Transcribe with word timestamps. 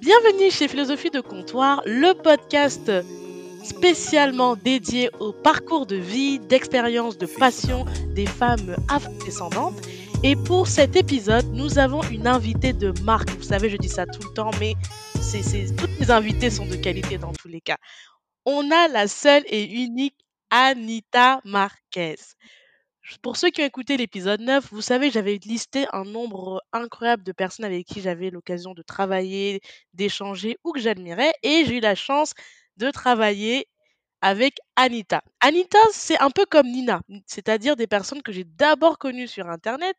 Bienvenue 0.00 0.50
chez 0.50 0.66
Philosophie 0.66 1.10
de 1.10 1.20
Comptoir, 1.20 1.82
le 1.84 2.14
podcast 2.14 2.90
spécialement 3.62 4.56
dédié 4.56 5.10
au 5.20 5.30
parcours 5.32 5.84
de 5.84 5.96
vie, 5.96 6.38
d'expérience, 6.38 7.18
de 7.18 7.26
passion 7.26 7.84
des 8.14 8.24
femmes 8.24 8.76
afrodescendantes. 8.88 9.74
Et 10.22 10.36
pour 10.36 10.68
cet 10.68 10.96
épisode, 10.96 11.44
nous 11.52 11.78
avons 11.78 12.02
une 12.04 12.26
invitée 12.26 12.72
de 12.72 12.94
marque. 13.02 13.28
Vous 13.32 13.42
savez, 13.42 13.68
je 13.68 13.76
dis 13.76 13.90
ça 13.90 14.06
tout 14.06 14.26
le 14.26 14.32
temps, 14.32 14.50
mais 14.58 14.74
toutes 15.76 16.00
les 16.00 16.10
invités 16.10 16.48
sont 16.48 16.64
de 16.64 16.76
qualité 16.76 17.18
dans 17.18 17.32
tous 17.34 17.48
les 17.48 17.60
cas. 17.60 17.76
On 18.46 18.70
a 18.70 18.88
la 18.88 19.06
seule 19.06 19.44
et 19.48 19.64
unique 19.64 20.16
Anita 20.48 21.42
Marquez. 21.44 22.16
Pour 23.18 23.36
ceux 23.36 23.50
qui 23.50 23.62
ont 23.62 23.66
écouté 23.66 23.96
l'épisode 23.96 24.40
9, 24.40 24.68
vous 24.72 24.82
savez, 24.82 25.10
j'avais 25.10 25.38
listé 25.44 25.86
un 25.92 26.04
nombre 26.04 26.62
incroyable 26.72 27.22
de 27.24 27.32
personnes 27.32 27.64
avec 27.64 27.86
qui 27.86 28.00
j'avais 28.00 28.30
l'occasion 28.30 28.72
de 28.74 28.82
travailler, 28.82 29.60
d'échanger 29.94 30.56
ou 30.64 30.72
que 30.72 30.80
j'admirais. 30.80 31.32
Et 31.42 31.64
j'ai 31.66 31.78
eu 31.78 31.80
la 31.80 31.94
chance 31.94 32.34
de 32.76 32.90
travailler 32.90 33.66
avec 34.22 34.58
Anita. 34.76 35.22
Anita, 35.40 35.78
c'est 35.92 36.20
un 36.20 36.30
peu 36.30 36.46
comme 36.46 36.68
Nina, 36.68 37.02
c'est-à-dire 37.26 37.76
des 37.76 37.86
personnes 37.86 38.22
que 38.22 38.32
j'ai 38.32 38.44
d'abord 38.44 38.98
connues 38.98 39.28
sur 39.28 39.48
Internet, 39.48 39.96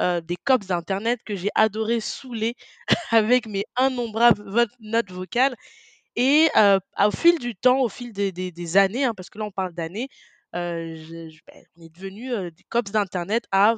euh, 0.00 0.20
des 0.22 0.36
cops 0.36 0.66
d'Internet 0.66 1.20
que 1.24 1.36
j'ai 1.36 1.50
adoré 1.54 2.00
saouler 2.00 2.54
avec 3.12 3.46
mes 3.46 3.64
innombrables 3.80 4.68
notes 4.80 5.12
vocales. 5.12 5.54
Et 6.16 6.48
heu, 6.56 6.80
au 6.98 7.10
fil 7.12 7.38
du 7.38 7.56
temps, 7.56 7.80
au 7.80 7.88
fil 7.88 8.12
des 8.12 8.76
années, 8.76 9.04
hein, 9.04 9.14
parce 9.16 9.30
que 9.30 9.38
là 9.38 9.44
on 9.44 9.52
parle 9.52 9.72
d'années, 9.74 10.08
je 10.54 11.28
je 11.30 11.40
beh, 11.46 11.64
on 11.76 11.82
est 11.82 11.88
devenus, 11.94 12.32
heu, 12.32 12.50
des 12.50 12.64
cops 12.68 12.90
d'internet 12.92 13.44
à 13.52 13.76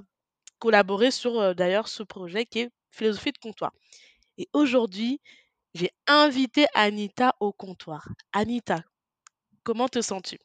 collaborer 0.58 1.10
sur, 1.10 1.54
d'ailleurs 1.54 1.88
ce 1.88 2.02
projet 2.04 2.46
qui 2.46 2.60
est 2.60 2.70
Philosophie 2.90 3.32
de 3.32 3.38
comptoir. 3.38 3.72
Et 4.38 4.48
aujourd'hui, 4.54 5.20
j'ai 5.74 5.90
invité 6.08 6.66
Anita 6.74 7.34
au 7.40 7.52
comptoir. 7.52 8.08
Anita, 8.32 8.82
comment 9.64 9.88
te 9.88 10.00
sens-tu? 10.02 10.38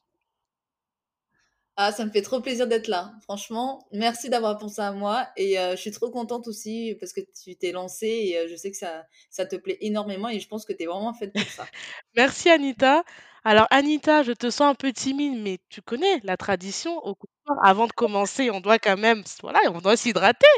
Ah, 1.78 1.92
ça 1.92 2.06
me 2.06 2.10
fait 2.10 2.22
trop 2.22 2.40
plaisir 2.40 2.66
d'être 2.66 2.88
là. 2.88 3.12
Franchement, 3.22 3.86
merci 3.92 4.30
d'avoir 4.30 4.56
pensé 4.56 4.80
à 4.80 4.92
moi 4.92 5.28
et 5.36 5.56
je 5.56 5.76
suis 5.76 5.90
trop 5.90 6.10
contente 6.10 6.48
aussi 6.48 6.96
parce 6.98 7.12
que 7.12 7.20
tu 7.20 7.54
t'es 7.56 7.70
lancée 7.70 8.06
et 8.06 8.48
je 8.48 8.56
sais 8.56 8.70
que 8.70 8.78
ça 8.78 9.04
ça 9.30 9.44
te 9.44 9.56
plaît 9.56 9.76
énormément 9.82 10.28
et 10.30 10.40
je 10.40 10.48
pense 10.48 10.64
que 10.64 10.72
tu 10.72 10.84
es 10.84 10.86
vraiment 10.86 11.12
faite 11.12 11.36
pour 11.36 11.50
ça. 11.50 11.70
Merci 12.16 12.50
Anita. 12.50 13.04
Alors 13.48 13.68
Anita, 13.70 14.24
je 14.24 14.32
te 14.32 14.50
sens 14.50 14.72
un 14.72 14.74
peu 14.74 14.92
timide, 14.92 15.40
mais 15.40 15.60
tu 15.68 15.80
connais 15.80 16.18
la 16.24 16.36
tradition 16.36 16.96
au 17.06 17.14
comptoir, 17.14 17.64
avant 17.64 17.86
de 17.86 17.92
commencer, 17.92 18.50
on 18.50 18.58
doit 18.60 18.80
quand 18.80 18.96
même 18.98 19.20
s 19.20 19.38
voilà, 19.40 19.60
on 19.72 19.80
doit 19.80 19.96
s'hydrater. 19.96 20.48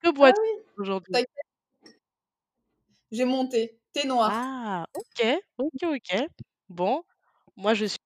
Que 0.00 0.10
Ah 0.20 0.32
bois-tu 0.32 0.40
oui, 0.40 0.64
aujourd'hui? 0.78 1.18
t'inquiète, 1.20 1.46
j'ai 3.12 3.24
monté. 3.24 3.78
Thé 3.92 4.06
noir 4.08 4.32
Ah, 4.34 4.86
OK, 4.94 5.22
OK, 5.58 5.82
OK. 5.84 6.28
Bon, 6.68 7.02
moi 7.56 7.74
je 7.74 7.86
suis 7.86 7.98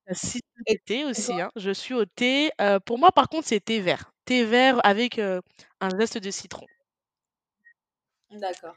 et 0.67 0.79
thé 0.79 1.01
et 1.01 1.05
aussi, 1.05 1.41
hein. 1.41 1.51
Je 1.57 1.71
suis 1.71 1.95
au 1.95 2.05
thé, 2.07 2.51
heu, 2.61 2.81
pour 2.81 2.99
moi 2.99 3.13
par 3.13 3.29
contre 3.29 3.47
c'est 3.49 3.61
thé 3.65 3.81
vert. 3.81 4.13
Thé 4.25 4.45
vert 4.45 4.81
avec, 4.85 5.19
heu, 5.19 5.43
un 5.81 5.91
zeste 5.99 6.19
de 6.19 6.31
citron. 6.31 6.67
D'accord. 8.31 8.77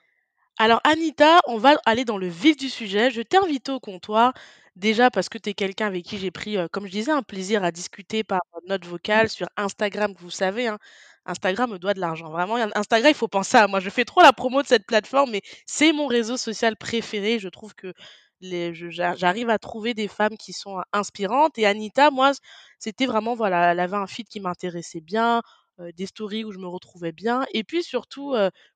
Alors 0.57 0.81
Anita, 0.83 1.39
on 1.47 1.57
va 1.57 1.77
aller 1.85 2.05
dans 2.05 2.17
le 2.17 2.27
vif 2.27 2.57
du 2.57 2.69
sujet. 2.69 3.09
Je 3.11 3.22
t'ai 3.22 3.38
invitée 3.38 3.72
au 3.72 3.80
comptoir, 3.80 4.33
déjà 4.80 5.11
parce 5.11 5.30
que 5.30 5.38
tu 5.38 5.49
es 5.52 5.53
quelqu'un 5.53 5.88
avec 5.88 6.05
qui 6.05 6.17
j'ai 6.17 6.31
pris, 6.31 6.58
heu, 6.58 6.67
comme 6.69 6.85
je 6.88 6.91
disais, 6.91 7.11
un 7.11 7.23
plaisir 7.23 7.63
à 7.63 7.72
discuter 7.72 8.23
par 8.23 8.41
note 8.67 8.85
vocale 8.85 9.30
sur 9.30 9.47
Instagram. 9.58 10.13
Vous 10.19 10.31
savez, 10.31 10.67
hein, 10.67 10.80
Instagram 11.25 11.72
me 11.72 11.80
doit 11.80 11.94
de 11.94 11.99
l'argent. 11.99 12.30
Vraiment, 12.31 12.55
In 12.58 12.69
Instagram, 12.75 13.11
il 13.11 13.16
faut 13.17 13.27
penser 13.27 13.57
à 13.57 13.67
moi. 13.67 13.80
Je 13.80 13.89
fais 13.89 14.05
trop 14.05 14.22
la 14.22 14.33
promo 14.33 14.61
de 14.63 14.67
cette 14.67 14.85
plateforme, 14.88 15.31
mais 15.31 15.41
c'est 15.67 15.94
mon 15.94 16.07
réseau 16.07 16.38
social 16.38 16.75
préféré. 16.77 17.39
Je 17.39 17.50
trouve 17.50 17.75
que 17.75 17.94
les 18.41 18.73
je 18.73 18.89
j'a 18.89 19.16
j'arrive 19.16 19.50
à 19.50 19.59
trouver 19.59 19.94
des 19.94 20.07
femmes 20.07 20.38
qui 20.38 20.53
sont, 20.53 20.81
inspirantes 20.94 21.57
et 21.59 21.66
Anita, 21.66 22.09
moi, 22.11 22.31
c'était 22.79 23.06
vraiment, 23.06 23.35
voilà, 23.35 23.72
elle 23.73 23.79
avait 23.81 23.97
un 23.97 24.07
feed 24.07 24.28
qui 24.29 24.39
m'intéressait 24.39 25.01
bien, 25.01 25.41
heu, 25.81 25.91
des 25.94 26.06
stories 26.06 26.45
où 26.45 26.51
je 26.53 26.57
me 26.59 26.68
retrouvais 26.68 27.12
bien 27.12 27.45
et 27.53 27.63
puis 27.66 27.84
surtout, 27.84 28.34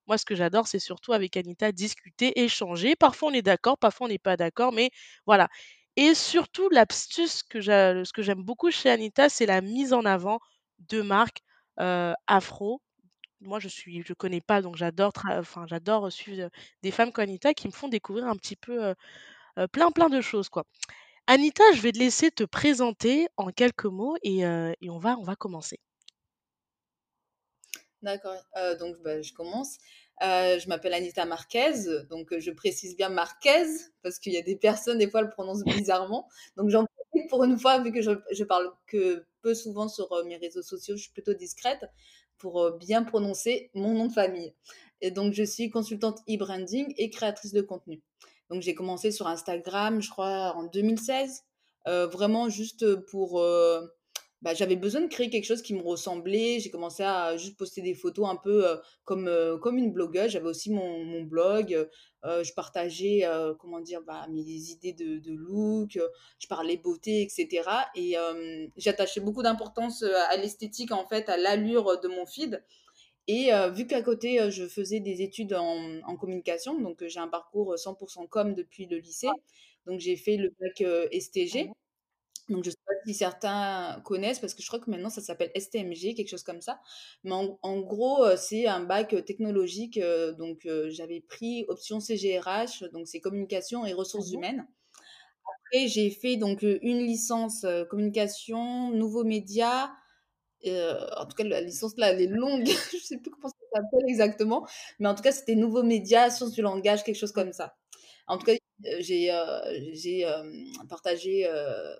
moi, 0.08 0.18
ce 0.18 0.26
que 0.26 0.36
j'adore, 0.36 0.68
c'est 0.68 0.80
surtout 0.80 1.14
avec 1.14 1.38
Anita 1.38 1.72
discuter, 1.72 2.42
échanger. 2.44 2.96
Parfois, 2.98 3.30
on 3.30 3.34
est 3.34 3.42
d'accord, 3.42 3.78
parfois, 3.78 4.08
on 4.08 4.10
n'est 4.10 4.18
pas 4.20 4.36
d'accord, 4.38 4.74
mais 4.74 4.90
voilà. 5.26 5.48
Et 5.96 6.16
surtout, 6.16 6.70
l'astuce 6.70 7.44
que 7.44 7.62
j'a 7.62 8.04
ce 8.04 8.14
que 8.14 8.22
j'aime 8.24 8.44
beaucoup 8.44 8.72
chez 8.72 8.90
Anita, 8.90 9.30
c'est 9.30 9.46
la 9.46 9.62
mise 9.62 9.94
en 9.94 10.06
avant 10.06 10.40
de 10.80 11.02
marques, 11.02 11.42
afro. 12.28 12.82
Moi, 13.42 13.60
je 13.60 13.68
suis 13.68 14.04
je 14.06 14.14
connais 14.14 14.42
pas, 14.42 14.62
donc 14.62 14.76
j'adore 14.78 15.12
enfin, 15.30 15.66
j'adore 15.68 16.12
suivre, 16.12 16.50
des 16.82 16.92
femmes 16.92 17.12
comme 17.12 17.24
Anita 17.24 17.54
qui 17.54 17.68
me 17.68 17.74
font 17.74 17.90
découvrir 17.90 18.28
un 18.28 18.36
petit 18.36 18.56
peu, 18.56 18.94
plein, 19.72 19.92
plein 19.92 20.10
de 20.10 20.22
choses, 20.22 20.50
quoi. 20.50 20.66
Anita, 21.28 21.64
je 21.74 21.82
vais 21.82 21.92
te 21.92 22.00
laisser 22.00 22.32
te 22.32 22.44
présenter 22.44 23.28
en 23.38 23.48
quelques 23.52 23.86
mots 23.86 24.18
et 24.24 24.40
et 24.42 24.90
on 24.90 25.00
va 25.00 25.18
on 25.20 25.24
va 25.24 25.36
commencer. 25.36 25.80
D'accord, 28.02 28.42
donc 28.80 28.98
bah, 29.04 29.22
je 29.22 29.34
commence. 29.34 29.78
Heu, 30.22 30.60
je 30.60 30.68
m'appelle 30.70 30.94
Anita 30.94 31.26
Marquez, 31.26 31.74
donc 32.10 32.32
heu, 32.34 32.40
je 32.40 32.52
précise 32.52 32.96
bien 32.96 33.10
Marquez 33.10 33.66
parce 34.04 34.20
qu'il 34.20 34.34
y 34.34 34.38
a 34.38 34.42
des 34.42 34.56
personnes, 34.56 34.98
des 35.00 35.10
fois, 35.10 35.22
elles 35.22 35.30
prononcent 35.30 35.64
bizarrement. 35.66 36.28
Donc 36.56 36.70
j'en 36.70 36.86
profite 36.86 37.30
pour 37.30 37.44
une 37.44 37.58
fois, 37.60 37.80
vu 37.80 37.92
que 37.92 38.02
je 38.02 38.44
parle 38.44 38.72
que 38.88 39.26
peu 39.42 39.54
souvent 39.56 39.88
sur, 39.90 40.12
heu, 40.14 40.24
mes 40.26 40.38
réseaux 40.38 40.62
sociaux, 40.62 40.96
je 40.96 41.04
suis 41.04 41.12
plutôt 41.14 41.34
discrète 41.34 41.86
pour, 42.38 42.72
bien 42.78 43.04
prononcer 43.04 43.72
mon 43.74 43.94
nom 43.94 44.08
de 44.08 44.14
famille. 44.14 44.54
Et 45.02 45.12
donc 45.12 45.34
je 45.34 45.44
suis 45.44 45.70
consultante 45.70 46.20
e-branding 46.30 46.94
et 46.98 47.10
créatrice 47.10 47.54
de 47.54 47.62
contenu. 47.62 48.02
Donc 48.50 48.62
j'ai 48.62 48.76
commencé 48.76 49.12
sur 49.12 49.28
Instagram, 49.28 50.02
je 50.02 50.10
crois 50.12 50.54
en 50.56 50.64
2016, 50.66 51.44
heu, 51.88 52.06
vraiment 52.06 52.50
juste, 52.50 52.96
pour, 53.08 53.42
bah, 54.44 54.54
j'avais 54.54 54.76
besoin 54.76 55.02
de 55.02 55.08
créer 55.08 55.30
quelque 55.32 55.46
chose 55.46 55.64
qui 55.64 55.74
me 55.74 55.82
ressemblait. 55.82 56.60
J'ai 56.60 56.70
commencé 56.70 57.04
à 57.04 57.38
juste 57.38 57.58
poster 57.58 57.82
des 57.82 57.96
photos 57.96 58.28
un 58.30 58.36
peu, 58.38 58.66
heu, 58.68 58.80
comme, 59.06 59.28
heu, 59.30 59.58
comme 59.58 59.78
une 59.80 59.92
blogueuse. 59.94 60.32
J'avais 60.32 60.48
aussi 60.50 60.72
mon 60.72 61.04
mon 61.06 61.24
blog, 61.24 61.74
heu, 62.26 62.44
je 62.44 62.54
partageais, 62.54 63.24
comment 63.60 63.80
dire? 63.82 64.02
Bah, 64.06 64.28
mes 64.30 64.42
idées 64.44 64.94
de 64.94 65.20
de 65.20 65.34
look, 65.34 65.98
je 66.40 66.48
parlais 66.48 66.78
beauté 66.78 67.24
et 67.24 67.30
cetera 67.30 67.86
et 67.96 68.16
j'attachais 68.78 69.22
beaucoup 69.22 69.44
d'importance, 69.44 70.04
à 70.04 70.38
l'esthétique, 70.38 70.92
en 70.92 71.08
fait, 71.08 71.30
à 71.30 71.38
l'allure, 71.38 72.00
de 72.02 72.08
mon 72.10 72.26
feed 72.26 72.64
et 73.28 73.52
vu 73.74 73.88
qu'à 73.88 74.02
côté, 74.04 74.52
je 74.52 74.68
faisais 74.68 75.00
des 75.02 75.22
études 75.22 75.54
en 75.56 76.02
en 76.06 76.18
communication, 76.18 76.80
donc 76.82 77.04
j'ai 77.08 77.20
un 77.20 77.28
parcours, 77.30 77.74
heu, 77.74 77.78
100% 77.78 78.28
com 78.28 78.54
depuis 78.56 78.86
le 78.88 78.98
lycée. 79.00 79.30
Donc 79.88 80.00
j'ai 80.02 80.16
fait 80.18 80.38
le 80.38 80.52
bac, 80.60 80.82
STG 81.12 81.70
donc 82.50 82.64
je 82.66 82.72
sais 82.72 82.78
pas 82.86 82.94
si 83.06 83.14
certains 83.14 84.02
connaissent 84.06 84.40
parce 84.40 84.54
que 84.54 84.62
je 84.62 84.68
crois 84.68 84.80
que 84.80 84.90
maintenant 84.92 85.10
ça 85.10 85.22
s'appelle 85.22 85.52
STMG, 85.56 86.14
quelque 86.16 86.30
chose 86.30 86.44
comme 86.44 86.62
ça. 86.62 86.82
Mais 87.24 87.32
en 87.34 87.58
en 87.62 87.80
gros, 87.82 88.26
heu, 88.26 88.36
c'est 88.38 88.68
un 88.68 88.82
bac, 88.82 89.14
heu, 89.14 89.22
technologique, 89.24 89.98
heu, 89.98 90.34
donc 90.34 90.68
j'avais 90.90 91.22
pris 91.22 91.66
option 91.70 92.00
CGRH, 92.00 92.84
donc 92.94 93.08
c'est 93.08 93.22
communication 93.22 93.86
et 93.86 93.94
ressources 93.94 94.32
Mmh 94.32 94.36
humaines. 94.36 94.68
Après 95.72 95.88
j'ai 95.88 96.10
fait 96.12 96.38
donc 96.38 96.62
une 96.64 97.00
licence, 97.00 97.66
communication, 97.90 98.92
nouveaux 98.92 99.24
médias, 99.26 99.92
en 100.66 101.26
tout 101.28 101.36
cas 101.38 101.44
la 101.44 101.62
licence 101.62 101.94
là, 101.98 102.12
elle 102.12 102.22
est 102.22 102.28
longue, 102.28 102.66
je 102.94 102.98
sais 102.98 103.18
plus 103.18 103.32
comment 103.32 103.50
ça 103.50 103.56
s'appelle 103.82 104.10
exactement, 104.10 104.68
mais 105.00 105.08
en 105.08 105.16
tout 105.16 105.24
cas 105.24 105.32
c'était 105.32 105.56
nouveaux 105.56 105.84
médias, 105.84 106.30
sciences 106.30 106.52
du 106.54 106.62
langage, 106.62 107.04
quelque 107.04 107.18
chose 107.18 107.32
comme 107.34 107.54
ça. 107.54 107.76
En 108.28 108.38
tout 108.38 108.46
cas, 108.46 108.54
j'ai, 109.00 109.32
heu, 109.32 109.92
j'ai, 109.94 110.22
hem, 110.22 110.66
partagé, 110.90 111.50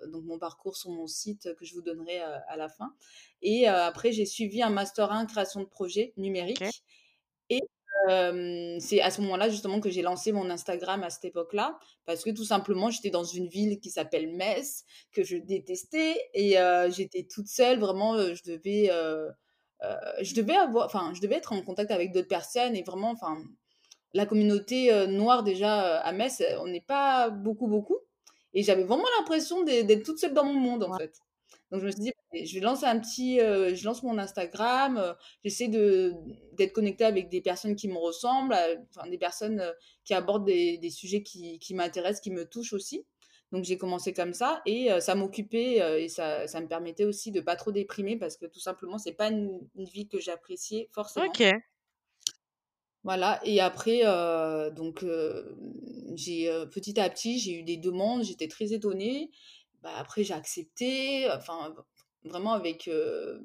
donc 0.08 0.24
mon 0.24 0.38
parcours 0.38 0.76
sur 0.76 0.90
mon 0.90 1.06
site 1.06 1.54
que 1.54 1.64
je 1.64 1.74
vous 1.74 1.82
donnerai, 1.82 2.20
à 2.20 2.56
la 2.56 2.68
fin. 2.68 2.94
Et 3.42 3.66
après 3.66 4.12
j'ai 4.12 4.26
suivi 4.26 4.62
un 4.62 4.70
master 4.70 5.12
1 5.12 5.26
création 5.26 5.60
de 5.60 5.66
projet 5.66 6.12
numérique. 6.16 6.62
Et 7.50 7.60
c'est 8.80 9.00
à 9.00 9.10
ce 9.10 9.20
moment-là 9.22 9.48
justement 9.48 9.80
que 9.80 9.90
j'ai 9.90 10.02
lancé 10.02 10.32
mon 10.32 10.50
Instagram 10.50 11.02
à 11.04 11.10
cette 11.10 11.24
époque-là, 11.24 11.78
parce 12.04 12.22
que 12.24 12.30
tout 12.30 12.44
simplement 12.44 12.90
j'étais 12.90 13.10
dans 13.10 13.24
une 13.24 13.48
ville 13.48 13.80
qui 13.80 13.90
s'appelle 13.90 14.28
Metz, 14.34 14.84
que 15.12 15.24
je 15.24 15.36
détestais 15.36 16.16
et 16.34 16.56
j'étais 16.90 17.24
toute 17.24 17.48
seule 17.48 17.78
vraiment, 17.78 18.18
je 18.18 18.42
devais, 18.44 18.90
je 20.22 20.34
devais 20.34 20.56
avoir 20.56 20.86
enfin, 20.86 21.12
je 21.14 21.20
devais 21.22 21.36
être 21.36 21.52
en 21.52 21.62
contact 21.62 21.90
avec 21.90 22.12
d'autres 22.12 22.28
personnes 22.28 22.76
et 22.76 22.82
vraiment 22.82 23.10
enfin 23.10 23.42
la 24.14 24.26
communauté, 24.26 24.92
heu, 24.92 25.06
noire 25.06 25.42
déjà, 25.44 25.98
heu, 26.00 26.06
à 26.06 26.12
Metz, 26.12 26.40
heu, 26.40 26.58
on 26.60 26.66
n'est 26.68 26.80
pas 26.80 27.30
beaucoup, 27.30 27.66
beaucoup 27.68 27.98
et 28.54 28.62
j'avais 28.62 28.84
vraiment 28.84 29.04
l'impression 29.18 29.64
d'ê 29.64 29.82
d'être 29.84 30.04
toute 30.04 30.18
seule 30.18 30.32
dans 30.34 30.44
mon 30.44 30.54
monde, 30.54 30.84
en 30.84 30.92
fait. 30.92 31.12
Donc 31.72 31.80
je 31.80 31.86
me 31.86 31.90
suis 31.90 32.00
dit: 32.02 32.12
«Allez, 32.32 32.46
je 32.46 32.54
vais 32.54 32.60
lancer 32.60 32.86
un 32.86 32.98
petit, 33.00 33.38
je 33.40 33.84
lance 33.84 34.02
mon 34.04 34.18
Instagram, 34.18 35.16
j'essaie 35.44 35.68
de 35.68 36.14
d'être 36.52 36.72
connectée 36.72 37.04
avec 37.04 37.28
des 37.28 37.40
personnes 37.42 37.74
qui 37.76 37.88
me 37.88 37.96
ressemblent, 37.98 38.56
enfin 38.96 39.08
des 39.08 39.18
personnes, 39.18 39.72
qui 40.04 40.14
abordent 40.14 40.44
des 40.46 40.78
des 40.78 40.90
sujets 40.90 41.22
qui 41.22 41.58
qui 41.58 41.74
m'intéressent, 41.74 42.20
qui 42.22 42.30
me 42.30 42.44
touchent 42.48 42.72
aussi». 42.74 43.06
Donc 43.52 43.64
j'ai 43.64 43.76
commencé 43.78 44.12
comme 44.12 44.34
ça 44.34 44.62
et 44.66 44.88
ça 45.00 45.14
m'occupait, 45.16 46.02
et 46.04 46.08
ça 46.08 46.46
ça 46.48 46.60
me 46.60 46.68
permettait 46.68 47.04
aussi 47.04 47.30
de 47.32 47.40
pas 47.40 47.56
trop 47.56 47.72
déprimer 47.72 48.16
parce 48.16 48.36
que 48.36 48.46
tout 48.46 48.60
simplement, 48.60 48.98
c'est 48.98 49.12
pas 49.14 49.28
une 49.30 49.60
une 49.76 49.84
vie 49.86 50.08
que 50.08 50.20
j'appréciais 50.20 50.88
forcément. 50.92 51.38
OK. 51.38 51.64
Voilà 53.04 53.38
et 53.44 53.60
après, 53.60 54.00
heu, 54.06 54.70
donc 54.70 55.02
heu, 55.04 55.56
j'ai, 56.16 56.48
heu, 56.50 56.68
petit 56.70 56.98
à 56.98 57.10
petit, 57.10 57.38
j'ai 57.38 57.52
eu 57.60 57.62
des 57.62 57.76
demandes, 57.76 58.24
j'étais 58.24 58.48
très 58.48 58.72
étonnée. 58.72 59.30
Bah, 59.82 59.90
après 59.98 60.24
j'ai 60.24 60.32
accepté, 60.34 61.28
enfin, 61.30 61.74
vraiment 62.24 62.52
avec, 62.54 62.88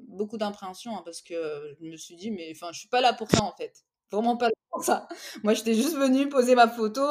beaucoup 0.08 0.38
d'impréhension, 0.38 0.96
hein, 0.96 1.02
parce 1.04 1.20
que 1.20 1.74
je 1.80 1.84
me 1.86 1.96
suis 1.96 2.16
dit: 2.16 2.30
«Mais 2.30 2.50
enfin, 2.54 2.72
je 2.72 2.78
suis 2.80 2.88
pas 2.88 3.02
là 3.02 3.12
pour 3.12 3.30
ça, 3.30 3.42
en 3.44 3.52
fait, 3.54 3.84
vraiment 4.10 4.36
pas 4.38 4.46
là 4.46 4.52
pour 4.70 4.82
ça». 4.84 5.06
Moi, 5.44 5.52
j'étais 5.54 5.74
juste 5.74 5.94
venue 5.96 6.28
poser 6.30 6.54
ma 6.54 6.66
photo, 6.68 7.02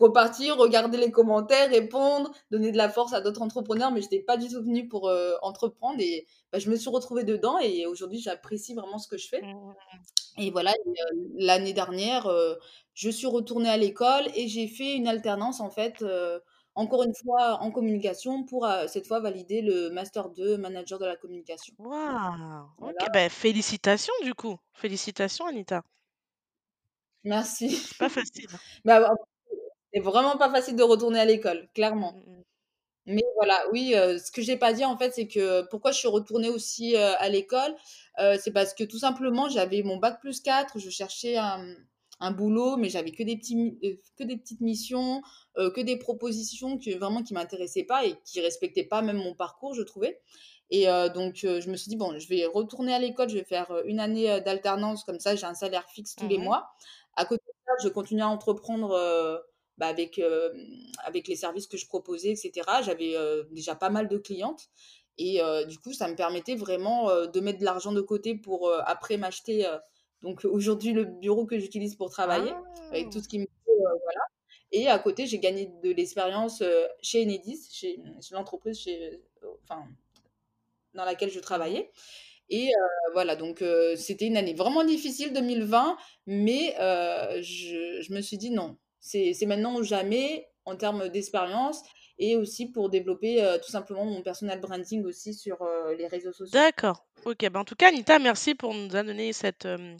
repartir, 0.00 0.56
regarder 0.56 0.96
les 0.96 1.10
commentaires, 1.10 1.68
répondre, 1.70 2.32
donner 2.50 2.72
de 2.72 2.78
la 2.78 2.88
force 2.88 3.12
à 3.12 3.20
d'autres 3.20 3.42
entrepreneurs, 3.42 3.92
mais 3.92 4.00
j'étais 4.00 4.20
pas 4.20 4.38
du 4.38 4.48
tout 4.48 4.62
venue 4.62 4.88
pour, 4.88 5.10
entreprendre 5.42 6.00
et 6.00 6.26
bah, 6.52 6.58
je 6.58 6.70
me 6.70 6.76
suis 6.76 6.88
retrouvée 6.90 7.24
dedans 7.24 7.58
et 7.58 7.84
aujourd'hui, 7.86 8.20
j'apprécie 8.20 8.72
vraiment 8.74 8.96
ce 8.98 9.08
que 9.08 9.18
je 9.18 9.28
fais 9.28 9.42
mh, 9.42 9.46
mmh. 9.46 10.17
Et 10.38 10.50
voilà 10.50 10.72
l'année 11.36 11.72
dernière, 11.72 12.30
je 12.94 13.10
suis 13.10 13.26
retournée 13.26 13.68
à 13.68 13.76
l'école 13.76 14.26
et 14.34 14.48
j'ai 14.48 14.68
fait 14.68 14.94
une 14.96 15.08
alternance, 15.08 15.60
en 15.60 15.70
fait, 15.70 16.04
encore 16.74 17.02
une 17.04 17.14
fois 17.14 17.60
en 17.62 17.70
communication 17.72 18.44
pour, 18.44 18.66
cette 18.88 19.06
fois 19.06 19.20
valider 19.20 19.62
le 19.62 19.90
master 19.90 20.30
2 20.30 20.56
manager 20.58 20.98
de 20.98 21.06
la 21.06 21.16
communication. 21.16 21.74
Waouh! 21.78 22.70
OK, 22.80 22.96
Voilà. 22.96 23.08
bah, 23.12 23.28
félicitations 23.28 24.12
du 24.24 24.34
coup. 24.34 24.58
Félicitations 24.72 25.46
Anita. 25.46 25.82
Merci. 27.24 27.68
C'est 27.82 27.96
pas 27.96 28.08
facile, 28.08 28.46
hein. 28.54 28.60
Alors 28.88 29.14
c'est 29.92 30.00
vraiment 30.00 30.36
pas 30.38 30.50
facile 30.50 30.76
de 30.76 30.82
retourner 30.84 31.20
à 31.20 31.24
l'école, 31.26 31.68
Mmh 31.90 32.00
clairement. 32.00 32.14
mh, 32.14 32.18
mmh. 32.38 32.44
Mais 33.08 33.22
voilà, 33.36 33.58
oui, 33.72 33.92
ce 33.94 34.30
que 34.30 34.42
j'ai 34.42 34.56
pas 34.58 34.72
dit, 34.74 34.84
en 34.84 34.98
fait, 34.98 35.12
c'est 35.14 35.28
que 35.28 35.62
pourquoi 35.70 35.92
je 35.92 35.98
suis 35.98 36.08
retournée 36.08 36.50
aussi, 36.50 36.96
à 36.96 37.28
l'école, 37.28 37.74
c'est 38.40 38.52
parce 38.52 38.74
que 38.74 38.84
tout 38.84 38.98
simplement, 38.98 39.48
j'avais 39.48 39.82
mon 39.82 39.96
bac+4, 39.96 40.78
je 40.78 40.90
cherchais 40.90 41.36
un, 41.36 41.74
un 42.20 42.30
boulot, 42.32 42.76
mais 42.76 42.88
j'avais 42.90 43.12
que 43.12 43.22
des 43.22 43.36
petits 43.38 43.78
que 44.16 44.24
des 44.24 44.36
petites 44.36 44.60
missions, 44.60 45.22
que 45.56 45.80
des 45.80 45.96
propositions 45.98 46.78
que 46.78 46.96
vraiment 46.98 47.22
qui 47.22 47.34
m'intéressaient 47.34 47.84
pas 47.84 48.04
et 48.06 48.16
qui 48.24 48.40
respectaient 48.40 48.84
pas 48.84 49.02
même 49.02 49.16
mon 49.18 49.34
parcours, 49.34 49.74
je 49.74 49.82
trouvais 49.82 50.20
et 50.70 50.86
donc 51.14 51.36
je 51.36 51.70
me 51.70 51.76
suis 51.76 51.88
dit: 51.88 51.96
«Bon, 51.96 52.18
je 52.18 52.28
vais 52.28 52.44
retourner 52.46 52.92
à 52.94 52.98
l'école, 52.98 53.30
je 53.30 53.36
vais 53.38 53.44
faire, 53.44 53.72
1 53.86 53.98
année, 54.00 54.40
d'alternance, 54.42 55.04
comme 55.04 55.20
ça 55.20 55.34
j'ai 55.36 55.46
un 55.46 55.54
salaire 55.54 55.88
fixe 55.88 56.14
tous 56.16 56.28
les 56.28 56.36
Mmh 56.36 56.44
mh. 56.44 56.48
mois». 56.48 56.68
À 57.14 57.24
côté 57.24 57.42
de 57.46 57.52
ça, 57.66 57.72
je 57.82 57.88
continuais 57.88 58.22
à 58.22 58.28
entreprendre, 58.28 59.42
bah, 59.78 59.86
avec, 59.86 60.18
hem, 60.18 60.68
avec 61.04 61.26
les 61.28 61.36
services 61.36 61.66
que 61.66 61.76
je 61.78 61.86
proposais 61.86 62.30
et 62.32 62.36
cetera. 62.36 62.82
J'avais, 62.82 63.14
heu, 63.16 63.48
déjà 63.52 63.74
pas 63.74 63.90
mal 63.90 64.08
de 64.08 64.18
clientes 64.18 64.68
et 65.16 65.40
heu, 65.42 65.64
du 65.66 65.78
coup, 65.78 65.92
ça 65.92 66.08
me 66.08 66.14
permettait 66.16 66.54
vraiment, 66.56 67.08
de 67.26 67.40
mettre 67.40 67.58
de 67.60 67.64
l'argent 67.64 67.92
de 67.92 68.00
côté 68.02 68.34
pour, 68.36 68.70
après 68.86 69.16
m'acheter, 69.16 69.66
donc 70.22 70.44
aujourd'hui 70.44 70.92
le 70.92 71.04
bureau 71.04 71.46
que 71.46 71.58
j'utilise 71.58 71.96
pour 71.96 72.10
travailler, 72.10 72.52
avec 72.90 73.10
tout 73.10 73.18
Ah! 73.18 73.22
ce 73.22 73.28
qu'il 73.28 73.40
me 73.40 73.46
faut, 73.64 73.78
voilà 73.78 74.20
et 74.70 74.86
à 74.88 74.98
côté, 74.98 75.26
j'ai 75.26 75.38
gagné 75.38 75.70
de 75.82 75.90
l'expérience, 75.92 76.62
chez 77.02 77.22
Enedis, 77.24 77.68
chez, 77.72 77.98
chez 78.20 78.34
l'entreprise 78.34 78.78
chez, 78.78 79.18
enfin 79.64 79.84
dans 80.94 81.04
laquelle 81.06 81.30
je 81.30 81.40
travaillais 81.40 81.90
et 82.50 82.70
voilà 83.14 83.34
donc 83.36 83.64
c'était 83.96 84.26
une 84.26 84.36
année 84.36 84.54
vraiment 84.54 84.84
difficile 84.84 85.32
2020 85.32 85.96
mais 86.26 86.74
je 87.42 88.00
je 88.02 88.12
me 88.12 88.20
suis 88.20 88.36
dit: 88.38 88.50
«Non, 88.50 88.76
c'est 89.00 89.34
maintenant 89.46 89.76
ou 89.76 89.82
jamais» 89.82 90.48
en 90.64 90.76
termes 90.76 91.08
d'expérience 91.08 91.82
et 92.18 92.36
aussi 92.36 92.70
pour 92.70 92.90
développer, 92.90 93.42
heu, 93.42 93.58
tout 93.64 93.70
simplement 93.70 94.04
mon 94.04 94.20
personal 94.22 94.60
branding 94.60 95.02
aussi 95.04 95.32
sur, 95.32 95.62
heu, 95.62 95.94
les 95.96 96.06
réseaux 96.06 96.32
sociaux. 96.32 96.52
D'accord, 96.52 97.06
OK. 97.24 97.48
Bah, 97.48 97.60
en 97.60 97.64
tout 97.64 97.74
cas, 97.74 97.88
Anita, 97.88 98.18
merci 98.18 98.54
pour 98.54 98.74
nous 98.74 98.94
a 98.94 99.02
donné 99.02 99.32
cette, 99.32 99.64
hem 99.64 99.96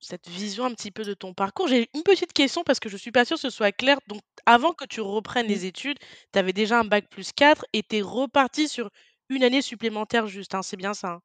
cette 0.00 0.28
vision 0.28 0.64
un 0.64 0.74
petit 0.74 0.90
peu 0.90 1.04
de 1.04 1.14
ton 1.14 1.32
parcours. 1.34 1.68
J'ai 1.68 1.88
une 1.94 2.02
petite 2.02 2.32
question 2.32 2.62
parce 2.64 2.80
que 2.80 2.88
je 2.88 2.96
suis 2.96 3.12
pas 3.12 3.24
sûre 3.24 3.36
que 3.36 3.42
ce 3.42 3.50
soit 3.50 3.72
clair. 3.72 3.98
Donc 4.08 4.20
avant 4.46 4.72
que 4.72 4.84
tu 4.84 5.00
reprennes 5.00 5.46
les 5.46 5.64
études, 5.66 5.98
tu 6.32 6.38
avais 6.38 6.52
déjà 6.52 6.80
un 6.80 6.84
bac+4 6.84 7.64
et 7.72 7.82
tu 7.82 7.96
es 7.96 8.02
repartie 8.02 8.68
sur 8.68 8.90
1 9.28 9.42
année 9.44 9.62
supplémentaire 9.62 10.26
juste, 10.26 10.54
hein, 10.54 10.62
c'est 10.62 10.76
bien 10.76 10.94
ça, 10.94 11.08
hein? 11.08 11.20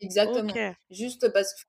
Exactement. 0.00 0.54
Juste 0.90 1.32
parce 1.32 1.54
que, 1.54 1.60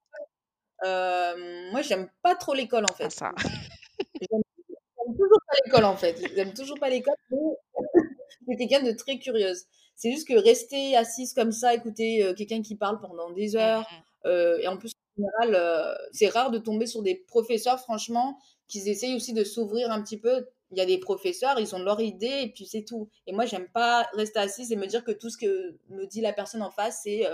hem, 0.86 1.72
moi, 1.72 1.82
j'aime 1.82 2.10
pas 2.24 2.36
trop 2.36 2.54
l'école, 2.54 2.86
en 2.86 2.94
Ah 3.02 3.10
fait. 3.10 3.10
ça. 3.10 3.34
J'aime 4.22 5.16
toujours 5.18 5.42
pas 5.48 5.56
l'école, 5.66 5.86
en 5.86 5.98
fait. 5.98 6.22
J'aime 6.36 6.54
toujours 6.54 6.80
pas 6.80 6.90
l'école, 6.90 7.16
mais 7.32 7.38
je 8.48 8.54
suis 8.54 8.58
quelqu'un 8.58 8.84
de 8.86 8.92
très 8.96 9.20
curieuse. 9.20 9.66
C'est 9.96 10.12
juste 10.12 10.28
que 10.28 10.34
rester 10.38 10.96
assise 10.98 11.34
comme 11.34 11.52
ça, 11.52 11.74
écouter, 11.74 12.34
quelqu'un 12.38 12.62
qui 12.62 12.76
parle 12.76 13.00
pendant 13.00 13.32
des 13.32 13.56
Mmh 13.56 13.58
heures, 13.58 13.88
et 14.26 14.68
en 14.68 14.78
plus, 14.78 14.92
en 15.18 15.22
général, 15.44 15.98
c'est 16.12 16.28
rare 16.30 16.52
de 16.52 16.58
tomber 16.60 16.88
sur 16.88 17.02
des 17.04 17.16
professeurs, 17.16 17.80
franchement, 17.80 18.40
qu'ils 18.68 18.90
essayent 18.90 19.16
aussi 19.16 19.34
de 19.34 19.44
s'ouvrir 19.44 19.92
un 19.92 20.02
petit 20.02 20.20
peu. 20.20 20.48
Il 20.72 20.78
y 20.78 20.82
a 20.82 20.86
des 20.86 20.98
professeurs, 20.98 21.60
ils 21.60 21.76
ont 21.76 21.80
leur 21.84 22.02
idée 22.02 22.42
et 22.44 22.52
puis 22.52 22.66
c'est 22.66 22.84
tout 22.84 23.08
et 23.28 23.34
moi, 23.34 23.46
j'aime 23.46 23.70
pas 23.70 24.10
rester 24.14 24.40
assise 24.40 24.72
et 24.72 24.76
me 24.76 24.88
dire 24.88 25.04
que 25.04 25.12
tout 25.12 25.30
ce 25.30 25.38
que 25.38 25.78
me 25.90 26.06
dit 26.08 26.22
la 26.22 26.34
personne 26.34 26.64
en 26.64 26.72
face, 26.72 27.02
c'est, 27.04 27.26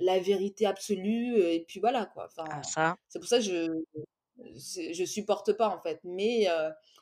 la 0.00 0.18
vérité 0.20 0.66
absolue, 0.66 1.38
et 1.40 1.64
puis 1.66 1.80
voilà, 1.80 2.06
quoi. 2.06 2.28
Ah 2.48 2.62
ça. 2.62 2.96
c'est 3.08 3.18
pour 3.20 3.28
ça 3.28 3.38
que 3.38 3.44
je 3.44 3.68
c'est 4.56 4.94
je 4.94 5.04
supporte 5.04 5.52
pas, 5.54 5.68
en 5.68 5.80
fait 5.82 6.00
mais 6.04 6.48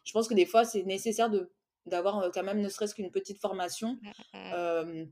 je 0.05 0.13
pense 0.13 0.29
que 0.29 0.35
des 0.35 0.47
fois, 0.47 0.65
c'est 0.65 0.85
nécessaire 0.85 1.31
de 1.31 1.51
d'avoir, 1.87 2.31
quand 2.33 2.43
même 2.45 2.61
ne 2.63 2.69
serait-ce 2.71 2.95
qu'une 2.95 3.11
petite 3.13 3.41
formation, 3.41 3.99
Mmh 4.03 4.13
mh. 4.35 4.59
hem, 4.59 5.11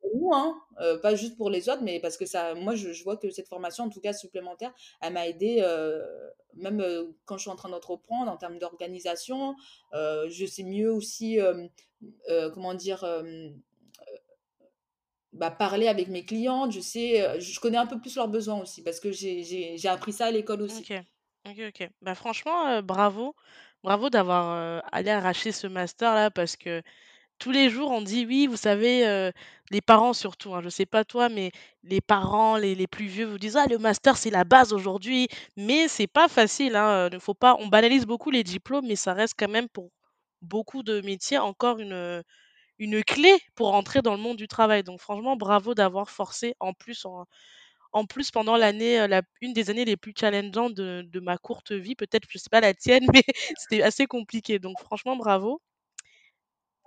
pour 0.00 0.10
nous, 0.16 0.30
hein, 0.34 0.56
pas 1.02 1.14
juste 1.16 1.36
pour 1.38 1.50
les 1.50 1.68
autres, 1.70 1.82
mais 1.84 2.00
parce 2.00 2.16
que 2.18 2.26
ça 2.26 2.54
moi, 2.56 2.74
je 2.76 2.92
je 2.92 3.04
vois 3.04 3.16
que 3.18 3.30
cette 3.30 3.48
formation, 3.48 3.84
en 3.84 3.90
tout 3.90 4.00
cas 4.02 4.12
supplémentaire, 4.14 4.74
elle 5.02 5.14
m'a 5.14 5.28
aidée, 5.28 5.62
heu, 5.62 6.02
même, 6.56 6.84
quand 7.26 7.36
je 7.38 7.42
suis 7.42 7.50
en 7.50 7.56
train 7.56 7.70
d'entreprendre 7.70 8.30
en 8.32 8.36
termes 8.38 8.58
d'organisation, 8.60 9.56
je 9.94 10.46
sais 10.46 10.64
mieux 10.64 10.92
aussi, 10.92 11.38
comment 12.54 12.74
dire? 12.74 13.04
Bah, 15.36 15.50
parler 15.50 15.88
avec 15.88 16.08
mes 16.08 16.24
clientes, 16.24 16.72
je 16.72 16.80
sais, 16.80 17.22
heu, 17.36 17.40
je 17.40 17.60
connais 17.60 17.76
un 17.78 17.86
peu 17.86 18.00
plus 18.00 18.16
leurs 18.16 18.28
besoins 18.28 18.60
aussi 18.60 18.82
parce 18.82 19.00
que 19.00 19.12
j'ai 19.12 19.78
appris 19.88 20.12
ça 20.12 20.26
à 20.26 20.30
l'école 20.30 20.62
aussi. 20.62 20.88
OK. 20.88 21.04
OK, 21.46 21.58
OK. 21.68 21.88
Bah, 22.02 22.14
franchement, 22.14 22.68
heu, 22.78 22.82
bravo. 22.82 23.34
Bravo 23.84 24.10
d'avoir, 24.10 24.56
heu, 24.56 24.82
allé 24.92 25.10
arracher 25.10 25.52
ce 25.52 25.66
master-là 25.68 26.30
parce 26.30 26.56
que 26.56 26.82
tous 27.38 27.50
les 27.52 27.70
jours, 27.70 27.90
on 27.92 28.02
dit: 28.02 28.26
«Oui, 28.26 28.46
vous 28.48 28.56
savez», 28.56 29.06
heu, 29.06 29.32
les 29.70 29.82
parents 29.82 30.12
surtout, 30.14 30.54
hein, 30.54 30.62
je 30.62 30.70
sais 30.70 30.86
pas 30.86 31.04
toi, 31.04 31.28
mais 31.30 31.52
les 31.84 32.00
parents, 32.00 32.56
les 32.58 32.74
les 32.76 32.86
plus 32.88 33.06
vieux 33.06 33.26
vous 33.26 33.38
disent: 33.38 33.56
«Ah 33.56 33.66
le 33.68 33.78
master, 33.78 34.16
c'est 34.18 34.30
la 34.30 34.44
base 34.44 34.72
aujourd'hui», 34.72 35.28
mais 35.56 35.88
c'est 35.88 36.06
pas 36.08 36.28
facile, 36.28 36.76
hein, 36.76 37.10
ne 37.10 37.18
faut 37.20 37.34
pas 37.34 37.56
on 37.60 37.68
banalise 37.68 38.06
beaucoup 38.06 38.30
les 38.32 38.44
diplômes, 38.44 38.86
mais 38.88 38.96
ça 38.96 39.14
reste 39.14 39.34
quand 39.38 39.48
même 39.50 39.68
pour 39.68 39.90
beaucoup 40.42 40.82
de 40.84 41.00
métiers 41.02 41.38
encore 41.38 41.78
une, 41.80 42.22
une 42.78 43.02
clé 43.04 43.38
pour 43.54 43.74
entrer 43.74 44.02
dans 44.02 44.12
le 44.14 44.20
monde 44.20 44.36
du 44.36 44.48
travail. 44.48 44.82
Donc 44.84 45.00
franchement, 45.00 45.36
bravo 45.36 45.74
d'avoir 45.74 46.10
forcé 46.10 46.54
en 46.60 46.72
plus 46.74 47.04
en 47.04 47.26
en 47.92 48.06
plus 48.06 48.30
pendant 48.32 48.56
l'année, 48.56 49.00
heu, 49.00 49.06
la 49.08 49.22
une 49.42 49.52
des 49.54 49.70
années 49.70 49.84
les 49.86 49.96
plus 49.98 50.14
challengeantes 50.18 50.74
de 50.74 51.02
de 51.06 51.20
ma 51.20 51.38
courte 51.38 51.72
vie, 51.72 51.96
peut-être, 51.96 52.26
je 52.30 52.38
sais 52.38 52.50
pas 52.50 52.60
la 52.60 52.74
tienne, 52.74 53.06
mais 53.14 53.24
c'était 53.58 53.82
assez 53.82 54.06
compliqué, 54.06 54.58
donc 54.60 54.80
franchement 54.80 55.16
bravo. 55.16 55.60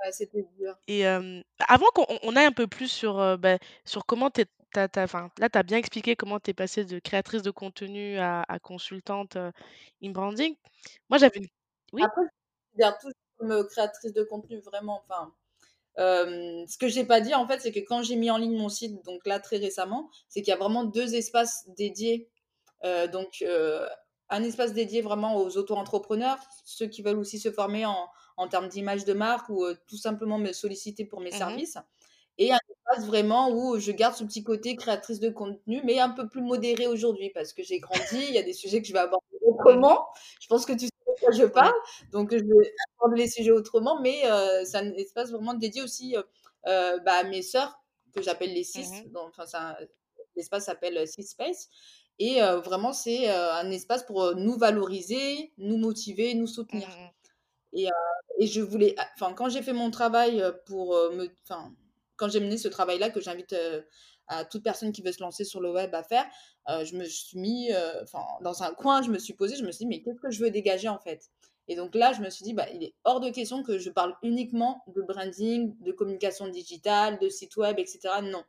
Ouais, 0.04 0.12
c'était 0.12 0.44
dur. 0.58 0.76
Et 0.88 1.02
hem, 1.02 1.44
avant 1.68 1.86
qu'on 1.94 2.06
on 2.24 2.36
aille 2.36 2.46
un 2.46 2.52
peu 2.52 2.68
plus 2.68 2.88
sur, 2.92 3.20
heu, 3.20 3.38
bah, 3.38 3.58
sur 3.86 4.06
comment 4.06 4.30
tu 4.32 4.42
es 4.42 4.46
tu 4.74 4.80
as 4.80 4.88
tu 4.90 5.00
as 5.00 5.04
enfin, 5.04 5.30
là, 5.40 5.50
tu 5.50 5.58
as 5.58 5.64
bien 5.64 5.78
expliqué 5.78 6.16
comment 6.16 6.40
tu 6.40 6.52
es 6.52 6.54
passée 6.54 6.86
de 6.86 7.00
créatrice 7.00 7.42
de 7.44 7.52
contenu 7.52 8.18
à 8.18 8.44
à 8.48 8.60
consultante, 8.60 9.36
heu, 9.36 9.52
in-branding. 10.04 10.56
Moi, 11.10 11.18
j'avais 11.20 11.40
une 11.40 11.48
oui? 11.94 12.08
Après, 12.08 12.22
je 12.24 12.26
me 12.26 12.84
considère 12.84 12.98
toujours 12.98 13.14
comme, 13.38 13.68
créatrice 13.70 14.12
de 14.14 14.24
contenu 14.24 14.60
vraiment, 14.60 15.02
enfin, 15.08 15.34
hem, 16.00 16.68
ce 16.68 16.78
que 16.78 16.88
j'ai 16.88 17.06
pas 17.06 17.22
dit, 17.22 17.34
en 17.36 17.48
fait, 17.48 17.60
c'est 17.62 17.72
que 17.74 17.80
quand 17.82 18.04
j'ai 18.04 18.16
mis 18.18 18.32
en 18.32 18.38
ligne 18.38 18.58
mon 18.58 18.70
site, 18.70 19.04
donc 19.06 19.26
là, 19.28 19.40
très 19.40 19.58
récemment, 19.58 20.10
c'est 20.30 20.42
qu'il 20.42 20.52
y 20.52 20.54
a 20.54 20.58
vraiment 20.58 20.86
2 20.86 21.16
espaces 21.16 21.66
dédiés, 21.78 22.30
heu, 22.86 23.08
donc 23.08 23.44
heu, 23.44 23.82
un 24.30 24.44
espace 24.44 24.74
dédié 24.74 25.02
vraiment 25.02 25.38
aux 25.38 25.58
auto-entrepreneurs, 25.58 26.40
ceux 26.66 26.88
qui 26.88 27.02
veulent 27.02 27.18
aussi 27.20 27.40
se 27.40 27.52
former 27.52 27.86
en 27.86 28.10
en 28.38 28.48
termes 28.48 28.70
d'image 28.70 29.04
de 29.06 29.12
marque 29.14 29.50
ou 29.50 29.66
tout 29.88 29.98
simplement 29.98 30.38
me 30.38 30.54
solliciter 30.54 31.04
pour 31.06 31.20
mes 31.22 31.32
Mmh 31.32 31.46
mh. 31.50 31.60
services 31.60 31.78
et 32.38 32.52
un 32.54 32.60
espace 32.70 33.06
vraiment 33.08 33.50
où 33.52 33.80
je 33.80 33.92
garde 33.92 34.16
ce 34.16 34.24
petit 34.24 34.44
côté 34.44 34.76
créatrice 34.76 35.20
de 35.20 35.30
contenu, 35.30 35.82
mais 35.84 36.00
un 36.00 36.10
peu 36.10 36.30
plus 36.30 36.42
modéré 36.42 36.88
aujourd'hui 36.88 37.32
parce 37.34 37.54
que 37.54 37.64
j'ai 37.64 37.80
grandi, 37.80 38.18
il 38.30 38.34
y 38.34 38.38
a 38.38 38.44
des 38.44 38.54
sujets 38.54 38.82
que 38.82 38.88
je 38.88 38.94
vais 38.94 39.00
aborder 39.00 39.26
autrement. 39.42 40.08
Je 40.42 40.48
pense 40.48 40.66
que 40.66 40.74
tu 40.74 40.86
sais 40.88 40.92
quoi 41.20 41.32
je 41.32 41.44
parle, 41.46 41.74
donc 42.12 42.32
je 42.32 42.38
vais 42.44 42.74
aborder 42.98 43.22
les 43.24 43.30
sujets 43.30 43.52
autrement, 43.52 44.00
mais 44.02 44.22
heu, 44.26 44.66
c'est 44.66 44.78
un 44.78 44.92
espace 44.94 45.32
vraiment 45.32 45.54
dédié 45.54 45.82
aussi, 45.82 46.16
heu 46.16 46.24
heu, 46.68 47.00
bah, 47.06 47.14
à 47.20 47.24
mes 47.24 47.42
sœurs 47.42 47.82
que 48.14 48.22
j'appelle 48.22 48.54
les 48.54 48.62
Mmh 48.62 48.64
Sis, 48.64 49.04
mh. 49.06 49.12
donc 49.12 49.34
enfin, 49.38 49.76
l'espace 50.36 50.66
s'appelle, 50.66 50.98
heu, 50.98 51.06
Sis 51.06 51.24
Space 51.24 51.70
et 52.20 52.42
vraiment, 52.42 52.92
c'est, 52.92 53.30
un 53.30 53.72
espace 53.72 54.04
pour, 54.04 54.36
nous 54.36 54.58
valoriser, 54.58 55.54
nous 55.58 55.78
motiver, 55.78 56.34
nous 56.34 56.48
Mmh 56.48 56.48
soutenir. 56.48 56.88
et 57.74 57.88
et 58.40 58.48
je 58.48 58.62
voulais 58.62 58.96
enfin, 59.16 59.34
quand 59.34 59.50
j'ai 59.50 59.62
fait 59.62 59.74
mon 59.74 59.92
travail, 59.92 60.44
pour, 60.66 60.94
me 61.14 61.28
enfin, 61.44 61.74
quand 62.18 62.30
j'ai 62.30 62.40
mené 62.42 62.58
ce 62.58 62.68
travail-là 62.68 63.10
que 63.10 63.22
j'invite, 63.22 63.56
à 64.30 64.46
toute 64.46 64.64
personne 64.64 64.92
qui 64.92 65.02
veut 65.02 65.12
se 65.12 65.22
lancer 65.22 65.44
sur 65.44 65.60
le 65.60 65.72
web 65.72 65.94
à 65.94 66.04
faire, 66.04 66.26
je 66.68 66.96
me 66.96 67.04
suis 67.06 67.38
mis 67.38 67.70
enfin 68.02 68.24
dans 68.42 68.64
un 68.64 68.74
coin, 68.74 69.02
je 69.02 69.10
me 69.10 69.20
suis 69.20 69.34
posée, 69.34 69.56
je 69.56 69.66
me 69.66 69.72
suis 69.72 69.86
dit, 69.86 69.88
mais 69.88 70.02
qu'est-ce 70.02 70.22
que 70.22 70.32
je 70.32 70.44
veux 70.44 70.52
dégager 70.52 70.88
en 70.88 71.00
fait? 71.00 71.30
Et 71.70 71.76
donc 71.76 71.94
là, 71.94 72.14
je 72.14 72.22
me 72.22 72.30
suis 72.32 72.44
dit, 72.44 72.54
bah, 72.54 72.68
il 72.74 72.84
est 72.84 72.96
hors 73.04 73.20
de 73.20 73.30
question 73.30 73.62
que 73.62 73.78
je 73.78 73.92
parle 73.92 74.16
uniquement 74.24 74.84
de 74.88 75.04
branding, 75.04 75.76
de 75.82 75.92
communication 75.92 76.48
digitale, 76.48 77.20
de 77.20 77.30
site 77.30 77.56
web, 77.58 77.78
etc. 77.78 78.00
Non. 78.24 78.44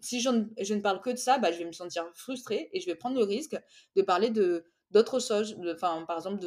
si 0.00 0.20
je 0.20 0.30
ne, 0.30 0.80
parle 0.80 1.00
que 1.00 1.10
de 1.10 1.16
ça, 1.16 1.38
bah, 1.38 1.52
je 1.52 1.58
vais 1.58 1.64
me 1.64 1.72
sentir 1.72 2.04
frustrée 2.14 2.68
et 2.72 2.80
je 2.80 2.86
vais 2.86 2.96
prendre 2.96 3.16
le 3.16 3.24
risque 3.24 3.56
de 3.94 4.02
parler 4.02 4.30
de 4.30 4.64
d'autres 4.90 5.20
choses, 5.20 5.56
enfin, 5.72 6.04
par 6.06 6.16
exemple 6.16 6.44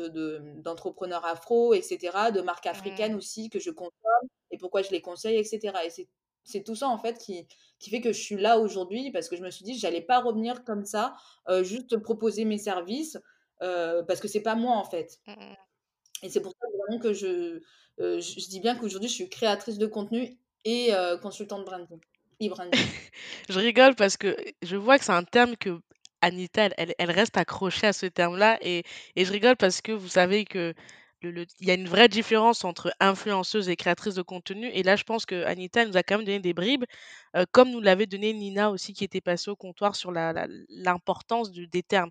d'entrepreneurs 0.61 1.23
de, 1.23 1.27
afro, 1.27 1.73
etc., 1.73 2.31
de 2.33 2.41
marques 2.41 2.67
africaines 2.67 3.13
mmh. 3.13 3.17
aussi 3.17 3.49
que 3.49 3.59
je 3.59 3.69
consomme 3.69 4.27
et 4.51 4.57
pourquoi 4.57 4.81
je 4.81 4.91
les 4.91 5.01
conseille, 5.01 5.37
etc. 5.37 5.73
Et 5.85 5.89
c'est 5.89 6.07
tout 6.65 6.75
ça 6.75 6.87
en 6.87 6.97
fait 6.97 7.17
qui, 7.17 7.47
qui 7.79 7.89
fait 7.89 8.01
que 8.01 8.11
je 8.11 8.19
suis 8.19 8.37
là 8.37 8.59
aujourd'hui 8.59 9.11
parce 9.11 9.29
que 9.29 9.35
je 9.35 9.41
me 9.41 9.51
suis 9.51 9.63
dit 9.63 9.77
j'allais 9.77 10.01
pas 10.01 10.19
revenir 10.19 10.63
comme 10.63 10.85
ça, 10.85 11.15
juste 11.61 11.97
proposer 11.97 12.45
mes 12.45 12.57
services 12.57 13.17
parce 13.59 14.19
que 14.19 14.27
c'est 14.27 14.41
pas 14.41 14.55
moi 14.55 14.75
en 14.75 14.85
fait. 14.85 15.19
Mmh, 15.27 15.31
mmh. 15.31 15.55
Et 16.23 16.29
c'est 16.29 16.41
pour 16.41 16.51
ça 16.51 16.67
vraiment 16.77 17.01
que 17.01 17.13
je, 17.13 17.61
je, 17.97 18.49
dis 18.49 18.59
bien 18.59 18.75
qu'aujourd'hui 18.75 19.09
je 19.09 19.13
suis 19.13 19.29
créatrice 19.29 19.77
de 19.77 19.87
contenu 19.87 20.37
et 20.65 20.91
consultante 21.21 21.65
branding. 21.65 21.99
je 23.49 23.59
rigole 23.59 23.95
parce 23.95 24.17
que 24.17 24.35
je 24.61 24.75
vois 24.77 24.97
que 24.97 25.05
c'est 25.05 25.11
un 25.11 25.23
terme 25.23 25.57
que 25.57 25.81
Anita, 26.21 26.69
elle, 26.77 26.93
elle, 26.97 27.11
reste 27.11 27.37
accrochée 27.37 27.87
à 27.87 27.93
ce 27.93 28.05
terme-là. 28.05 28.57
Et, 28.61 28.83
et 29.15 29.25
je 29.25 29.31
rigole 29.31 29.55
parce 29.57 29.81
que 29.81 29.91
vous 29.91 30.07
savez 30.07 30.45
que 30.45 30.73
le, 31.21 31.45
il 31.59 31.67
y 31.67 31.71
a 31.71 31.73
une 31.73 31.87
vraie 31.87 32.07
différence 32.07 32.63
entre 32.63 32.93
influenceuse 32.99 33.69
et 33.69 33.75
créatrice 33.75 34.15
de 34.15 34.21
contenu. 34.21 34.67
Et 34.73 34.83
là, 34.83 34.95
je 34.95 35.03
pense 35.03 35.25
que 35.25 35.43
Anita 35.45 35.85
nous 35.85 35.97
a 35.97 36.03
quand 36.03 36.17
même 36.17 36.25
donné 36.25 36.39
des 36.39 36.53
bribes, 36.53 36.85
euh, 37.35 37.45
comme 37.51 37.71
nous 37.71 37.81
l'avait 37.81 38.05
donné 38.05 38.33
Nina 38.33 38.71
aussi, 38.71 38.93
qui 38.93 39.03
était 39.03 39.21
passée 39.21 39.51
au 39.51 39.55
comptoir 39.55 39.95
sur 39.95 40.11
l'importance 40.11 41.51
la, 41.55 41.65
des 41.67 41.83
termes. 41.83 42.09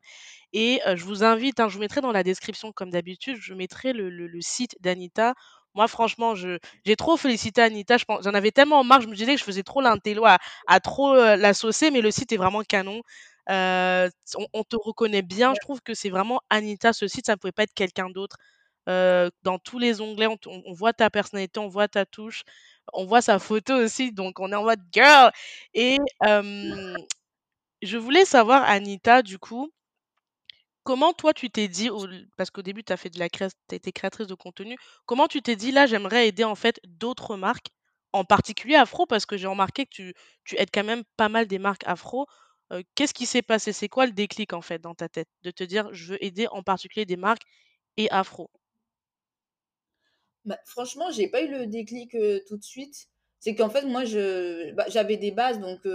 Et 0.52 0.80
euh, 0.86 0.96
je 0.96 1.04
vous 1.04 1.24
invite, 1.24 1.60
hein, 1.60 1.68
je 1.68 1.74
vous 1.74 1.80
mettrai 1.80 2.00
dans 2.00 2.12
la 2.12 2.22
description, 2.22 2.72
comme 2.72 2.90
d'habitude, 2.90 3.38
je 3.40 3.54
mettrai 3.54 3.92
le, 3.92 4.10
le 4.10 4.40
site 4.40 4.76
d'Anita 4.80 5.34
moi, 5.74 5.86
franchement, 5.86 6.34
j'ai 6.34 6.96
trop 6.96 7.16
félicité 7.16 7.62
Anita. 7.62 7.98
Je 7.98 8.04
j'en 8.08 8.34
avais 8.34 8.50
tellement 8.50 8.82
marre. 8.84 9.00
Je 9.00 9.06
me 9.08 9.14
disais 9.14 9.34
que 9.34 9.38
je 9.38 9.44
faisais 9.44 9.62
trop 9.62 9.80
l'intello 9.80 10.24
à, 10.26 10.38
à 10.66 10.80
trop 10.80 11.14
euh, 11.14 11.36
la 11.36 11.54
saucer, 11.54 11.90
mais 11.92 12.00
le 12.00 12.10
site 12.10 12.32
est 12.32 12.36
vraiment 12.36 12.62
canon. 12.62 13.02
Euh, 13.50 14.10
on, 14.52 14.64
te 14.64 14.76
reconnaît 14.76 15.22
bien. 15.22 15.54
Je 15.54 15.60
trouve 15.60 15.80
que 15.80 15.94
c'est 15.94 16.10
vraiment 16.10 16.40
Anita. 16.50 16.92
Ce 16.92 17.06
site, 17.06 17.26
ça 17.26 17.32
ne 17.34 17.36
pouvait 17.38 17.52
pas 17.52 17.62
être 17.62 17.74
quelqu'un 17.74 18.10
d'autre. 18.10 18.36
Dans 18.88 19.58
tous 19.62 19.78
les 19.78 20.00
onglets, 20.00 20.28
on, 20.46 20.72
voit 20.72 20.92
ta 20.92 21.10
personnalité, 21.10 21.60
on 21.60 21.68
voit 21.68 21.88
ta 21.88 22.06
touche, 22.06 22.42
on 22.92 23.04
voit 23.06 23.22
sa 23.22 23.38
photo 23.38 23.74
aussi. 23.74 24.12
Donc, 24.12 24.40
on 24.40 24.50
est 24.52 24.56
en 24.56 24.64
mode 24.64 24.80
girl. 24.92 25.30
Et 25.74 25.98
je 27.82 27.96
voulais 27.98 28.24
savoir, 28.24 28.62
Anita, 28.64 29.22
du 29.22 29.38
coup, 29.38 29.70
comment 30.84 31.12
toi 31.12 31.34
tu 31.34 31.50
t'es 31.50 31.68
dit, 31.68 31.90
parce 32.38 32.50
qu'au 32.50 32.62
début 32.62 32.82
tu 32.82 32.92
as 32.92 32.96
fait 32.96 33.10
de 33.10 33.18
la 33.18 33.28
création, 33.28 33.58
tu 33.68 33.74
été 33.74 33.92
créatrice 33.92 34.26
de 34.26 34.34
contenu, 34.34 34.76
comment 35.04 35.28
tu 35.28 35.42
t'es 35.42 35.54
dit 35.54 35.70
là 35.70 35.86
j'aimerais 35.86 36.28
aider 36.28 36.44
en 36.44 36.54
fait 36.54 36.80
d'autres 36.86 37.36
marques, 37.36 37.68
en 38.14 38.24
particulier 38.24 38.74
afro, 38.76 39.04
parce 39.06 39.26
que 39.26 39.36
j'ai 39.36 39.46
remarqué 39.48 39.84
que 39.84 40.12
tu 40.44 40.56
aides 40.56 40.70
quand 40.72 40.84
même 40.84 41.04
pas 41.18 41.28
mal 41.28 41.46
des 41.46 41.58
marques 41.58 41.86
afro. 41.86 42.26
Qu'est-ce 42.94 43.14
qui 43.14 43.26
s'est 43.26 43.42
passé? 43.42 43.72
C'est 43.72 43.88
quoi 43.88 44.06
le 44.06 44.12
déclic 44.12 44.52
en 44.54 44.62
fait 44.62 44.78
dans 44.78 44.94
ta 44.94 45.08
tête 45.08 45.28
de 45.42 45.50
te 45.50 45.64
dire 45.64 45.88
je 45.92 46.12
veux 46.12 46.24
aider 46.24 46.46
en 46.52 46.62
particulier 46.62 47.06
des 47.06 47.16
marques 47.16 47.42
et 47.98 48.10
afro? 48.10 48.50
Bah, 50.48 50.58
Franchement, 50.64 51.10
j'ai 51.10 51.28
pas 51.28 51.42
eu 51.42 51.48
le 51.48 51.66
déclic 51.66 52.16
tout 52.46 52.56
de 52.56 52.64
suite. 52.64 53.08
C'est 53.40 53.54
qu'en 53.54 53.70
fait, 53.70 53.82
moi, 53.82 54.04
je, 54.04 54.72
bah, 54.72 54.86
j'avais 54.88 55.16
des 55.16 55.30
bases, 55.30 55.60
donc 55.60 55.86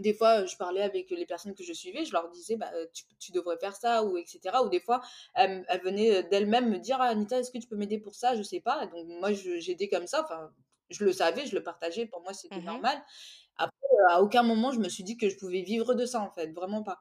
des 0.00 0.14
fois, 0.14 0.46
je 0.46 0.56
parlais 0.56 0.82
avec 0.82 1.10
les 1.10 1.26
personnes 1.26 1.54
que 1.54 1.62
je 1.62 1.72
suivais, 1.72 2.04
je 2.04 2.12
leur 2.12 2.30
disais, 2.30 2.56
bah, 2.56 2.70
tu, 3.18 3.32
devrais 3.32 3.58
faire 3.58 3.76
ça, 3.76 4.04
ou 4.04 4.16
etc. 4.16 4.40
Ou 4.64 4.68
des 4.68 4.80
fois, 4.80 5.00
elles, 5.34 5.64
venaient 5.84 6.22
d'elles-mêmes 6.24 6.70
me 6.70 6.78
dire, 6.78 6.98
«Ah, 7.00 7.08
Anita, 7.08 7.38
est-ce 7.38 7.50
que 7.50 7.58
tu 7.58 7.66
peux 7.66 7.76
m'aider 7.76 7.98
pour 7.98 8.14
ça? 8.14 8.34
Je 8.34 8.42
sais 8.42 8.60
pas. 8.60 8.86
Donc, 8.86 9.06
moi, 9.06 9.32
j'aidais 9.32 9.88
comme 9.88 10.06
ça. 10.06 10.24
Enfin, 10.24 10.50
je 10.88 11.04
le 11.04 11.12
savais, 11.12 11.46
je 11.46 11.54
le 11.54 11.62
partageais. 11.62 12.06
Pour 12.06 12.22
moi, 12.22 12.32
c'était 12.32 12.60
mmh 12.60 12.64
normal. 12.64 13.02
Après, 13.56 13.76
à 14.08 14.22
aucun 14.22 14.42
moment, 14.42 14.72
je 14.72 14.78
me 14.78 14.88
suis 14.88 15.04
dit 15.04 15.16
que 15.16 15.28
je 15.28 15.36
pouvais 15.36 15.62
vivre 15.62 15.94
de 15.94 16.06
ça, 16.06 16.20
en 16.20 16.30
fait. 16.30 16.48
Vraiment 16.52 16.82
pas. 16.82 17.00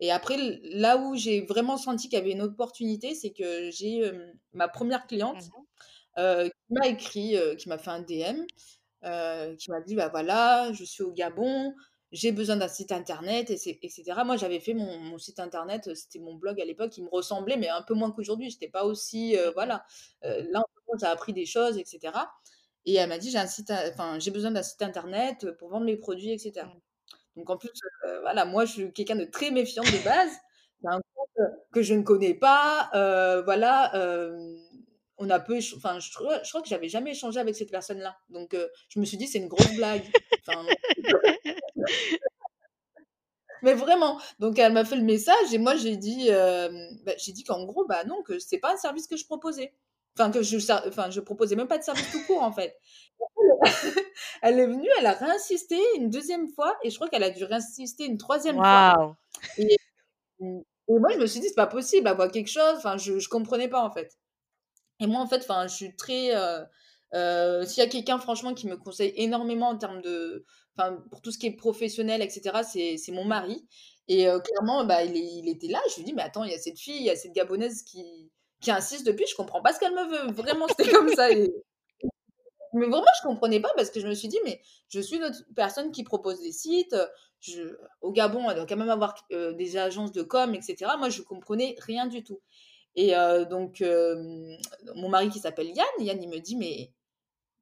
Et 0.00 0.10
après, 0.10 0.36
là 0.64 0.98
où 0.98 1.14
j'ai 1.14 1.42
vraiment 1.42 1.76
senti 1.76 2.08
qu'il 2.08 2.18
y 2.18 2.22
avait 2.22 2.32
une 2.32 2.42
opportunité, 2.42 3.14
c'est 3.14 3.30
que 3.30 3.70
j'ai 3.70 4.10
ma 4.52 4.68
première 4.68 5.06
cliente 5.06 5.50
mmh 6.16 6.48
qui 6.48 6.72
m'a 6.74 6.86
écrit, 6.88 7.36
qui 7.58 7.68
m'a 7.68 7.78
fait 7.78 7.90
un 7.90 8.00
DM, 8.00 8.44
qui 9.56 9.70
m'a 9.70 9.80
dit, 9.80 9.94
bah 9.94 10.08
voilà, 10.08 10.72
je 10.72 10.84
suis 10.84 11.02
au 11.02 11.12
Gabon, 11.12 11.74
j'ai 12.14 12.30
besoin 12.30 12.56
d'un 12.56 12.68
site 12.68 12.92
internet, 12.92 13.50
etc. 13.50 14.04
Moi, 14.24 14.36
j'avais 14.36 14.60
fait 14.60 14.72
mon, 14.72 15.18
site 15.18 15.40
internet, 15.40 15.92
c'était 15.96 16.20
mon 16.20 16.34
blog 16.34 16.60
à 16.60 16.64
l'époque, 16.64 16.90
qui 16.90 17.02
me 17.02 17.08
ressemblait, 17.08 17.56
mais 17.56 17.68
un 17.68 17.82
peu 17.82 17.94
moins 17.94 18.12
qu'aujourd'hui. 18.12 18.50
Je 18.50 18.54
n'étais 18.54 18.68
pas 18.68 18.84
aussi. 18.84 19.36
Euh, 19.36 19.50
voilà. 19.50 19.84
Euh, 20.24 20.44
là, 20.52 20.62
j'ai 21.00 21.06
appris 21.06 21.32
des 21.32 21.44
choses, 21.44 21.76
etc. 21.76 22.12
Et 22.86 22.94
elle 22.94 23.08
m'a 23.08 23.18
dit 23.18 23.30
j'ai 23.32 23.38
un 23.38 23.48
site, 23.48 23.72
enfin, 23.72 24.20
j'ai 24.20 24.30
besoin 24.30 24.52
d'un 24.52 24.62
site 24.62 24.82
internet 24.82 25.50
pour 25.58 25.70
vendre 25.70 25.86
mes 25.86 25.96
produits, 25.96 26.30
etc. 26.30 26.66
Donc, 27.34 27.50
en 27.50 27.56
plus, 27.56 27.70
euh, 28.06 28.20
voilà, 28.20 28.44
moi, 28.44 28.64
je 28.64 28.72
suis 28.72 28.92
quelqu'un 28.92 29.16
de 29.16 29.24
très 29.24 29.50
méfiant 29.50 29.82
de 29.82 30.04
base. 30.04 30.30
C'est 30.80 30.88
un 30.88 31.00
compte 31.16 31.48
que 31.72 31.82
je 31.82 31.94
ne 31.94 32.02
connais 32.02 32.34
pas. 32.34 32.90
voilà. 33.44 33.90
On 35.18 35.30
a 35.30 35.40
peu. 35.40 35.58
Enfin, 35.76 35.98
je, 36.00 36.10
je, 36.10 36.48
crois 36.48 36.62
que 36.62 36.68
j'avais 36.68 36.88
jamais 36.88 37.12
échangé 37.12 37.40
avec 37.40 37.54
cette 37.56 37.70
personne-là. 37.70 38.16
Donc, 38.28 38.56
je 38.88 39.00
me 39.00 39.04
suis 39.04 39.16
dit 39.16 39.26
c'est 39.26 39.38
une 39.38 39.48
grosse 39.48 39.74
blague. 39.76 40.04
Enfin, 40.46 40.64
mais 43.64 43.74
vraiment. 43.74 44.20
Donc 44.38 44.58
elle 44.58 44.72
m'a 44.72 44.84
fait 44.84 44.96
le 44.96 45.02
message 45.02 45.52
et 45.52 45.58
moi 45.58 45.74
j'ai 45.74 45.96
dit, 45.96 46.28
bah, 47.04 47.12
j'ai 47.16 47.32
dit 47.32 47.44
qu'en 47.44 47.64
gros, 47.64 47.86
bah 47.86 48.04
non, 48.04 48.22
que 48.22 48.38
c'est 48.38 48.58
pas 48.58 48.74
un 48.74 48.76
service 48.76 49.06
que 49.06 49.16
je 49.16 49.24
proposais. 49.24 49.72
Enfin, 50.16 50.30
que 50.30 50.42
je, 50.42 50.58
enfin, 50.86 51.10
je 51.10 51.20
proposais 51.20 51.56
même 51.56 51.66
pas 51.66 51.78
de 51.78 51.82
service 51.82 52.08
tout 52.12 52.22
court 52.26 52.42
en 52.42 52.52
fait. 52.52 52.78
elle 54.42 54.60
est 54.60 54.66
venue, 54.66 54.88
elle 54.98 55.06
a 55.06 55.12
réinsisté 55.12 55.76
une 55.96 56.08
deuxième 56.08 56.48
fois 56.48 56.76
et 56.84 56.90
je 56.90 56.94
crois 56.94 57.08
qu'elle 57.08 57.24
a 57.24 57.30
dû 57.30 57.44
réinsister 57.44 58.04
une 58.04 58.18
troisième 58.18 58.56
fois. 58.56 59.16
Et, 59.58 59.76
moi 60.88 61.10
je 61.12 61.18
me 61.18 61.26
suis 61.26 61.40
dit, 61.40 61.48
c'est 61.48 61.54
pas 61.54 61.66
possible, 61.66 62.06
avoir 62.06 62.30
quelque 62.30 62.50
chose. 62.50 62.74
Enfin, 62.76 62.96
je, 62.96 63.18
je 63.18 63.28
comprenais 63.28 63.68
pas 63.68 63.82
en 63.82 63.90
fait. 63.90 64.16
Et 65.00 65.06
moi 65.06 65.20
en 65.20 65.26
fait, 65.26 65.46
je 65.48 65.74
suis 65.74 65.96
très. 65.96 66.30
S'il 67.12 67.78
y 67.78 67.86
a 67.86 67.88
quelqu'un 67.88 68.18
franchement 68.18 68.54
qui 68.54 68.66
me 68.66 68.76
conseille 68.76 69.12
énormément 69.16 69.68
en 69.68 69.78
termes 69.78 70.02
de, 70.02 70.44
enfin, 70.76 70.98
pour 71.10 71.20
tout 71.20 71.30
ce 71.30 71.38
qui 71.38 71.46
est 71.46 71.56
professionnel, 71.56 72.22
etc., 72.22 72.96
c'est 72.98 73.12
mon 73.12 73.24
mari. 73.24 73.66
Et 74.08 74.26
clairement, 74.44 74.84
bah, 74.84 75.04
il, 75.04 75.16
il, 75.16 75.48
était 75.48 75.68
là. 75.68 75.80
Je 75.90 75.96
lui 75.96 76.04
dis, 76.04 76.12
mais 76.12 76.22
attends, 76.22 76.44
il 76.44 76.50
y 76.50 76.54
a 76.54 76.58
cette 76.58 76.78
fille, 76.78 76.96
il 76.96 77.04
y 77.04 77.10
a 77.10 77.16
cette 77.16 77.32
gabonaise 77.32 77.82
qui, 77.82 78.30
qui 78.60 78.70
insiste 78.70 79.06
depuis, 79.06 79.26
je 79.26 79.36
comprends 79.36 79.62
pas 79.62 79.72
ce 79.72 79.78
qu'elle 79.78 79.94
me 79.94 80.08
veut. 80.08 80.32
Vraiment, 80.32 80.66
c'était 80.68 80.90
comme 80.90 81.08
ça. 81.14 81.28
Mais 82.76 82.86
vraiment, 82.86 83.06
je 83.22 83.28
comprenais 83.28 83.60
pas 83.60 83.70
parce 83.76 83.90
que 83.90 84.00
je 84.00 84.08
me 84.08 84.14
suis 84.14 84.26
dit, 84.26 84.38
mais 84.44 84.60
je 84.88 84.98
suis 84.98 85.14
une 85.14 85.30
personne 85.54 85.92
qui 85.92 86.02
propose 86.02 86.40
des 86.40 86.50
sites. 86.50 86.96
Au 88.00 88.10
Gabon, 88.10 88.50
elle 88.50 88.56
doit 88.56 88.66
quand 88.66 88.76
même 88.76 88.90
avoir 88.90 89.14
des 89.30 89.76
agences 89.76 90.10
de 90.10 90.22
com, 90.22 90.52
etc. 90.56 90.90
Moi, 90.98 91.08
je 91.08 91.22
comprenais 91.22 91.76
rien 91.78 92.08
du 92.08 92.24
tout. 92.24 92.40
Et 92.96 93.12
donc, 93.50 93.82
mon 94.94 95.08
mari 95.08 95.28
qui 95.28 95.40
s'appelle 95.40 95.68
Yann, 95.68 95.86
Yann, 95.98 96.22
il 96.22 96.28
me 96.28 96.38
dit, 96.38 96.56
mais 96.56 96.92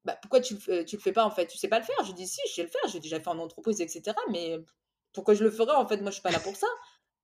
bah, 0.05 0.17
pourquoi 0.21 0.41
tu, 0.41 0.57
tu 0.59 0.97
le 0.97 1.01
fais 1.01 1.13
pas 1.13 1.25
en 1.25 1.31
fait? 1.31 1.47
Tu 1.47 1.59
sais 1.59 1.69
pas 1.69 1.79
le 1.79 1.85
faire? 1.85 2.05
Je 2.05 2.13
dis 2.13 2.27
si, 2.27 2.41
je 2.49 2.55
sais 2.55 2.63
le 2.63 2.69
faire, 2.69 2.89
j'ai 2.89 3.01
déjà 3.01 3.21
fait 3.21 3.29
en 3.29 3.39
entreprise, 3.39 3.81
etc. 3.81 4.17
Mais 4.31 4.59
pourquoi 5.13 5.35
je 5.35 5.45
le 5.45 5.51
ferais 5.51 5.75
en 5.75 5.87
fait? 5.87 5.99
Moi, 5.99 6.11
je 6.11 6.15
suis 6.15 6.23
pas 6.23 6.31
là 6.31 6.41
pour 6.41 6.57
ça. 6.57 6.67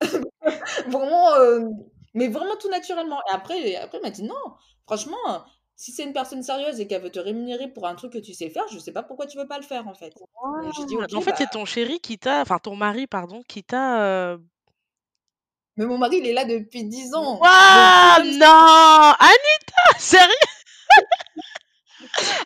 vraiment, 0.88 1.32
mais 2.14 2.28
vraiment 2.28 2.56
tout 2.56 2.70
naturellement. 2.70 3.20
Et 3.28 3.34
après, 3.34 3.76
après, 3.76 3.98
il 3.98 4.02
m'a 4.02 4.10
dit 4.10 4.22
non, 4.22 4.34
franchement, 4.86 5.44
si 5.76 5.92
c'est 5.92 6.04
une 6.04 6.12
personne 6.12 6.42
sérieuse 6.42 6.80
et 6.80 6.86
qu'elle 6.86 7.02
veut 7.02 7.10
te 7.10 7.20
rémunérer 7.20 7.68
pour 7.68 7.86
un 7.86 7.94
truc 7.94 8.12
que 8.12 8.18
tu 8.18 8.34
sais 8.34 8.50
faire, 8.50 8.66
je 8.70 8.78
sais 8.78 8.92
pas 8.92 9.02
pourquoi 9.02 9.26
tu 9.26 9.38
veux 9.38 9.46
pas 9.46 9.58
le 9.58 9.64
faire 9.64 9.86
en 9.86 9.94
fait. 9.94 10.12
dit, 10.86 10.96
en 10.96 11.20
fait, 11.20 11.34
c'est 11.36 11.44
bah 11.44 11.50
ton 11.52 11.64
chéri 11.64 12.00
qui 12.00 12.18
t'a, 12.18 12.40
enfin 12.40 12.58
ton 12.58 12.76
mari, 12.76 13.06
pardon, 13.06 13.42
qui 13.48 13.62
t'a. 13.62 14.36
Mais 15.78 15.86
mon 15.86 15.96
mari, 15.96 16.16
il 16.18 16.26
est 16.26 16.32
là 16.32 16.44
depuis 16.44 16.82
10 16.82 17.14
ans. 17.14 17.38
Waouh, 17.38 18.24
non 18.36 19.14
Anita 19.20 19.98
Sérieux? 19.98 20.34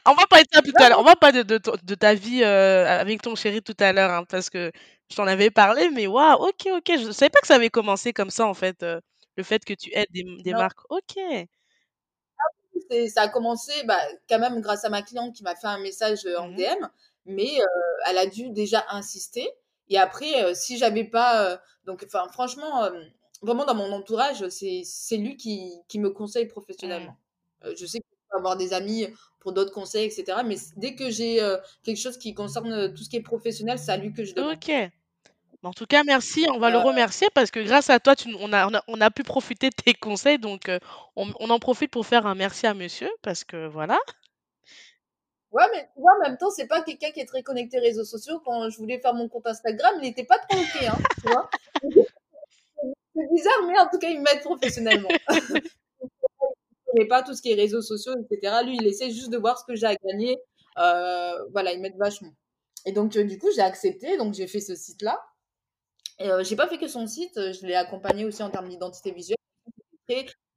On 0.05 0.13
va 0.13 0.27
parler 0.27 0.45
de 0.45 0.51
ça 0.53 0.61
tout 0.61 0.73
à 0.77 0.91
l'heure. 0.91 1.01
On 1.01 1.03
va 1.03 1.17
parler 1.17 1.43
de, 1.43 1.59
de, 1.59 1.95
ta 1.95 2.13
vie 2.13 2.43
euh, 2.43 2.87
avec 2.87 3.23
ton 3.23 3.35
chéri 3.35 3.63
tout 3.63 3.77
à 3.81 3.95
l'heure, 3.95 4.11
hein, 4.11 4.25
parce 4.29 4.51
que 4.51 4.71
je 5.11 5.17
t'en 5.17 5.27
avais 5.27 5.51
parlé, 5.51 5.89
mais 5.89 6.07
waouh, 6.07 6.47
ok, 6.47 6.69
ok. 6.77 6.99
Je 6.99 7.07
ne 7.07 7.13
savais 7.13 7.31
pas 7.31 7.41
que 7.41 7.47
ça 7.47 7.55
avait 7.55 7.71
commencé 7.71 8.13
comme 8.13 8.29
ça, 8.29 8.47
en 8.47 8.53
fait, 8.53 8.83
euh, 8.83 9.01
le 9.37 9.43
fait 9.45 9.65
que 9.65 9.73
tu 9.73 9.91
aides 9.95 10.11
des, 10.11 10.25
des 10.43 10.53
marques. 10.53 10.81
Ok. 10.91 11.17
Ah 11.19 13.07
ça 13.09 13.23
a 13.23 13.29
commencé 13.29 13.73
bah, 13.87 13.99
quand 14.29 14.41
même 14.41 14.61
grâce 14.61 14.85
à 14.85 14.91
ma 14.91 15.01
cliente 15.01 15.35
qui 15.35 15.43
m'a 15.43 15.57
fait 15.57 15.69
un 15.69 15.79
message 15.79 16.27
euh, 16.27 16.37
en 16.39 16.49
mmh 16.49 16.57
DM, 16.57 16.87
mais 17.25 17.51
elle 18.07 18.19
a 18.19 18.27
dû 18.27 18.51
déjà 18.51 18.85
insister. 18.91 19.49
Et 19.89 19.99
après, 19.99 20.55
si 20.55 20.77
j'avais 20.77 21.05
pas. 21.05 21.61
donc, 21.87 22.05
enfin, 22.07 22.27
franchement, 22.33 22.91
vraiment 23.43 23.65
dans 23.65 23.75
mon 23.75 23.93
entourage, 23.93 24.47
c'est 24.49 25.17
lui 25.17 25.37
qui, 25.37 25.73
qui 25.89 25.99
me 25.99 26.11
conseille 26.11 26.47
professionnellement. 26.47 27.17
Mmh. 27.65 27.71
je 27.77 27.87
sais 27.87 28.01
que 28.01 28.05
avoir 28.37 28.57
des 28.57 28.73
amis 28.73 29.07
pour 29.41 29.53
d'autres 29.53 29.73
conseils, 29.73 30.07
etc. 30.07 30.39
Mais 30.47 30.57
dès 30.77 30.95
que 30.95 31.11
j'ai 31.11 31.39
quelque 31.83 31.99
chose 31.99 32.17
qui 32.17 32.33
concerne 32.35 32.95
tout 32.95 33.05
ce 33.05 33.11
qui 33.11 33.17
est 33.17 33.23
professionnel, 33.23 33.79
c'est 33.79 33.93
à 33.93 33.99
lui 33.99 34.13
que 34.13 34.25
je 34.25 34.35
demande. 34.35 34.55
OK. 34.55 34.73
en 35.63 35.73
tout 35.73 35.85
cas, 35.85 36.03
merci, 36.03 36.47
on 36.55 36.59
va 36.59 36.71
le 36.71 36.79
remercier 36.79 37.29
parce 37.35 37.51
que 37.51 37.61
grâce 37.61 37.91
à 37.91 38.01
toi, 38.01 38.17
tu 38.17 38.35
on 38.41 38.53
a 38.55 38.67
on 38.67 38.75
a 38.75 38.83
on 38.89 39.01
a 39.03 39.11
pu 39.11 39.23
profiter 39.23 39.69
de 39.69 39.75
tes 39.75 39.93
conseils 39.93 40.39
donc 40.39 40.71
on 41.17 41.31
on 41.39 41.51
en 41.51 41.59
profite 41.59 41.91
pour 41.91 42.07
faire 42.07 42.27
un 42.27 42.35
merci 42.35 42.67
à 42.67 42.73
monsieur 42.73 43.11
parce 43.21 43.45
que 43.45 43.67
voilà. 43.67 43.99
Ouais, 45.53 45.65
mais 45.75 45.87
tu 45.95 46.01
vois, 46.01 46.13
en 46.19 46.23
même 46.23 46.39
temps, 46.39 46.51
c'est 46.51 46.67
pas 46.67 46.81
quelqu'un 46.81 47.11
qui 47.11 47.21
est 47.21 47.27
très 47.27 47.43
connecté 47.43 47.79
réseaux 47.79 48.05
sociaux. 48.05 48.41
Quand 48.43 48.71
je 48.71 48.79
voulais 48.79 48.99
faire 48.99 49.13
mon 49.13 49.29
compte 49.29 49.47
Instagram, 49.47 49.95
il 50.01 50.09
était 50.09 50.25
pas 50.25 50.39
trop 50.39 50.59
OK, 50.59 50.83
hein, 50.83 50.97
tu 51.23 51.31
vois? 51.31 51.51
C'est 53.15 53.29
bizarre, 53.33 53.63
mais 53.67 53.79
en 53.79 53.89
tout 53.89 53.99
cas, 53.99 54.09
il 54.09 54.21
m'aide 54.21 54.41
professionnellement. 54.41 55.09
Il 56.95 56.99
connaît 56.99 57.09
pas 57.09 57.23
tout 57.23 57.35
ce 57.35 57.41
qui 57.41 57.51
est 57.51 57.55
réseaux 57.55 57.81
sociaux, 57.81 58.13
etc. 58.31 58.55
Lui, 58.67 58.77
il 58.79 58.87
essaie 58.87 59.11
juste 59.11 59.31
de 59.31 59.39
voir 59.39 59.59
ce 59.59 59.65
que 59.65 59.75
j'ai 59.75 59.87
à 59.87 59.95
gagner. 59.95 60.37
voilà, 60.77 61.73
il 61.73 61.81
m'aide 61.81 61.97
vachement. 61.97 62.35
Et 62.85 62.93
donc, 62.93 63.17
du 63.17 63.39
coup, 63.39 63.49
j'ai 63.55 63.63
accepté, 63.63 64.19
donc 64.19 64.35
j'ai 64.35 64.47
fait 64.47 64.61
ce 64.61 64.75
site-là. 64.75 65.19
Et 66.19 66.29
j'ai 66.43 66.55
pas 66.55 66.69
fait 66.69 66.77
que 66.77 66.89
son 66.89 67.07
site, 67.07 67.35
je 67.37 67.67
l'ai 67.67 67.75
accompagné 67.75 68.27
aussi 68.27 68.43
en 68.43 68.51
termes 68.51 68.69
d'identité 68.69 69.11
visuelle. 69.11 69.39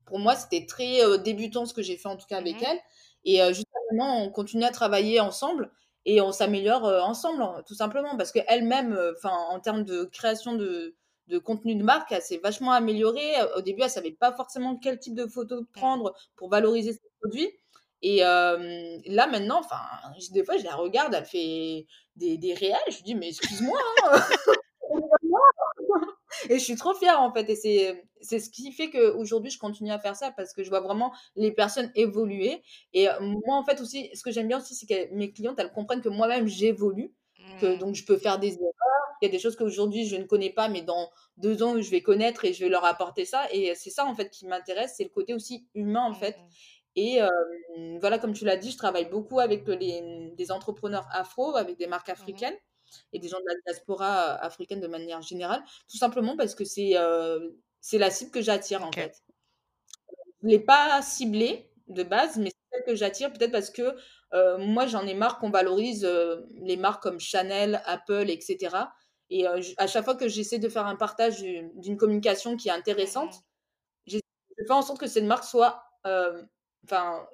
pour 0.05 0.19
moi, 0.19 0.35
c'était 0.35 0.65
très 0.65 0.99
débutant 1.19 1.65
ce 1.65 1.73
que 1.73 1.81
j'ai 1.81 1.95
fait 1.95 2.09
en 2.09 2.17
tout 2.17 2.27
cas 2.27 2.37
avec 2.37 2.55
Mmh 2.55 2.65
elle. 2.65 2.79
Et 3.23 3.53
jusqu'à 3.53 3.79
maintenant, 3.89 4.17
on 4.19 4.29
continue 4.29 4.65
à 4.65 4.71
travailler 4.71 5.21
ensemble 5.21 5.71
et 6.03 6.19
on 6.19 6.33
s'améliore 6.33 6.83
ensemble, 6.83 7.41
hein, 7.43 7.63
tout 7.65 7.75
simplement, 7.75 8.17
parce 8.17 8.33
qu'elle-même, 8.33 8.99
enfin, 9.15 9.35
en 9.49 9.61
termes 9.61 9.85
de 9.85 10.03
création 10.03 10.53
de, 10.55 10.95
de 11.27 11.37
contenu 11.37 11.75
de 11.75 11.83
marque, 11.83 12.11
elle 12.11 12.21
s'est 12.21 12.37
vachement 12.37 12.71
améliorée. 12.71 13.33
Au 13.57 13.61
début, 13.61 13.81
elle 13.83 13.89
savait 13.89 14.11
pas 14.11 14.31
forcément 14.33 14.77
quel 14.77 14.99
type 14.99 15.15
de 15.15 15.27
photo 15.27 15.65
prendre 15.73 16.13
pour 16.35 16.49
valoriser 16.49 16.93
ses 16.93 17.09
produits. 17.19 17.49
Et 18.01 18.19
là, 18.19 19.27
maintenant, 19.27 19.59
enfin, 19.59 19.81
des 20.31 20.43
fois, 20.43 20.57
je 20.57 20.63
la 20.63 20.75
regarde, 20.75 21.13
elle 21.13 21.25
fait 21.25 21.87
des, 22.15 22.37
des 22.37 22.53
réels. 22.53 22.77
Je 22.89 23.01
dis, 23.03 23.15
mais 23.15 23.29
excuse-moi. 23.29 23.79
Hein. 24.03 24.19
et 26.49 26.59
je 26.59 26.63
suis 26.63 26.75
trop 26.75 26.93
fière, 26.93 27.21
en 27.21 27.33
fait. 27.33 27.49
Et 27.49 27.55
c'est, 27.55 28.05
c'est 28.21 28.39
ce 28.39 28.49
qui 28.49 28.71
fait 28.71 28.89
qu'aujourd'hui, 28.91 29.49
je 29.49 29.57
continue 29.57 29.91
à 29.91 29.99
faire 29.99 30.15
ça 30.15 30.31
parce 30.31 30.53
que 30.53 30.63
je 30.63 30.69
vois 30.69 30.81
vraiment 30.81 31.13
les 31.35 31.51
personnes 31.51 31.91
évoluer. 31.95 32.61
Et 32.93 33.07
moi, 33.19 33.57
en 33.57 33.63
fait, 33.63 33.81
aussi, 33.81 34.09
ce 34.13 34.21
que 34.21 34.31
j'aime 34.31 34.47
bien 34.47 34.59
aussi, 34.59 34.75
c'est 34.75 34.85
que 34.85 35.13
mes 35.13 35.31
clientes, 35.31 35.59
elles 35.59 35.71
comprennent 35.71 36.01
que 36.01 36.09
moi-même, 36.09 36.47
j'évolue. 36.47 37.13
Que, 37.57 37.75
Mmh. 37.75 37.77
donc, 37.77 37.95
je 37.95 38.05
peux 38.05 38.17
faire 38.17 38.39
des 38.39 38.53
erreurs. 38.55 38.71
Il 39.21 39.25
y 39.25 39.29
a 39.29 39.31
des 39.31 39.39
choses 39.39 39.55
qu'aujourd'hui, 39.55 40.05
je 40.07 40.15
ne 40.17 40.23
connais 40.25 40.49
pas, 40.51 40.67
mais 40.69 40.81
dans 40.81 41.09
deux 41.37 41.63
ans, 41.63 41.81
je 41.81 41.89
vais 41.89 42.01
connaître 42.01 42.45
et 42.45 42.53
je 42.53 42.63
vais 42.63 42.69
leur 42.69 42.85
apporter 42.85 43.25
ça. 43.25 43.47
Et 43.51 43.73
c'est 43.75 43.89
ça, 43.89 44.05
en 44.05 44.15
fait, 44.15 44.29
qui 44.29 44.45
m'intéresse. 44.47 44.95
C'est 44.97 45.03
le 45.03 45.09
côté 45.09 45.33
aussi 45.33 45.67
humain, 45.73 46.03
en 46.03 46.13
fait. 46.13 46.37
Mmh 46.37 46.55
Et 46.95 47.19
voilà, 47.99 48.19
comme 48.19 48.33
tu 48.33 48.45
l'as 48.45 48.57
dit, 48.57 48.71
je 48.71 48.77
travaille 48.77 49.09
beaucoup 49.09 49.39
avec 49.39 49.67
les, 49.67 50.31
des 50.35 50.51
entrepreneurs 50.51 51.07
afro, 51.11 51.55
avec 51.55 51.77
des 51.77 51.87
marques 51.87 52.09
Mmh 52.17 52.41
africaines 52.41 52.55
et 53.13 53.19
des 53.19 53.27
gens 53.27 53.39
de 53.39 53.45
la 53.47 53.55
diaspora 53.65 54.35
africaine 54.35 54.79
de 54.81 54.87
manière 54.87 55.21
générale, 55.21 55.63
tout 55.89 55.97
simplement 55.97 56.37
parce 56.37 56.55
que 56.55 56.65
c'est 56.65 56.93
c'est 57.81 57.97
la 57.99 58.09
cible 58.11 58.31
que 58.31 58.41
j'attire, 58.41 58.83
en 58.83 58.91
fait. 58.93 59.23
Je 60.41 60.47
ne 60.47 60.51
l'ai 60.51 60.59
pas 60.59 61.01
ciblée 61.01 61.71
de 61.87 62.03
base, 62.03 62.37
mais 62.37 62.51
que 62.85 62.95
j'attire 62.95 63.31
peut-être 63.31 63.51
parce 63.51 63.69
que 63.69 63.95
moi, 64.57 64.85
j'en 64.85 65.05
ai 65.07 65.13
marre 65.13 65.39
qu'on 65.39 65.49
valorise 65.49 66.05
les 66.55 66.75
marques 66.77 67.01
comme 67.01 67.19
Chanel, 67.19 67.81
Apple, 67.85 68.29
etc. 68.29 68.75
Et 69.29 69.47
à 69.47 69.87
chaque 69.87 70.03
fois 70.03 70.15
que 70.15 70.27
j'essaie 70.27 70.59
de 70.59 70.69
faire 70.69 70.85
un 70.85 70.95
partage 70.95 71.41
d'une 71.41 71.97
communication 71.97 72.57
qui 72.57 72.67
est 72.67 72.71
intéressante, 72.71 73.33
je 74.07 74.19
fais 74.67 74.73
en 74.73 74.81
sorte 74.81 74.99
que 74.99 75.07
cette 75.07 75.23
marque 75.23 75.43
soit 75.43 75.83
enfin, 76.83 77.27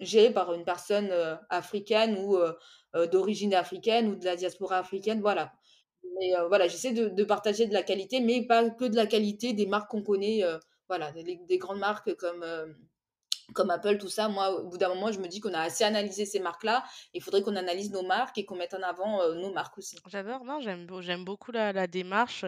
gérée 0.00 0.32
par 0.32 0.52
une 0.52 0.64
personne 0.64 1.10
africaine 1.50 2.18
ou 2.18 2.38
d'origine 3.06 3.54
africaine 3.54 4.08
ou 4.08 4.16
de 4.16 4.24
la 4.24 4.36
diaspora 4.36 4.78
africaine, 4.78 5.20
voilà. 5.20 5.52
Mais 6.18 6.30
voilà, 6.48 6.68
j'essaie 6.68 6.92
de, 6.92 7.08
de, 7.08 7.24
partager 7.24 7.66
de 7.66 7.72
la 7.72 7.82
qualité, 7.82 8.20
mais 8.20 8.46
pas 8.46 8.70
que 8.70 8.84
de 8.84 8.94
la 8.94 9.06
qualité 9.06 9.52
des 9.52 9.66
marques 9.66 9.90
qu'on 9.90 10.02
connaît, 10.02 10.42
voilà, 10.88 11.10
des, 11.12 11.40
des, 11.48 11.58
grandes 11.58 11.80
marques 11.80 12.14
comme 12.14 12.44
comme 13.52 13.70
Apple, 13.70 13.98
tout 13.98 14.08
ça, 14.08 14.28
moi, 14.28 14.50
au 14.60 14.68
bout 14.68 14.78
d'un 14.78 14.88
moment, 14.88 15.12
je 15.12 15.20
me 15.20 15.28
dis 15.28 15.40
qu'on 15.40 15.52
a 15.54 15.60
assez 15.60 15.84
analysé 15.84 16.24
ces 16.24 16.40
marques-là. 16.40 16.84
Il 17.12 17.22
faudrait 17.22 17.42
qu'on 17.42 17.56
analyse 17.56 17.90
nos 17.92 18.02
marques 18.02 18.38
et 18.38 18.44
qu'on 18.44 18.56
mette 18.56 18.74
en 18.74 18.82
avant 18.82 19.20
euh, 19.20 19.34
nos 19.34 19.52
marques 19.52 19.78
aussi. 19.78 19.98
J'adore, 20.08 20.44
non, 20.44 20.60
j'aime 20.60 20.86
j'aime 21.00 21.24
beaucoup 21.24 21.52
la, 21.52 21.72
la 21.72 21.86
démarche. 21.86 22.44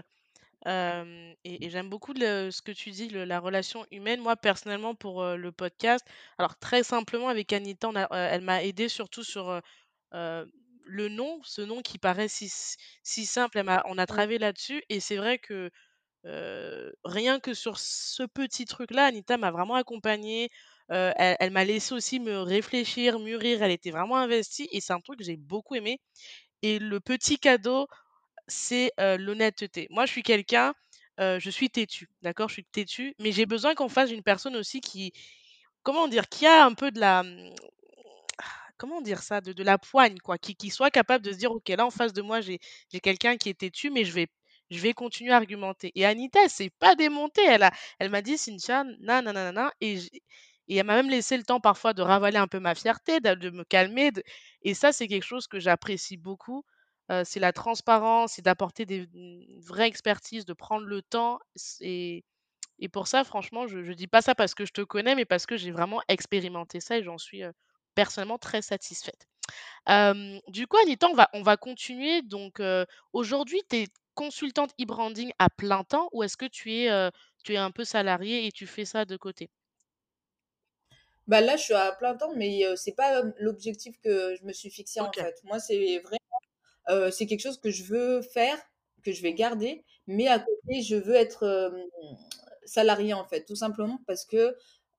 euh, 0.66 1.32
et, 1.44 1.66
et 1.66 1.70
j'aime 1.70 1.88
beaucoup 1.88 2.12
le- 2.12 2.50
ce 2.50 2.62
que 2.62 2.72
tu 2.72 2.90
dis, 2.90 3.08
le- 3.08 3.24
la 3.24 3.38
relation 3.40 3.86
humaine. 3.90 4.20
Moi, 4.20 4.36
personnellement, 4.36 4.94
pour 4.94 5.22
euh, 5.22 5.36
le 5.36 5.52
podcast, 5.52 6.04
alors 6.38 6.56
très 6.58 6.82
simplement, 6.82 7.28
avec 7.28 7.52
Anita, 7.52 7.88
on 7.88 7.94
a- 7.96 8.04
euh, 8.12 8.28
elle 8.32 8.40
m'a 8.42 8.62
aidé 8.64 8.88
surtout 8.88 9.22
sur 9.24 9.60
le 10.12 11.08
nom, 11.08 11.40
ce 11.44 11.60
nom 11.62 11.82
qui 11.82 11.98
paraît 11.98 12.28
si, 12.28 12.48
simple. 13.26 13.58
Elle 13.58 13.82
on 13.86 13.98
a 13.98 14.06
travaillé 14.06 14.38
là-dessus. 14.38 14.82
Et 14.88 15.00
c'est 15.00 15.16
vrai 15.16 15.38
que 15.38 15.70
rien 17.04 17.38
que 17.40 17.54
sur 17.54 17.78
ce 17.78 18.24
petit 18.24 18.64
truc-là, 18.64 19.04
Anita 19.06 19.36
m'a 19.36 19.50
vraiment 19.50 19.74
accompagnée. 19.74 20.50
Euh, 20.92 21.12
elle 21.18 21.50
m'a 21.50 21.64
laissé 21.64 21.94
aussi 21.94 22.20
me 22.20 22.38
réfléchir, 22.40 23.18
mûrir. 23.18 23.62
Elle 23.62 23.72
était 23.72 23.90
vraiment 23.90 24.16
investie. 24.16 24.68
Et 24.72 24.80
c'est 24.80 24.92
un 24.92 25.00
truc 25.00 25.18
que 25.18 25.24
j'ai 25.24 25.36
beaucoup 25.36 25.74
aimé. 25.74 26.00
Et 26.62 26.78
le 26.78 27.00
petit 27.00 27.38
cadeau, 27.38 27.88
c'est, 28.48 28.92
heu, 29.00 29.16
l'honnêteté. 29.18 29.88
Moi, 29.90 30.06
je 30.06 30.12
suis 30.12 30.22
quelqu'un, 30.24 30.74
heu, 31.20 31.38
je 31.40 31.50
suis 31.50 31.70
têtue, 31.70 32.08
d'accord? 32.22 32.48
Je 32.48 32.54
suis 32.54 32.64
têtue, 32.66 33.14
mais 33.20 33.32
j'ai 33.32 33.46
besoin 33.46 33.74
qu'on 33.74 33.88
fasse 33.90 34.10
une 34.12 34.22
personne 34.24 34.56
aussi 34.56 34.80
qui 34.80 35.12
comment 35.84 36.08
dire? 36.08 36.28
Qui 36.28 36.46
a 36.46 36.64
un 36.66 36.74
peu 36.74 36.90
de 36.92 37.00
la, 37.00 37.22
mmh, 37.24 37.54
comment 38.78 39.00
dire 39.00 39.22
ça? 39.22 39.40
De 39.40 39.52
de 39.52 39.62
la 39.62 39.78
poigne 39.78 40.18
quoi, 40.18 40.38
qui 40.38 40.54
qui 40.56 40.70
soit 40.70 40.90
capable 40.90 41.24
de 41.24 41.32
se 41.32 41.38
dire: 41.38 41.52
«OK, 41.52 41.68
là 41.68 41.86
en 41.86 41.90
face 41.90 42.12
de 42.12 42.22
moi, 42.22 42.40
j'ai 42.40 42.58
quelqu'un 43.02 43.36
qui 43.36 43.48
est 43.50 43.58
têtu, 43.58 43.90
mais 43.90 44.04
je 44.04 44.12
vais 44.12 44.28
je 44.70 44.80
vais 44.80 44.92
continuer 44.94 45.32
à 45.32 45.36
argumenter» 45.36 45.92
et 45.94 46.04
Anita, 46.06 46.40
elle 46.44 46.50
s'est 46.50 46.70
pas 46.78 46.94
démontée. 46.96 47.44
Elle 47.46 47.62
a 47.64 47.72
elle 47.98 48.10
m'a 48.10 48.22
dit: 48.22 48.38
«Cynthia, 48.38 48.84
na 49.00 49.22
na 49.22 49.32
na 49.32 49.52
na 49.52 49.72
et 49.80 49.98
et 50.68 50.76
elle 50.76 50.86
m'a 50.86 50.96
même 50.96 51.10
laissé 51.10 51.36
le 51.36 51.44
temps 51.44 51.60
parfois 51.60 51.92
de 51.94 52.02
ravaler 52.02 52.38
un 52.38 52.48
peu 52.48 52.60
ma 52.60 52.74
fierté, 52.74 53.20
de 53.20 53.50
me 53.50 53.64
calmer, 53.64 54.10
et 54.62 54.74
ça, 54.74 54.92
c'est 54.92 55.08
quelque 55.08 55.24
chose 55.24 55.46
que 55.48 55.58
j'apprécie 55.60 56.16
beaucoup. 56.16 56.64
C'est 57.24 57.40
la 57.40 57.52
transparence, 57.52 58.32
c'est 58.34 58.42
d'apporter 58.42 58.84
des 58.86 59.08
une 59.14 59.60
vraie 59.60 59.86
expertise, 59.88 60.44
de 60.44 60.52
prendre 60.54 60.86
le 60.86 61.02
temps, 61.02 61.38
et 62.78 62.88
pour 62.92 63.06
ça, 63.08 63.24
franchement, 63.24 63.66
je 63.66 63.82
je 63.82 63.92
dis 63.92 64.06
pas 64.08 64.22
ça 64.22 64.34
parce 64.34 64.54
que 64.54 64.64
je 64.66 64.72
te 64.72 64.82
connais, 64.82 65.14
mais 65.14 65.24
parce 65.24 65.46
que 65.46 65.56
j'ai 65.56 65.70
vraiment 65.72 66.00
expérimenté 66.08 66.80
ça 66.80 66.98
et 66.98 67.02
j'en 67.02 67.18
suis, 67.18 67.42
personnellement 67.94 68.38
très 68.38 68.62
satisfaite. 68.62 69.26
Du 70.48 70.66
coup, 70.66 70.76
Anita, 70.82 71.08
on 71.08 71.14
va 71.14 71.28
on 71.34 71.42
va 71.42 71.56
continuer 71.56 72.22
donc, 72.22 72.60
aujourd'hui, 73.12 73.62
tu 73.70 73.76
es 73.78 73.88
consultante 74.14 74.72
e-branding 74.80 75.32
à 75.38 75.50
plein 75.50 75.84
temps 75.84 76.08
ou 76.12 76.22
est-ce 76.22 76.36
que 76.38 76.46
tu 76.46 76.72
es, 76.74 77.10
tu 77.44 77.54
es 77.54 77.56
un 77.58 77.70
peu 77.70 77.84
salariée 77.84 78.46
et 78.46 78.52
tu 78.52 78.66
fais 78.66 78.84
ça 78.84 79.04
de 79.04 79.16
côté? 79.16 79.50
Bah 81.26 81.40
là, 81.40 81.56
je 81.56 81.62
suis 81.62 81.74
à 81.74 81.92
plein 81.92 82.14
temps, 82.16 82.32
mais 82.36 82.64
euh, 82.64 82.76
c'est 82.76 82.94
pas 82.94 83.22
l'objectif 83.38 83.98
que 84.00 84.36
je 84.36 84.44
me 84.44 84.52
suis 84.52 84.70
fixé 84.70 85.00
en 85.00 85.08
OK. 85.08 85.14
fait. 85.14 85.40
Moi, 85.44 85.58
c'est 85.58 85.98
vrai, 86.00 86.18
euh, 86.90 87.10
c'est 87.10 87.26
quelque 87.26 87.40
chose 87.42 87.60
que 87.60 87.70
je 87.70 87.84
veux 87.84 88.22
faire, 88.22 88.58
que 89.04 89.12
je 89.12 89.22
vais 89.22 89.34
garder, 89.34 89.84
mais 90.06 90.28
à 90.28 90.38
côté, 90.40 90.82
je 90.82 90.96
veux 90.96 91.14
être 91.16 91.44
euh, 91.44 91.70
salarié 92.64 93.14
en 93.14 93.24
fait, 93.24 93.44
tout 93.44 93.56
simplement 93.56 94.00
parce 94.06 94.24
que 94.24 94.56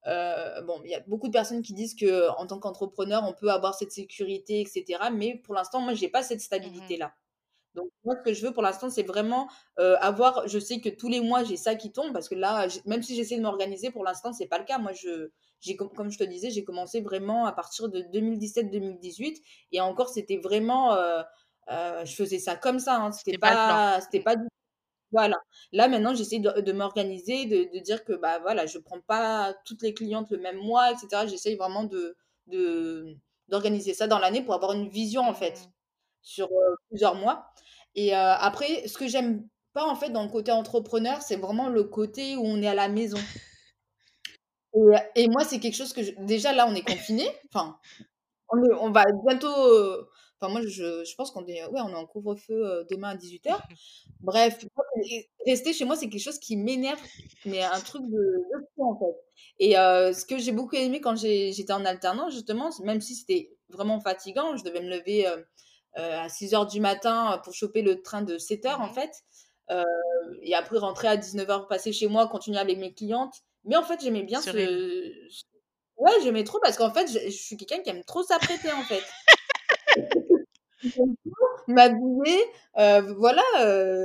euh, 0.07 0.61
bon, 0.61 0.81
il 0.85 0.91
y 0.91 0.95
a 0.95 1.01
beaucoup 1.01 1.27
de 1.27 1.33
personnes 1.33 1.61
qui 1.61 1.73
disent 1.73 1.95
que 1.95 2.29
en 2.37 2.47
tant 2.47 2.59
qu'entrepreneur, 2.59 3.23
on 3.27 3.33
peut 3.33 3.51
avoir 3.51 3.75
cette 3.75 3.91
sécurité, 3.91 4.61
etc. 4.61 5.09
Mais 5.13 5.35
pour 5.43 5.53
l'instant, 5.55 5.81
moi, 5.81 5.93
j'ai 5.93 6.09
pas 6.09 6.23
cette 6.23 6.41
Mmh 6.61 6.97
stabilité-là. 6.97 7.13
Donc 7.75 7.89
moi, 8.05 8.15
ce 8.17 8.23
que 8.23 8.33
je 8.33 8.45
veux 8.47 8.53
pour 8.53 8.63
l'instant, 8.63 8.89
c'est 8.89 9.03
vraiment 9.03 9.49
euh, 9.79 9.95
avoir. 9.99 10.47
Je 10.47 10.59
sais 10.59 10.81
que 10.81 10.89
tous 10.89 11.09
les 11.09 11.21
mois, 11.21 11.43
j'ai 11.43 11.57
ça 11.57 11.75
qui 11.75 11.91
tombe 11.91 12.13
parce 12.13 12.29
que 12.29 12.35
là, 12.35 12.67
même 12.85 13.03
si 13.03 13.15
j'essaie 13.15 13.37
de 13.37 13.41
m'organiser, 13.43 13.91
pour 13.91 14.03
l'instant, 14.03 14.33
c'est 14.33 14.47
pas 14.47 14.59
le 14.59 14.65
cas. 14.65 14.79
Moi, 14.79 14.93
je, 14.93 15.31
comme 15.95 16.11
je 16.11 16.17
te 16.17 16.23
disais, 16.23 16.49
j'ai 16.51 16.63
commencé 16.63 17.01
vraiment 17.01 17.45
à 17.45 17.51
partir 17.51 17.89
de 17.89 18.01
2017-2018 18.01 19.41
et 19.71 19.81
encore, 19.81 20.09
c'était 20.09 20.37
vraiment, 20.37 20.93
euh, 20.93 21.21
euh, 21.71 22.05
je 22.05 22.15
faisais 22.15 22.39
ça 22.39 22.55
comme 22.55 22.79
ça. 22.79 22.97
Hein, 22.97 23.11
c'était 23.11 23.37
pas 23.37 23.99
c'était 24.01 24.19
Mmh. 24.19 24.23
pas 24.23 24.35
voilà. 25.11 25.37
Là, 25.71 25.87
maintenant, 25.87 26.13
j'essaie 26.15 26.39
de, 26.39 26.61
de 26.61 26.71
m'organiser, 26.73 27.45
de, 27.45 27.69
de 27.73 27.79
dire 27.83 28.03
que 28.03 28.13
bah 28.13 28.39
voilà, 28.39 28.65
je 28.65 28.77
prends 28.79 28.99
pas 29.01 29.55
toutes 29.65 29.81
les 29.81 29.93
clientes 29.93 30.29
le 30.31 30.37
même 30.39 30.57
mois, 30.57 30.91
etc. 30.91 31.27
J'essaie 31.27 31.55
vraiment 31.55 31.83
de, 31.85 32.15
de 32.47 33.17
d'organiser 33.47 33.93
ça 33.93 34.07
dans 34.07 34.19
l'année 34.19 34.43
pour 34.43 34.53
avoir 34.55 34.73
une 34.73 34.89
vision 34.89 35.21
en 35.23 35.33
fait 35.33 35.69
Mmh. 36.37 36.47
sur 36.47 36.47
euh, 36.47 36.75
plusieurs 36.89 37.15
mois. 37.15 37.47
Et 37.95 38.13
après, 38.13 38.87
ce 38.87 38.97
que 38.97 39.07
j'aime 39.07 39.47
pas 39.73 39.85
en 39.85 39.95
fait 39.95 40.09
dans 40.11 40.23
le 40.23 40.29
côté 40.29 40.51
entrepreneur, 40.51 41.21
c'est 41.21 41.37
vraiment 41.37 41.69
le 41.69 41.83
côté 41.83 42.35
où 42.37 42.43
on 42.45 42.61
est 42.61 42.67
à 42.67 42.75
la 42.75 42.89
maison. 42.89 43.17
Et, 45.15 45.23
et 45.23 45.27
moi, 45.29 45.43
c'est 45.43 45.59
quelque 45.59 45.75
chose 45.75 45.93
que 45.93 46.03
je- 46.03 46.11
déjà 46.19 46.53
là, 46.53 46.67
on 46.69 46.75
est 46.75 46.83
confiné. 46.87 47.25
Enfin, 47.53 47.77
on, 48.49 48.57
est- 48.63 48.73
on 48.81 48.91
va 48.91 49.05
bientôt. 49.27 49.47
euh, 49.55 50.09
Enfin, 50.39 50.51
moi, 50.53 50.61
je, 50.61 51.03
je 51.03 51.15
pense 51.15 51.31
qu'on 51.31 51.47
est, 51.47 51.65
ouais, 51.65 51.81
on 51.83 51.89
est 51.89 51.95
en 51.95 52.05
couvre-feu 52.05 52.85
demain 52.91 53.09
à 53.09 53.15
18h. 53.15 53.57
Bref, 54.21 54.65
rester 55.47 55.73
chez 55.73 55.83
moi, 55.85 55.95
c'est 55.95 56.09
quelque 56.09 56.21
chose 56.21 56.37
qui 56.39 56.57
m'énerve, 56.57 56.99
mais 57.45 57.63
un 57.63 57.79
truc 57.79 58.03
de, 58.03 58.09
de 58.09 58.65
fou, 58.75 58.85
en 58.91 58.99
fait. 58.99 59.15
Et 59.59 59.71
ce 59.73 60.25
que 60.25 60.37
j'ai 60.37 60.51
beaucoup 60.51 60.75
aimé 60.75 61.01
quand 61.01 61.15
j'étais 61.15 61.73
en 61.73 61.85
alternance, 61.85 62.33
justement, 62.33 62.69
même 62.83 63.01
si 63.01 63.15
c'était 63.15 63.57
vraiment 63.69 63.99
fatigant, 63.99 64.55
je 64.57 64.63
devais 64.63 64.81
me 64.81 64.89
lever 64.89 65.25
à 65.95 66.29
6 66.29 66.51
h 66.53 66.69
du 66.71 66.79
matin 66.81 67.41
pour 67.43 67.53
choper 67.55 67.81
le 67.81 68.03
train 68.03 68.21
de 68.21 68.37
7 68.37 68.65
h 68.65 68.75
en 68.75 68.87
Mmh 68.89 68.93
fait. 68.93 69.11
et 70.43 70.53
après 70.55 70.77
rentrer 70.77 71.07
à 71.07 71.17
19 71.17 71.47
h 71.47 71.67
passer 71.67 71.91
chez 71.91 72.07
moi, 72.07 72.27
continuer 72.27 72.59
avec 72.59 72.77
mes 72.77 72.93
clientes. 72.93 73.33
Mais 73.67 73.75
en 73.75 73.83
fait, 73.83 74.01
j'aimais 74.01 74.23
bien 74.23 74.41
ce. 74.41 74.49
Ouais, 75.97 76.11
j'aimais 76.23 76.43
trop 76.43 76.59
parce 76.59 76.77
qu'en 76.77 76.91
fait, 76.91 77.07
je, 77.07 77.19
je 77.25 77.35
suis 77.35 77.57
quelqu'un 77.57 77.81
qui 77.81 77.89
aime 77.89 78.03
trop 78.03 78.23
s'apprêter 78.23 78.71
en 78.71 78.83
fait. 78.83 79.03
m'habiller, 81.67 82.39
euh, 82.77 83.01
voilà, 83.17 83.43
euh, 83.59 84.03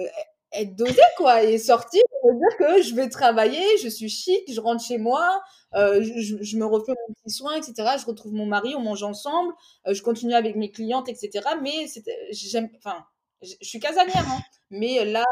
être 0.53 0.77
dosée, 0.77 1.01
quoi, 1.17 1.43
et 1.43 1.59
sortir, 1.59 2.03
pour 2.21 2.33
dire 2.35 2.57
que 2.59 2.83
je 2.83 2.95
vais 2.95 3.09
travailler, 3.09 3.65
je 3.83 3.89
suis 3.89 4.09
chic, 4.09 4.53
je 4.53 4.61
rentre 4.61 4.85
chez 4.85 4.99
moi, 4.99 5.43
euh, 5.75 6.03
je, 6.03 6.43
je, 6.43 6.57
me 6.57 6.67
refais 6.67 6.93
mon 6.93 7.15
petit 7.15 7.35
soin, 7.35 7.55
etc. 7.57 7.97
Je 7.99 8.07
retrouve 8.07 8.33
mon 8.33 8.47
mari, 8.47 8.75
on 8.77 8.81
mange 8.81 9.03
ensemble, 9.03 9.55
euh, 9.87 9.95
je 9.95 10.03
continue 10.03 10.35
avec 10.35 10.57
mes 10.57 10.71
clientes, 10.71 11.09
etc. 11.09 11.49
Mais 11.63 11.87
j'aime, 12.33 12.69
enfin, 12.77 13.05
je 13.43 13.55
suis 13.63 13.81
casanière, 13.81 14.27
hein, 14.29 14.41
mais 14.71 15.05
là, 15.05 15.25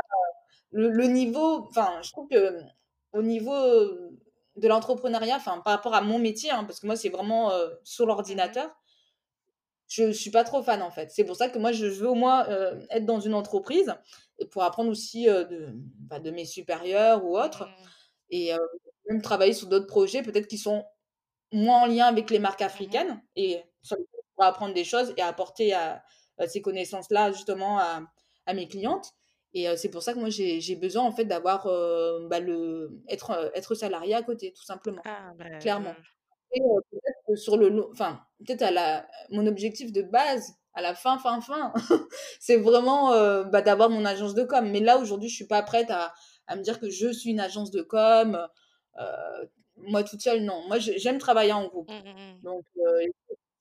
le, 0.73 0.91
le 0.91 1.07
niveau, 1.07 1.67
enfin, 1.69 2.01
je 2.03 2.11
trouve 2.13 2.29
que 2.29 2.61
au 3.13 3.23
niveau 3.23 3.53
de 4.57 4.69
l'entrepreneuriat, 4.69 5.37
enfin, 5.37 5.61
par 5.61 5.75
rapport 5.75 5.95
à 5.95 6.03
mon 6.03 6.19
métier, 6.19 6.51
hein, 6.51 6.65
parce 6.65 6.81
que 6.81 6.87
moi, 6.87 6.97
c'est 6.97 7.09
vraiment 7.09 7.51
euh, 7.53 7.69
sur 7.85 8.07
Mmh 8.07 8.07
l'ordinateur, 8.07 8.71
je 9.89 10.13
suis 10.13 10.31
pas 10.31 10.45
trop 10.45 10.63
fan 10.63 10.83
en 10.83 10.91
fait. 10.91 11.11
C'est 11.11 11.25
pour 11.25 11.35
ça 11.35 11.49
que 11.49 11.59
moi 11.59 11.73
je 11.73 11.87
veux 11.87 12.09
au 12.09 12.15
moins 12.15 12.49
euh, 12.49 12.81
être 12.91 13.07
dans 13.07 13.19
une 13.19 13.35
entreprise 13.35 13.93
pour 14.53 14.63
apprendre 14.63 14.89
aussi 14.91 15.29
euh, 15.29 15.45
de, 15.45 15.69
bah, 15.75 16.21
de 16.21 16.31
mes 16.31 16.45
supérieurs 16.45 17.25
ou 17.25 17.37
autres 17.39 17.67
Mmh. 17.67 17.85
et 18.31 18.53
même 19.09 19.23
travailler 19.23 19.53
sur 19.53 19.67
d'autres 19.67 19.89
projets 19.89 20.23
peut-être 20.23 20.47
qui 20.47 20.59
sont 20.59 20.85
moins 21.53 21.83
en 21.83 21.87
lien 21.87 22.07
avec 22.07 22.31
les 22.31 22.39
marques 22.39 22.63
Mmh 22.63 22.63
africaines 22.63 23.21
et 23.35 23.61
sur 23.83 23.97
lesquels 23.97 24.21
apprendre 24.39 24.75
des 24.75 24.85
choses 24.85 25.13
et 25.17 25.23
apporter 25.23 25.73
à, 25.75 26.03
à 26.39 26.47
ces 26.49 26.63
connaissances-là 26.63 27.33
justement 27.33 27.79
à, 27.79 28.03
à, 28.47 28.55
mes 28.55 28.69
clientes. 28.69 29.13
Et 29.53 29.69
euh, 29.69 29.77
c'est 29.77 29.89
pour 29.89 30.03
ça 30.03 30.13
que 30.15 30.19
moi 30.19 30.29
j'ai 30.31 30.77
besoin 30.77 31.03
en 31.03 31.13
fait 31.13 31.25
d'avoir 31.25 31.67
euh, 31.67 32.29
bah, 32.29 32.41
le 32.41 33.01
être 33.09 33.51
être 33.55 33.75
salarié 33.75 34.15
à 34.15 34.23
côté 34.23 34.53
tout 34.53 34.63
simplement, 34.63 35.03
Ah, 35.05 35.33
bah, 35.37 35.59
clairement. 35.59 35.95
Et 36.53 36.61
heu, 36.61 36.81
peut-être 36.91 37.19
que 37.29 37.37
sur 37.37 37.57
le 37.57 37.69
long 37.69 37.89
enfin, 37.93 38.21
peut-être 38.39 38.63
à 38.63 38.71
la 38.71 39.07
mon 39.31 39.47
objectif 39.47 39.93
de 39.93 40.03
base, 40.03 40.55
à 40.75 40.83
la 40.83 40.95
fin, 40.95 41.19
fin, 41.19 41.41
fin, 41.41 41.73
c'est 42.41 42.57
vraiment, 42.59 43.11
bah, 43.45 43.63
d'avoir 43.63 43.91
mon 43.91 44.05
agence 44.05 44.35
de 44.35 44.45
com. 44.45 44.69
Mais 44.71 44.81
là, 44.81 44.99
aujourd'hui, 44.99 45.29
je 45.29 45.35
suis 45.35 45.47
pas 45.47 45.63
prête 45.63 45.91
à 45.91 46.13
à 46.47 46.57
me 46.57 46.63
dire 46.63 46.81
que 46.81 46.91
je 46.91 47.13
suis 47.13 47.31
une 47.31 47.41
agence 47.41 47.71
de 47.71 47.83
com, 47.83 48.49
moi 49.77 50.05
toute 50.05 50.21
seule, 50.21 50.43
non. 50.45 50.63
Moi, 50.69 50.79
j'aime 50.79 51.19
travailler 51.19 51.53
en 51.53 51.67
groupe. 51.67 51.91
Mmh 51.91 51.95
mh 51.95 52.43
Donc 52.43 52.65
heu, 52.79 53.11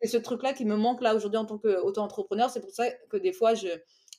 c'est 0.02 0.08
ce 0.08 0.18
truc-là 0.18 0.54
qui 0.54 0.66
me 0.66 0.76
manque 0.76 1.02
là 1.02 1.16
aujourd'hui 1.16 1.38
en 1.38 1.46
tant 1.46 1.58
qu'auto-entrepreneur. 1.58 2.50
C'est 2.50 2.62
pour 2.62 2.72
ça 2.72 2.90
que 3.10 3.18
des 3.18 3.34
fois 3.34 3.54
je 3.54 3.68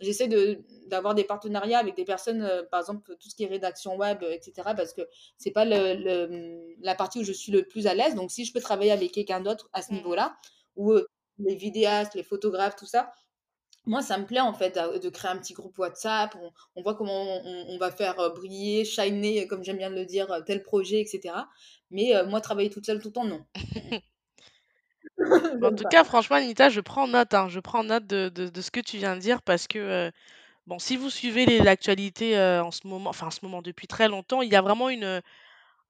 j'essaie 0.00 0.28
de 0.28 0.60
d'avoir 0.86 1.14
des 1.14 1.24
partenariats 1.24 1.78
avec 1.78 1.94
des 1.96 2.04
personnes, 2.04 2.42
euh, 2.42 2.62
par 2.64 2.80
exemple 2.80 3.16
tout 3.20 3.28
ce 3.30 3.34
qui 3.36 3.44
est 3.44 3.46
rédaction 3.46 3.96
web, 3.96 4.22
euh, 4.22 4.32
etc. 4.32 4.52
Parce 4.76 4.92
que 4.92 5.02
c'est 5.38 5.52
pas 5.52 5.64
le, 5.64 5.94
le, 5.94 6.74
la 6.80 6.94
partie 6.94 7.20
où 7.20 7.24
je 7.24 7.32
suis 7.32 7.52
le 7.52 7.62
plus 7.66 7.86
à 7.86 7.94
l'aise. 7.94 8.14
Donc 8.14 8.30
si 8.30 8.44
je 8.44 8.52
peux 8.52 8.60
travailler 8.60 8.92
avec 8.92 9.12
quelqu'un 9.12 9.40
d'autre 9.40 9.68
à 9.72 9.82
ce 9.82 9.92
Mmh 9.92 9.96
niveau-là, 9.96 10.36
ou 10.76 10.92
euh, 10.92 11.06
les 11.38 11.54
vidéastes, 11.54 12.14
les 12.14 12.22
photographes, 12.22 12.76
tout 12.76 12.86
ça, 12.86 13.12
moi, 13.86 14.02
ça 14.02 14.18
me 14.18 14.26
plaît 14.26 14.40
en 14.40 14.52
fait 14.52 14.78
de 14.78 15.08
créer 15.08 15.30
un 15.30 15.38
petit 15.38 15.54
groupe 15.54 15.78
WhatsApp. 15.78 16.34
On, 16.40 16.50
on 16.76 16.82
voit 16.82 16.94
comment 16.94 17.40
on, 17.44 17.66
on, 17.68 17.78
va 17.78 17.90
faire 17.90 18.16
briller, 18.34 18.84
shiner, 18.84 19.46
comme 19.46 19.64
j'aime 19.64 19.78
bien 19.78 19.90
le 19.90 20.04
dire, 20.04 20.42
tel 20.46 20.62
projet, 20.62 21.00
etc. 21.00 21.34
Mais 21.90 22.16
euh, 22.16 22.26
moi, 22.26 22.40
travailler 22.40 22.70
toute 22.70 22.86
seule 22.86 23.00
tout 23.00 23.08
le 23.08 23.12
temps, 23.12 23.24
non. 23.24 23.44
En 25.62 25.72
tout 25.72 25.84
cas, 25.86 26.04
franchement, 26.04 26.36
Anita, 26.36 26.68
je 26.70 26.80
prends 26.80 27.06
note, 27.08 27.34
hein, 27.34 27.48
je 27.48 27.60
prends 27.60 27.84
note 27.84 28.06
de, 28.06 28.28
de, 28.30 28.48
de 28.48 28.60
ce 28.60 28.70
que 28.70 28.80
tu 28.80 28.96
viens 28.98 29.16
de 29.16 29.20
dire 29.20 29.42
parce 29.42 29.66
que, 29.68 29.78
euh, 29.78 30.10
bon, 30.66 30.78
si 30.78 30.96
vous 30.96 31.10
suivez 31.10 31.46
les- 31.46 31.60
l'actualité 31.60 32.38
euh, 32.38 32.64
en 32.64 32.70
ce 32.72 32.86
moment, 32.86 33.10
enfin 33.10 33.28
en 33.28 33.30
ce 33.32 33.40
moment 33.44 33.62
depuis 33.62 33.86
très 33.88 34.08
longtemps, 34.08 34.42
il 34.42 34.52
y 34.52 34.56
a 34.56 34.62
vraiment 34.62 34.90
une, 34.90 35.22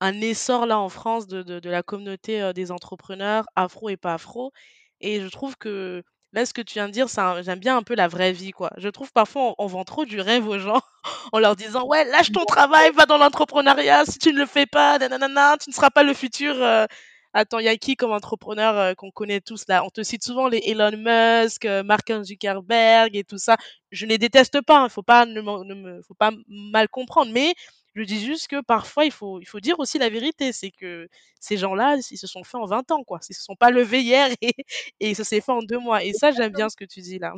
un 0.00 0.20
essor 0.22 0.66
là 0.66 0.78
en 0.80 0.88
France 0.90 1.26
de, 1.28 1.42
de, 1.42 1.60
de 1.60 1.70
la 1.70 1.82
communauté 1.84 2.42
euh, 2.42 2.52
des 2.54 2.72
entrepreneurs, 2.72 3.46
afro 3.56 3.88
et 3.90 3.96
pas 3.98 4.14
afro. 4.14 4.52
Et 5.00 5.20
je 5.20 5.28
trouve 5.28 5.56
que 5.58 6.02
là, 6.32 6.46
ce 6.46 6.54
que 6.54 6.62
tu 6.62 6.74
viens 6.74 6.88
de 6.88 6.92
dire, 6.92 7.08
ça, 7.10 7.42
j'aime 7.42 7.60
bien 7.60 7.76
un 7.78 7.82
peu 7.84 7.94
la 7.96 8.08
vraie 8.08 8.32
vie, 8.32 8.52
quoi. 8.52 8.70
Je 8.78 8.88
trouve 8.90 9.12
parfois 9.12 9.42
on, 9.58 9.64
on 9.64 9.66
vend 9.68 9.84
trop 9.84 10.04
du 10.06 10.20
rêve 10.20 10.48
aux 10.48 10.58
gens 10.60 10.82
en 11.32 11.38
leur 11.40 11.56
disant, 11.56 11.86
ouais, 11.86 12.04
lâche 12.06 12.32
ton 12.32 12.44
travail, 12.46 12.92
va 12.94 13.06
dans 13.06 13.18
l'entrepreneuriat, 13.18 14.04
si 14.06 14.18
tu 14.18 14.32
ne 14.32 14.38
le 14.40 14.46
fais 14.46 14.66
pas, 14.66 14.98
nanana, 14.98 15.56
tu 15.62 15.70
ne 15.70 15.74
seras 15.74 15.90
pas 15.90 16.02
le 16.04 16.14
futur. 16.14 16.54
euh, 16.62 16.86
Attends, 17.32 17.60
il 17.60 17.64
y 17.66 17.68
a 17.68 17.76
qui 17.76 17.94
comme 17.96 18.10
entrepreneur 18.12 18.76
euh, 18.76 18.94
qu'on 18.94 19.10
connaît 19.12 19.40
tous 19.40 19.64
là? 19.68 19.84
On 19.84 19.90
te 19.90 20.02
cite 20.02 20.24
souvent 20.24 20.48
les 20.48 20.58
Elon 20.66 20.90
Musk, 20.96 21.64
euh, 21.64 21.82
Mark 21.84 22.10
Zuckerberg 22.24 23.14
et 23.16 23.22
tout 23.24 23.38
ça. 23.38 23.56
Je 23.92 24.04
ne 24.04 24.10
les 24.10 24.18
déteste 24.18 24.60
pas, 24.62 24.80
il 24.80 24.84
hein, 24.86 24.88
faut 24.88 25.02
pas 25.04 25.26
ne 25.26 26.00
faut 26.02 26.14
pas 26.14 26.32
mal 26.48 26.88
comprendre, 26.88 27.30
mais 27.32 27.54
je 27.94 28.02
dis 28.02 28.24
juste 28.24 28.48
que 28.48 28.60
parfois 28.62 29.04
il 29.04 29.12
faut, 29.12 29.40
il 29.40 29.46
faut 29.46 29.60
dire 29.60 29.78
aussi 29.78 29.98
la 29.98 30.08
vérité, 30.08 30.52
c'est 30.52 30.70
que 30.72 31.08
ces 31.40 31.56
gens-là, 31.56 31.96
ils 32.10 32.18
se 32.18 32.26
sont 32.26 32.42
faits 32.44 32.60
en 32.60 32.66
20 32.66 32.90
ans, 32.90 33.04
quoi. 33.04 33.20
Ils 33.28 33.34
se 33.34 33.42
sont 33.44 33.56
pas 33.56 33.70
levés 33.70 34.00
hier 34.02 34.30
et, 34.42 34.52
et 35.00 35.14
ça 35.14 35.22
s'est 35.24 35.40
fait 35.40 35.52
en 35.52 35.62
deux 35.62 35.78
mois. 35.78 36.02
Et 36.04 36.12
ça, 36.12 36.32
j'aime 36.32 36.52
bien 36.52 36.68
ce 36.68 36.76
que 36.76 36.84
tu 36.84 37.00
dis 37.00 37.18
là. 37.20 37.32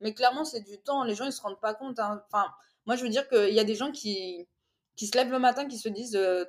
Mais 0.00 0.14
clairement, 0.14 0.44
c'est 0.44 0.60
du 0.62 0.78
temps. 0.78 1.04
Les 1.04 1.14
gens, 1.14 1.24
ils 1.26 1.32
se 1.32 1.40
rendent 1.42 1.60
pas 1.60 1.74
compte. 1.74 1.98
hein. 1.98 2.22
Enfin, 2.26 2.52
moi, 2.86 2.96
je 2.96 3.02
veux 3.02 3.08
dire 3.08 3.28
qu'il 3.28 3.54
y 3.54 3.60
a 3.60 3.64
des 3.64 3.74
gens 3.74 3.90
qui, 3.92 4.46
qui 4.96 5.06
se 5.06 5.16
lèvent 5.16 5.30
le 5.30 5.38
matin, 5.38 5.66
qui 5.68 5.78
se 5.78 5.88
disent 5.88 6.16
euh, 6.16 6.44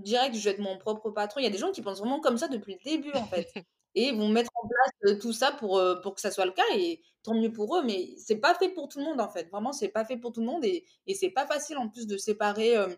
direct, 0.00 0.34
je 0.36 0.42
vais 0.44 0.50
être 0.50 0.58
mon 0.60 0.78
propre 0.78 1.10
patron. 1.10 1.40
Il 1.40 1.44
y 1.44 1.46
a 1.46 1.50
des 1.50 1.58
gens 1.58 1.72
qui 1.72 1.82
pensent 1.82 1.98
vraiment 2.00 2.20
comme 2.20 2.38
ça 2.38 2.48
depuis 2.48 2.74
le 2.84 2.90
début, 2.90 3.12
en 3.12 3.26
fait. 3.26 3.48
Et 3.94 4.12
vont 4.12 4.28
mettre 4.30 4.50
en 4.54 4.66
place 4.68 5.18
tout 5.20 5.34
ça 5.34 5.52
pour, 5.52 5.78
pour 6.02 6.14
que 6.14 6.20
ça 6.22 6.30
soit 6.30 6.46
le 6.46 6.52
cas. 6.52 6.62
Et 6.76 7.02
tant 7.22 7.34
mieux 7.34 7.52
pour 7.52 7.76
eux. 7.76 7.82
Mais 7.84 8.14
c'est 8.16 8.36
pas 8.38 8.54
fait 8.54 8.70
pour 8.70 8.88
tout 8.88 8.98
le 8.98 9.04
monde, 9.04 9.20
en 9.20 9.28
fait. 9.28 9.50
Vraiment, 9.50 9.72
c'est 9.72 9.88
pas 9.90 10.04
fait 10.06 10.16
pour 10.16 10.32
tout 10.32 10.40
le 10.40 10.46
monde. 10.46 10.64
Et, 10.64 10.86
et 11.06 11.14
c'est 11.14 11.30
pas 11.30 11.46
facile, 11.46 11.76
en 11.78 11.88
plus, 11.88 12.06
de 12.06 12.16
séparer. 12.16 12.76
euh, 12.76 12.88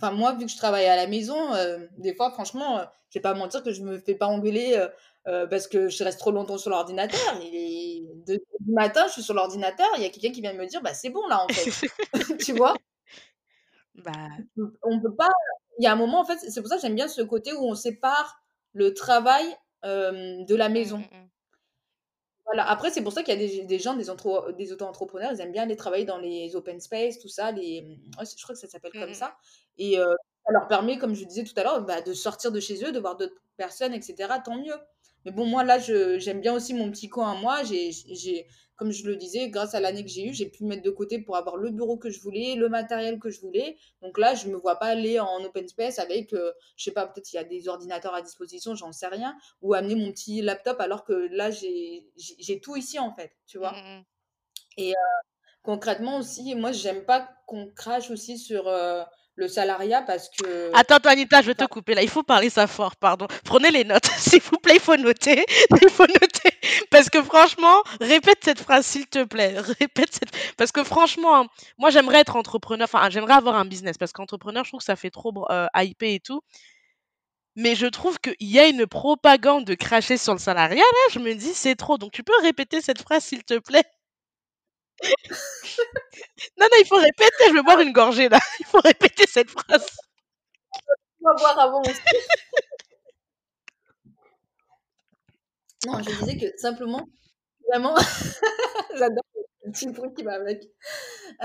Enfin, 0.00 0.12
moi, 0.12 0.32
vu 0.34 0.46
que 0.46 0.50
je 0.50 0.56
travaille 0.56 0.86
à 0.86 0.96
la 0.96 1.06
maison, 1.06 1.52
euh, 1.54 1.78
des 1.98 2.14
fois, 2.14 2.30
franchement, 2.30 2.78
euh, 2.78 2.84
je 3.10 3.18
vais 3.18 3.22
pas 3.22 3.34
mentir 3.34 3.62
que 3.62 3.70
je 3.72 3.82
me 3.82 3.98
fais 3.98 4.14
pas 4.14 4.26
engueuler 4.26 4.86
parce 5.24 5.68
que 5.68 5.88
je 5.88 6.02
reste 6.04 6.18
trop 6.18 6.30
longtemps 6.32 6.58
sur 6.58 6.70
l'ordinateur. 6.70 7.20
Il 7.42 7.54
est 7.54 8.14
2 8.26 8.34
heures 8.34 8.60
du 8.60 8.72
matin, 8.72 9.04
je 9.08 9.12
suis 9.14 9.22
sur 9.22 9.34
l'ordinateur, 9.34 9.86
il 9.96 10.02
y 10.02 10.06
a 10.06 10.10
quelqu'un 10.10 10.32
qui 10.32 10.40
vient 10.40 10.54
me 10.54 10.66
dire, 10.66 10.80
bah, 10.82 10.94
c'est 10.94 11.10
bon 11.10 11.26
là, 11.28 11.44
en 11.44 11.48
fait. 11.48 11.70
Tu 12.44 12.52
vois? 12.54 12.74
bah, 13.94 14.12
On 14.82 15.00
peut 15.00 15.14
pas. 15.14 15.28
Il 15.78 15.84
y 15.84 15.86
a 15.86 15.92
un 15.92 15.96
moment, 15.96 16.20
en 16.20 16.24
fait, 16.24 16.38
c'est 16.38 16.60
pour 16.60 16.68
ça 16.68 16.76
que 16.76 16.82
j'aime 16.82 16.94
bien 16.94 17.08
ce 17.08 17.22
côté 17.22 17.52
où 17.52 17.64
on 17.64 17.74
sépare 17.74 18.42
le 18.72 18.94
travail 18.94 19.44
euh, 19.84 20.44
de 20.44 20.54
la 20.54 20.68
mm, 20.68 20.72
maison. 20.72 20.98
mm, 20.98 21.16
mm, 21.16 21.30
Voilà. 22.46 22.68
Après, 22.68 22.90
c'est 22.90 23.02
pour 23.02 23.12
ça 23.12 23.22
qu'il 23.22 23.34
y 23.34 23.36
a 23.44 23.48
des, 23.48 23.64
des 23.64 23.78
gens, 23.78 23.94
des, 23.94 24.06
des 24.56 24.72
auto-entrepreneurs, 24.72 25.32
ils 25.32 25.40
aiment 25.40 25.52
bien 25.52 25.62
aller 25.64 25.76
travailler 25.76 26.04
dans 26.04 26.18
les 26.18 26.56
open 26.56 26.80
space, 26.80 27.18
tout 27.18 27.28
ça. 27.28 27.52
Les, 27.52 27.82
ouais, 28.18 28.24
je 28.26 28.42
crois 28.42 28.54
que 28.54 28.60
ça 28.60 28.66
s'appelle 28.68 28.92
mm, 28.94 29.00
comme 29.00 29.10
mm. 29.10 29.14
ça. 29.14 29.36
Et 29.78 29.98
euh, 29.98 30.14
ça 30.46 30.52
leur 30.52 30.66
permet, 30.68 30.98
comme 30.98 31.14
je 31.14 31.24
disais 31.24 31.44
tout 31.44 31.54
à 31.56 31.62
l'heure, 31.62 31.82
bah, 31.84 32.00
de 32.02 32.12
sortir 32.12 32.50
de 32.52 32.60
chez 32.60 32.84
eux, 32.84 32.92
de 32.92 32.98
voir 33.00 33.16
d'autres 33.16 33.40
personnes, 33.56 33.94
etc. 33.94 34.34
Tant 34.44 34.56
mieux. 34.58 34.74
Mais 35.24 35.32
bon, 35.32 35.46
moi, 35.46 35.64
là, 35.64 35.78
je, 35.78 36.18
j'aime 36.18 36.40
bien 36.40 36.54
aussi 36.54 36.74
mon 36.74 36.90
petit 36.90 37.08
coin 37.08 37.32
à 37.32 37.34
moi. 37.34 37.62
J'ai, 37.64 38.46
comme 38.76 38.92
je 38.92 39.04
le 39.06 39.16
disais, 39.16 39.50
grâce 39.50 39.74
à 39.74 39.80
l'année 39.80 40.02
que 40.02 40.10
j'ai 40.10 40.28
eue, 40.28 40.32
j'ai 40.32 40.48
pu 40.48 40.64
mettre 40.64 40.82
de 40.82 40.90
côté 40.90 41.18
pour 41.18 41.36
avoir 41.36 41.56
le 41.58 41.70
bureau 41.70 41.98
que 41.98 42.08
je 42.10 42.20
voulais, 42.20 42.54
le 42.54 42.68
matériel 42.70 43.18
que 43.18 43.28
je 43.28 43.40
voulais. 43.40 43.76
Donc 44.00 44.16
là, 44.18 44.34
je 44.34 44.48
me 44.48 44.56
vois 44.56 44.76
pas 44.76 44.86
aller 44.86 45.20
en 45.20 45.44
open 45.44 45.68
space 45.68 45.98
avec, 45.98 46.32
euh, 46.32 46.52
je 46.76 46.84
sais 46.84 46.90
pas, 46.92 47.06
peut-être 47.06 47.32
il 47.32 47.36
y 47.36 47.38
a 47.38 47.44
des 47.44 47.68
ordinateurs 47.68 48.14
à 48.14 48.22
disposition, 48.22 48.74
j'en 48.74 48.92
sais 48.92 49.08
rien 49.08 49.36
ou 49.60 49.74
amener 49.74 49.94
mon 49.96 50.10
petit 50.12 50.40
laptop 50.40 50.80
alors 50.80 51.04
que 51.04 51.12
là 51.12 51.50
j'ai 51.50 52.60
tout 52.62 52.76
ici 52.76 52.98
en 52.98 53.12
fait, 53.14 53.32
tu 53.46 53.58
vois. 53.58 53.72
mm, 53.72 53.98
mm. 53.98 54.04
Et 54.78 54.92
euh, 54.92 54.94
concrètement 55.62 56.18
aussi, 56.18 56.54
moi 56.54 56.72
j'aime 56.72 57.04
pas 57.04 57.28
qu'on 57.46 57.70
crache 57.70 58.10
aussi 58.10 58.38
sur 58.38 58.68
euh, 58.68 59.04
le 59.40 59.48
salariat 59.48 60.02
parce 60.02 60.28
que 60.28 60.70
Attends, 60.74 60.96
attends, 60.96 61.10
Anita, 61.10 61.40
je 61.40 61.46
vais 61.46 61.54
te 61.54 61.64
couper 61.64 61.94
là. 61.94 62.02
Il 62.02 62.08
faut 62.08 62.22
parler 62.22 62.50
ça 62.50 62.66
fort, 62.66 62.94
pardon. 62.94 63.26
Prenez 63.44 63.70
les 63.70 63.84
notes, 63.84 64.06
s'il 64.18 64.42
vous 64.42 64.58
plaît, 64.58 64.74
il 64.76 64.80
faut 64.80 64.96
noter. 64.96 65.44
Il 65.82 65.88
faut 65.88 66.06
noter. 66.06 66.52
Parce 66.90 67.08
que 67.08 67.22
franchement, 67.22 67.82
répète 68.00 68.38
cette 68.44 68.60
phrase, 68.60 68.84
s'il 68.86 69.06
te 69.06 69.24
plaît. 69.24 69.54
Répète 69.80 70.12
cette... 70.12 70.30
Parce 70.56 70.72
que 70.72 70.84
franchement, 70.84 71.46
moi, 71.78 71.90
j'aimerais 71.90 72.18
être 72.20 72.36
entrepreneur. 72.36 72.84
Enfin, 72.84 73.08
j'aimerais 73.08 73.34
avoir 73.34 73.56
un 73.56 73.64
business. 73.64 73.96
Parce 73.96 74.12
qu'entrepreneur, 74.12 74.64
je 74.64 74.70
trouve 74.70 74.80
que 74.80 74.84
ça 74.84 74.96
fait 74.96 75.10
trop 75.10 75.32
euh, 75.50 75.66
hypé 75.74 76.14
et 76.14 76.20
tout. 76.20 76.42
Mais 77.56 77.74
je 77.74 77.86
trouve 77.86 78.18
qu'il 78.18 78.34
y 78.40 78.58
a 78.58 78.66
une 78.66 78.86
propagande 78.86 79.64
de 79.64 79.74
cracher 79.74 80.18
sur 80.18 80.34
le 80.34 80.38
salariat. 80.38 80.76
Là, 80.76 81.12
je 81.12 81.18
me 81.18 81.32
dis, 81.34 81.54
c'est 81.54 81.76
trop. 81.76 81.96
Donc, 81.96 82.12
tu 82.12 82.22
peux 82.22 82.38
répéter 82.42 82.82
cette 82.82 83.00
phrase, 83.00 83.24
s'il 83.24 83.42
te 83.44 83.58
plaît? 83.58 83.84
Non, 86.58 86.66
non, 86.70 86.78
il 86.80 86.86
faut 86.86 86.96
répéter. 86.96 87.44
Je 87.48 87.52
vais 87.54 87.62
boire 87.62 87.80
une 87.80 87.92
gorgée 87.92 88.28
là. 88.28 88.38
Il 88.60 88.66
faut 88.66 88.80
répéter 88.80 89.24
cette 89.26 89.50
phrase. 89.50 89.86
on 91.22 91.36
voir 91.38 91.58
avant 91.58 91.80
aussi. 91.82 92.00
Non, 95.86 96.02
je 96.02 96.10
disais 96.20 96.36
que 96.36 96.58
simplement 96.58 97.08
vraiment, 97.68 97.96
j'adore 98.96 99.24
le 99.64 99.72
petit 99.72 99.88
bruit 99.88 100.12
qui 100.16 100.24
va 100.24 100.34
avec. 100.34 100.64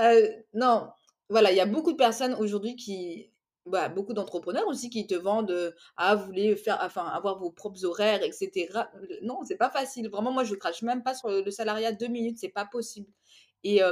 Heu, 0.00 0.30
non, 0.54 0.88
voilà, 1.30 1.52
il 1.52 1.56
y 1.56 1.60
a 1.60 1.66
beaucoup 1.66 1.92
de 1.92 1.96
personnes 1.98 2.34
aujourd'hui 2.34 2.76
qui 2.76 3.32
bah, 3.66 3.88
beaucoup 3.90 4.14
d'entrepreneurs 4.14 4.66
aussi 4.68 4.90
qui 4.90 5.06
te 5.06 5.14
vendent, 5.14 5.50
heu: 5.52 5.74
«Ah, 5.96 6.16
vous 6.16 6.32
faire 6.56 6.80
avoir 6.98 7.38
vos 7.38 7.50
propres 7.50 7.84
horaires 7.84 8.22
et 8.24 8.32
cetera». 8.32 8.90
Heu, 8.96 9.08
non, 9.22 9.40
c'est 9.44 9.56
pas 9.56 9.70
facile. 9.70 10.08
Vraiment, 10.10 10.32
moi, 10.32 10.44
je 10.44 10.54
crache 10.56 10.82
même 10.82 11.02
pas 11.04 11.14
sur 11.14 11.28
le 11.30 11.50
salariat 11.50 11.92
2 11.92 12.08
minutes, 12.08 12.38
c'est 12.40 12.48
pas 12.50 12.66
possible 12.66 13.08
et 13.64 13.82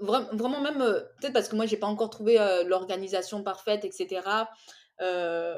vraim 0.00 0.28
vraiment 0.32 0.60
même, 0.60 0.80
heu, 0.82 1.08
peut-être 1.20 1.32
parce 1.34 1.48
que 1.48 1.56
moi, 1.56 1.66
j'ai 1.66 1.76
pas 1.76 1.86
encore 1.86 2.10
trouvé, 2.10 2.38
heu, 2.40 2.64
l'organisation 2.66 3.42
parfaite 3.42 3.84
et 3.84 3.92
cetera. 3.92 4.48
Heu, 5.00 5.56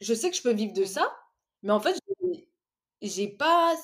je 0.00 0.14
sais 0.14 0.30
que 0.30 0.36
je 0.36 0.42
peux 0.42 0.52
vivre 0.52 0.74
de 0.74 0.84
Mmh 0.84 0.86
ça, 0.86 1.12
mais 1.62 1.72
en 1.72 1.80
fait, 1.80 1.98
j'ai 3.02 3.28
pas 3.28 3.74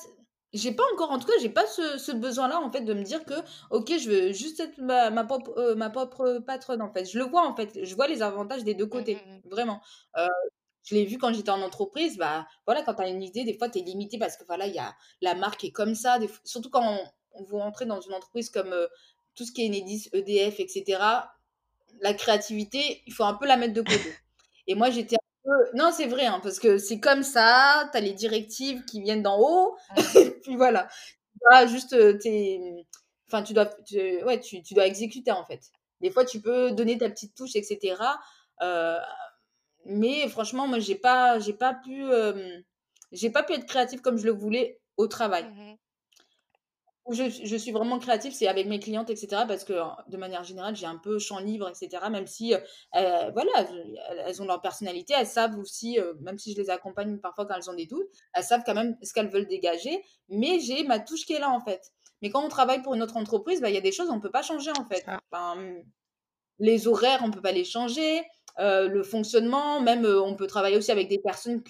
j'ai 0.54 0.72
pas 0.74 0.84
encore 0.94 1.10
en 1.12 1.18
tout 1.18 1.26
cas, 1.26 1.32
j'ai 1.42 1.48
pas 1.50 1.66
ce 1.66 1.98
ce 1.98 2.12
besoin-là, 2.12 2.60
en 2.60 2.70
fait, 2.72 2.82
de 2.82 2.94
me 2.94 3.02
dire 3.04 3.24
que: 3.24 3.34
«OK, 3.70 3.88
je 3.98 4.10
veux 4.10 4.32
juste 4.32 4.60
être 4.60 4.78
ma 4.80 5.10
ma 5.10 5.24
propre, 5.24 5.52
heu, 5.58 5.74
ma 5.76 5.90
propre 5.90 6.40
patronne», 6.46 6.82
en 6.82 6.92
fait. 6.92 7.06
Je 7.06 7.18
le 7.18 7.24
vois, 7.26 7.46
en 7.48 7.56
fait, 7.56 7.84
je 7.84 7.94
vois 7.96 8.08
les 8.08 8.22
avantages 8.22 8.64
des 8.64 8.74
2 8.74 8.86
Mmh 8.92 8.98
mh 9.00 9.04
côtés, 9.04 9.18
mh. 9.36 9.42
vraiment. 9.44 9.80
Heu, 10.18 10.28
je 10.84 10.94
l'ai 10.96 11.04
vu 11.06 11.18
quand 11.18 11.32
j'étais 11.34 11.50
en 11.50 11.62
entreprise, 11.62 12.18
bah, 12.18 12.46
voilà, 12.66 12.82
quand 12.84 12.94
tu 12.96 13.02
as 13.02 13.08
une 13.08 13.22
idée, 13.22 13.44
des 13.44 13.56
fois, 13.58 13.68
tu 13.70 13.78
es 13.80 13.82
limité 13.82 14.18
parce 14.18 14.36
que, 14.36 14.44
voilà, 14.46 14.66
il 14.66 14.74
y 14.74 14.78
a 14.80 14.94
la 15.22 15.34
marque 15.36 15.64
est 15.64 15.72
comme 15.72 15.94
ça, 15.96 16.18
des 16.20 16.30
surtout 16.44 16.70
quand 16.70 16.84
on 16.84 17.00
on 17.34 17.44
veut 17.44 17.60
entrer 17.60 17.86
dans 17.86 18.00
une 18.00 18.14
entreprise 18.14 18.50
comme, 18.50 18.72
heu, 18.72 18.88
tout 19.34 19.44
ce 19.44 19.52
qui 19.52 19.62
est 19.64 19.68
Enedis, 19.68 20.08
EDF 20.12 20.60
et 20.60 20.68
cetera, 20.68 21.32
la 22.00 22.14
créativité, 22.14 23.02
il 23.06 23.12
faut 23.12 23.24
un 23.24 23.34
peu 23.34 23.46
la 23.46 23.56
mettre 23.56 23.74
de 23.74 23.82
côté 23.82 24.14
et 24.66 24.74
moi, 24.74 24.90
j'étais 24.90 25.16
un 25.16 25.18
peu 25.44 25.76
non, 25.78 25.90
c'est 25.96 26.06
vrai, 26.06 26.26
hein, 26.26 26.40
parce 26.42 26.60
que 26.60 26.78
c'est 26.78 27.00
comme 27.00 27.22
ça, 27.22 27.88
tu 27.92 27.98
as 27.98 28.00
les 28.00 28.12
directives 28.14 28.84
qui 28.86 29.00
viennent 29.02 29.22
d'en 29.22 29.38
haut 29.40 29.76
et 30.16 30.30
puis 30.42 30.56
voilà. 30.56 30.88
Juste, 31.68 31.96
tu 32.20 32.28
es, 32.28 32.86
enfin, 33.28 33.42
tu 33.42 33.52
dois 33.54 33.66
te 33.66 34.24
ouais, 34.24 34.40
tu 34.40 34.62
tu 34.62 34.74
dois 34.74 34.86
exécuter, 34.86 35.32
en 35.32 35.44
fait. 35.44 35.60
Des 36.00 36.10
fois, 36.10 36.24
tu 36.24 36.40
peux 36.40 36.72
donner 36.72 36.98
ta 36.98 37.08
petite 37.10 37.34
touche 37.34 37.56
et 37.56 37.62
cetera, 37.62 38.18
heu, 38.62 38.96
mais 39.86 40.28
franchement, 40.28 40.66
moi, 40.68 40.78
j'ai 40.80 40.96
pas 40.96 41.38
j'ai 41.40 41.54
pas 41.54 41.74
pu, 41.74 42.04
j'ai 43.12 43.30
pas 43.30 43.42
pu 43.42 43.52
être 43.54 43.66
créative 43.66 44.00
comme 44.00 44.18
je 44.18 44.24
le 44.26 44.32
voulais 44.32 44.80
au 44.96 45.06
travail. 45.06 45.44
Mmh 45.44 45.72
mh. 45.72 45.76
Où 47.04 47.14
je 47.14 47.24
je 47.28 47.56
suis 47.56 47.72
vraiment 47.72 47.98
créative, 47.98 48.32
c'est 48.32 48.46
avec 48.46 48.68
mes 48.68 48.78
clientes 48.78 49.10
et 49.10 49.16
cetera 49.16 49.44
parce 49.44 49.64
que, 49.64 49.72
de 50.08 50.16
manière 50.16 50.44
générale, 50.44 50.76
j'ai 50.76 50.86
un 50.86 50.98
peu 50.98 51.18
champ 51.18 51.40
libre 51.40 51.68
et 51.68 51.74
cetera, 51.74 52.10
même 52.10 52.28
si, 52.28 52.54
heu, 52.54 52.58
heu, 52.96 53.30
voilà, 53.32 53.50
elles 54.24 54.40
ont 54.40 54.44
leur 54.46 54.60
personnalité, 54.60 55.12
elles 55.18 55.26
savent 55.26 55.58
aussi, 55.58 55.98
heu, 55.98 56.16
même 56.20 56.38
si 56.38 56.52
je 56.52 56.60
les 56.60 56.70
accompagne 56.70 57.18
parfois 57.18 57.44
quand 57.46 57.56
elles 57.56 57.68
ont 57.68 57.74
des 57.74 57.86
doutes, 57.86 58.06
elles 58.34 58.44
savent 58.44 58.62
quand 58.64 58.74
même 58.74 58.96
ce 59.02 59.12
qu'elles 59.12 59.28
veulent 59.30 59.48
dégager, 59.48 60.04
mais 60.28 60.60
j'ai 60.60 60.84
ma 60.84 61.00
touche 61.00 61.26
qui 61.26 61.32
est 61.32 61.40
là, 61.40 61.50
en 61.50 61.58
fait. 61.60 61.90
Mais 62.22 62.30
quand 62.30 62.44
on 62.44 62.48
travaille 62.48 62.82
pour 62.82 62.94
une 62.94 63.02
autre 63.02 63.16
entreprise, 63.16 63.60
bah, 63.60 63.68
il 63.68 63.74
y 63.74 63.78
a 63.78 63.80
des 63.80 63.90
choses, 63.90 64.08
on 64.08 64.20
peut 64.20 64.30
pas 64.30 64.42
changer, 64.42 64.70
en 64.70 64.84
fait. 64.84 65.10
Enfin, 65.32 65.56
les 66.58 66.88
horaires, 66.88 67.20
on 67.24 67.30
peut 67.30 67.42
pas 67.42 67.52
les 67.52 67.64
changer, 67.64 68.22
le 68.58 69.02
fonctionnement, 69.02 69.80
même, 69.80 70.06
on 70.06 70.36
peut 70.36 70.46
travailler 70.46 70.76
aussi 70.76 70.92
avec 70.92 71.08
des 71.08 71.18
personnes 71.18 71.62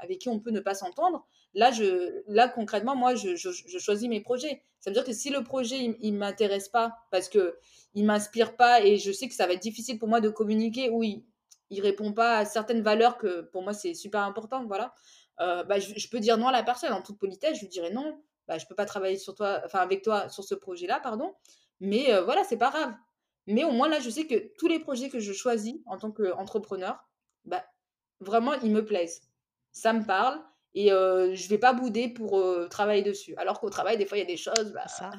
avec 0.00 0.18
qui 0.20 0.28
on 0.28 0.40
peut 0.40 0.50
ne 0.50 0.60
pas 0.60 0.74
s'entendre. 0.74 1.26
Là, 1.56 1.72
je 1.72 2.22
là, 2.28 2.48
concrètement, 2.48 2.96
moi, 2.96 3.16
je 3.16 3.36
je 3.36 3.78
choisis 3.80 4.08
mes 4.08 4.20
projets. 4.22 4.62
Ça 4.80 4.90
veut 4.90 4.94
dire 4.94 5.04
que 5.04 5.12
si 5.14 5.30
le 5.30 5.42
projet, 5.44 5.78
il 5.78 5.96
il 6.00 6.14
m'intéresse 6.14 6.68
pas 6.70 6.96
parce 7.10 7.28
qu'il 7.30 8.04
m'inspire 8.06 8.56
pas 8.56 8.82
et 8.84 8.98
je 8.98 9.12
sais 9.12 9.28
que 9.28 9.34
ça 9.34 9.46
va 9.48 9.54
être 9.54 9.62
difficile 9.62 9.98
pour 9.98 10.08
moi 10.08 10.20
de 10.20 10.28
communiquer 10.30 10.90
ou 10.90 11.02
il 11.04 11.24
il 11.70 11.80
répond 11.82 12.12
pas 12.12 12.38
à 12.38 12.44
certaines 12.44 12.82
valeurs 12.82 13.18
que 13.18 13.42
pour 13.42 13.62
moi, 13.64 13.72
c'est 13.74 13.94
super 13.94 14.20
important, 14.22 14.64
voilà, 14.66 14.94
heu, 15.40 15.64
bah, 15.64 15.80
je 15.80 16.08
peux 16.08 16.20
dire 16.20 16.38
non 16.38 16.48
à 16.48 16.52
la 16.52 16.62
personne 16.62 16.92
en 16.92 17.02
toute 17.02 17.18
politesse, 17.18 17.56
je 17.56 17.62
lui 17.62 17.68
dirai: 17.68 17.90
«Non, 17.90 18.22
bah, 18.48 18.58
je 18.58 18.66
peux 18.66 18.76
pas 18.76 18.84
travailler 18.86 19.18
sur 19.18 19.34
toi 19.34 19.62
enfin, 19.64 19.80
avec 19.80 20.02
toi 20.02 20.28
sur 20.28 20.44
ce 20.44 20.54
projet-là, 20.54 21.00
pardon, 21.00 21.34
mais 21.80 22.12
heu, 22.14 22.20
voilà, 22.22 22.44
c'est 22.44 22.56
pas 22.58 22.70
grave». 22.70 22.94
Mais 23.48 23.64
au 23.64 23.70
moins, 23.72 23.88
là, 23.88 24.00
je 24.00 24.10
sais 24.10 24.26
que 24.26 24.52
tous 24.58 24.68
les 24.68 24.80
projets 24.80 25.08
que 25.08 25.20
je 25.20 25.32
choisis 25.32 25.76
en 25.86 25.98
tant 25.98 26.10
qu'entrepreneur, 26.12 26.98
bah, 27.44 27.64
vraiment, 28.20 28.54
ils 28.54 28.70
me 28.72 28.84
plaisent. 28.84 29.22
Ça 29.72 29.92
me 29.92 30.04
parle 30.04 30.40
et 30.76 30.92
heu, 30.92 31.34
je 31.34 31.48
vais 31.48 31.58
pas 31.58 31.72
bouder 31.72 32.08
pour, 32.08 32.40
travailler 32.70 33.02
dessus. 33.02 33.34
Alors 33.36 33.60
qu'au 33.60 33.70
travail, 33.70 33.98
des 33.98 34.06
fois, 34.06 34.18
il 34.18 34.20
y 34.20 34.24
a 34.24 34.26
des 34.26 34.36
choses, 34.36 34.72
bah, 34.72 34.84
C'est 34.88 34.98
ça. 34.98 35.10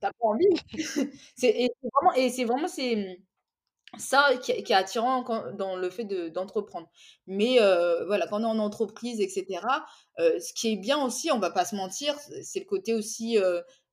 tu 0.00 0.06
as 0.06 0.12
pas 0.12 0.26
envie. 0.28 0.46
C'est 1.36 1.48
et 1.48 1.70
c'est 1.82 1.88
vraiment 1.94 2.12
et 2.14 2.30
c'est 2.30 2.44
vraiment 2.44 2.68
c'est, 2.68 2.96
mmh, 2.96 3.16
ça 3.98 4.36
qui 4.42 4.52
est 4.52 4.62
qui 4.62 4.72
est 4.72 4.76
attirant 4.76 5.22
quand 5.24 5.52
dans 5.56 5.76
le 5.76 5.90
fait 5.90 6.04
de 6.04 6.28
d'entreprendre. 6.28 6.88
Mais 7.26 7.58
voilà, 8.06 8.26
quand 8.28 8.40
on 8.40 8.44
est 8.44 8.46
en 8.46 8.58
entreprise 8.58 9.20
et 9.20 9.28
cetera, 9.28 9.86
heu, 10.20 10.38
ce 10.40 10.52
qui 10.52 10.72
est 10.72 10.76
bien 10.76 11.02
aussi, 11.04 11.30
on 11.32 11.38
va 11.38 11.50
pas 11.50 11.64
se 11.64 11.76
mentir, 11.76 12.14
c'est 12.42 12.60
le 12.60 12.66
côté 12.66 12.94
aussi, 12.94 13.38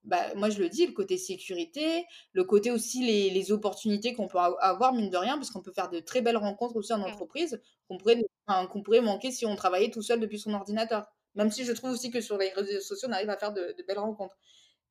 bah, 0.03 0.33
moi, 0.35 0.49
je 0.49 0.59
le 0.59 0.69
dis, 0.69 0.85
le 0.85 0.93
côté 0.93 1.17
sécurité, 1.17 2.05
le 2.33 2.43
côté 2.43 2.71
aussi 2.71 3.05
les 3.05 3.29
les 3.29 3.51
opportunités 3.51 4.13
qu'on 4.13 4.27
peut 4.27 4.37
avoir, 4.37 4.93
mine 4.93 5.09
de 5.09 5.17
rien, 5.17 5.37
parce 5.37 5.49
qu'on 5.51 5.61
peut 5.61 5.71
faire 5.73 5.89
de 5.89 5.99
très 5.99 6.21
belles 6.21 6.37
rencontres 6.37 6.75
aussi 6.75 6.93
en 6.93 7.01
entreprise, 7.01 7.61
qu'on 7.87 7.97
pourrait 7.97 8.21
enfin, 8.47 8.67
pourrait 8.83 9.01
manquer 9.01 9.31
si 9.31 9.45
on 9.45 9.55
travaillait 9.55 9.91
tout 9.91 10.01
seul 10.01 10.19
depuis 10.19 10.39
son 10.39 10.53
ordinateur. 10.53 11.07
Même 11.35 11.51
si 11.51 11.65
je 11.65 11.71
trouve 11.73 11.91
aussi 11.91 12.11
que 12.11 12.21
sur 12.21 12.37
les 12.37 12.49
réseaux 12.49 12.81
sociaux, 12.81 13.07
on 13.09 13.13
arrive 13.13 13.29
à 13.29 13.37
faire 13.37 13.53
de 13.53 13.73
de 13.77 13.83
belles 13.87 13.99
rencontres. 13.99 14.37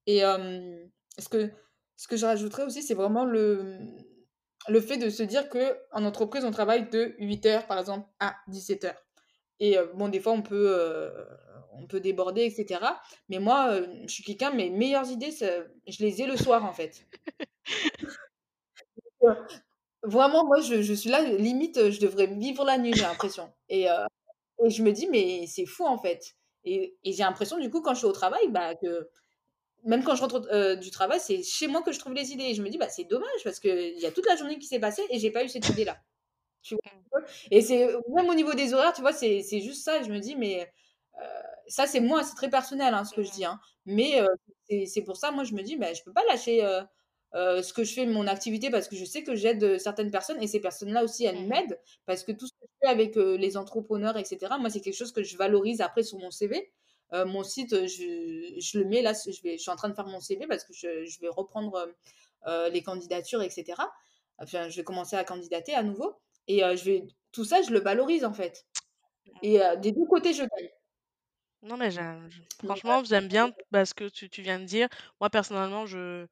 Et 0.06 0.20
ce 0.20 1.28
que 1.28 1.50
ce 1.96 2.08
que 2.08 2.16
je 2.16 2.26
rajouterais 2.26 2.64
aussi, 2.64 2.82
c'est 2.82 2.94
vraiment 2.94 3.24
le, 3.24 3.78
le 4.68 4.80
fait 4.80 4.96
de 4.96 5.10
se 5.10 5.22
dire 5.22 5.48
qu'en 5.48 6.04
entreprise, 6.04 6.44
on 6.44 6.50
travaille 6.50 6.88
de 6.90 7.14
08:00, 7.18 7.66
par 7.66 7.78
exemple, 7.78 8.08
à 8.20 8.36
17:00 8.48 8.94
et 9.60 9.76
bon, 9.94 10.08
des 10.08 10.20
fois, 10.20 10.32
on 10.32 10.42
peut, 10.42 11.10
on 11.72 11.86
peut 11.86 12.00
déborder 12.00 12.42
et 12.42 12.50
cetera, 12.50 13.00
mais 13.28 13.38
moi, 13.38 13.80
je 14.06 14.12
suis 14.12 14.24
quelqu'un, 14.24 14.50
mes 14.52 14.70
meilleures 14.70 15.10
idées, 15.10 15.30
je 15.32 16.04
les 16.04 16.22
ai 16.22 16.26
le 16.26 16.36
soir, 16.36 16.64
en 16.64 16.72
fait. 16.72 17.06
Vraiment, 20.04 20.44
moi, 20.46 20.60
je 20.60 20.82
je 20.82 20.92
suis 20.94 21.10
là, 21.10 21.22
limite, 21.22 21.90
je 21.90 22.00
devrais 22.00 22.26
vivre 22.26 22.64
la 22.64 22.76
nuit, 22.78 22.92
j'ai 22.94 23.02
l'impression. 23.02 23.52
Et 23.68 23.86
je 24.68 24.82
me 24.82 24.92
dis: 24.92 25.06
«Mais 25.08 25.46
c'est 25.46 25.66
fou, 25.66 25.84
en 25.86 25.98
fait» 25.98 26.34
et 26.64 26.96
et 27.04 27.12
j'ai 27.12 27.22
l'impression, 27.24 27.58
du 27.58 27.70
coup, 27.70 27.80
quand 27.82 27.92
je 27.94 27.98
suis 28.00 28.06
au 28.08 28.12
travail, 28.12 28.48
bah, 28.50 28.74
que 28.76 29.08
même 29.84 30.04
quand 30.04 30.14
je 30.16 30.22
rentre, 30.22 30.76
du 30.76 30.90
travail, 30.92 31.20
c'est 31.20 31.42
chez 31.44 31.68
moi 31.68 31.82
que 31.82 31.92
je 31.92 31.98
trouve 32.00 32.14
les 32.14 32.32
idées. 32.32 32.44
Et 32.46 32.54
je 32.54 32.62
me 32.62 32.70
dis: 32.70 32.78
«Bah, 32.78 32.88
c'est 32.90 33.04
dommage 33.04 33.44
parce 33.44 33.60
qu'il 33.60 33.98
y 34.00 34.06
a 34.06 34.12
toute 34.12 34.26
la 34.26 34.36
journée 34.36 34.58
qui 34.58 34.66
s'est 34.68 34.80
passée 34.80 35.02
et 35.10 35.18
j'ai 35.20 35.30
pas 35.32 35.44
eu 35.44 35.48
cette 35.50 35.68
idée-là». 35.70 35.98
Tu 36.62 36.74
vois 36.74 36.80
Mmh. 36.84 37.02
Et 37.52 37.62
c'est 37.62 37.88
même 38.14 38.28
au 38.30 38.34
niveau 38.34 38.54
des 38.54 38.74
horaires, 38.74 38.92
tu 38.94 39.02
vois, 39.02 39.12
c'est 39.14 39.42
juste 39.62 39.84
ça 39.84 40.02
je 40.02 40.10
me 40.12 40.20
dis: 40.20 40.36
«Mais» 40.36 40.72
ça, 41.68 41.86
c'est 41.86 42.00
moi, 42.00 42.24
c'est 42.24 42.34
très 42.36 42.50
personnel, 42.50 42.94
hein, 42.94 43.04
ce 43.04 43.14
que 43.14 43.22
je 43.24 43.30
Mmh. 43.30 43.32
dis, 43.32 43.44
hein, 43.44 43.60
mais 43.86 44.20
c'est 44.86 45.02
pour 45.04 45.16
ça, 45.18 45.30
moi, 45.32 45.44
je 45.44 45.54
me 45.54 45.62
dis: 45.62 45.76
«Bah, 45.76 45.94
je 45.94 46.02
peux 46.04 46.12
pas 46.14 46.24
lâcher, 46.30 46.60
ce 47.34 47.72
que 47.74 47.84
je 47.84 47.94
fais, 47.94 48.06
mon 48.06 48.26
activité 48.28 48.70
parce 48.70 48.88
que 48.88 48.96
je 48.96 49.04
sais 49.06 49.22
que 49.24 49.34
j'aide, 49.36 49.78
certaines 49.78 50.10
personnes 50.12 50.42
et 50.42 50.46
ces 50.48 50.60
personnes-là 50.60 51.04
aussi, 51.04 51.24
elles 51.26 51.40
Mmh 51.40 51.48
mh. 51.48 51.62
m'aident 51.62 51.80
parce 52.06 52.24
que 52.24 52.32
tout 52.32 52.46
ce 52.48 52.52
que 52.54 52.66
je 52.68 52.86
fais 52.88 52.92
avec, 52.92 53.16
les 53.16 53.56
entrepreneurs 53.58 54.16
et 54.18 54.24
cetera, 54.26 54.58
moi, 54.58 54.70
c'est 54.70 54.80
quelque 54.82 54.96
chose 54.96 55.12
que 55.12 55.22
je 55.24 55.36
valorise 55.38 55.80
après 55.82 56.02
sur 56.04 56.18
mon 56.18 56.30
CV. 56.32 56.72
Mon 57.12 57.44
site, 57.44 57.86
je 57.88 58.56
je 58.60 58.78
le 58.78 58.86
mets 58.86 59.02
là, 59.02 59.12
je 59.14 59.42
vais 59.42 59.58
je 59.58 59.62
suis 59.62 59.70
en 59.72 59.76
train 59.76 59.88
de 59.90 59.94
faire 59.94 60.06
mon 60.08 60.20
CV 60.20 60.46
parce 60.48 60.64
que 60.64 60.72
je 60.74 61.04
je 61.06 61.20
vais 61.20 61.28
reprendre, 61.28 61.88
les 62.72 62.82
candidatures 62.82 63.42
et 63.42 63.50
cetera. 63.50 63.92
Enfin, 64.38 64.68
je 64.70 64.76
vais 64.78 64.84
commencer 64.84 65.16
à 65.16 65.24
candidater 65.24 65.74
à 65.74 65.82
nouveau 65.84 66.16
et 66.48 66.60
je 66.76 66.84
vais 66.84 67.04
tout 67.32 67.44
ça, 67.44 67.62
je 67.62 67.70
le 67.72 67.80
valorise, 67.80 68.24
en 68.24 68.32
fait 68.34 68.66
Mmh. 69.26 69.42
et 69.42 69.60
des 69.80 69.92
2 69.92 70.06
côtés, 70.06 70.34
je 70.34 70.42
gagne. 70.44 70.70
Non, 71.62 71.76
mais 71.76 71.90
franchement, 72.64 73.04
j'aime 73.04 73.28
bien 73.28 73.52
bah, 73.70 73.86
ce 73.86 73.94
que 73.94 74.08
tu 74.08 74.28
tu 74.28 74.42
viens 74.42 74.58
de 74.58 74.64
dire. 74.64 74.88
Moi, 75.20 75.30
personnellement, 75.30 75.86
je 75.86 76.26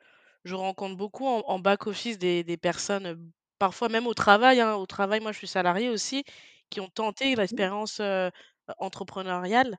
je 0.45 0.55
rencontre 0.55 0.97
beaucoup 0.97 1.27
en 1.27 1.43
en 1.47 1.59
back 1.61 1.87
office 1.87 2.19
des 2.19 2.43
des 2.43 2.57
personnes, 2.57 3.31
parfois 3.59 3.89
même 3.89 4.07
au 4.09 4.15
travail, 4.15 4.61
hein. 4.61 4.75
Au 4.75 4.87
travail, 4.87 5.21
moi, 5.21 5.31
je 5.33 5.39
suis 5.39 5.47
salariée 5.47 5.89
aussi, 5.89 6.25
qui 6.69 6.81
ont 6.81 6.89
tenté 6.89 7.37
Mmh. 7.37 7.37
l'expérience, 7.37 8.01
entrepreneuriale, 8.79 9.77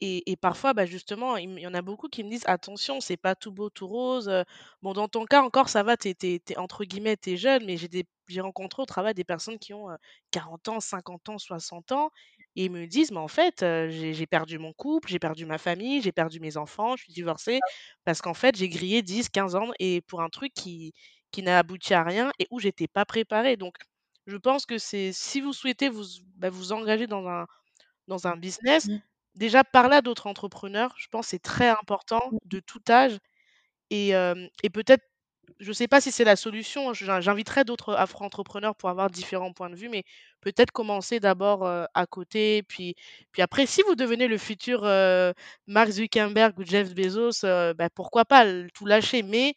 et 0.00 0.30
et 0.32 0.36
parfois, 0.36 0.74
bah, 0.74 0.86
justement, 0.86 1.36
il 1.36 1.50
m 1.50 1.58
il 1.58 1.62
y 1.62 1.66
en 1.66 1.74
a 1.74 1.82
beaucoup 1.82 2.08
qui 2.08 2.24
me 2.24 2.30
disent: 2.30 2.44
«Attention, 2.46 3.00
c'est 3.00 3.16
pas 3.16 3.34
tout 3.34 3.52
beau, 3.52 3.70
tout 3.70 3.86
rose, 3.88 4.28
heu». 4.28 4.44
Bon, 4.82 4.92
dans 4.92 5.08
ton 5.08 5.24
cas 5.26 5.42
encore, 5.42 5.68
ça 5.68 5.82
va, 5.82 5.96
tu 5.96 6.08
es 6.08 6.14
tu 6.14 6.26
es 6.34 6.40
tu 6.40 6.52
es 6.54 6.58
entre 6.58 6.84
guillemets, 6.84 7.16
«tu 7.16 7.32
es 7.32 7.36
jeune», 7.36 7.64
mais 7.66 7.76
j'ai 7.76 7.88
des 7.88 8.04
j'ai 8.28 8.40
rencontré 8.40 8.82
au 8.82 8.86
travail 8.86 9.14
des 9.14 9.24
personnes 9.24 9.58
qui 9.58 9.72
ont, 9.74 9.90
heu, 9.90 9.96
40 10.32 10.68
ans, 10.68 10.80
50 10.80 11.28
ans, 11.28 11.38
60 11.38 11.92
ans 11.92 12.10
et 12.56 12.64
ils 12.66 12.70
me 12.72 12.86
disent: 12.86 13.10
«Mais 13.12 13.18
en 13.18 13.28
fait, 13.28 13.60
j'ai 13.60 14.14
j'ai 14.14 14.26
perdu 14.26 14.58
mon 14.58 14.72
couple, 14.72 15.08
j'ai 15.08 15.18
perdu 15.18 15.46
ma 15.46 15.58
famille, 15.58 16.02
j'ai 16.02 16.12
perdu 16.12 16.40
mes 16.40 16.56
enfants, 16.56 16.96
je 16.96 17.04
suis 17.04 17.12
divorcée 17.12 17.62
parce 18.04 18.20
qu'en 18.22 18.34
fait, 18.34 18.56
j'ai 18.56 18.68
grillé 18.68 19.02
10-15 19.02 19.54
ans 19.56 19.70
et 19.78 20.00
pour 20.02 20.22
un 20.22 20.28
truc 20.28 20.52
qui 20.54 20.92
qui 21.32 21.42
n'a 21.42 21.58
abouti 21.58 21.94
à 21.94 22.02
rien 22.04 22.32
et 22.38 22.46
où 22.50 22.58
j'étais 22.60 22.88
pas 22.88 23.04
préparée». 23.06 23.56
Donc 23.56 23.76
je 24.26 24.36
pense 24.36 24.66
que 24.66 24.78
c'est 24.78 25.12
si 25.12 25.40
vous 25.40 25.52
souhaitez 25.52 25.88
vous 25.88 26.04
bah, 26.36 26.50
vous 26.50 26.72
engager 26.72 27.06
dans 27.06 27.26
un 27.28 27.46
dans 28.08 28.26
un 28.28 28.36
business, 28.36 28.88
Mmh. 28.88 29.00
Déjà 29.36 29.64
parler 29.64 29.96
à 29.96 30.02
d'autres 30.02 30.26
entrepreneurs, 30.28 30.94
je 30.98 31.08
pense 31.08 31.28
c'est 31.28 31.38
très 31.42 31.68
important 31.68 32.20
Mmh 32.32 32.36
mh. 32.36 32.38
de 32.46 32.60
tout 32.60 32.80
âge 32.90 33.18
et 34.62 34.70
peut-être 34.72 35.04
je 35.60 35.72
sais 35.72 35.88
pas 35.88 36.00
si 36.00 36.12
c'est 36.12 36.24
la 36.24 36.36
solution, 36.36 36.92
j'in 36.94 37.20
j'inviterai 37.20 37.64
d'autres 37.64 37.94
afro-entrepreneurs 37.94 38.74
pour 38.76 38.90
avoir 38.90 39.10
différents 39.10 39.52
points 39.52 39.70
de 39.70 39.76
vue, 39.76 39.88
mais 39.88 40.04
peut-être 40.40 40.72
commencer 40.72 41.20
d'abord, 41.20 41.66
à 41.66 42.06
côté, 42.06 42.62
puis 42.64 42.94
puis 43.32 43.42
après 43.42 43.66
si 43.66 43.82
vous 43.82 43.94
devenez 43.94 44.28
le 44.28 44.38
futur, 44.38 44.82
Mark 45.66 45.90
Zuckerberg 45.90 46.58
ou 46.58 46.64
Jeff 46.64 46.94
Bezos, 46.94 47.42
bah, 47.44 47.90
pourquoi 47.94 48.24
pas 48.24 48.44
tout 48.74 48.86
lâcher, 48.86 49.22
mais 49.22 49.54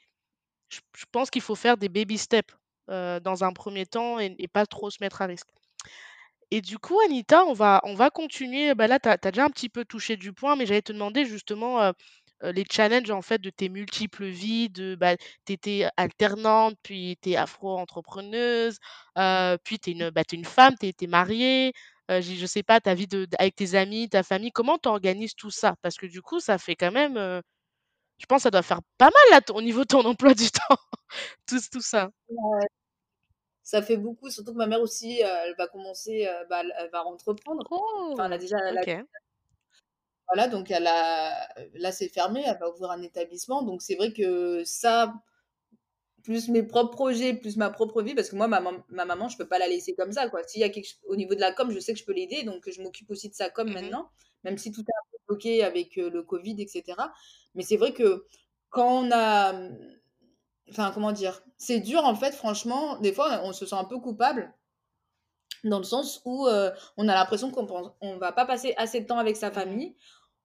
je 0.69 0.79
je 0.97 1.05
pense 1.11 1.29
qu'il 1.31 1.41
faut 1.43 1.55
faire 1.55 1.77
des 1.77 1.89
baby 1.89 2.17
steps, 2.19 2.55
dans 2.87 3.43
un 3.43 3.53
premier 3.53 3.85
temps 3.87 4.19
et 4.19 4.35
et 4.39 4.47
pas 4.49 4.65
trop 4.67 4.89
se 4.91 4.99
mettre 5.01 5.21
à 5.23 5.27
risque. 5.27 5.49
Et 6.51 6.62
du 6.62 6.79
coup, 6.79 6.99
Anita, 7.05 7.45
on 7.45 7.53
va 7.53 7.79
on 7.83 7.93
va 7.93 8.09
continuer, 8.09 8.73
bah, 8.73 8.88
là, 8.88 8.99
tu 8.99 9.07
as 9.09 9.17
déjà 9.17 9.45
un 9.45 9.49
petit 9.49 9.69
peu 9.69 9.85
touché 9.85 10.17
du 10.17 10.33
point, 10.33 10.55
mais 10.55 10.65
j'allais 10.65 10.81
te 10.81 10.91
demander 10.93 11.25
justement, 11.25 11.81
heu 11.83 11.93
heu, 12.43 12.51
les 12.51 12.65
challenges, 12.71 13.12
en 13.12 13.21
fait, 13.21 13.39
de 13.39 13.49
tes 13.51 13.69
multiples 13.69 14.25
vies, 14.25 14.69
de, 14.69 14.95
bah, 14.95 15.15
tu 15.45 15.53
étais 15.53 15.88
alternante, 15.97 16.75
puis 16.83 17.17
tu 17.21 17.31
es 17.31 17.35
afro-entrepreneuse, 17.35 18.77
heu, 19.17 19.57
puis 19.63 19.77
tu 19.79 19.91
es 19.91 19.93
une, 19.93 20.09
bah, 20.09 20.23
une 20.31 20.45
femme, 20.45 20.75
tu 20.79 20.88
es 20.88 20.93
tu 20.93 21.03
es 21.05 21.07
mariée, 21.07 21.73
heu, 22.12 22.19
j'ai 22.21 22.35
je 22.35 22.45
sais 22.47 22.63
pas, 22.63 22.79
ta 22.81 22.95
vie 22.95 23.07
de 23.07 23.27
avec 23.38 23.55
tes 23.55 23.75
amis, 23.75 24.09
ta 24.09 24.23
famille, 24.23 24.51
comment 24.51 24.77
tu 24.79 24.89
organises 24.89 25.35
tout 25.35 25.51
ça? 25.51 25.75
Parce 25.83 25.97
que 25.97 26.07
du 26.07 26.21
coup, 26.23 26.39
ça 26.39 26.57
fait 26.57 26.75
quand 26.75 26.91
même, 26.91 27.41
je 28.19 28.25
pense 28.27 28.43
ça 28.43 28.51
doit 28.51 28.62
faire 28.63 28.81
pas 28.97 29.05
mal 29.07 29.13
là, 29.31 29.41
au 29.55 29.62
niveau 29.62 29.81
de 29.81 29.88
ton 29.88 30.05
emploi 30.05 30.33
du 30.33 30.49
temps, 30.51 30.77
tout 31.47 31.59
tout 31.71 31.81
ça. 31.81 32.12
Ça 33.71 33.84
fait 33.84 33.97
beaucoup, 33.97 34.32
surtout 34.32 34.51
que 34.53 34.58
ma 34.58 34.65
mère 34.65 34.82
aussi, 34.82 35.19
elle 35.21 35.53
va 35.55 35.67
commencer, 35.67 36.25
heu, 36.25 36.47
bah, 36.49 36.63
elle 36.79 36.89
va 36.89 37.05
entreprendre. 37.05 37.69
Enfin, 38.17 38.25
elle 38.25 38.34
a 38.34 38.38
Oh! 38.38 38.39
déjà 38.39 38.58
elle 38.67 38.79
a 38.79 38.84
voilà, 40.27 40.47
donc 40.47 40.69
elle 40.71 40.86
a 40.88 41.47
là, 41.73 41.91
c'est 41.91 42.10
fermé, 42.10 42.43
elle 42.45 42.58
va 42.60 42.69
ouvrir 42.69 42.91
un 42.91 43.01
établissement, 43.01 43.63
donc 43.63 43.82
c'est 43.82 43.95
vrai 43.95 44.13
que 44.13 44.63
ça, 44.63 45.15
plus 46.23 46.49
mes 46.49 46.63
propres 46.63 46.91
projets, 46.91 47.34
plus 47.36 47.58
ma 47.58 47.69
propre 47.71 48.01
vie, 48.03 48.15
parce 48.15 48.29
que 48.29 48.36
moi, 48.38 48.47
ma 48.47 48.62
mam 48.62 48.84
ma 48.89 49.05
maman, 49.05 49.29
je 49.29 49.38
peux 49.38 49.47
pas 49.47 49.60
la 49.60 49.67
laisser 49.69 49.95
comme 49.95 50.12
ça, 50.13 50.29
quoi. 50.29 50.43
S'il 50.47 50.62
y 50.62 50.65
a 50.65 50.69
quelque 50.69 50.86
ch 50.88 50.99
au 51.08 51.15
niveau 51.17 51.36
de 51.36 51.41
la 51.41 51.53
com, 51.53 51.71
je 51.71 51.79
sais 51.79 51.93
que 51.93 51.99
je 51.99 52.05
peux 52.05 52.13
l'aider, 52.13 52.43
donc 52.43 52.69
je 52.69 52.82
m'occupe 52.82 53.12
aussi 53.12 53.29
de 53.29 53.36
sa 53.36 53.49
com 53.51 53.67
Mmh 53.67 53.75
mh. 53.82 53.95
maintenant, 53.95 54.10
même 54.45 54.58
si 54.60 54.71
tout 54.71 54.82
est 54.82 54.84
un 54.84 55.12
peu 55.13 55.17
bloqué 55.29 55.63
avec, 55.63 55.97
heu, 55.99 56.10
le 56.10 56.23
covid 56.23 56.55
et 56.62 56.67
cetera. 56.67 57.13
Mais 57.55 57.63
c'est 57.63 57.77
vrai 57.77 57.93
que 57.93 58.25
quand 58.69 59.05
on 59.05 59.12
a, 59.13 59.53
enfin, 60.69 60.91
comment 60.93 61.12
dire? 61.12 61.41
C'est 61.58 61.79
dur, 61.79 62.03
en 62.05 62.15
fait, 62.15 62.34
franchement, 62.34 62.97
des 62.99 63.13
fois, 63.13 63.41
on 63.43 63.53
se 63.53 63.65
sent 63.65 63.75
un 63.75 63.84
peu 63.86 63.99
coupable 63.99 64.53
dans 65.63 65.77
le 65.79 65.84
sens 65.84 66.21
où, 66.25 66.47
heu, 66.47 66.71
on 66.97 67.08
a 67.10 67.13
l'impression 67.15 67.51
qu'on 67.51 67.67
on 68.01 68.17
va 68.17 68.32
pas 68.32 68.45
passer 68.45 68.73
assez 68.77 69.01
de 69.01 69.05
temps 69.08 69.17
avec 69.19 69.36
sa 69.38 69.51
Mmh 69.51 69.75
mh. 69.75 69.79
famille, 69.79 69.95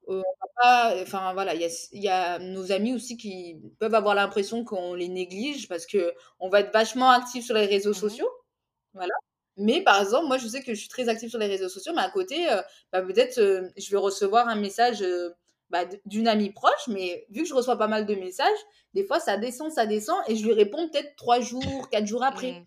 on 0.08 0.18
va 0.18 0.22
pas 0.62 0.94
enfin, 1.02 1.32
voilà, 1.34 1.54
il 1.54 1.60
y 1.62 2.08
a 2.08 2.38
y 2.40 2.44
nos 2.52 2.72
amis 2.72 2.94
aussi 2.94 3.16
qui 3.18 3.60
peuvent 3.80 3.94
avoir 3.94 4.14
l'impression 4.16 4.64
qu'on 4.64 4.94
les 4.94 5.08
néglige 5.08 5.68
parce 5.68 5.86
qu'on 5.86 6.48
va 6.50 6.60
être 6.60 6.72
vachement 6.72 7.10
actifs 7.10 7.46
sur 7.46 7.54
les 7.56 7.66
réseaux 7.66 7.94
Mmh 7.94 8.00
mh. 8.06 8.18
sociaux, 8.18 8.28
voilà. 8.94 9.14
Mais 9.58 9.82
par 9.84 10.00
exemple, 10.02 10.26
moi, 10.28 10.38
je 10.38 10.48
sais 10.48 10.62
que 10.62 10.74
je 10.74 10.80
suis 10.80 10.88
très 10.90 11.08
active 11.10 11.30
sur 11.30 11.38
les 11.40 11.48
réseaux 11.48 11.68
sociaux, 11.70 11.92
mais 11.96 12.02
à 12.02 12.10
côté, 12.10 12.46
heu, 12.52 12.62
bah, 12.92 13.02
peut-être, 13.02 13.36
je 13.76 13.90
vais 13.90 13.98
recevoir 13.98 14.48
un 14.48 14.56
message, 14.56 15.02
bah, 15.74 15.84
d'une 16.06 16.28
amie 16.28 16.50
proche, 16.52 16.86
mais 16.88 17.26
vu 17.30 17.42
que 17.42 17.48
je 17.48 17.54
reçois 17.54 17.76
pas 17.76 17.88
mal 17.88 18.06
de 18.06 18.14
messages, 18.14 18.62
des 18.94 19.04
fois 19.04 19.18
ça 19.18 19.36
descend, 19.38 19.72
ça 19.72 19.86
descend 19.86 20.16
et 20.28 20.36
je 20.36 20.46
lui 20.46 20.52
réponds 20.54 20.88
peut-être 20.88 21.16
3 21.16 21.40
jours, 21.40 21.88
4 21.90 22.06
jours 22.06 22.22
après. 22.22 22.52
Mmh. 22.52 22.66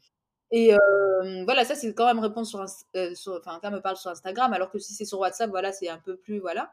Et 0.51 0.69
hem, 0.71 1.45
voilà, 1.45 1.63
ça, 1.65 1.75
c'est 1.75 1.93
quand 1.93 2.05
même 2.05 2.19
répondre 2.19 2.45
sur 2.47 2.61
heu, 2.95 3.15
sur 3.15 3.33
enfin, 3.35 3.59
quand 3.61 3.69
elle 3.69 3.75
me 3.75 3.81
parle 3.81 3.95
sur 3.97 4.09
Instagram, 4.11 4.51
alors 4.53 4.69
que 4.71 4.79
si 4.79 4.93
c'est 4.93 5.05
sur 5.05 5.19
WhatsApp, 5.19 5.49
voilà, 5.49 5.71
c'est 5.71 5.87
un 5.89 5.99
peu 5.99 6.17
plus 6.17 6.39
voilà, 6.39 6.71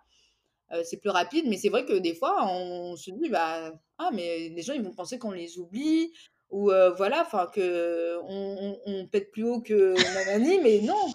heu, 0.75 0.83
c'est 0.85 0.99
plus 0.99 1.11
rapide. 1.11 1.47
Mais 1.49 1.57
c'est 1.59 1.71
vrai 1.71 1.85
que 1.87 1.95
des 1.99 2.15
fois, 2.15 2.47
on 2.51 2.97
se 2.97 3.11
dit: 3.13 3.29
«Bah, 3.31 3.73
ah 3.99 4.11
mais 4.13 4.51
les 4.51 4.63
gens, 4.63 4.75
ils 4.75 4.83
vont 4.83 4.95
penser 4.95 5.19
qu'on 5.19 5.33
les 5.33 5.59
oublie 5.59 6.13
ou 6.55 6.71
voilà, 6.97 7.23
enfin 7.23 7.49
qu'on 7.55 7.61
on 8.29 8.79
on 8.87 9.07
pète 9.09 9.31
plus 9.33 9.45
haut 9.45 9.61
que 9.61 9.95
nanani», 10.15 10.61
mais 10.63 10.81
non! 10.83 10.95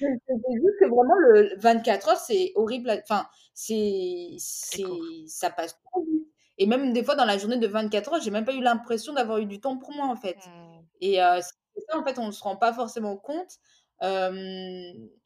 C'est 0.00 0.54
juste 0.54 0.78
que 0.80 0.86
vraiment 0.88 1.14
le 1.18 1.50
24 1.58 2.08
heures, 2.10 2.16
c'est 2.18 2.52
horrible 2.56 2.90
enfin, 3.04 3.26
c'est 3.54 4.36
C'est 4.38 4.84
ça 5.28 5.50
passe 5.50 5.76
trop 5.90 6.04
vite. 6.04 6.28
Et 6.58 6.66
même 6.66 6.92
des 6.92 7.04
fois, 7.04 7.14
dans 7.16 7.24
la 7.24 7.38
journée 7.38 7.58
de 7.58 7.66
24 7.66 8.14
heures, 8.14 8.20
j'ai 8.22 8.30
même 8.30 8.44
pas 8.44 8.54
eu 8.54 8.60
l'impression 8.62 9.12
d'avoir 9.14 9.38
eu 9.38 9.46
du 9.46 9.60
temps 9.60 9.78
pour 9.78 9.92
moi, 9.92 10.06
en 10.06 10.16
fait. 10.16 10.36
Mmh. 10.46 10.80
Et 11.00 11.14
c'est 11.16 11.82
ça, 11.90 11.98
en 11.98 12.04
fait, 12.04 12.18
on 12.18 12.32
se 12.32 12.42
rend 12.42 12.56
pas 12.56 12.72
forcément 12.74 13.16
compte. 13.16 13.58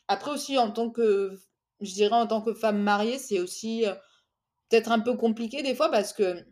Après 0.08 0.30
aussi 0.30 0.58
en 0.58 0.70
tant 0.70 0.90
que 0.90 1.36
je 1.80 1.92
dirais 1.94 2.14
en 2.16 2.26
tant 2.26 2.42
que 2.42 2.54
femme 2.54 2.80
mariée, 2.82 3.18
c'est 3.18 3.40
aussi, 3.40 3.84
peut-être 4.70 4.92
un 4.92 5.00
peu 5.00 5.16
compliqué 5.16 5.62
des 5.62 5.74
fois 5.74 5.90
parce 5.90 6.12
que 6.12 6.44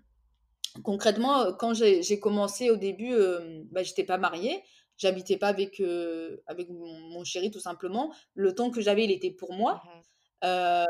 concrètement, 0.82 1.46
heu, 1.46 1.52
quand 1.58 1.74
j'ai 1.74 2.20
commencé 2.20 2.70
au 2.70 2.76
début, 2.76 3.14
hem, 3.14 3.64
bah, 3.70 3.82
j'étais 3.82 4.04
pas 4.04 4.18
mariée, 4.18 4.62
j'habitais 4.96 5.36
pas 5.36 5.48
avec, 5.48 5.80
heu, 5.80 6.42
avec 6.46 6.68
mon 6.70 6.98
mon 7.10 7.24
chéri 7.24 7.50
tout 7.50 7.60
simplement. 7.60 8.12
Le 8.34 8.54
temps 8.54 8.70
que 8.70 8.80
j'avais, 8.80 9.04
il 9.04 9.10
était 9.12 9.30
pour 9.30 9.52
Mmh 9.68 9.78
moi. 9.78 9.84
mh. 9.84 10.04
Heu, 10.44 10.84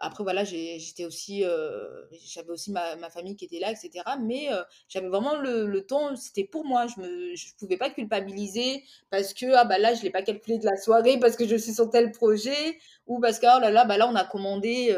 après 0.00 0.24
voilà, 0.24 0.44
j'étais 0.44 1.04
aussi, 1.06 1.44
j'avais 2.12 2.50
aussi 2.50 2.72
ma 2.72 2.96
ma 2.96 3.10
famille 3.10 3.36
qui 3.36 3.44
était 3.46 3.60
là 3.60 3.72
et 3.72 3.76
cetera, 3.76 4.16
mais 4.18 4.48
j'avais 4.88 5.08
vraiment 5.08 5.36
le 5.36 5.66
le 5.66 5.86
temps, 5.86 6.16
c'était 6.16 6.44
pour 6.44 6.64
moi. 6.66 6.86
Je 6.88 7.00
me 7.00 7.34
je 7.36 7.54
pouvais 7.58 7.76
pas 7.78 7.90
culpabiliser 7.90 8.84
parce 9.10 9.34
que: 9.34 9.46
«Ah 9.54 9.64
bah 9.64 9.78
là, 9.78 9.94
je 9.94 10.02
l'ai 10.02 10.10
pas 10.10 10.22
calculé 10.22 10.58
de 10.58 10.66
la 10.66 10.76
soirée 10.76 11.18
parce 11.20 11.36
que 11.36 11.46
je 11.46 11.56
suis 11.56 11.74
sur 11.74 11.90
tel 11.90 12.12
projet» 12.12 12.78
ou 13.06 13.20
parce 13.20 13.38
que: 13.38 13.46
«Oh 13.46 13.60
là 13.60 13.70
là, 13.70 13.84
bah 13.84 13.98
là, 13.98 14.08
on 14.08 14.14
a 14.16 14.24
commandé», 14.24 14.96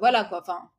voilà 0.00 0.24
Mmh. 0.24 0.26
quoi. 0.26 0.40
Enfin, 0.42 0.70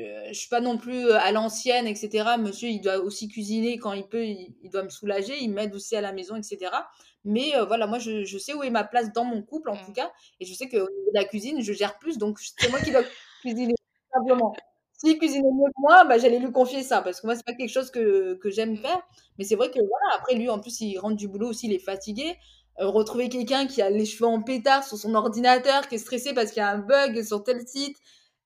je 0.00 0.04
suis, 0.04 0.10
heu, 0.12 0.28
je 0.28 0.32
suis 0.38 0.48
pas 0.48 0.60
non 0.60 0.78
plus, 0.78 1.06
heu, 1.06 1.14
à 1.16 1.32
l'ancienne 1.32 1.86
et 1.86 1.94
cetera. 1.94 2.36
Monsieur, 2.38 2.68
il 2.68 2.80
doit 2.80 2.98
aussi 2.98 3.28
cuisiner 3.28 3.78
quand 3.78 3.92
il 3.92 4.08
peut, 4.08 4.24
il 4.26 4.56
il 4.62 4.70
doit 4.70 4.82
me 4.82 4.88
soulager, 4.90 5.36
il 5.40 5.50
m'aide 5.52 5.74
aussi 5.74 5.96
à 5.96 6.00
la 6.00 6.12
maison 6.12 6.36
et 6.36 6.42
cetera. 6.42 6.88
Mais 7.24 7.52
heu, 7.56 7.64
voilà, 7.66 7.86
moi, 7.86 7.98
je 7.98 8.24
je 8.24 8.38
sais 8.38 8.54
où 8.54 8.62
est 8.62 8.70
ma 8.70 8.84
place 8.84 9.12
dans 9.12 9.24
mon 9.24 9.42
couple, 9.42 9.70
en 9.70 9.76
tout 9.78 9.92
Mmh. 9.92 9.92
cas 9.92 10.10
et 10.40 10.44
je 10.46 10.54
sais 10.54 10.68
qu'au 10.68 10.78
niveau 10.78 11.10
de 11.12 11.14
la 11.18 11.24
cuisine, 11.24 11.60
je 11.62 11.72
gère 11.72 11.98
plus, 11.98 12.18
donc 12.18 12.38
c'est 12.40 12.68
moi 12.68 12.80
qui 12.80 12.90
dois 12.92 13.04
cuisiner, 13.40 13.74
tout 13.74 14.18
simplement. 14.18 14.62
S'il 14.92 15.18
cuisinait 15.18 15.42
mieux 15.52 15.68
que 15.68 15.80
moi, 15.80 16.04
bah, 16.04 16.18
j'allais 16.18 16.38
lui 16.38 16.52
confier 16.52 16.82
ça 16.82 17.00
parce 17.02 17.20
que 17.20 17.26
moi, 17.26 17.34
c'est 17.36 17.44
pas 17.46 17.54
quelque 17.54 17.70
chose 17.72 17.90
que 17.90 18.34
que 18.34 18.50
j'aime 18.50 18.76
Mmh. 18.76 18.82
faire. 18.82 19.00
Mais 19.38 19.44
c'est 19.44 19.54
vrai 19.56 19.70
que 19.70 19.78
voilà, 19.80 20.16
après 20.18 20.34
lui, 20.34 20.48
en 20.50 20.60
plus, 20.60 20.80
il 20.82 20.98
rentre 20.98 21.16
du 21.16 21.28
boulot 21.28 21.48
aussi, 21.48 21.66
il 21.68 21.72
est 21.72 21.78
fatigué. 21.78 22.36
Retrouver 22.78 23.28
quelqu'un 23.28 23.66
qui 23.66 23.82
a 23.82 23.90
les 23.90 24.06
cheveux 24.06 24.26
en 24.28 24.42
pétard 24.42 24.84
sur 24.84 24.96
son 24.96 25.14
ordinateur, 25.14 25.86
qui 25.88 25.96
est 25.96 25.98
stressé 25.98 26.32
parce 26.34 26.50
qu'il 26.52 26.60
y 26.60 26.64
a 26.64 26.70
un 26.70 26.78
bug 26.78 27.22
sur 27.22 27.42
tel 27.44 27.66
site 27.66 27.96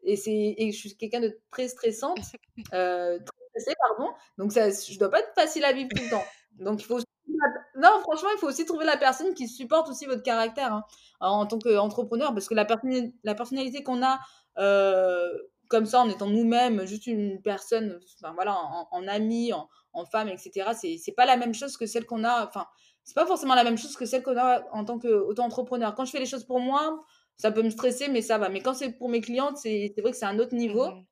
et 0.05 0.17
c'est 0.17 0.55
et 0.59 0.73
je 0.73 0.79
suis 0.79 0.97
quelqu'un 0.97 1.21
de 1.21 1.39
très 1.51 1.69
stressante, 1.69 2.19
heu, 2.75 3.19
très 3.27 3.61
stressée, 3.61 3.77
pardon, 3.89 4.13
donc 4.39 4.53
ça 4.53 4.71
je 4.71 4.99
dois 4.99 5.11
pas 5.11 5.21
être 5.21 5.35
facile 5.35 5.65
à 5.65 5.73
vivre 5.73 5.89
tout 5.95 6.03
le 6.03 6.11
temps. 6.11 6.25
Donc 6.59 6.81
il 6.83 6.85
faut 6.85 6.97
aussi 6.97 7.07
non, 7.77 8.01
franchement, 8.03 8.29
il 8.35 8.39
faut 8.39 8.47
aussi 8.49 8.65
trouver 8.65 8.85
la 8.85 8.97
personne 8.97 9.35
qui 9.35 9.49
supporte 9.49 9.89
aussi 9.89 10.07
votre 10.07 10.23
caractère, 10.23 10.73
hein, 10.73 10.85
en 11.21 11.47
tant 11.47 11.59
qu'entrepreneur 11.59 12.33
parce 12.33 12.49
que 12.49 12.55
la 12.55 12.65
personnali 12.65 13.15
la 13.25 13.35
personnalité 13.35 13.83
qu'on 13.83 14.03
a, 14.03 14.21
heu, 14.59 15.51
comme 15.69 15.87
ça, 15.87 16.01
en 16.01 16.09
étant 16.09 16.29
nous-mêmes, 16.29 16.87
juste 16.87 17.07
une 17.07 17.41
personne, 17.43 17.99
enfin 18.21 18.33
voilà, 18.35 18.57
en 18.57 18.89
en 18.91 19.09
amie, 19.09 19.53
en 19.53 19.69
en 19.93 20.05
femme 20.07 20.29
et 20.29 20.37
cetera, 20.39 20.75
c'est 20.75 20.99
c'est 20.99 21.13
pas 21.13 21.27
la 21.27 21.37
même 21.37 21.55
chose 21.55 21.77
que 21.77 21.87
celle 21.87 22.07
qu'on 22.07 22.25
a 22.25 22.47
enfin, 22.47 22.67
c'est 23.05 23.15
pas 23.15 23.27
forcément 23.27 23.55
la 23.55 23.65
même 23.65 23.79
chose 23.79 23.97
que 23.97 24.07
celle 24.07 24.23
qu'on 24.23 24.37
a 24.37 24.63
en 24.73 24.85
tant 24.85 24.99
qu'auto-entrepreneur. 24.99 25.95
Quand 25.95 26.05
je 26.05 26.11
fais 26.13 26.21
les 26.21 26.27
choses 26.27 26.45
pour 26.45 26.61
moi, 26.61 27.01
ça 27.37 27.51
peut 27.53 27.63
me 27.63 27.71
stresser, 27.71 28.09
mais 28.09 28.23
ça 28.23 28.39
va. 28.39 28.49
Mais 28.49 28.61
quand 28.63 28.75
c'est 28.75 28.93
pour 28.93 29.09
mes 29.09 29.21
clientes, 29.21 29.59
c'est 29.59 29.95
vrai 29.99 30.13
que 30.13 30.17
c'est 30.17 30.27
un 30.27 30.39
autre 30.39 30.55
Mmh 30.69 30.77
niveau. 30.77 30.89
mh. 30.89 31.07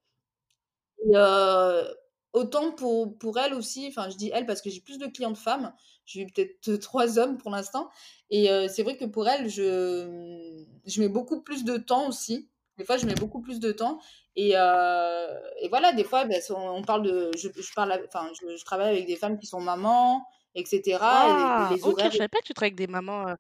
Et 1.05 1.17
heu, 1.17 1.95
autant 2.33 2.73
pour 2.73 3.19
pour 3.19 3.39
elle 3.39 3.55
aussi, 3.55 3.87
enfin, 3.89 4.09
je 4.11 4.17
dis 4.17 4.31
elle 4.33 4.47
parce 4.47 4.63
que 4.63 4.71
j'ai 4.71 4.81
plus 4.81 4.99
de 4.99 5.07
clientes 5.07 5.37
femmes. 5.39 5.75
J'ai 6.07 6.23
eu 6.23 6.27
peut-être 6.27 6.77
3 6.81 7.19
hommes 7.19 7.39
pour 7.39 7.51
l'instant 7.51 7.91
et 8.31 8.51
heu, 8.51 8.69
c'est 8.69 8.83
vrai 8.83 8.97
que 8.97 9.05
pour 9.05 9.29
elle, 9.29 9.49
je, 9.49 10.07
mmh, 10.07 10.67
je 10.87 11.01
mets 11.03 11.09
beaucoup 11.09 11.43
plus 11.43 11.65
de 11.65 11.77
temps 11.77 12.09
aussi. 12.09 12.51
Des 12.79 12.85
fois, 12.85 12.97
je 12.97 13.07
mets 13.07 13.15
beaucoup 13.17 13.41
plus 13.43 13.61
de 13.61 13.73
temps 13.73 13.99
et 14.37 14.57
heu 14.57 15.27
et 15.61 15.69
voilà, 15.69 15.93
des 15.93 16.05
fois, 16.05 16.25
si 16.41 16.53
on 16.53 16.83
parle 16.83 17.03
de 17.03 17.31
je 17.37 17.49
je 17.55 17.73
parle 17.75 17.93
enfin, 18.07 18.31
je 18.41 18.57
je 18.57 18.65
travaille 18.65 18.91
avec 18.97 19.07
des 19.07 19.17
femmes 19.17 19.39
qui 19.39 19.47
sont 19.47 19.61
mamans 19.61 20.25
et 20.55 20.65
cetera 20.67 21.31
et 21.31 21.53
et 21.57 21.65
Ah! 21.65 21.77
les 21.77 21.87
OK, 21.87 21.99
je 22.05 22.09
horaires 22.09 22.13
savais 22.17 22.29
pas 22.29 22.39
que 22.41 22.47
tu 22.47 22.55
travaillais 22.55 22.73
avec 22.73 22.77
des 22.79 22.87
mamans, 22.93 23.35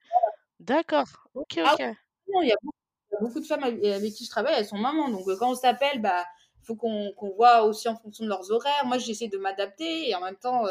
d'accord. 0.60 1.28
OK, 1.34 1.58
Ah 1.64 1.76
OK. 1.76 1.82
Non, 2.28 2.42
il 2.42 2.48
y 2.48 2.52
a 2.52 2.56
beaucoup 2.62 2.76
il 3.10 3.14
y 3.14 3.16
a 3.18 3.20
beaucoup 3.20 3.40
de 3.40 3.46
femmes 3.46 3.62
ave 3.64 3.74
avec 3.84 4.14
qui 4.14 4.24
je 4.24 4.30
travaille, 4.30 4.54
elles 4.56 4.66
sont 4.66 4.78
mamans, 4.78 5.10
donc 5.10 5.28
heu, 5.28 5.36
quand 5.36 5.50
on 5.50 5.54
s'appelle, 5.54 6.00
bah, 6.00 6.24
il 6.62 6.64
faut 6.66 6.76
qu'on 6.76 7.12
qu'on 7.16 7.30
voit 7.30 7.62
aussi 7.64 7.88
en 7.88 7.96
fonction 7.96 8.24
de 8.24 8.28
leurs 8.30 8.50
horaires. 8.52 8.86
Moi, 8.86 8.98
j'essaie 8.98 9.28
de 9.28 9.36
m'adapter 9.38 10.08
et 10.08 10.14
en 10.14 10.20
même 10.22 10.36
temps, 10.36 10.64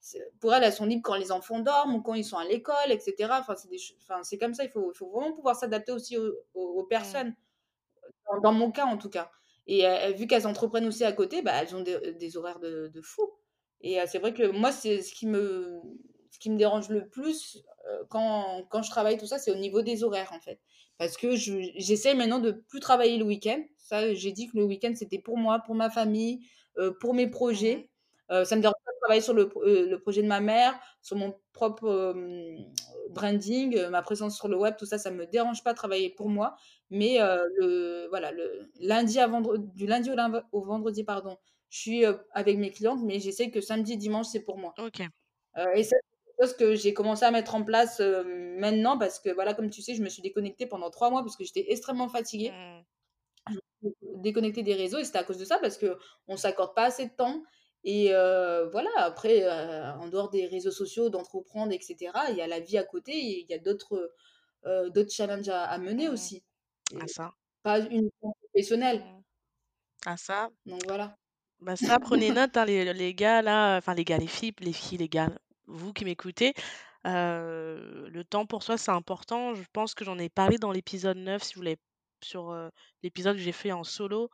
c'est 0.00 0.20
pour 0.40 0.54
elles, 0.54 0.62
elles 0.64 0.72
sont 0.72 0.84
libres 0.86 1.02
quand 1.04 1.16
les 1.16 1.32
enfants 1.32 1.58
dorment 1.60 1.96
ou 1.96 2.02
quand 2.02 2.14
ils 2.14 2.24
sont 2.24 2.36
à 2.38 2.44
l'école 2.44 2.90
et 2.92 3.00
cetera. 3.00 3.40
Enfin, 3.40 3.56
c'est 3.56 3.68
des 3.68 3.78
ch 3.78 3.94
enfin, 4.02 4.22
c'est 4.22 4.38
comme 4.38 4.54
ça, 4.54 4.64
il 4.64 4.70
faut 4.70 4.92
faut 4.94 5.08
vraiment 5.10 5.32
pouvoir 5.34 5.56
s'adapter 5.56 5.92
aussi 5.92 6.16
aux 6.18 6.32
aux 6.54 6.80
aux 6.80 6.84
personnes. 6.84 7.34
Dans 8.32 8.40
dans 8.40 8.52
mon 8.52 8.70
cas, 8.72 8.86
en 8.86 8.98
tout 8.98 9.10
cas 9.10 9.30
et 9.66 9.86
heu, 9.86 10.12
vu 10.14 10.26
qu'elles 10.26 10.46
entreprennent 10.46 10.86
aussi 10.86 11.04
à 11.04 11.12
côté, 11.12 11.42
bah, 11.42 11.52
elles 11.62 11.74
ont 11.76 11.82
des 11.82 12.14
des 12.14 12.36
horaires 12.38 12.60
de 12.60 12.88
de 12.88 13.02
fou 13.02 13.22
et 13.82 13.98
c'est 14.06 14.18
vrai 14.18 14.34
que 14.34 14.50
moi, 14.50 14.72
c'est 14.72 15.02
ce 15.02 15.14
qui 15.14 15.26
me 15.26 15.80
ce 16.30 16.38
qui 16.40 16.50
me 16.50 16.56
dérange 16.58 16.88
le 16.90 17.08
plus, 17.08 17.62
quand 18.08 18.64
quand 18.70 18.82
je 18.82 18.90
travaille 18.90 19.18
tout 19.18 19.26
ça, 19.26 19.38
c'est 19.38 19.50
au 19.50 19.56
niveau 19.56 19.82
des 19.82 20.04
horaires, 20.04 20.32
en 20.32 20.40
fait. 20.40 20.60
Parce 20.98 21.16
que 21.16 21.36
je 21.36 21.70
j'essaie 21.76 22.14
maintenant 22.14 22.38
de 22.38 22.50
plus 22.50 22.80
travailler 22.80 23.18
le 23.18 23.24
week-end. 23.24 23.62
Ça, 23.76 24.14
j'ai 24.14 24.32
dit 24.32 24.48
que 24.48 24.56
le 24.56 24.64
week-end, 24.64 24.92
c'était 24.94 25.18
pour 25.18 25.38
moi, 25.38 25.60
pour 25.60 25.74
ma 25.74 25.90
famille, 25.90 26.40
heu, 26.78 26.96
pour 26.98 27.14
mes 27.14 27.28
projets. 27.28 27.90
Heu, 28.30 28.44
ça 28.44 28.56
me 28.56 28.60
dérange 28.60 28.74
pas 28.84 28.92
de 28.92 28.98
travailler 29.00 29.20
sur 29.22 29.32
le, 29.34 29.50
euh, 29.56 29.88
le 29.88 29.98
projet 30.00 30.22
de 30.22 30.28
ma 30.28 30.40
mère, 30.40 30.78
sur 31.00 31.16
mon 31.16 31.34
propre 31.52 32.14
branding, 33.10 33.88
ma 33.88 34.02
présence 34.02 34.36
sur 34.36 34.48
le 34.48 34.56
web, 34.56 34.74
tout 34.78 34.86
ça, 34.86 34.98
ça 34.98 35.10
me 35.10 35.26
dérange 35.26 35.64
pas 35.64 35.72
de 35.72 35.78
travailler 35.78 36.10
pour 36.10 36.28
moi. 36.28 36.56
Mais 36.90 37.18
le, 37.18 38.06
voilà, 38.10 38.30
le 38.32 38.70
lundi 38.80 39.18
à 39.18 39.26
vendredi, 39.26 39.66
du 39.74 39.86
lundi 39.86 40.10
au, 40.52 40.62
vendredi, 40.62 41.04
pardon, 41.04 41.36
je 41.70 41.78
suis 41.78 42.04
avec 42.32 42.58
mes 42.58 42.70
clientes, 42.70 43.00
mais 43.02 43.18
j'essaie 43.18 43.50
que 43.50 43.60
samedi, 43.60 43.96
dimanche, 43.96 44.26
c'est 44.26 44.44
pour 44.44 44.58
moi. 44.58 44.74
OK. 44.78 45.00
et 45.74 45.82
ça, 45.82 45.96
chose 46.40 46.54
que 46.56 46.74
j'ai 46.74 46.94
commencé 46.94 47.24
à 47.24 47.30
mettre 47.30 47.54
en 47.54 47.64
place 47.64 48.00
maintenant 48.00 48.98
parce 48.98 49.18
que, 49.18 49.30
voilà, 49.30 49.54
comme 49.54 49.70
tu 49.70 49.82
sais, 49.82 49.94
je 49.94 50.02
me 50.02 50.08
suis 50.08 50.22
déconnectée 50.22 50.66
pendant 50.66 50.90
trois 50.90 51.10
mois 51.10 51.22
parce 51.22 51.36
que 51.36 51.44
j'étais 51.44 51.66
extrêmement 51.68 52.08
fatiguée. 52.08 52.52
Je 53.48 53.54
me 53.54 53.90
suis 53.90 54.20
déconnectée 54.22 54.62
des 54.62 54.74
réseaux 54.74 54.98
et 54.98 55.04
c'était 55.04 55.18
à 55.18 55.24
cause 55.24 55.38
de 55.38 55.44
ça 55.44 55.58
parce 55.58 55.78
qu'on 55.78 56.32
ne 56.32 56.36
s'accorde 56.36 56.74
pas 56.74 56.84
assez 56.84 57.06
de 57.06 57.14
temps. 57.14 57.42
Et 57.84 58.08
voilà, 58.72 58.90
après, 58.96 59.48
en 59.48 60.08
dehors 60.08 60.30
des 60.30 60.46
réseaux 60.46 60.70
sociaux, 60.70 61.10
d'entreprendre, 61.10 61.72
etc., 61.72 62.12
il 62.30 62.36
y 62.36 62.42
a 62.42 62.46
la 62.46 62.60
vie 62.60 62.78
à 62.78 62.84
côté 62.84 63.12
et 63.12 63.40
il 63.40 63.46
y 63.48 63.54
a 63.54 63.58
d'autres 63.58 64.12
d'autres 64.64 65.12
challenges 65.12 65.48
à, 65.48 65.78
mener 65.78 66.08
mmh. 66.08 66.12
aussi. 66.12 66.44
À 67.00 67.06
ça. 67.06 67.32
Pas 67.62 67.80
uniquement 67.80 68.36
professionnel. 68.40 69.00
Mmh. 69.00 69.22
À 70.06 70.16
ça. 70.16 70.50
Donc 70.66 70.82
voilà. 70.86 71.16
Bah 71.60 71.74
ça, 71.74 71.98
prenez 71.98 72.30
note, 72.30 72.56
hein, 72.56 72.64
les, 72.64 72.92
les 72.92 73.14
gars 73.14 73.42
là, 73.42 73.78
enfin 73.78 73.94
les 73.94 74.04
gars, 74.04 74.18
les 74.18 74.28
filles, 74.28 74.54
les 74.60 74.72
filles, 74.72 74.98
les 74.98 75.08
gars, 75.08 75.28
vous 75.68 75.92
qui 75.92 76.04
m'écoutez, 76.04 76.54
le 77.04 78.22
temps 78.28 78.46
pour 78.46 78.62
soi, 78.62 78.76
c'est 78.78 78.90
important. 78.90 79.54
Je 79.54 79.64
pense 79.72 79.94
que 79.94 80.04
j'en 80.04 80.18
ai 80.18 80.28
parlé 80.28 80.58
dans 80.58 80.72
l'épisode 80.72 81.18
9, 81.18 81.42
si 81.42 81.54
vous 81.54 81.60
voulez, 81.60 81.76
sur 82.22 82.54
l'épisode 83.02 83.36
que 83.36 83.42
j'ai 83.42 83.52
fait 83.52 83.72
en 83.72 83.84
solo 83.84 84.28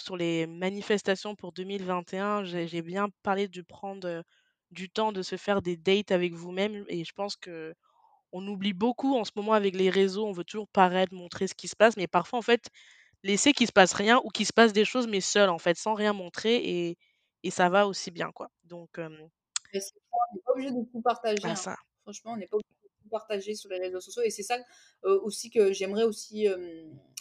sur 0.00 0.16
les 0.16 0.46
manifestations 0.46 1.34
pour 1.34 1.52
2021, 1.52 2.44
j'ai 2.44 2.82
bien 2.82 3.08
parlé 3.22 3.48
de 3.48 3.62
prendre 3.62 4.24
du 4.70 4.90
temps, 4.90 5.12
de 5.12 5.22
se 5.22 5.36
faire 5.36 5.62
des 5.62 5.76
dates 5.76 6.12
avec 6.12 6.34
vous-même. 6.34 6.84
Et 6.88 7.04
je 7.04 7.12
pense 7.12 7.36
que 7.36 7.74
on 8.32 8.46
oublie 8.46 8.74
beaucoup 8.74 9.16
en 9.16 9.24
ce 9.24 9.32
moment 9.36 9.54
avec 9.54 9.74
les 9.76 9.90
réseaux. 9.90 10.26
On 10.26 10.32
veut 10.32 10.44
toujours 10.44 10.68
paraître, 10.68 11.14
montrer 11.14 11.46
ce 11.48 11.54
qui 11.54 11.68
se 11.68 11.76
passe, 11.76 11.96
mais 11.96 12.06
parfois, 12.08 12.38
en 12.40 12.42
fait, 12.42 12.68
laisser 13.24 13.52
qu'il 13.52 13.66
se 13.66 13.72
passe 13.72 13.94
rien 13.94 14.20
ou 14.24 14.30
qu'il 14.30 14.46
se 14.46 14.52
passe 14.52 14.72
des 14.72 14.84
choses, 14.84 15.06
mais 15.08 15.20
seul, 15.20 15.50
en 15.50 15.58
fait, 15.58 15.76
sans 15.78 15.94
rien 15.94 16.12
montrer. 16.12 16.56
Et, 16.56 16.98
et 17.44 17.50
ça 17.50 17.68
va 17.70 17.86
aussi 17.86 18.10
bien, 18.10 18.30
quoi. 18.32 18.50
Donc, 18.64 18.98
pas 20.07 20.07
obligé 20.58 20.74
de 20.74 20.84
tout 20.90 21.00
partager. 21.00 21.38
Hein. 21.44 21.54
Franchement, 22.02 22.32
on 22.32 22.36
n'est 22.36 22.46
pas 22.46 22.56
obligé 22.56 22.78
partager 23.08 23.54
sur 23.54 23.70
les 23.70 23.78
réseaux 23.78 24.00
sociaux. 24.00 24.22
Et 24.22 24.30
c'est 24.30 24.42
ça 24.42 24.58
aussi 25.02 25.50
que 25.50 25.72
j'aimerais 25.72 26.04
aussi 26.04 26.46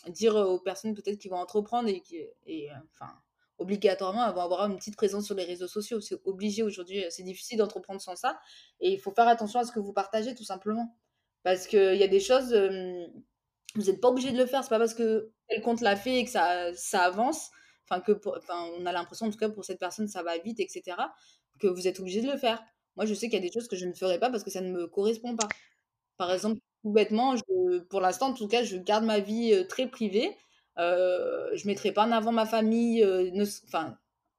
dire 0.07 0.35
aux 0.35 0.59
personnes 0.59 0.93
peut-être 0.93 1.17
qui 1.17 1.29
vont 1.29 1.37
entreprendre 1.37 1.89
et 1.89 2.01
qui, 2.01 2.21
et, 2.45 2.69
enfin, 2.91 3.11
obligatoirement 3.57 4.21
avoir, 4.21 4.45
avoir 4.45 4.69
une 4.69 4.77
petite 4.77 4.95
présence 4.95 5.25
sur 5.25 5.35
les 5.35 5.45
réseaux 5.45 5.67
sociaux. 5.67 6.01
C'est 6.01 6.19
obligé 6.25 6.63
aujourd'hui, 6.63 7.03
c'est 7.09 7.23
difficile 7.23 7.57
d'entreprendre 7.57 8.01
sans 8.01 8.15
ça. 8.15 8.39
Et 8.79 8.91
il 8.91 8.99
faut 8.99 9.11
faire 9.11 9.27
attention 9.27 9.59
à 9.59 9.65
ce 9.65 9.71
que 9.71 9.79
vous 9.79 9.93
partagez 9.93 10.35
tout 10.35 10.43
simplement. 10.43 10.95
Parce 11.43 11.67
qu'il 11.67 11.95
y 11.95 12.03
a 12.03 12.07
des 12.07 12.19
choses, 12.19 12.53
vous 13.75 13.83
n'êtes 13.83 14.01
pas 14.01 14.09
obligé 14.09 14.31
de 14.31 14.37
le 14.37 14.45
faire. 14.45 14.63
C'est 14.63 14.69
pas 14.69 14.79
parce 14.79 14.93
que 14.93 15.31
tel 15.47 15.61
compte 15.61 15.81
l'a 15.81 15.95
fait 15.95 16.19
et 16.19 16.25
que 16.25 16.31
ça, 16.31 16.73
ça 16.73 17.03
avance, 17.03 17.51
enfin 17.85 18.01
que 18.01 18.11
enfin, 18.37 18.69
on 18.77 18.85
a 18.85 18.91
l'impression 18.91 19.27
en 19.27 19.31
tout 19.31 19.37
cas 19.37 19.49
pour 19.49 19.63
cette 19.63 19.79
personne 19.79 20.07
ça 20.07 20.23
va 20.23 20.37
vite, 20.37 20.59
etc. 20.59 20.97
Que 21.59 21.67
vous 21.67 21.87
êtes 21.87 21.99
obligé 21.99 22.21
de 22.21 22.29
le 22.29 22.37
faire. 22.37 22.61
Moi, 22.97 23.05
je 23.05 23.13
sais 23.13 23.29
qu'il 23.29 23.39
y 23.39 23.41
a 23.41 23.47
des 23.47 23.53
choses 23.53 23.69
que 23.69 23.77
je 23.77 23.85
ne 23.85 23.93
ferai 23.93 24.19
pas 24.19 24.29
parce 24.29 24.43
que 24.43 24.51
ça 24.51 24.59
ne 24.59 24.69
me 24.69 24.87
correspond 24.87 25.37
pas. 25.37 25.47
Par 26.17 26.31
exemple, 26.33 26.59
tout 26.83 26.91
bêtement, 26.91 27.35
pour 27.89 28.01
l'instant, 28.01 28.27
en 28.29 28.33
tout 28.33 28.47
cas, 28.49 28.63
je 28.63 28.77
garde 28.77 29.05
ma 29.05 29.19
vie 29.19 29.65
très 29.69 29.87
privée. 29.87 30.35
Je 30.77 31.61
ne 31.63 31.67
mettrai 31.67 31.91
pas 31.91 32.05
en 32.05 32.11
avant 32.11 32.31
ma 32.31 32.45
famille, 32.45 33.07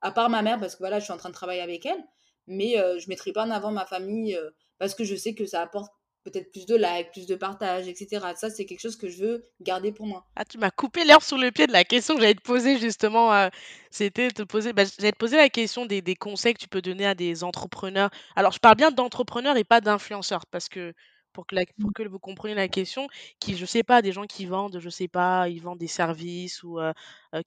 à 0.00 0.12
part 0.12 0.28
ma 0.28 0.42
mère, 0.42 0.60
parce 0.60 0.74
que 0.74 0.80
voilà, 0.80 0.98
je 0.98 1.04
suis 1.04 1.12
en 1.12 1.18
train 1.18 1.30
de 1.30 1.34
travailler 1.34 1.62
avec 1.62 1.86
elle. 1.86 2.04
Mais 2.46 2.74
je 2.76 3.04
ne 3.04 3.08
mettrai 3.08 3.32
pas 3.32 3.44
en 3.44 3.50
avant 3.50 3.70
ma 3.70 3.86
famille 3.86 4.38
parce 4.78 4.94
que 4.94 5.04
je 5.04 5.14
sais 5.14 5.34
que 5.34 5.46
ça 5.46 5.62
apporte 5.62 5.92
peut-être 6.30 6.50
plus 6.50 6.66
de 6.66 6.76
likes, 6.76 7.12
plus 7.12 7.26
de 7.26 7.34
partage, 7.34 7.88
etc. 7.88 8.24
Ça, 8.36 8.50
c'est 8.50 8.64
quelque 8.64 8.80
chose 8.80 8.96
que 8.96 9.08
je 9.08 9.18
veux 9.18 9.42
garder 9.60 9.92
pour 9.92 10.06
moi. 10.06 10.26
Ah, 10.36 10.44
tu 10.44 10.58
m'as 10.58 10.70
coupé 10.70 11.04
l'herbe 11.04 11.22
sur 11.22 11.38
le 11.38 11.50
pied 11.50 11.66
de 11.66 11.72
la 11.72 11.84
question 11.84 12.14
que 12.14 12.20
j'allais 12.20 12.34
te 12.34 12.42
poser 12.42 12.78
justement. 12.78 13.48
C'était 13.90 14.30
te 14.30 14.42
poser, 14.42 14.72
bah, 14.72 14.84
j'allais 14.98 15.12
te 15.12 15.18
poser 15.18 15.36
la 15.36 15.48
question 15.48 15.86
des, 15.86 16.02
des, 16.02 16.16
conseils 16.16 16.54
que 16.54 16.60
tu 16.60 16.68
peux 16.68 16.82
donner 16.82 17.06
à 17.06 17.14
des 17.14 17.44
entrepreneurs. 17.44 18.10
Alors, 18.36 18.52
je 18.52 18.58
parle 18.58 18.76
bien 18.76 18.90
d'entrepreneurs 18.90 19.56
et 19.56 19.64
pas 19.64 19.80
d'influenceurs 19.80 20.46
parce 20.46 20.68
que 20.68 20.94
pour 21.32 21.46
que, 21.46 21.56
pour 21.80 21.92
que 21.92 22.02
vous 22.02 22.18
compreniez 22.18 22.54
la 22.54 22.68
question, 22.68 23.06
qui, 23.38 23.56
je 23.56 23.64
sais 23.64 23.82
pas, 23.82 24.02
des 24.02 24.12
gens 24.12 24.26
qui 24.26 24.46
vendent, 24.46 24.80
je 24.80 24.88
sais 24.88 25.08
pas, 25.08 25.48
ils 25.48 25.60
vendent 25.60 25.78
des 25.78 25.86
services 25.86 26.62
ou 26.62 26.78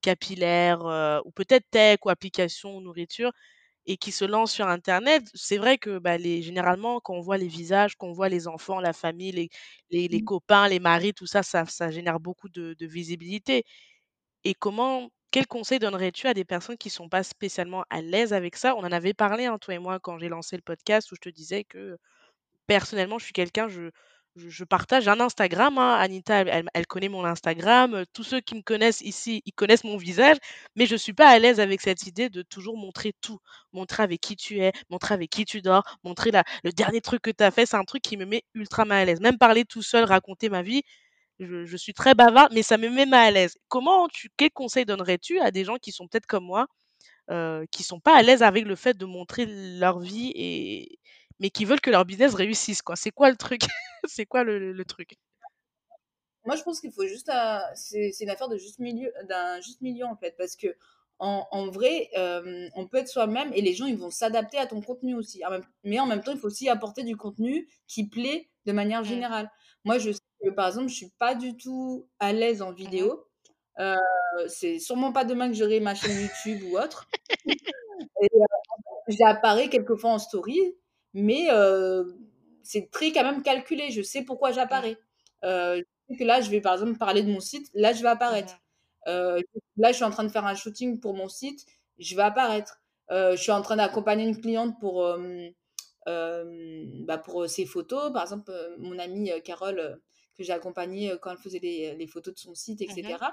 capillaires, 0.00 1.22
ou 1.24 1.30
peut-être 1.30 1.68
tech 1.70 1.98
ou 2.04 2.10
applications 2.10 2.76
ou 2.76 2.80
nourriture, 2.80 3.32
et 3.86 3.96
qui 3.96 4.12
se 4.12 4.24
lancent 4.24 4.52
sur 4.52 4.68
Internet. 4.68 5.24
C'est 5.34 5.58
vrai 5.58 5.78
que 5.78 5.98
bah, 5.98 6.18
les, 6.18 6.42
généralement, 6.42 7.00
quand 7.00 7.14
on 7.14 7.20
voit 7.20 7.38
les 7.38 7.48
visages, 7.48 7.96
qu'on 7.96 8.12
voit 8.12 8.28
les 8.28 8.48
enfants, 8.48 8.80
la 8.80 8.92
famille, 8.92 9.32
les, 9.32 9.48
les, 9.90 10.08
les, 10.08 10.20
mmh. 10.20 10.24
copains, 10.24 10.68
les 10.68 10.80
maris, 10.80 11.14
tout 11.14 11.26
ça, 11.26 11.42
ça, 11.42 11.64
ça 11.66 11.90
génère 11.90 12.20
beaucoup 12.20 12.48
de, 12.48 12.74
de 12.78 12.86
visibilité. 12.86 13.64
Et 14.44 14.54
comment, 14.54 15.10
quel 15.30 15.46
conseil 15.46 15.78
donnerais-tu 15.78 16.26
à 16.28 16.34
des 16.34 16.44
personnes 16.44 16.78
qui 16.78 16.90
sont 16.90 17.08
pas 17.08 17.22
spécialement 17.22 17.84
à 17.90 18.02
l'aise 18.02 18.32
avec 18.32 18.56
ça? 18.56 18.74
On 18.76 18.80
en 18.80 18.92
avait 18.92 19.14
parlé, 19.14 19.46
hein, 19.46 19.58
toi 19.58 19.74
et 19.74 19.78
moi, 19.78 19.98
quand 20.00 20.18
j'ai 20.18 20.28
lancé 20.28 20.56
le 20.56 20.62
podcast, 20.62 21.10
où 21.12 21.16
je 21.16 21.20
te 21.20 21.28
disais 21.28 21.64
que 21.64 21.98
personnellement, 22.66 23.18
je 23.18 23.24
suis 23.24 23.32
quelqu'un, 23.32 23.68
je, 23.68 23.90
je, 24.36 24.64
partage 24.64 25.08
un 25.08 25.20
Instagram. 25.20 25.78
Hein. 25.78 25.94
Anita, 25.98 26.44
elle, 26.72 26.86
connaît 26.86 27.08
mon 27.08 27.24
Instagram. 27.24 28.04
Tous 28.12 28.24
ceux 28.24 28.40
qui 28.40 28.54
me 28.54 28.62
connaissent 28.62 29.00
ici, 29.02 29.42
ils 29.46 29.52
connaissent 29.52 29.84
mon 29.84 29.96
visage. 29.96 30.36
Mais 30.76 30.86
je 30.86 30.94
ne 30.94 30.98
suis 30.98 31.12
pas 31.12 31.28
à 31.28 31.38
l'aise 31.38 31.60
avec 31.60 31.80
cette 31.80 32.06
idée 32.06 32.28
de 32.30 32.42
toujours 32.42 32.76
montrer 32.76 33.12
tout. 33.20 33.38
Montrer 33.72 34.02
avec 34.02 34.20
qui 34.20 34.36
tu 34.36 34.60
es, 34.60 34.72
montrer 34.90 35.14
avec 35.14 35.30
qui 35.30 35.44
tu 35.44 35.62
dors, 35.62 35.84
montrer 36.04 36.30
le 36.64 36.72
dernier 36.72 37.00
truc 37.00 37.22
que 37.22 37.30
tu 37.30 37.44
as 37.44 37.50
fait. 37.50 37.66
C'est 37.66 37.76
un 37.76 37.84
truc 37.84 38.02
qui 38.02 38.16
me 38.16 38.24
met 38.24 38.44
ultra 38.54 38.84
mal 38.84 39.02
à 39.02 39.04
l'aise. 39.04 39.20
Même 39.20 39.38
parler 39.38 39.64
tout 39.64 39.82
seul, 39.82 40.04
raconter 40.04 40.48
ma 40.48 40.62
vie, 40.62 40.82
je, 41.40 41.64
je 41.64 41.76
suis 41.76 41.94
très 41.94 42.14
bavard, 42.14 42.48
mais 42.52 42.62
ça 42.62 42.78
me 42.78 42.88
met 42.88 43.06
mal 43.06 43.28
à 43.28 43.30
l'aise. 43.30 43.56
Comment 43.68 44.08
tu, 44.08 44.30
quel 44.36 44.50
conseil 44.50 44.84
donnerais-tu 44.84 45.40
à 45.40 45.50
des 45.50 45.64
gens 45.64 45.76
qui 45.76 45.92
sont 45.92 46.06
peut-être 46.08 46.26
comme 46.26 46.44
moi, 46.44 46.66
euh, 47.30 47.64
qui 47.70 47.82
sont 47.84 48.00
pas 48.00 48.16
à 48.16 48.22
l'aise 48.22 48.42
avec 48.42 48.64
le 48.66 48.74
fait 48.76 48.96
de 48.98 49.06
montrer 49.06 49.46
leur 49.46 50.00
vie 50.00 50.32
et, 50.34 50.98
mais 51.42 51.50
qui 51.50 51.64
veulent 51.64 51.80
que 51.80 51.90
leur 51.90 52.04
business 52.04 52.34
réussisse, 52.34 52.82
quoi. 52.82 52.94
C'est 52.94 53.10
quoi 53.10 53.28
le 53.28 53.36
truc? 53.36 53.62
C'est 54.08 54.26
quoi 54.26 54.44
le, 54.44 54.72
le, 54.72 54.84
truc? 54.84 55.16
Moi, 56.46 56.54
je 56.56 56.62
pense 56.62 56.80
qu'il 56.80 56.92
faut 56.92 57.06
juste, 57.06 57.30
c'est 57.74 58.12
une 58.20 58.30
affaire 58.30 58.48
de 58.48 58.56
juste 58.56 58.78
milieu, 58.78 59.12
d'un 59.28 59.60
juste 59.60 59.80
milieu 59.80 60.06
en 60.06 60.16
fait, 60.16 60.34
parce 60.36 60.56
que 60.56 60.68
en, 61.20 61.46
en 61.52 61.70
vrai, 61.70 62.10
euh, 62.16 62.68
on 62.74 62.88
peut 62.88 62.96
être 62.96 63.08
soi-même 63.08 63.52
et 63.54 63.60
les 63.60 63.74
gens 63.74 63.86
ils 63.86 63.96
vont 63.96 64.10
s'adapter 64.10 64.58
à 64.58 64.66
ton 64.66 64.80
contenu 64.80 65.14
aussi. 65.14 65.40
Mais 65.84 66.00
en 66.00 66.06
même 66.06 66.20
temps, 66.20 66.32
il 66.32 66.38
faut 66.38 66.48
aussi 66.48 66.68
apporter 66.68 67.04
du 67.04 67.16
contenu 67.16 67.68
qui 67.86 68.08
plaît 68.08 68.48
de 68.66 68.72
manière 68.72 69.02
mmh. 69.02 69.04
générale. 69.04 69.50
Moi, 69.84 69.98
je 69.98 70.10
sais 70.10 70.20
que 70.44 70.50
par 70.50 70.66
exemple, 70.66 70.88
je 70.88 70.94
suis 70.94 71.12
pas 71.20 71.36
du 71.36 71.56
tout 71.56 72.08
à 72.18 72.32
l'aise 72.32 72.60
en 72.60 72.72
mmh 72.72 72.76
vidéo. 72.76 73.24
Euh, 73.78 73.96
c'est 74.48 74.80
sûrement 74.80 75.12
pas 75.12 75.24
demain 75.24 75.48
que 75.48 75.54
j'aurai 75.54 75.78
ma 75.78 75.94
chaîne 75.94 76.20
YouTube 76.20 76.60
ou 76.70 76.78
autre. 76.78 77.08
euh, 77.48 78.26
j'apparais 79.06 79.68
quelquefois 79.68 80.10
en 80.10 80.18
story 80.18 80.74
mais 81.14 81.48
c'est 82.62 82.90
très 82.90 83.12
quand 83.12 83.24
même 83.24 83.42
calculé. 83.42 83.90
Je 83.90 84.02
sais 84.02 84.22
pourquoi 84.22 84.52
j'apparais. 84.52 84.96
je 85.42 85.82
sais 86.08 86.16
que 86.16 86.24
là, 86.24 86.40
je 86.40 86.50
vais 86.50 86.60
par 86.60 86.74
exemple 86.74 86.98
parler 86.98 87.22
de 87.22 87.30
mon 87.30 87.40
site, 87.40 87.70
là, 87.74 87.92
je 87.92 88.02
vais 88.02 88.08
apparaître. 88.08 88.58
Mmh. 89.06 89.40
là, 89.78 89.88
je 89.90 89.94
suis 89.94 90.04
en 90.04 90.10
train 90.10 90.24
de 90.24 90.28
faire 90.30 90.46
un 90.46 90.54
shooting 90.54 91.00
pour 91.00 91.14
mon 91.14 91.28
site, 91.28 91.66
je 91.98 92.14
vais 92.14 92.22
apparaître. 92.22 92.80
je 93.10 93.36
suis 93.36 93.52
en 93.52 93.62
train 93.62 93.76
d'accompagner 93.76 94.24
une 94.24 94.40
cliente 94.40 94.78
pour, 94.80 95.06
bah, 96.06 97.18
pour 97.18 97.48
ses 97.48 97.66
photos. 97.66 98.12
Par 98.12 98.22
exemple, 98.22 98.52
mon 98.78 98.98
amie 98.98 99.30
Carole, 99.44 100.00
que 100.36 100.44
j'ai 100.44 100.52
accompagnée 100.52 101.14
quand 101.20 101.30
elle 101.30 101.38
faisait 101.38 101.58
les, 101.58 101.94
les, 101.94 102.06
photos 102.06 102.34
de 102.34 102.38
son 102.38 102.54
site, 102.54 102.80
etc. 102.80 103.16
Mmh 103.20 103.26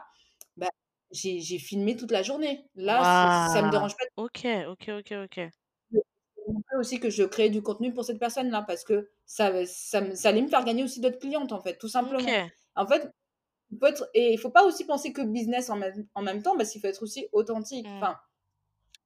bah, 0.58 0.70
j'ai 1.12 1.58
filmé 1.58 1.96
toute 1.96 2.12
la 2.12 2.22
journée. 2.22 2.66
Là, 2.76 3.50
ça, 3.54 3.62
ne 3.62 3.68
me 3.68 3.72
dérange 3.72 3.96
pas. 3.96 4.06
Ok, 4.18 4.46
ok, 4.68 4.90
ok, 5.00 5.14
ok 5.26 5.50
aussi 6.78 7.00
que 7.00 7.10
je 7.10 7.24
crée 7.24 7.50
du 7.50 7.62
contenu 7.62 7.94
pour 7.94 8.06
cette 8.06 8.20
personne-là 8.20 8.64
parce 8.68 8.84
que 8.84 9.10
ça, 9.26 9.66
ça, 9.66 10.16
ça, 10.16 10.30
allait 10.30 10.42
me 10.42 10.48
faire 10.48 10.64
gagner 10.64 10.84
aussi 10.84 11.02
d'autres 11.02 11.20
clientes, 11.20 11.52
en 11.52 11.62
fait, 11.62 11.78
tout 11.78 11.88
simplement. 11.88 12.30
En 12.76 12.88
fait, 12.88 13.12
il 13.72 13.78
faut 13.78 13.86
être, 13.86 14.10
et 14.14 14.34
il 14.34 14.38
faut 14.38 14.50
pas 14.50 14.66
aussi 14.66 14.86
penser 14.86 15.14
que 15.14 15.22
business 15.22 15.70
en 15.70 15.76
même, 15.76 16.08
en 16.16 16.22
même 16.22 16.42
temps, 16.42 16.58
parce 16.58 16.72
qu'il 16.72 16.82
faut 16.82 16.88
être 16.88 17.04
aussi 17.04 17.28
authentique. 17.32 17.88
Mmh. 17.88 17.98
Enfin, 17.98 18.16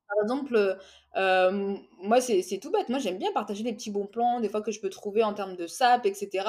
par 0.08 0.24
exemple, 0.24 0.78
euh, 1.16 1.76
moi, 2.02 2.22
c'est 2.22 2.60
tout 2.62 2.72
bête. 2.72 2.90
Moi, 2.90 3.00
j'aime 3.00 3.18
bien 3.18 3.32
partager 3.32 3.64
des 3.64 3.74
petits 3.74 3.92
bons 3.92 4.08
plans, 4.08 4.40
des 4.40 4.50
fois 4.50 4.62
que 4.62 4.72
je 4.72 4.80
peux 4.80 4.90
trouver 4.90 5.24
en 5.24 5.34
termes 5.34 5.56
de 5.56 5.68
sap, 5.68 6.06
etc. 6.06 6.48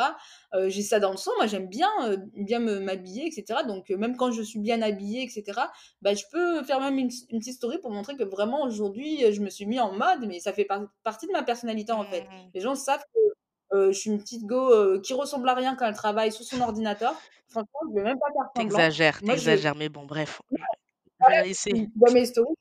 Euh, 0.54 0.68
j'ai 0.68 0.82
ça 0.82 1.00
dans 1.00 1.10
le 1.10 1.16
sang. 1.16 1.30
Moi, 1.36 1.46
j'aime 1.46 1.68
bien, 1.68 1.90
euh, 2.02 2.16
bien 2.34 2.58
m'habiller, 2.58 3.26
etc. 3.26 3.60
Donc, 3.66 3.90
même 3.90 4.16
quand 4.16 4.32
je 4.32 4.42
suis 4.42 4.58
bien 4.58 4.82
habillée, 4.82 5.22
etc., 5.22 5.60
bah, 6.02 6.14
je 6.14 6.24
peux 6.30 6.62
faire 6.64 6.80
même 6.80 6.98
une, 6.98 7.08
petite 7.08 7.54
story 7.54 7.78
pour 7.78 7.90
montrer 7.90 8.16
que 8.16 8.24
vraiment, 8.24 8.62
aujourd'hui, 8.64 9.32
je 9.32 9.40
me 9.40 9.50
suis 9.50 9.66
mis 9.66 9.80
en 9.80 9.92
mode, 9.92 10.26
mais 10.26 10.40
ça 10.40 10.52
fait 10.52 10.66
partie 11.02 11.26
de 11.26 11.32
ma 11.32 11.42
personnalité, 11.42 11.92
en 11.92 12.04
fait. 12.04 12.22
Mmh. 12.22 12.50
Les 12.54 12.60
gens 12.60 12.74
savent 12.74 13.04
que 13.14 13.90
je 13.90 13.98
suis 13.98 14.10
une 14.10 14.18
petite 14.18 14.46
go 14.46 15.00
qui 15.00 15.14
ressemble 15.14 15.48
à 15.48 15.54
rien 15.54 15.74
quand 15.74 15.86
elle 15.86 15.96
travaille 15.96 16.30
sur 16.30 16.44
son 16.44 16.60
ordinateur. 16.60 17.14
Franchement, 17.48 17.80
je 17.88 17.94
vais 17.94 18.04
même 18.04 18.18
pas 18.18 18.26
faire 18.26 18.50
semblant. 18.56 18.76
T'exagères, 18.76 19.20
t'exagères, 19.20 19.74
mais 19.74 19.88
bon, 19.88 20.04
bref. 20.04 20.40
Je, 21.20 21.72
vais 22.06 22.12
mes 22.12 22.26
stories, 22.26 22.54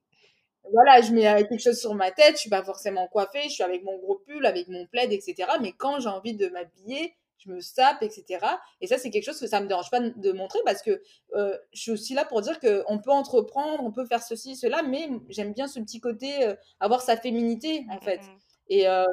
voilà, 0.72 1.02
je 1.02 1.12
mets 1.12 1.24
quelque 1.48 1.62
chose 1.62 1.80
sur 1.80 1.94
ma 1.94 2.12
tête, 2.12 2.36
je 2.36 2.42
suis 2.42 2.50
pas 2.50 2.64
forcément 2.64 3.08
coiffée, 3.08 3.44
je 3.44 3.50
suis 3.50 3.64
avec 3.64 3.84
mon 3.84 3.98
gros 3.98 4.22
pull, 4.26 4.46
avec 4.46 4.68
mon 4.68 4.86
plaid, 4.88 5.12
etc. 5.12 5.50
Mais 5.62 5.74
quand 5.74 6.00
j'ai 6.00 6.10
envie 6.10 6.36
de 6.36 6.48
m'habiller, 6.48 7.16
je 7.46 7.52
me 7.52 7.60
sape, 7.60 8.02
etc. 8.02 8.46
Et 8.82 8.88
ça, 8.88 8.98
c'est 8.98 9.10
quelque 9.10 9.26
chose 9.26 9.40
que 9.40 9.48
ça 9.48 9.60
me 9.60 9.68
dérange 9.68 9.90
pas 9.90 10.00
de 10.00 10.32
montrer 10.32 10.60
parce 10.66 10.82
que 10.82 11.02
euh, 11.36 11.58
je 11.74 11.82
suis 11.82 11.92
aussi 11.92 12.14
là 12.14 12.26
pour 12.26 12.42
dire 12.42 12.60
qu'on 12.60 13.00
peut 13.00 13.12
entreprendre, 13.12 13.84
on 13.84 13.92
peut 13.92 14.06
faire 14.06 14.24
ceci, 14.24 14.56
cela, 14.56 14.82
mais 14.84 15.10
j'aime 15.30 15.54
bien 15.54 15.68
ce 15.68 15.80
petit 15.80 16.00
côté, 16.00 16.46
euh, 16.46 16.56
avoir 16.80 17.02
sa 17.02 17.18
féminité, 17.18 17.86
en 17.90 18.00
fait. 18.00 18.20
Mmh 18.20 18.38
Et 18.70 18.88
euh, 18.88 19.06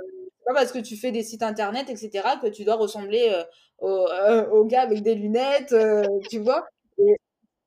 pas 0.47 0.55
parce 0.55 0.73
que 0.73 0.79
tu 0.79 0.97
fais 0.97 1.13
des 1.13 1.23
sites 1.23 1.43
internet, 1.43 1.91
etc., 1.91 2.29
que 2.41 2.49
tu 2.49 2.65
dois 2.65 2.77
ressembler 2.77 3.45
au, 3.79 4.07
au, 4.53 4.65
gars 4.65 4.83
avec 4.83 5.03
des 5.03 5.15
lunettes, 5.15 5.75
tu 6.31 6.39
vois. 6.39 6.67
Et 6.99 7.17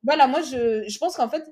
voilà, 0.04 0.28
moi, 0.28 0.42
je, 0.42 0.84
je 0.88 0.98
pense 0.98 1.16
qu'en 1.16 1.30
fait, 1.30 1.44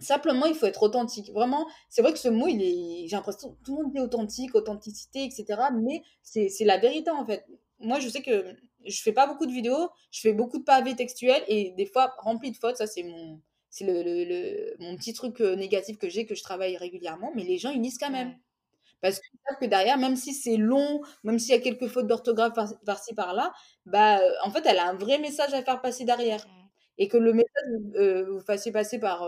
Simplement, 0.00 0.46
il 0.46 0.54
faut 0.54 0.66
être 0.66 0.82
authentique. 0.82 1.30
Vraiment, 1.32 1.66
c'est 1.90 2.02
vrai 2.02 2.12
que 2.12 2.18
ce 2.18 2.28
mot, 2.28 2.48
il 2.48 2.62
est, 2.62 3.06
j'ai 3.08 3.16
l'impression, 3.16 3.56
tout 3.64 3.76
le 3.76 3.82
monde 3.84 3.92
dit 3.92 4.00
authentique, 4.00 4.54
authenticité, 4.54 5.24
etc. 5.24 5.62
Mais 5.74 6.02
c'est, 6.22 6.48
c'est 6.48 6.64
la 6.64 6.78
vérité, 6.78 7.10
en 7.10 7.26
fait. 7.26 7.44
Moi, 7.80 8.00
je 8.00 8.08
sais 8.08 8.22
que 8.22 8.56
je 8.86 9.02
fais 9.02 9.12
pas 9.12 9.26
beaucoup 9.26 9.46
de 9.46 9.52
vidéos, 9.52 9.90
je 10.10 10.20
fais 10.20 10.32
beaucoup 10.32 10.58
de 10.58 10.64
pavés 10.64 10.96
textuels 10.96 11.42
et 11.48 11.72
des 11.72 11.84
fois 11.86 12.14
remplis 12.18 12.50
de 12.50 12.56
fautes. 12.56 12.76
Ça, 12.76 12.86
c'est 12.86 13.02
mon, 13.02 13.40
c'est 13.68 13.84
le, 13.84 14.02
le, 14.02 14.74
mon 14.78 14.96
petit 14.96 15.12
truc 15.12 15.40
euh, 15.42 15.54
négatif 15.54 15.98
que 15.98 16.08
j'ai, 16.08 16.24
que 16.26 16.34
je 16.34 16.42
travaille 16.42 16.76
régulièrement. 16.78 17.32
Mais 17.34 17.44
les 17.44 17.58
gens, 17.58 17.70
ils 17.70 17.82
lisent 17.82 17.98
quand 17.98 18.10
même. 18.10 18.34
Parce 19.00 19.18
qu'ils 19.20 19.38
savent 19.48 19.58
que 19.60 19.66
derrière, 19.66 19.98
même 19.98 20.16
si 20.16 20.34
c'est 20.34 20.56
long, 20.56 21.00
même 21.24 21.38
s'il 21.38 21.54
y 21.54 21.58
a 21.58 21.60
quelques 21.60 21.88
fautes 21.88 22.06
d'orthographe 22.06 22.52
par-ci, 22.84 23.14
par-là, 23.14 23.52
bah, 23.86 24.18
euh, 24.20 24.30
en 24.44 24.50
fait, 24.50 24.64
elle 24.66 24.78
a 24.78 24.88
un 24.88 24.94
vrai 24.94 25.18
message 25.18 25.54
à 25.54 25.62
faire 25.62 25.80
passer 25.80 26.04
derrière. 26.04 26.46
Et 26.98 27.08
que 27.08 27.16
le 27.16 27.32
message, 27.32 27.48
euh, 27.96 28.26
vous 28.30 28.40
fassiez 28.40 28.72
passer 28.72 28.98
par 29.00 29.22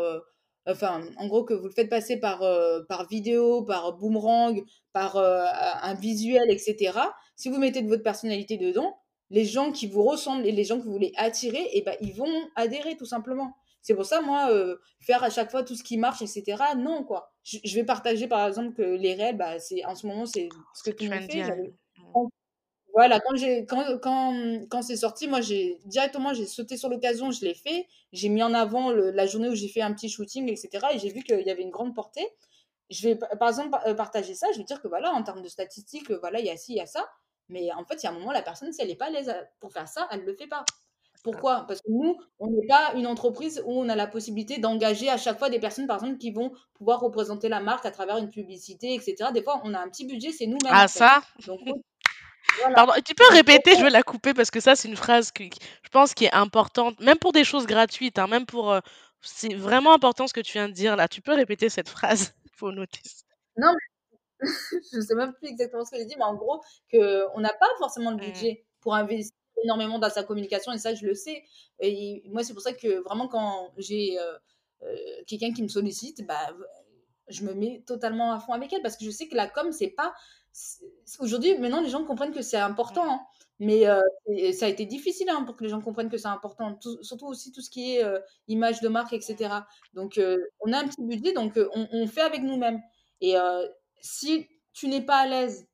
enfin, 0.66 1.02
en 1.16 1.26
gros, 1.26 1.44
que 1.44 1.54
vous 1.54 1.66
le 1.66 1.72
faites 1.72 1.90
passer 1.90 2.18
par, 2.18 2.42
euh, 2.42 2.80
par 2.88 3.08
vidéo, 3.08 3.62
par 3.62 3.96
boomerang, 3.96 4.62
par 4.92 5.16
euh, 5.16 5.44
un 5.82 5.94
visuel, 5.94 6.50
etc. 6.50 6.98
Si 7.36 7.48
vous 7.48 7.58
mettez 7.58 7.82
de 7.82 7.88
votre 7.88 8.02
personnalité 8.02 8.56
dedans, 8.56 8.98
les 9.30 9.44
gens 9.44 9.72
qui 9.72 9.86
vous 9.86 10.02
ressemblent 10.02 10.46
et 10.46 10.52
les 10.52 10.64
gens 10.64 10.78
que 10.78 10.84
vous 10.84 10.92
voulez 10.92 11.12
attirer, 11.16 11.68
eh 11.72 11.82
ben, 11.82 11.96
ils 12.00 12.14
vont 12.14 12.48
adhérer 12.54 12.96
tout 12.96 13.06
simplement. 13.06 13.54
C'est 13.80 13.94
pour 13.94 14.04
ça, 14.04 14.20
moi, 14.20 14.50
euh, 14.50 14.76
faire 15.00 15.24
à 15.24 15.30
chaque 15.30 15.50
fois 15.50 15.64
tout 15.64 15.74
ce 15.74 15.82
qui 15.82 15.96
marche, 15.96 16.22
etc., 16.22 16.56
non, 16.76 17.02
quoi. 17.02 17.32
Je, 17.42 17.74
vais 17.74 17.84
partager, 17.84 18.28
par 18.28 18.46
exemple, 18.46 18.74
que 18.74 18.82
les 18.82 19.14
réels, 19.14 19.36
bah, 19.36 19.58
c'est, 19.58 19.84
en 19.84 19.96
ce 19.96 20.06
moment, 20.06 20.26
c'est 20.26 20.48
ce 20.74 20.82
que 20.84 20.94
tout 20.94 21.04
le 21.04 21.10
monde 21.10 21.30
fait. 21.30 21.42
Voilà, 22.94 23.20
quand 23.20 23.34
j'ai 23.36 23.64
quand 23.64 23.98
quand 24.02 24.66
quand 24.68 24.82
c'est 24.82 24.96
sorti, 24.96 25.26
moi 25.26 25.40
j'ai 25.40 25.78
directement 25.86 26.34
j'ai 26.34 26.46
sauté 26.46 26.76
sur 26.76 26.88
l'occasion, 26.90 27.30
je 27.30 27.42
l'ai 27.44 27.54
fait. 27.54 27.86
J'ai 28.12 28.28
mis 28.28 28.42
en 28.42 28.52
avant 28.52 28.90
la 28.90 29.26
journée 29.26 29.48
où 29.48 29.54
j'ai 29.54 29.68
fait 29.68 29.80
un 29.80 29.92
petit 29.94 30.10
shooting, 30.10 30.48
etc. 30.50 30.86
Et 30.92 30.98
j'ai 30.98 31.10
vu 31.10 31.22
qu'il 31.22 31.40
y 31.40 31.50
avait 31.50 31.62
une 31.62 31.70
grande 31.70 31.94
portée. 31.94 32.26
Je 32.90 33.08
vais 33.08 33.16
par 33.16 33.48
exemple 33.48 33.78
euh, 33.86 33.94
partager 33.94 34.34
ça. 34.34 34.48
Je 34.52 34.58
vais 34.58 34.64
dire 34.64 34.82
que 34.82 34.88
voilà, 34.88 35.10
en 35.12 35.22
termes 35.22 35.42
de 35.42 35.48
statistiques, 35.48 36.10
voilà, 36.10 36.40
il 36.40 36.46
y 36.46 36.50
a 36.50 36.56
ci, 36.56 36.72
il 36.72 36.76
y 36.76 36.80
a 36.80 36.86
ça. 36.86 37.08
Mais 37.48 37.72
en 37.72 37.84
fait, 37.84 38.02
il 38.02 38.04
y 38.04 38.06
a 38.06 38.10
un 38.10 38.14
moment, 38.14 38.32
la 38.32 38.42
personne, 38.42 38.72
si 38.72 38.82
elle 38.82 38.88
n'est 38.88 38.96
pas 38.96 39.06
à 39.06 39.10
l'aise 39.10 39.34
pour 39.60 39.72
faire 39.72 39.88
ça, 39.88 40.08
elle 40.10 40.20
ne 40.20 40.26
le 40.26 40.34
fait 40.34 40.46
pas. 40.46 40.64
Pourquoi? 41.22 41.64
Parce 41.68 41.80
que 41.80 41.90
nous, 41.90 42.18
on 42.40 42.48
n'est 42.48 42.66
pas 42.66 42.92
une 42.96 43.06
entreprise 43.06 43.62
où 43.64 43.80
on 43.80 43.88
a 43.88 43.94
la 43.94 44.08
possibilité 44.08 44.58
d'engager 44.58 45.08
à 45.08 45.16
chaque 45.16 45.38
fois 45.38 45.50
des 45.50 45.60
personnes, 45.60 45.86
par 45.86 46.02
exemple, 46.02 46.18
qui 46.18 46.32
vont 46.32 46.52
pouvoir 46.74 47.00
représenter 47.00 47.48
la 47.48 47.60
marque 47.60 47.86
à 47.86 47.92
travers 47.92 48.16
une 48.18 48.28
publicité, 48.28 48.94
etc. 48.94 49.30
Des 49.32 49.42
fois, 49.42 49.60
on 49.64 49.72
a 49.72 49.78
un 49.78 49.88
petit 49.88 50.04
budget, 50.04 50.32
c'est 50.32 50.46
nous-mêmes. 50.46 50.72
Ah, 50.72 50.88
ça? 50.88 51.22
Donc, 51.46 51.60
Pardon, 52.74 52.92
tu 53.04 53.14
peux 53.14 53.28
répéter, 53.30 53.76
je 53.76 53.82
vais 53.82 53.90
la 53.90 54.02
couper 54.02 54.34
parce 54.34 54.50
que 54.50 54.60
ça, 54.60 54.76
c'est 54.76 54.88
une 54.88 54.96
phrase 54.96 55.32
que 55.32 55.44
je 55.44 55.88
pense 55.90 56.14
qui 56.14 56.26
est 56.26 56.34
importante, 56.34 56.98
même 57.00 57.18
pour 57.18 57.32
des 57.32 57.44
choses 57.44 57.66
gratuites, 57.66 58.18
hein, 58.18 58.26
même 58.26 58.46
pour. 58.46 58.72
Euh, 58.72 58.80
c'est 59.20 59.54
vraiment 59.54 59.94
important 59.94 60.26
ce 60.26 60.32
que 60.34 60.40
tu 60.40 60.52
viens 60.54 60.68
de 60.68 60.74
dire 60.74 60.96
là. 60.96 61.08
Tu 61.08 61.20
peux 61.20 61.32
répéter 61.32 61.68
cette 61.68 61.88
phrase 61.88 62.34
Il 62.44 62.50
faut 62.56 62.72
noter. 62.72 63.00
Non, 63.56 63.72
mais 63.72 64.48
je 64.92 65.00
sais 65.00 65.14
même 65.14 65.32
plus 65.34 65.48
exactement 65.48 65.84
ce 65.84 65.92
que 65.92 65.98
j'ai 65.98 66.06
dit, 66.06 66.16
mais 66.16 66.24
en 66.24 66.34
gros, 66.34 66.60
qu'on 66.90 67.40
n'a 67.40 67.52
pas 67.52 67.68
forcément 67.78 68.12
de 68.12 68.22
mmh. 68.22 68.26
budget 68.26 68.64
pour 68.80 68.94
investir 68.94 69.36
énormément 69.64 69.98
dans 69.98 70.10
sa 70.10 70.24
communication, 70.24 70.72
et 70.72 70.78
ça, 70.78 70.94
je 70.94 71.06
le 71.06 71.14
sais. 71.14 71.44
Et 71.78 72.22
moi, 72.26 72.42
c'est 72.42 72.52
pour 72.52 72.62
ça 72.62 72.72
que 72.72 73.02
vraiment, 73.04 73.28
quand 73.28 73.72
j'ai 73.76 74.18
euh, 74.18 74.36
euh, 74.82 74.96
quelqu'un 75.26 75.52
qui 75.52 75.62
me 75.62 75.68
sollicite, 75.68 76.26
bah, 76.26 76.54
je 77.28 77.44
me 77.44 77.54
mets 77.54 77.82
totalement 77.86 78.32
à 78.32 78.40
fond 78.40 78.52
avec 78.52 78.72
elle 78.72 78.82
parce 78.82 78.96
que 78.96 79.04
je 79.04 79.10
sais 79.10 79.28
que 79.28 79.36
la 79.36 79.48
com, 79.48 79.72
c'est 79.72 79.90
pas 79.90 80.12
Aujourd'hui, 81.18 81.56
maintenant, 81.58 81.80
les 81.80 81.88
gens 81.88 82.04
comprennent 82.04 82.32
que 82.32 82.42
c'est 82.42 82.58
important. 82.58 83.10
Hein. 83.10 83.20
Mais 83.58 83.86
euh, 83.86 84.00
ça 84.52 84.66
a 84.66 84.68
été 84.68 84.86
difficile 84.86 85.28
hein, 85.30 85.44
pour 85.44 85.56
que 85.56 85.62
les 85.62 85.70
gens 85.70 85.80
comprennent 85.80 86.10
que 86.10 86.18
c'est 86.18 86.28
important. 86.28 86.78
surtout 87.02 87.26
aussi 87.26 87.52
tout 87.52 87.60
ce 87.60 87.70
qui 87.70 87.94
est 87.94 88.04
euh, 88.04 88.18
image 88.48 88.80
de 88.80 88.88
marque, 88.88 89.12
etc. 89.12 89.54
Donc, 89.94 90.18
euh, 90.18 90.38
on 90.60 90.72
a 90.72 90.78
un 90.78 90.88
petit 90.88 91.02
budget, 91.02 91.32
donc 91.32 91.58
on, 91.74 92.06
fait 92.06 92.22
avec 92.22 92.42
nous-mêmes. 92.42 92.80
Et 93.20 93.36
si 94.00 94.48
tu 94.72 94.88
n'es 94.88 95.00
pas 95.00 95.18
à 95.18 95.26
l'aise 95.26 95.68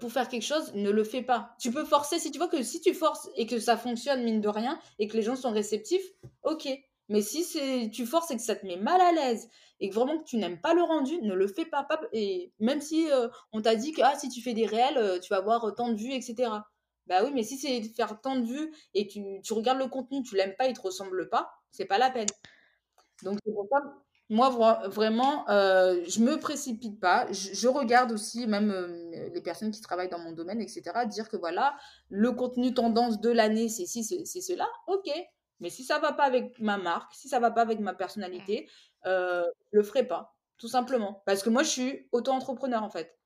pour 0.00 0.10
faire 0.10 0.28
quelque 0.28 0.42
chose, 0.42 0.74
ne 0.74 0.90
le 0.90 1.04
fais 1.04 1.22
pas. 1.22 1.54
Tu 1.60 1.70
peux 1.70 1.84
forcer, 1.84 2.18
si 2.18 2.32
tu 2.32 2.38
vois 2.38 2.48
que 2.48 2.62
si 2.62 2.80
tu 2.80 2.92
forces 2.92 3.30
et 3.36 3.46
que 3.46 3.60
ça 3.60 3.76
fonctionne, 3.76 4.24
mine 4.24 4.40
de 4.40 4.48
rien, 4.48 4.78
et 4.98 5.06
que 5.06 5.16
les 5.16 5.22
gens 5.22 5.36
sont 5.36 5.52
réceptifs, 5.52 6.04
ok. 6.42 6.68
Mais 7.08 7.22
si 7.22 7.90
tu 7.90 8.04
forces 8.04 8.30
et 8.30 8.36
que 8.36 8.42
ça 8.42 8.56
te 8.56 8.66
met 8.66 8.76
mal 8.76 9.00
à 9.00 9.12
l'aise 9.12 9.48
et 9.84 9.90
que 9.90 9.94
vraiment 9.94 10.18
que 10.18 10.24
tu 10.24 10.38
n'aimes 10.38 10.58
pas 10.58 10.72
le 10.72 10.82
rendu, 10.82 11.20
ne 11.20 11.34
le 11.34 11.46
fais 11.46 11.66
pas. 11.66 11.86
et 12.14 12.50
même 12.58 12.80
si 12.80 13.12
euh, 13.12 13.28
on 13.52 13.60
t'a 13.60 13.76
dit 13.76 13.92
que 13.92 14.00
ah, 14.02 14.18
si 14.18 14.30
tu 14.30 14.40
fais 14.40 14.54
des 14.54 14.64
réels, 14.64 14.96
euh, 14.96 15.18
tu 15.18 15.28
vas 15.28 15.36
avoir 15.36 15.74
tant 15.74 15.90
de 15.90 15.96
vues, 15.96 16.14
etc. 16.14 16.50
Bah 17.06 17.22
oui, 17.22 17.32
mais 17.34 17.42
si 17.42 17.58
c'est 17.58 17.82
faire 17.82 18.18
tant 18.22 18.36
de 18.36 18.46
vues 18.46 18.74
et 18.94 19.06
tu, 19.06 19.22
tu 19.42 19.52
regardes 19.52 19.78
le 19.78 19.88
contenu, 19.88 20.22
tu 20.22 20.36
l'aimes 20.36 20.54
pas, 20.56 20.68
il 20.68 20.72
te 20.72 20.80
ressemble 20.80 21.28
pas, 21.28 21.50
c'est 21.70 21.84
pas 21.84 21.98
la 21.98 22.10
peine. 22.10 22.28
Donc 23.24 23.38
c'est 23.44 23.52
pour 23.52 23.68
ça, 23.70 23.82
moi 24.30 24.48
vraiment, 24.88 25.46
euh, 25.50 26.02
je 26.08 26.20
me 26.20 26.38
précipite 26.40 26.98
pas. 26.98 27.30
Je, 27.30 27.68
regarde 27.68 28.10
aussi 28.10 28.46
même 28.46 28.72
les 29.34 29.42
personnes 29.42 29.70
qui 29.70 29.82
travaillent 29.82 30.08
dans 30.08 30.18
mon 30.18 30.32
domaine, 30.32 30.62
etc. 30.62 30.82
Dire 31.10 31.28
que 31.28 31.36
voilà, 31.36 31.76
le 32.08 32.32
contenu 32.32 32.72
tendance 32.72 33.20
de 33.20 33.28
l'année, 33.28 33.68
c'est 33.68 33.84
ci, 33.84 34.02
c'est 34.02 34.40
cela. 34.40 34.66
Ok, 34.86 35.10
mais 35.60 35.70
si 35.70 35.84
ça 35.84 35.98
va 35.98 36.12
pas 36.12 36.24
avec 36.24 36.58
ma 36.58 36.78
marque, 36.78 37.14
si 37.14 37.28
ça 37.28 37.40
va 37.40 37.50
pas 37.50 37.62
avec 37.62 37.80
ma 37.80 37.94
personnalité, 37.94 38.68
euh, 39.06 39.44
je 39.72 39.78
le 39.78 39.82
ferai 39.84 40.06
pas, 40.06 40.36
tout 40.58 40.68
simplement. 40.68 41.22
Parce 41.26 41.42
que 41.42 41.50
moi, 41.50 41.62
je 41.62 41.68
suis 41.68 42.08
auto-entrepreneur 42.12 42.82
en 42.82 42.90
fait. 42.90 43.18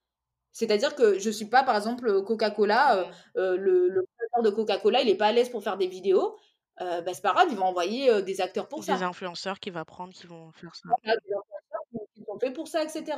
C'est-à-dire 0.52 0.94
que 0.94 1.18
je 1.18 1.30
suis 1.30 1.46
pas, 1.46 1.62
par 1.62 1.76
exemple, 1.76 2.22
Coca-Cola, 2.24 2.96
euh, 2.96 3.04
euh, 3.36 3.56
le, 3.56 3.88
le 3.88 4.04
de 4.42 4.50
Coca-Cola, 4.50 5.02
il 5.02 5.08
est 5.08 5.16
pas 5.16 5.26
à 5.26 5.32
l'aise 5.32 5.48
pour 5.48 5.62
faire 5.62 5.76
des 5.76 5.88
vidéos. 5.88 6.36
Euh, 6.80 7.00
bah, 7.00 7.12
c'est 7.12 7.22
pas 7.22 7.32
grave, 7.32 7.48
ils 7.50 7.56
vont 7.56 7.64
envoyer 7.64 8.22
des 8.22 8.40
acteurs 8.40 8.68
pour 8.68 8.84
ça. 8.84 8.96
Des 8.96 9.02
influenceurs 9.02 9.58
qui 9.58 9.70
vont 9.70 9.84
prendre, 9.84 10.12
qui 10.12 10.26
vont 10.26 10.52
faire 10.52 10.74
ça. 10.74 10.88
des 11.04 11.10
influenceurs 11.10 12.06
qui 12.14 12.24
sont 12.24 12.38
faits 12.38 12.54
pour 12.54 12.68
ça, 12.68 12.84
etc. 12.84 13.16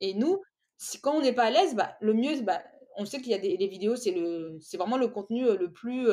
Et 0.00 0.14
nous, 0.14 0.42
quand 1.02 1.12
on 1.14 1.20
n'est 1.20 1.34
pas 1.34 1.44
à 1.44 1.50
l'aise, 1.50 1.74
bah, 1.74 1.94
le 2.00 2.14
mieux, 2.14 2.40
bah, 2.40 2.62
on 2.96 3.04
sait 3.04 3.20
qu'il 3.20 3.32
y 3.32 3.34
a 3.34 3.38
des 3.38 3.56
les 3.56 3.68
vidéos, 3.68 3.96
c'est 3.96 4.12
le, 4.12 4.58
c'est 4.60 4.78
vraiment 4.78 4.96
le 4.96 5.08
contenu 5.08 5.44
le 5.44 5.70
plus 5.70 6.08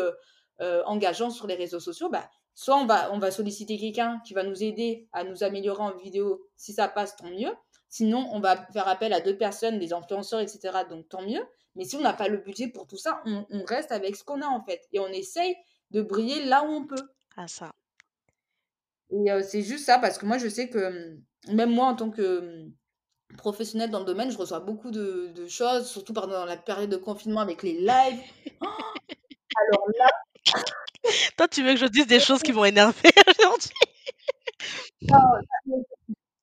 engageant 0.60 1.30
sur 1.30 1.48
les 1.48 1.56
réseaux 1.56 1.80
sociaux. 1.80 2.10
Bah, 2.10 2.30
Soit 2.60 2.76
on 2.76 2.86
va, 2.86 3.10
on 3.14 3.20
va 3.20 3.32
solliciter 3.32 3.78
quelqu'un 3.78 4.20
qui 4.26 4.34
va 4.34 4.44
nous 4.44 4.62
aider 4.66 5.08
à 5.14 5.24
nous 5.24 5.46
améliorer 5.46 5.82
en 5.82 5.96
vidéo. 5.96 6.46
Si 6.58 6.74
ça 6.74 6.90
passe, 6.90 7.16
tant 7.16 7.30
mieux. 7.30 7.54
Sinon, 7.88 8.28
on 8.34 8.42
va 8.42 8.58
faire 8.74 8.86
appel 8.90 9.14
à 9.14 9.22
d'autres 9.22 9.38
personnes, 9.38 9.80
des 9.80 9.94
influenceurs, 9.94 10.42
etc. 10.42 10.80
Donc, 10.90 11.08
tant 11.08 11.22
mieux. 11.22 11.42
Mais 11.78 11.86
si 11.86 11.96
on 11.96 12.02
n'a 12.02 12.12
pas 12.12 12.28
le 12.28 12.36
budget 12.36 12.68
pour 12.68 12.86
tout 12.86 12.98
ça, 12.98 13.24
on, 13.26 13.46
reste 13.64 13.94
avec 13.94 14.18
ce 14.18 14.26
qu'on 14.26 14.42
a 14.42 14.46
en 14.46 14.62
fait. 14.62 14.82
Et 14.92 15.00
on 15.00 15.08
essaye 15.08 15.56
de 15.92 16.02
briller 16.02 16.44
là 16.44 16.66
où 16.66 16.68
on 16.68 16.86
peut. 16.86 17.10
Ah, 17.38 17.48
ça. 17.48 17.72
Et 19.10 19.32
euh, 19.32 19.42
c'est 19.42 19.62
juste 19.62 19.86
ça, 19.86 19.98
parce 19.98 20.18
que 20.18 20.26
moi, 20.26 20.38
je 20.38 20.50
sais 20.50 20.68
que 20.68 20.80
hum, 20.80 21.56
même 21.56 21.72
moi, 21.72 21.86
en 21.86 21.96
tant 21.96 22.10
que 22.10 22.40
hum, 22.40 22.74
professionnelle 23.38 23.90
dans 23.90 24.00
le 24.00 24.06
domaine, 24.06 24.32
je 24.32 24.38
reçois 24.38 24.60
beaucoup 24.60 24.92
de, 24.92 25.48
choses, 25.48 25.90
surtout 25.90 26.12
pendant 26.12 26.44
la 26.44 26.58
période 26.58 26.90
de 26.90 26.98
confinement 26.98 27.40
avec 27.40 27.64
les 27.64 27.80
lives. 27.80 28.22
alors 29.56 29.86
là, 29.98 30.10
toi, 31.38 31.48
tu 31.48 31.64
veux 31.64 31.74
que 31.74 31.80
je 31.80 31.86
dise 31.86 32.08
des 32.08 32.20
choses 32.20 32.42
qui 32.42 32.52
vont 32.52 32.66
énerver 32.66 33.10
aujourd'hui? 33.40 33.70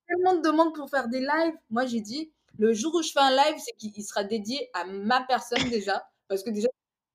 Tellement 0.07 0.35
de 0.35 0.41
demandes 0.41 0.73
pour 0.73 0.89
faire 0.89 1.07
des 1.07 1.19
lives. 1.19 1.55
Moi, 1.69 1.85
j'ai 1.85 2.01
dit, 2.01 2.31
le 2.57 2.73
jour 2.73 2.95
où 2.95 3.01
je 3.01 3.11
fais 3.11 3.19
un 3.19 3.31
live, 3.31 3.55
c'est 3.57 3.75
qu'il 3.75 4.03
sera 4.03 4.23
dédié 4.23 4.69
à 4.73 4.85
ma 4.85 5.21
personne 5.21 5.69
déjà. 5.69 6.07
Parce 6.27 6.43
que 6.43 6.49
déjà, 6.49 6.67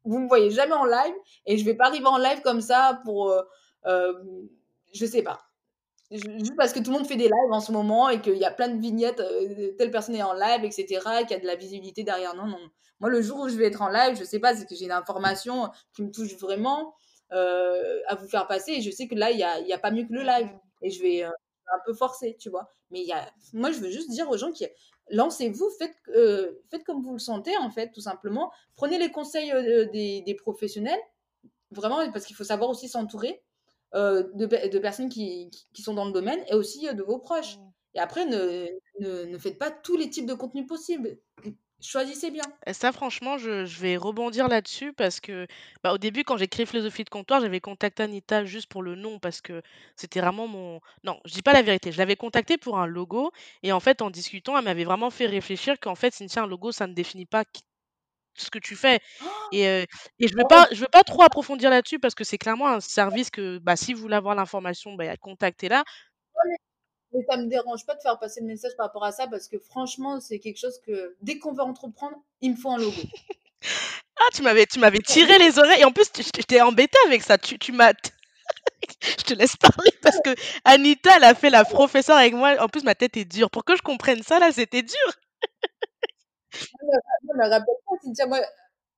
vous 0.04 0.18
ne 0.18 0.24
me 0.24 0.28
voyez 0.28 0.50
jamais 0.50 0.74
en 0.74 0.84
live. 0.84 1.14
Et 1.46 1.58
je 1.58 1.64
vais 1.64 1.74
pas 1.74 1.86
arriver 1.86 2.06
en 2.06 2.18
live 2.18 2.40
comme 2.42 2.60
ça 2.60 3.00
pour... 3.04 3.30
Euh, 3.30 3.42
euh, 3.86 4.12
je 4.92 5.06
sais 5.06 5.22
pas. 5.22 5.40
Juste 6.10 6.56
parce 6.58 6.74
que 6.74 6.80
tout 6.80 6.90
le 6.90 6.98
monde 6.98 7.06
fait 7.06 7.16
des 7.16 7.24
lives 7.24 7.52
en 7.52 7.60
ce 7.60 7.72
moment 7.72 8.10
et 8.10 8.20
qu'il 8.20 8.36
y 8.36 8.44
a 8.44 8.50
plein 8.50 8.68
de 8.68 8.78
vignettes, 8.78 9.20
euh, 9.20 9.72
telle 9.78 9.90
personne 9.90 10.14
est 10.14 10.22
en 10.22 10.34
live, 10.34 10.62
etc., 10.62 11.00
qu'il 11.20 11.30
y 11.30 11.34
a 11.34 11.38
de 11.38 11.46
la 11.46 11.56
visibilité 11.56 12.04
derrière. 12.04 12.34
Non, 12.34 12.46
non. 12.46 12.60
Moi, 13.00 13.08
le 13.08 13.22
jour 13.22 13.40
où 13.40 13.48
je 13.48 13.56
vais 13.56 13.66
être 13.66 13.80
en 13.80 13.88
live, 13.88 14.16
je 14.18 14.24
sais 14.24 14.38
pas, 14.38 14.54
c'est 14.54 14.66
que 14.66 14.74
j'ai 14.74 14.84
une 14.84 14.92
information 14.92 15.70
qui 15.94 16.02
me 16.02 16.10
touche 16.10 16.36
vraiment. 16.36 16.94
Euh, 17.32 18.00
à 18.08 18.14
vous 18.14 18.28
faire 18.28 18.46
passer. 18.46 18.72
Et 18.72 18.82
je 18.82 18.90
sais 18.90 19.08
que 19.08 19.14
là, 19.14 19.30
il 19.30 19.38
n'y 19.38 19.42
a, 19.42 19.58
y 19.60 19.72
a 19.72 19.78
pas 19.78 19.90
mieux 19.90 20.04
que 20.04 20.12
le 20.12 20.22
live. 20.22 20.50
Et 20.82 20.90
je 20.90 21.00
vais 21.00 21.24
euh, 21.24 21.30
un 21.30 21.78
peu 21.86 21.94
forcer, 21.94 22.36
tu 22.38 22.50
vois. 22.50 22.68
Mais 22.90 23.00
il 23.00 23.06
y 23.06 23.12
a, 23.12 23.32
moi, 23.54 23.70
je 23.70 23.78
veux 23.78 23.90
juste 23.90 24.10
dire 24.10 24.28
aux 24.28 24.36
gens 24.36 24.52
qui 24.52 24.66
lancez-vous, 25.08 25.70
faites, 25.78 25.96
euh, 26.08 26.52
faites 26.70 26.84
comme 26.84 27.02
vous 27.02 27.12
le 27.12 27.18
sentez, 27.18 27.56
en 27.56 27.70
fait, 27.70 27.90
tout 27.92 28.02
simplement. 28.02 28.52
Prenez 28.76 28.98
les 28.98 29.10
conseils 29.10 29.50
des, 29.92 30.20
des, 30.20 30.34
professionnels, 30.34 31.00
vraiment, 31.70 32.10
parce 32.12 32.26
qu'il 32.26 32.36
faut 32.36 32.44
savoir 32.44 32.68
aussi 32.68 32.88
s'entourer 32.88 33.42
de, 33.94 34.68
de, 34.68 34.78
personnes 34.78 35.08
qui, 35.08 35.50
qui, 35.72 35.82
sont 35.82 35.94
dans 35.94 36.04
le 36.04 36.12
domaine 36.12 36.42
et 36.48 36.54
aussi 36.54 36.86
de 36.94 37.02
vos 37.02 37.18
proches. 37.18 37.58
Et 37.94 37.98
après, 37.98 38.26
ne, 38.26 38.66
ne, 39.00 39.24
ne 39.24 39.38
faites 39.38 39.58
pas 39.58 39.70
tous 39.70 39.96
les 39.96 40.08
types 40.08 40.26
de 40.26 40.34
contenus 40.34 40.66
possibles. 40.66 41.18
Choisissez 41.82 42.30
bien. 42.30 42.44
Et 42.66 42.74
ça, 42.74 42.92
franchement, 42.92 43.38
je, 43.38 43.64
je 43.64 43.80
vais 43.80 43.96
rebondir 43.96 44.46
là-dessus 44.46 44.92
parce 44.92 45.18
que, 45.18 45.48
bah, 45.82 45.92
au 45.92 45.98
début, 45.98 46.22
quand 46.22 46.36
j'ai 46.36 46.46
créé 46.46 46.64
Philosophie 46.64 47.02
de 47.02 47.08
comptoir, 47.10 47.40
j'avais 47.40 47.60
contacté 47.60 48.04
Anita 48.04 48.44
juste 48.44 48.68
pour 48.68 48.82
le 48.82 48.94
nom 48.94 49.18
parce 49.18 49.40
que 49.40 49.62
c'était 49.96 50.20
vraiment 50.20 50.46
mon. 50.46 50.80
Non, 51.02 51.18
je 51.24 51.32
dis 51.32 51.42
pas 51.42 51.52
la 51.54 51.62
vérité. 51.62 51.90
Je 51.90 51.98
l'avais 51.98 52.14
contacté 52.16 52.58
pour 52.58 52.78
un 52.78 52.86
logo 52.86 53.32
et 53.64 53.72
en 53.72 53.80
fait, 53.80 54.00
en 54.00 54.10
discutant, 54.10 54.56
elle 54.56 54.64
m'avait 54.64 54.84
vraiment 54.84 55.10
fait 55.10 55.26
réfléchir 55.26 55.78
qu'en 55.80 55.96
fait, 55.96 56.14
Cynthia, 56.14 56.42
un 56.42 56.46
logo, 56.46 56.70
ça 56.70 56.86
ne 56.86 56.94
définit 56.94 57.26
pas 57.26 57.44
qui- 57.44 57.62
ce 58.36 58.50
que 58.50 58.58
tu 58.58 58.76
fais. 58.76 59.00
Et, 59.50 59.68
euh, 59.68 59.84
et 60.18 60.28
je 60.28 60.34
veux 60.36 60.44
Oh, 60.44 60.48
pas, 60.48 60.66
je 60.72 60.80
veux 60.80 60.88
pas 60.92 61.04
trop 61.04 61.22
approfondir 61.22 61.70
là-dessus 61.70 61.98
parce 61.98 62.14
que 62.14 62.24
c'est 62.24 62.38
clairement 62.38 62.68
un 62.68 62.80
service 62.80 63.30
que, 63.30 63.58
bah, 63.58 63.76
si 63.76 63.94
vous 63.94 64.00
voulez 64.02 64.16
avoir 64.16 64.34
l'information, 64.34 64.94
bah, 64.94 65.16
contactez-la. 65.18 65.84
Mais 67.12 67.20
ça 67.28 67.36
me 67.36 67.46
dérange 67.46 67.84
pas 67.86 67.94
de 67.94 68.00
faire 68.00 68.18
passer 68.18 68.40
le 68.40 68.46
message 68.46 68.72
par 68.76 68.86
rapport 68.86 69.04
à 69.04 69.12
ça 69.12 69.26
parce 69.26 69.48
que 69.48 69.58
franchement, 69.58 70.20
c'est 70.20 70.38
quelque 70.38 70.58
chose 70.58 70.78
que 70.86 71.14
dès 71.20 71.38
qu'on 71.38 71.52
veut 71.52 71.62
entreprendre, 71.62 72.16
il 72.40 72.52
me 72.52 72.56
faut 72.56 72.70
un 72.70 72.78
logo. 72.78 72.92
Ah, 74.18 74.28
tu 74.34 74.42
m'avais, 74.42 74.66
tu 74.66 74.78
m'avais 74.78 74.98
tiré 74.98 75.36
les 75.38 75.58
oreilles 75.58 75.80
et 75.80 75.84
en 75.84 75.90
plus, 75.90 76.12
tu- 76.12 76.22
je 76.22 76.42
t'ai 76.42 76.60
embêté 76.60 76.96
avec 77.06 77.22
ça. 77.22 77.38
Tu, 77.38 77.58
tu 77.58 77.72
m'as, 77.72 77.92
Je 79.18 79.24
te 79.24 79.34
laisse 79.34 79.56
parler 79.56 79.90
parce 80.02 80.18
que 80.20 80.34
Anita, 80.64 81.10
elle 81.16 81.24
a 81.24 81.34
fait 81.34 81.50
la 81.50 81.64
professeure 81.64 82.16
avec 82.16 82.34
moi. 82.34 82.56
En 82.60 82.68
plus, 82.68 82.84
ma 82.84 82.94
tête 82.94 83.16
est 83.16 83.24
dure. 83.24 83.50
Pour 83.50 83.64
que 83.64 83.76
je 83.76 83.82
comprenne 83.82 84.22
ça, 84.22 84.38
là, 84.38 84.52
c'était 84.52 84.82
dur. 84.82 84.96
Je 86.52 87.36
me 87.36 87.48
rappelle 87.48 87.74
pas, 87.86 87.92
Cynthia, 88.02 88.26
moi, 88.26 88.40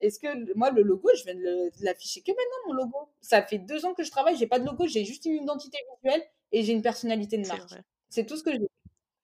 est-ce 0.00 0.18
que 0.18 0.54
moi, 0.56 0.70
le 0.70 0.82
logo, 0.82 1.08
je 1.16 1.24
viens 1.24 1.34
de 1.34 1.70
l'afficher 1.80 2.20
que 2.22 2.30
maintenant, 2.32 2.66
mon 2.68 2.72
logo? 2.74 3.08
Ça 3.20 3.42
fait 3.42 3.58
deux 3.58 3.84
ans 3.86 3.94
que 3.94 4.02
je 4.04 4.10
travaille, 4.10 4.36
j'ai 4.36 4.46
pas 4.46 4.58
de 4.58 4.66
logo, 4.66 4.86
j'ai 4.86 5.04
juste 5.04 5.24
une 5.24 5.42
identité 5.42 5.78
visuelle 6.02 6.22
et 6.52 6.62
j'ai 6.62 6.72
une 6.72 6.82
personnalité 6.82 7.38
de 7.38 7.46
marque. 7.46 7.70
vrai. 7.70 7.82
C'est 8.14 8.26
tout 8.26 8.36
ce 8.36 8.42
que 8.44 8.52
j'ai. 8.52 8.60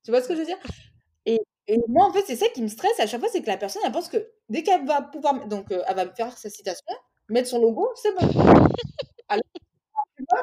Tu 0.05 0.11
vois 0.11 0.23
ce 0.23 0.29
que 0.29 0.35
je 0.35 0.41
veux 0.41 0.47
dire? 0.47 0.59
Et, 1.27 1.39
et 1.69 1.79
moi, 1.89 2.07
en 2.07 2.13
fait, 2.13 2.25
c'est 2.27 2.37
ça 2.37 2.49
qui 2.49 2.63
me 2.63 2.69
stresse 2.69 2.99
à 3.01 3.07
chaque 3.07 3.21
fois, 3.21 3.29
c'est 3.33 3.43
que 3.43 3.49
la 3.49 3.59
personne, 3.59 3.83
elle 3.85 3.93
pense 3.93 4.09
que 4.09 4.31
dès 4.49 4.63
qu'elle 4.65 4.87
va 4.87 5.03
pouvoir, 5.03 5.47
donc, 5.49 5.71
euh, 5.73 5.83
elle 5.89 5.97
va 5.97 6.07
me 6.07 6.13
faire 6.13 6.37
sa 6.39 6.51
citation, 6.51 6.95
mettre 7.29 7.49
son 7.49 7.61
logo, 7.61 7.89
c'est 7.97 8.13
bon. 8.19 8.29
Alors, 9.29 9.45
tu 10.17 10.25
vois, 10.31 10.43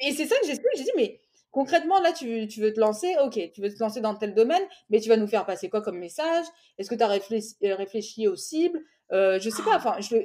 et 0.00 0.12
c'est 0.12 0.26
ça 0.26 0.36
que 0.40 0.46
j'explique. 0.46 0.70
J'ai 0.76 0.84
dit, 0.84 0.92
mais 0.96 1.20
concrètement, 1.50 2.00
là, 2.00 2.12
tu, 2.12 2.48
tu 2.48 2.60
veux 2.60 2.72
te 2.72 2.80
lancer, 2.80 3.16
ok, 3.24 3.52
tu 3.52 3.60
veux 3.62 3.72
te 3.72 3.80
lancer 3.80 4.00
dans 4.00 4.14
tel 4.16 4.34
domaine, 4.34 4.62
mais 4.90 5.00
tu 5.00 5.08
vas 5.08 5.16
nous 5.16 5.26
faire 5.28 5.46
passer 5.46 5.70
quoi 5.70 5.82
comme 5.82 5.98
message? 5.98 6.46
Est-ce 6.78 6.90
que 6.90 6.94
tu 6.96 7.02
as 7.02 7.08
réfléchi, 7.08 7.54
euh, 7.64 7.76
réfléchi 7.76 8.28
aux 8.28 8.36
cibles? 8.36 8.80
Euh, 9.12 9.40
Je 9.40 9.50
sais 9.50 9.62
pas, 9.62 9.76
enfin, 9.76 9.96
je, 10.00 10.16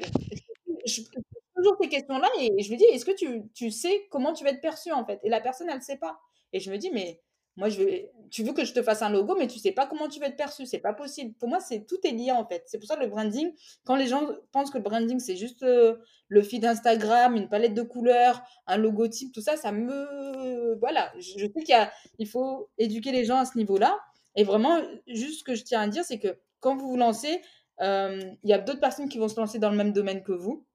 je, 0.86 1.01
je 1.01 1.01
pose 1.01 1.24
toujours 1.55 1.78
ces 1.82 1.89
questions-là 1.89 2.30
et 2.39 2.51
je 2.61 2.69
lui 2.69 2.78
dis, 2.78 2.86
est-ce 2.86 3.05
que 3.05 3.15
tu, 3.15 3.43
tu 3.53 3.71
sais 3.71 4.05
comment 4.11 4.34
tu 4.34 4.43
vas 4.43 4.51
être 4.51 4.61
perçu 4.61 4.91
en 4.91 5.05
fait? 5.05 5.19
Et 5.24 5.30
la 5.30 5.41
personne, 5.41 5.69
elle 5.69 5.78
ne 5.78 5.82
sait 5.84 5.97
pas. 5.97 6.19
Et 6.53 6.59
je 6.59 6.71
me 6.71 6.78
dis, 6.78 6.91
mais 6.91 7.21
moi, 7.56 7.70
je 7.70 7.82
vais, 7.84 8.12
tu 8.32 8.43
veux 8.43 8.54
que 8.54 8.66
je 8.66 8.74
te 8.74 8.82
fasse 8.82 9.01
un 9.01 9.10
logo, 9.10 9.36
mais 9.38 9.47
tu 9.47 9.60
sais 9.60 9.72
pas 9.72 9.86
comment 9.86 10.08
tu 10.08 10.20
vas 10.20 10.28
être 10.28 10.36
perçu, 10.36 10.66
c'est 10.66 10.80
pas 10.80 10.93
possible. 10.93 11.34
Pour 11.36 11.49
moi, 11.49 11.60
c'est 11.60 11.86
tout 11.86 11.99
est 12.04 12.12
lié 12.12 12.32
en 12.32 12.45
fait. 12.47 12.64
C'est 12.66 12.80
pour 12.80 12.88
ça 12.88 12.95
que 12.95 13.01
le 13.01 13.08
branding, 13.08 13.51
quand 13.86 13.95
les 13.95 14.08
gens 14.08 14.28
pensent 14.51 14.72
que 14.72 14.78
le 14.78 14.84
branding, 14.84 15.20
c'est 15.20 15.36
juste 15.36 15.64
euh, 15.64 15.97
le 16.30 16.41
feed 16.41 16.66
Instagram, 16.66 17.36
une 17.36 17.49
palette 17.49 17.76
de 17.76 17.84
couleurs, 17.84 18.41
un 18.66 18.78
logotype, 18.78 19.32
tout 19.34 19.41
ça, 19.41 19.56
ça 19.56 19.72
me. 19.72 20.76
Voilà, 20.80 21.12
je, 21.20 21.38
je 21.38 21.45
sais 21.45 21.89
qu'il 22.18 22.28
faut 22.28 22.70
éduquer 22.78 23.12
les 23.12 23.26
gens 23.26 23.38
à 23.38 23.45
ce 23.45 23.58
niveau-là. 23.58 23.99
Et 24.36 24.43
vraiment, 24.43 24.82
juste 25.08 25.39
ce 25.39 25.43
que 25.43 25.56
je 25.56 25.64
tiens 25.64 25.82
à 25.82 25.88
dire, 25.88 26.04
c'est 26.04 26.20
que 26.20 26.39
quand 26.60 26.76
vous 26.76 26.89
vous 26.89 26.97
lancez, 26.97 27.41
euh, 27.82 28.20
il 28.43 28.49
y 28.49 28.54
a 28.54 28.58
d'autres 28.58 28.80
personnes 28.80 29.10
qui 29.10 29.18
vont 29.18 29.28
se 29.28 29.39
lancer 29.39 29.60
dans 29.60 29.70
le 29.70 29.78
même 29.78 29.93
domaine 29.93 30.24
que 30.24 30.32
vous, 30.32 30.66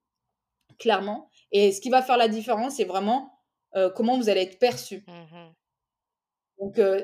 clairement. 0.78 1.28
Et 1.50 1.72
ce 1.72 1.80
qui 1.80 1.90
va 1.90 2.02
faire 2.02 2.16
la 2.16 2.28
différence, 2.28 2.76
c'est 2.76 2.84
vraiment 2.84 3.32
euh, 3.76 3.90
comment 3.90 4.16
vous 4.16 4.28
allez 4.28 4.42
être 4.42 4.58
perçu. 4.58 5.04
Mhm. 5.06 5.17
Donc, 6.60 6.78
euh, 6.78 7.02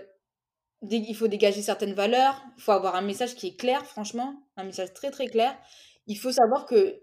il 0.91 1.15
faut 1.17 1.29
dégager 1.29 1.63
certaines 1.63 1.95
valeurs, 1.95 2.43
il 2.59 2.63
faut 2.63 2.73
avoir 2.73 2.95
un 2.97 3.03
message 3.03 3.35
qui 3.35 3.49
est 3.49 3.57
clair, 3.57 3.85
franchement, 3.87 4.35
un 4.57 4.65
message 4.65 4.93
très 4.93 5.11
très 5.11 5.27
clair. 5.29 5.57
Il 6.07 6.17
faut 6.19 6.33
savoir 6.33 6.67
que 6.67 7.01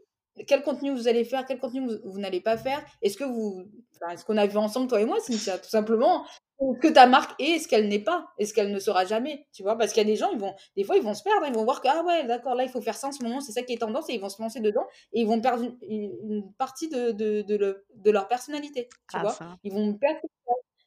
quel 0.48 0.62
contenu 0.64 0.92
vous 0.92 1.08
allez 1.08 1.24
faire, 1.26 1.46
quel 1.46 1.60
contenu 1.60 1.86
vous, 1.88 1.98
vous 2.12 2.20
n'allez 2.20 2.42
pas 2.42 2.58
faire. 2.58 2.84
Est-ce 3.02 3.18
que 3.18 3.24
vous, 3.24 3.66
enfin, 3.96 4.16
ce 4.18 4.24
qu'on 4.24 4.38
a 4.38 4.46
vu 4.46 4.58
ensemble, 4.58 4.88
toi 4.88 5.02
et 5.02 5.06
moi, 5.06 5.20
Cynthia, 5.20 5.58
tout 5.58 5.70
simplement, 5.70 6.26
ce 6.60 6.80
que 6.80 6.88
ta 6.94 7.08
marque 7.08 7.34
est, 7.42 7.58
ce 7.60 7.68
qu'elle 7.68 7.88
n'est 7.88 8.00
pas, 8.04 8.28
et 8.38 8.46
ce 8.46 8.54
qu'elle 8.54 8.72
ne 8.72 8.80
sera 8.80 9.04
jamais, 9.06 9.48
tu 9.52 9.64
vois, 9.64 9.76
parce 9.78 9.94
qu'il 9.94 10.02
y 10.04 10.06
a 10.06 10.10
des 10.10 10.16
gens, 10.16 10.30
ils 10.32 10.38
vont, 10.40 10.54
des 10.78 10.84
fois, 10.84 10.96
ils 10.96 11.02
vont 11.04 11.16
se 11.16 11.24
perdre, 11.24 11.46
ils 11.48 11.54
vont 11.54 11.64
voir 11.64 11.82
que, 11.82 11.88
ah 11.90 12.04
ouais, 12.06 12.26
d'accord, 12.28 12.54
là, 12.54 12.64
il 12.64 12.70
faut 12.70 12.82
faire 12.82 12.96
ça 12.96 13.08
en 13.08 13.12
ce 13.12 13.24
moment, 13.24 13.42
c'est 13.42 13.52
ça 13.52 13.64
qui 13.64 13.74
est 13.74 13.78
tendance, 13.80 14.10
et 14.10 14.14
ils 14.14 14.22
vont 14.22 14.30
se 14.30 14.40
lancer 14.42 14.60
dedans, 14.60 14.86
et 15.12 15.22
ils 15.22 15.28
vont 15.28 15.42
perdre 15.42 15.64
une, 15.64 15.78
une- 15.82 16.18
une 16.30 16.54
partie 16.54 16.88
de, 16.88 17.12
de, 17.12 17.42
de, 17.42 17.56
le- 17.58 17.86
de 17.96 18.12
leur 18.12 18.28
personnalité, 18.28 18.88
tu 19.10 19.18
Ah, 19.18 19.22
vois? 19.22 19.32
ça. 19.34 19.58
Ils 19.64 19.74
vont 19.74 19.94
perdre 19.96 20.20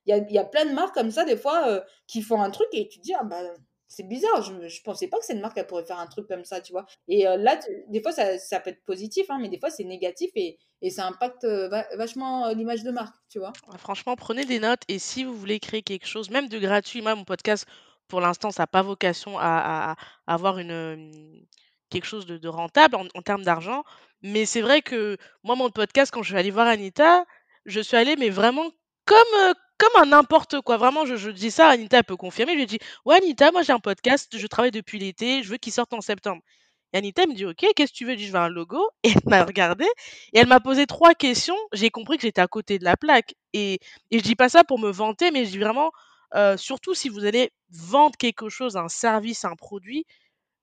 il 0.07 0.33
y 0.33 0.39
a, 0.39 0.45
plein 0.45 0.67
de 0.67 0.73
marques 0.73 0.95
comme 0.95 1.11
ça, 1.11 1.25
des 1.25 1.37
fois, 1.37 1.69
euh, 1.69 1.81
qui 2.07 2.23
font 2.23 2.41
un 2.41 2.51
truc 2.51 2.69
et 2.73 2.89
tu 2.89 2.99
te 2.99 3.05
dis, 3.05 3.15
ah 3.15 3.25
bah, 3.25 3.41
c'est 3.89 4.07
bizarre, 4.07 4.43
je, 4.43 4.69
je 4.69 4.83
pensais 4.83 5.09
pas 5.09 5.19
que 5.19 5.25
cette 5.25 5.41
marque, 5.41 5.57
elle 5.57 5.67
pourrait 5.67 5.85
faire 5.85 5.99
un 5.99 6.07
truc 6.07 6.27
comme 6.27 6.45
ça, 6.45 6.61
tu 6.61 6.73
vois. 6.73 6.87
Et 7.09 7.27
euh, 7.27 7.37
là, 7.37 7.59
des 7.89 8.03
fois, 8.03 8.13
ça, 8.13 8.61
peut 8.61 8.71
être 8.71 8.85
positif, 8.85 9.27
hein, 9.31 9.39
mais 9.41 9.49
des 9.49 9.59
fois, 9.59 9.71
c'est 9.71 9.85
négatif 9.85 10.31
et, 10.35 10.59
et 10.83 10.91
ça 10.91 11.07
impacte 11.07 11.45
euh, 11.45 11.69
va- 11.69 11.87
vachement 11.97 12.51
l'image 12.53 12.83
de 12.83 12.91
marque, 12.91 13.15
tu 13.29 13.39
vois. 13.39 13.53
Franchement, 13.79 14.17
prenez 14.17 14.45
des 14.45 14.59
notes 14.59 14.83
et 14.89 14.99
si 14.99 15.25
vous 15.25 15.35
voulez 15.35 15.61
créer 15.61 15.83
quelque 15.83 16.07
chose, 16.07 16.31
même 16.31 16.49
de 16.49 16.59
gratuit, 16.59 17.03
moi, 17.03 17.15
mon 17.15 17.25
podcast, 17.25 17.67
pour 18.09 18.21
l'instant, 18.21 18.51
ça 18.51 18.65
n'a 18.65 18.67
pas 18.67 18.83
vocation 18.83 19.39
à, 19.39 19.97
avoir 20.27 20.57
quelque 21.91 22.05
chose 22.05 22.27
de, 22.27 22.49
rentable 22.49 22.97
en, 22.97 23.23
termes 23.23 23.43
d'argent. 23.43 23.85
Mais 24.23 24.47
c'est 24.47 24.61
vrai 24.61 24.83
que 24.83 25.17
moi, 25.43 25.57
mon 25.57 25.71
podcast, 25.71 26.13
quand 26.13 26.23
je 26.23 26.29
suis 26.29 26.39
allée 26.39 26.51
voir 26.51 26.67
Anita, 26.67 27.25
je 27.67 27.81
suis 27.81 27.97
allée, 27.97 28.17
mais 28.17 28.31
vraiment 28.31 28.71
comme, 29.05 29.55
comme 29.79 30.03
un 30.03 30.07
n'importe 30.07 30.61
quoi. 30.61 30.77
Vraiment, 30.77 31.05
je, 31.07 31.31
dis 31.31 31.51
ça, 31.51 31.69
Anita 31.69 32.03
peut 32.03 32.17
confirmer. 32.17 32.53
Je 32.53 32.59
lui 32.59 32.67
dit, 32.67 32.79
ouais, 33.05 33.17
Anita, 33.17 33.53
moi, 33.53 33.63
j'ai 33.63 33.73
un 33.73 33.81
podcast, 33.81 34.37
je 34.37 34.47
travaille 34.47 34.71
depuis 34.71 34.99
l'été, 34.99 35.43
je 35.43 35.51
veux 35.51 35.57
qu'il 35.57 35.73
sorte 35.73 35.93
en 35.93 36.01
septembre. 36.01 36.43
Et 36.93 36.99
Anita 36.99 37.27
me 37.27 37.35
dit, 37.35 37.45
ok, 37.45 37.67
qu'est-ce 37.75 37.93
que 37.93 37.97
tu 37.97 38.05
veux? 38.05 38.13
Je 38.13 38.19
dis, 38.19 38.27
je 38.27 38.33
veux 38.33 38.39
un 38.39 38.49
logo. 38.49 38.89
Et 39.03 39.11
elle 39.11 39.23
m'a 39.27 39.45
regardé. 39.45 39.85
Et 40.33 40.39
elle 40.39 40.47
m'a 40.47 40.61
posé 40.61 40.87
trois 40.87 41.15
questions. 41.15 41.57
J'ai 41.73 41.91
compris 41.91 42.17
que 42.17 42.23
j'étais 42.23 42.41
à 42.41 42.47
côté 42.47 42.79
de 42.79 42.85
la 42.85 42.97
plaque. 42.97 43.35
Et, 43.53 43.81
et 44.11 44.19
je 44.19 44.23
dis 44.23 44.37
pas 44.37 44.49
ça 44.49 44.65
pour 44.65 44.79
me 44.79 44.91
vanter, 44.91 45.31
mais 45.31 45.45
je 45.45 45.51
dis 45.51 45.59
vraiment, 45.59 45.91
euh, 46.35 46.57
surtout 46.57 46.95
si 46.95 47.09
vous 47.09 47.25
allez 47.25 47.53
vendre 47.71 48.17
quelque 48.17 48.49
chose, 48.49 48.77
un 48.77 48.89
service, 48.89 49.45
un 49.45 49.57
produit, 49.57 50.05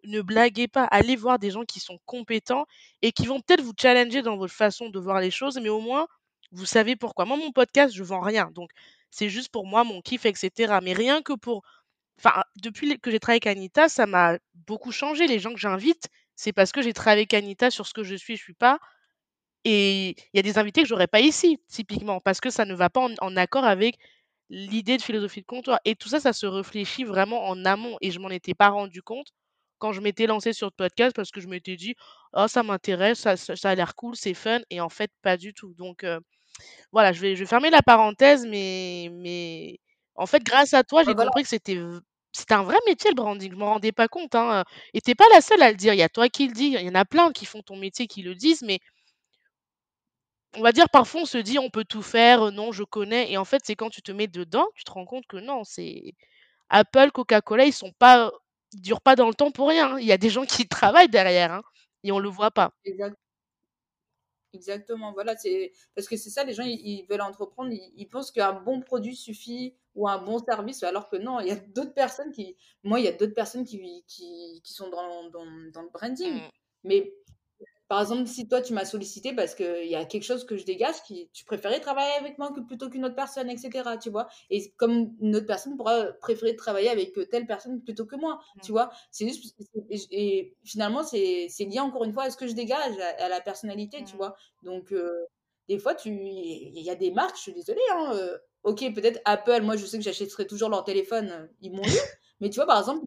ne 0.04 0.22
blaguez 0.22 0.68
pas. 0.68 0.86
Allez 0.86 1.16
voir 1.16 1.40
des 1.40 1.52
gens 1.52 1.66
qui 1.66 1.80
sont 1.80 2.00
compétents 2.06 2.66
et 3.02 3.12
qui 3.12 3.26
vont 3.26 3.42
peut-être 3.42 3.62
vous 3.62 3.74
challenger 3.80 4.22
dans 4.22 4.38
votre 4.38 4.54
façon 4.54 4.90
de 4.90 5.00
voir 5.00 5.20
les 5.20 5.32
choses, 5.32 5.60
mais 5.62 5.70
au 5.70 5.82
moins, 5.82 6.08
vous 6.52 6.66
savez 6.66 6.96
pourquoi. 6.96 7.26
Moi, 7.26 7.38
mon 7.38 7.52
podcast, 7.52 7.94
je 7.96 8.04
vends 8.04 8.22
rien. 8.22 8.52
Donc, 8.52 8.72
c'est 9.10 9.30
juste 9.30 9.50
pour 9.50 9.66
moi, 9.66 9.84
mon 9.84 10.02
kiff, 10.02 10.26
etc. 10.26 10.80
Mais 10.84 10.94
rien 10.94 11.22
que 11.22 11.34
pour... 11.34 11.64
Enfin, 12.20 12.44
depuis 12.62 13.00
que 13.00 13.10
j'ai 13.12 13.20
travaillé 13.20 13.42
avec 13.44 13.48
Anita, 13.48 13.90
ça 13.90 14.06
m'a 14.06 14.38
beaucoup 14.68 14.92
changé. 14.92 15.28
Les 15.28 15.40
gens 15.40 15.54
que 15.54 15.60
j'invite, 15.60 16.10
c'est 16.36 16.54
parce 16.54 16.72
que 16.72 16.82
j'ai 16.82 16.94
travaillé 16.94 17.22
avec 17.22 17.34
Anita 17.34 17.72
sur 17.72 17.88
ce 17.88 17.94
que 17.94 18.04
je 18.04 18.16
suis, 18.16 18.38
je 18.38 18.44
suis 18.44 18.54
pas. 18.54 18.80
Et 19.64 20.10
il 20.10 20.38
y 20.38 20.40
a 20.40 20.42
des 20.42 20.58
invités 20.58 20.82
que 20.82 20.88
j'aurais 20.88 21.08
pas 21.08 21.20
ici, 21.20 21.60
typiquement, 21.68 22.20
parce 22.20 22.42
que 22.42 22.50
ça 22.50 22.66
ne 22.66 22.74
va 22.74 22.90
pas 22.90 23.08
en, 23.22 23.38
accord 23.38 23.64
avec 23.66 23.98
l'idée 24.50 24.98
de 24.98 25.02
philosophie 25.02 25.42
de 25.42 25.46
comptoir. 25.46 25.80
Et 25.86 25.96
tout 25.96 26.10
ça, 26.10 26.20
ça 26.20 26.34
se 26.34 26.46
réfléchit 26.46 27.04
vraiment 27.04 27.48
en 27.48 27.66
amont. 27.66 27.98
Et 28.02 28.12
je 28.12 28.20
m'en 28.20 28.30
étais 28.30 28.54
pas 28.54 28.70
rendu 28.70 29.02
compte 29.02 29.28
quand 29.80 29.94
je 29.94 30.02
m'étais 30.02 30.28
lancée 30.28 30.54
sur 30.54 30.68
le 30.68 30.72
podcast 30.72 31.16
parce 31.16 31.32
que 31.32 31.42
je 31.42 31.48
m'étais 31.48 31.76
dit, 31.76 31.96
oh, 32.34 32.48
ça 32.48 32.64
m'intéresse, 32.64 33.20
ça, 33.20 33.38
ça, 33.38 33.56
ça 33.56 33.70
a 33.72 33.76
l'air 33.76 33.96
cool, 33.96 34.16
c'est 34.16 34.34
fun. 34.34 34.62
Et 34.70 34.82
en 34.82 34.90
fait, 34.90 35.12
pas 35.22 35.38
du 35.38 35.54
tout. 35.54 35.74
Donc, 35.76 36.04
euh, 36.04 36.20
voilà, 36.92 37.14
je 37.14 37.22
vais, 37.22 37.36
je 37.36 37.42
vais 37.42 37.46
fermer 37.48 37.70
la 37.70 37.82
parenthèse, 37.82 38.46
mais, 38.48 39.10
mais 39.14 39.80
en 40.16 40.26
fait, 40.26 40.44
grâce 40.44 40.74
à 40.74 40.84
toi, 40.84 41.04
Ouais, 41.06 41.14
j'ai 41.14 41.16
voilà, 41.16 41.32
compris 41.32 41.44
que 41.44 41.50
c'était, 41.50 41.76
v- 41.76 42.00
c'était 42.34 42.54
un 42.54 42.64
vrai 42.64 42.78
métier, 42.88 43.10
le 43.12 43.16
branding. 43.16 43.52
Je 43.52 43.58
m'en 43.58 43.68
rendais 43.74 43.92
pas 43.92 44.08
compte, 44.08 44.36
hein. 44.36 44.64
Et 44.94 45.02
t'es 45.02 45.16
pas 45.16 45.26
la 45.34 45.42
seule 45.42 45.62
à 45.64 45.72
le 45.72 45.78
dire. 45.78 45.94
Il 45.94 46.00
y 46.00 46.04
a 46.04 46.10
toi 46.10 46.30
qui 46.30 46.48
le 46.48 46.54
dis, 46.54 46.68
il 46.68 46.82
y 46.82 46.90
en 46.90 46.96
a 46.96 47.06
plein 47.06 47.32
qui 47.32 47.46
font 47.46 47.62
ton 47.62 47.78
métier, 47.78 48.08
qui 48.08 48.22
le 48.24 48.36
disent, 48.36 48.64
mais 48.64 48.80
on 50.58 50.62
va 50.62 50.72
dire 50.72 50.90
parfois 50.90 51.22
on 51.22 51.26
se 51.26 51.38
dit 51.38 51.60
on 51.60 51.70
peut 51.70 51.86
tout 51.86 52.02
faire, 52.02 52.52
non, 52.52 52.72
je 52.72 52.84
connais. 52.84 53.32
Et 53.32 53.38
en 53.38 53.46
fait, 53.46 53.62
c'est 53.66 53.76
quand 53.76 53.90
tu 53.90 54.02
te 54.02 54.12
mets 54.12 54.28
dedans, 54.28 54.66
tu 54.76 54.84
te 54.84 54.92
rends 54.92 55.06
compte 55.06 55.26
que 55.28 55.38
non, 55.38 55.64
c'est 55.64 56.14
Apple, 56.70 57.12
Coca-Cola, 57.12 57.66
ils 57.66 57.74
sont 57.74 57.94
pas, 58.00 58.32
ils 58.74 58.82
durent 58.82 59.02
pas 59.02 59.16
dans 59.18 59.28
le 59.30 59.36
temps 59.36 59.52
pour 59.52 59.70
rien. 59.70 59.96
hein. 59.96 60.00
Il 60.00 60.08
y 60.08 60.12
a 60.14 60.18
des 60.20 60.30
gens 60.32 60.46
qui 60.46 60.68
travaillent 60.70 61.10
derrière, 61.10 61.54
hein, 61.54 61.64
et 62.04 62.12
on 62.14 62.20
le 62.20 62.30
voit 62.30 62.52
pas. 62.52 62.72
exact- 62.84 63.18
exactement. 64.54 65.14
Voilà, 65.14 65.36
c'est 65.38 65.72
parce 65.96 66.08
que 66.08 66.18
c'est 66.18 66.30
ça, 66.30 66.44
les 66.44 66.54
gens, 66.54 66.64
ils, 66.64 66.80
ils 66.80 67.06
veulent 67.10 67.22
entreprendre, 67.22 67.72
ils, 67.72 67.94
ils 67.96 68.08
pensent 68.08 68.32
qu'un 68.32 68.54
bon 68.54 68.82
produit 68.82 69.16
suffit 69.16 69.76
ou 69.96 70.08
un 70.08 70.22
bon 70.22 70.40
service, 70.40 70.84
alors 70.84 71.10
que 71.10 71.18
non, 71.18 71.40
il 71.40 71.48
y 71.48 71.52
a 71.52 71.56
d'autres 71.56 71.94
personnes 71.94 72.32
qui, 72.32 72.56
moi, 72.84 73.00
il 73.00 73.06
y 73.06 73.10
a 73.10 73.12
d'autres 73.12 73.34
personnes 73.34 73.66
qui, 73.66 74.04
qui, 74.08 74.62
qui 74.64 74.74
sont 74.74 74.90
dans, 74.90 75.30
dans, 75.30 75.46
dans 75.74 75.82
le 75.82 75.90
branding. 75.90 76.34
Mm, 76.36 76.50
Mais 76.84 77.14
Par 77.92 78.00
exemple, 78.00 78.26
si 78.26 78.48
toi 78.48 78.62
tu 78.62 78.72
m'as 78.72 78.86
sollicité 78.86 79.34
parce 79.34 79.54
qu'il 79.54 79.88
y 79.88 79.96
a 79.96 80.06
quelque 80.06 80.24
chose 80.24 80.46
que 80.46 80.56
je 80.56 80.64
dégage, 80.64 81.04
qui 81.06 81.30
tu 81.34 81.44
préférais 81.44 81.82
travailler 81.82 82.14
avec 82.22 82.38
moi 82.38 82.54
que 82.56 82.62
plutôt 82.62 82.90
qu'une 82.90 83.04
autre 83.04 83.16
personne, 83.16 83.50
etc. 83.50 83.98
Tu 84.02 84.10
vois 84.10 84.30
Et 84.50 84.72
comme 84.78 85.14
une 85.20 85.36
autre 85.36 85.46
personne 85.46 85.76
pourra 85.76 86.06
préférer 86.22 86.56
travailler 86.56 86.88
avec 86.88 87.18
euh, 87.18 87.26
telle 87.26 87.46
personne 87.46 87.82
plutôt 87.84 88.06
que 88.06 88.16
moi, 88.16 88.40
mm, 88.56 88.62
tu 88.62 88.72
vois 88.72 88.92
C'est 89.12 89.28
juste. 89.28 89.58
Et, 89.90 90.56
finalement, 90.64 91.04
c'est 91.04 91.50
lié 91.60 91.82
encore 91.82 92.06
une 92.06 92.14
fois 92.14 92.24
à 92.24 92.30
ce 92.30 92.38
que 92.38 92.48
je 92.48 92.54
dégage, 92.54 92.98
à, 92.98 93.26
à 93.26 93.28
la 93.28 93.42
personnalité, 93.42 94.02
tu 94.06 94.14
mm. 94.14 94.18
vois 94.18 94.38
Donc, 94.64 94.94
euh, 94.94 95.26
des 95.68 95.78
fois, 95.78 95.94
tu 95.94 96.12
il 96.12 96.82
y 96.82 96.90
a 96.90 96.96
des 96.96 97.12
marques, 97.12 97.36
je 97.36 97.42
suis 97.42 97.54
désolée, 97.54 97.82
hein, 97.92 98.14
euh, 98.16 98.38
OK, 98.64 98.90
peut-être 98.94 99.20
Apple, 99.26 99.64
moi 99.64 99.76
je 99.76 99.86
sais 99.86 99.98
que 99.98 100.04
j'achèterai 100.06 100.48
toujours 100.48 100.70
leur 100.70 100.86
téléphone, 100.86 101.50
ils 101.60 101.74
m'ont 101.74 101.84
eu. 101.84 102.00
Mais 102.40 102.50
tu 102.50 102.56
vois, 102.56 102.68
par 102.68 102.80
exemple, 102.80 103.04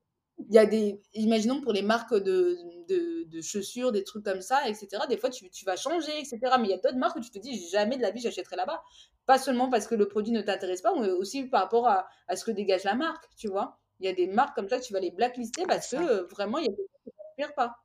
il 0.49 0.55
y 0.55 0.59
a 0.59 0.66
des 0.66 1.01
imaginons 1.14 1.61
pour 1.61 1.72
les 1.72 1.82
marques 1.82 2.14
de 2.14 2.57
de 2.88 3.24
de 3.28 3.40
chaussures, 3.42 3.92
des 3.92 4.05
trucs 4.05 4.24
comme 4.24 4.40
ça 4.42 4.68
et 4.68 4.74
cetera, 4.74 5.07
des 5.07 5.16
fois 5.18 5.30
tu 5.30 5.51
tu 5.51 5.64
vas 5.64 5.76
changer 5.76 6.20
et 6.20 6.24
cetera. 6.24 6.59
Mais 6.59 6.68
il 6.68 6.70
y 6.70 6.74
a 6.74 6.78
d'autres 6.78 6.97
marques 6.99 7.16
où 7.16 7.20
tu 7.20 7.30
te 7.30 7.38
dis: 7.38 7.68
«Jamais 7.70 7.97
de 7.97 8.03
la 8.03 8.11
vie 8.11 8.20
j'achèterai 8.20 8.57
là-bas». 8.57 8.82
Pas 9.26 9.38
seulement 9.38 9.70
parce 9.70 9.86
que 9.86 9.95
le 9.95 10.07
produit 10.09 10.32
ne 10.32 10.42
t'intéresse 10.42 10.82
pas, 10.82 10.95
mais 10.99 11.11
aussi 11.11 11.45
par 11.49 11.62
rapport 11.62 11.88
à 11.88 12.07
à 12.28 12.36
ce 12.36 12.45
que 12.45 12.51
dégage 12.51 12.84
la 12.84 12.95
marque, 12.95 13.24
tu 13.36 13.49
vois? 13.49 13.78
Il 14.01 14.07
y 14.07 14.09
a 14.09 14.12
des 14.14 14.26
marques 14.26 14.55
comme 14.57 14.68
ça 14.68 14.80
tu 14.80 14.92
vas 14.92 15.01
les 15.01 15.11
blacklister 15.11 15.66
parce 15.66 15.88
que, 15.88 15.97
heu, 15.97 16.28
vraiment 16.30 16.59
il 16.59 16.64
y 16.66 16.68
a 16.68 16.70
des 16.72 16.76
choses 16.76 17.01
qui 17.05 17.11
t'inspirent 17.12 17.55
pas, 17.55 17.76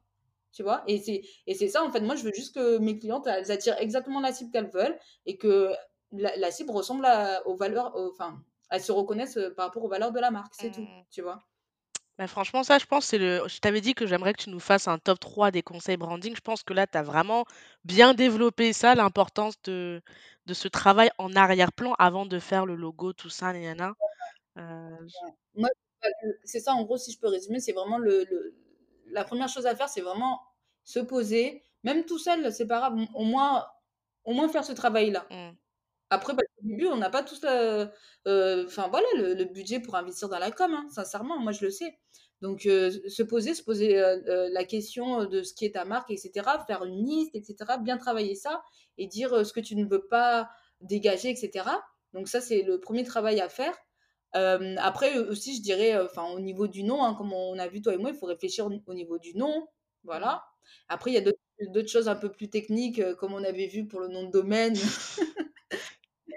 tu 0.52 0.64
vois? 0.64 0.84
Et 0.88 1.00
c'est 1.00 1.22
et 1.48 1.56
c'est 1.56 1.68
ça 1.70 1.84
en 1.84 1.92
fait, 1.92 2.02
moi 2.02 2.16
je 2.16 2.24
veux 2.24 2.34
juste 2.34 2.56
que 2.56 2.78
mes 2.80 3.00
clientes, 3.00 3.28
elles 3.28 3.52
attirent 3.52 3.78
exactement 3.80 4.20
la 4.22 4.34
cible 4.34 4.52
qu'elles 4.52 4.70
veulent 4.72 5.00
et 5.26 5.38
que 5.38 5.74
la 6.12 6.36
la 6.38 6.52
cible 6.52 6.72
ressemble 6.72 7.06
à 7.06 7.46
aux 7.48 7.56
valeurs, 7.56 7.96
aux 7.96 8.12
enfin, 8.12 8.44
elles 8.72 8.82
se 8.84 8.92
reconnaissent, 8.92 9.38
heu, 9.38 9.54
par 9.56 9.68
rapport 9.68 9.84
aux 9.86 9.90
valeurs 9.90 10.12
de 10.12 10.20
la 10.20 10.32
marque, 10.32 10.56
c'est 10.56 10.72
tout, 10.72 10.90
Mmh 10.90 11.06
tu 11.12 11.22
vois? 11.22 11.40
Bah, 12.20 12.28
franchement, 12.28 12.64
ça, 12.64 12.78
je 12.80 12.86
pense, 12.86 13.06
c'est 13.06 13.18
le 13.18 13.44
je 13.48 13.60
t'avais 13.60 13.80
dit 13.80 13.94
que 13.96 14.06
j'aimerais 14.06 14.34
que 14.34 14.44
tu 14.44 14.50
nous 14.50 14.60
fasses 14.60 14.90
un 14.90 14.98
top 14.98 15.22
3 15.22 15.52
des 15.52 15.62
conseils 15.64 15.96
branding. 15.96 16.36
Je 16.36 16.42
pense 16.42 16.64
que 16.64 16.74
là, 16.74 16.86
tu 16.86 16.98
as 16.98 17.02
vraiment 17.02 17.46
bien 17.86 18.14
développé 18.14 18.74
ça, 18.74 18.94
l'importance 18.94 19.56
de 19.64 20.02
de 20.46 20.54
ce 20.54 20.68
travail 20.68 21.10
en 21.18 21.34
arrière-plan 21.34 21.94
avant 21.98 22.26
de 22.26 22.38
faire 22.40 22.66
le 22.66 22.76
logo, 22.76 23.14
tout 23.14 23.30
ça, 23.30 23.54
na 23.54 23.74
na 23.74 23.76
na. 23.76 23.94
j 25.08 25.14
Ouais. 25.24 25.32
Moi, 25.56 25.70
c'est 26.44 26.60
ça 26.60 26.74
en 26.74 26.84
gros 26.84 26.98
si 26.98 27.14
je 27.14 27.20
peux 27.20 27.30
résumer, 27.30 27.62
c'est 27.62 27.72
vraiment 27.72 27.98
le 27.98 28.26
le 28.30 28.54
la 29.12 29.24
première 29.24 29.48
chose 29.48 29.66
à 29.66 29.74
faire, 29.74 29.88
c'est 29.88 30.02
vraiment 30.02 30.42
se 30.84 31.00
poser, 31.00 31.64
même 31.84 32.04
tout 32.04 32.20
seul, 32.20 32.52
c'est 32.52 32.68
pas 32.68 32.80
grave, 32.80 32.96
au 33.16 33.24
moins 33.24 33.66
au 34.26 34.34
moins 34.34 34.50
faire 34.50 34.66
ce 34.66 34.74
travail-là. 34.74 35.26
Mmh, 36.12 36.16
Après, 36.16 36.34
bah, 36.34 36.44
au 36.64 36.68
début, 36.68 36.88
on 36.88 36.98
n'a 36.98 37.10
pas 37.10 37.24
tous 37.24 37.42
le 37.44 37.90
heu, 38.28 38.66
enfin 38.68 38.88
voilà, 38.90 39.08
le 39.18 39.34
le 39.36 39.46
budget 39.46 39.80
pour 39.80 39.96
investir 39.96 40.30
dans 40.30 40.40
la 40.40 40.52
com, 40.52 40.74
hein, 40.74 40.88
sincèrement, 40.90 41.40
moi 41.40 41.52
je 41.52 41.66
le 41.66 41.72
sais. 41.72 41.98
Donc 42.42 42.66
heu, 42.66 42.90
se 42.92 43.24
poser 43.24 43.54
se 43.54 43.64
poser, 43.64 43.98
heu, 44.00 44.50
la 44.52 44.64
question, 44.66 45.26
de 45.26 45.44
ce 45.44 45.54
qui 45.54 45.66
est 45.66 45.74
ta 45.76 45.86
marque 45.86 46.10
et 46.12 46.18
cetera, 46.18 46.64
faire 46.66 46.84
une 46.86 47.06
liste 47.06 47.36
et 47.36 47.44
cetera, 47.44 47.78
bien 47.78 47.98
travailler 47.98 48.36
ça 48.36 48.62
et 48.98 49.08
dire, 49.08 49.46
ce 49.46 49.54
que 49.54 49.60
tu 49.62 49.76
ne 49.76 49.86
veux 49.86 50.06
pas 50.08 50.50
dégager 50.82 51.30
et 51.32 51.36
cetera. 51.36 51.84
Donc 52.14 52.28
ça, 52.28 52.42
c'est 52.42 52.64
le 52.64 52.80
premier 52.80 53.04
travail 53.04 53.40
à 53.42 53.50
faire. 53.50 53.76
Après, 54.34 55.18
aussi 55.20 55.56
je 55.58 55.62
dirais, 55.62 55.98
enfin 56.02 56.26
au 56.32 56.40
niveau 56.40 56.68
du 56.68 56.84
nom, 56.84 57.04
hein, 57.04 57.16
comme 57.16 57.34
on 57.34 57.58
a 57.60 57.68
vu 57.68 57.82
toi 57.82 57.94
et 57.94 57.98
moi, 57.98 58.12
il 58.12 58.16
faut 58.18 58.26
réfléchir 58.28 58.66
au 58.68 58.72
au 58.88 58.94
niveau 58.94 59.18
du 59.20 59.36
nom, 59.36 59.62
mmh. 59.62 59.66
voilà. 60.04 60.44
Après 60.88 61.12
il 61.12 61.16
y 61.16 61.18
a 61.18 61.22
d'autres 61.72 61.90
choses 61.90 62.08
un 62.10 62.16
peu 62.16 62.32
plus 62.32 62.50
techniques, 62.50 63.02
comme 63.16 63.34
on 63.34 63.44
avait 63.44 63.68
vu 63.68 63.88
pour 63.88 64.00
le 64.02 64.08
nom 64.08 64.24
de 64.26 64.32
domaine. 64.32 64.76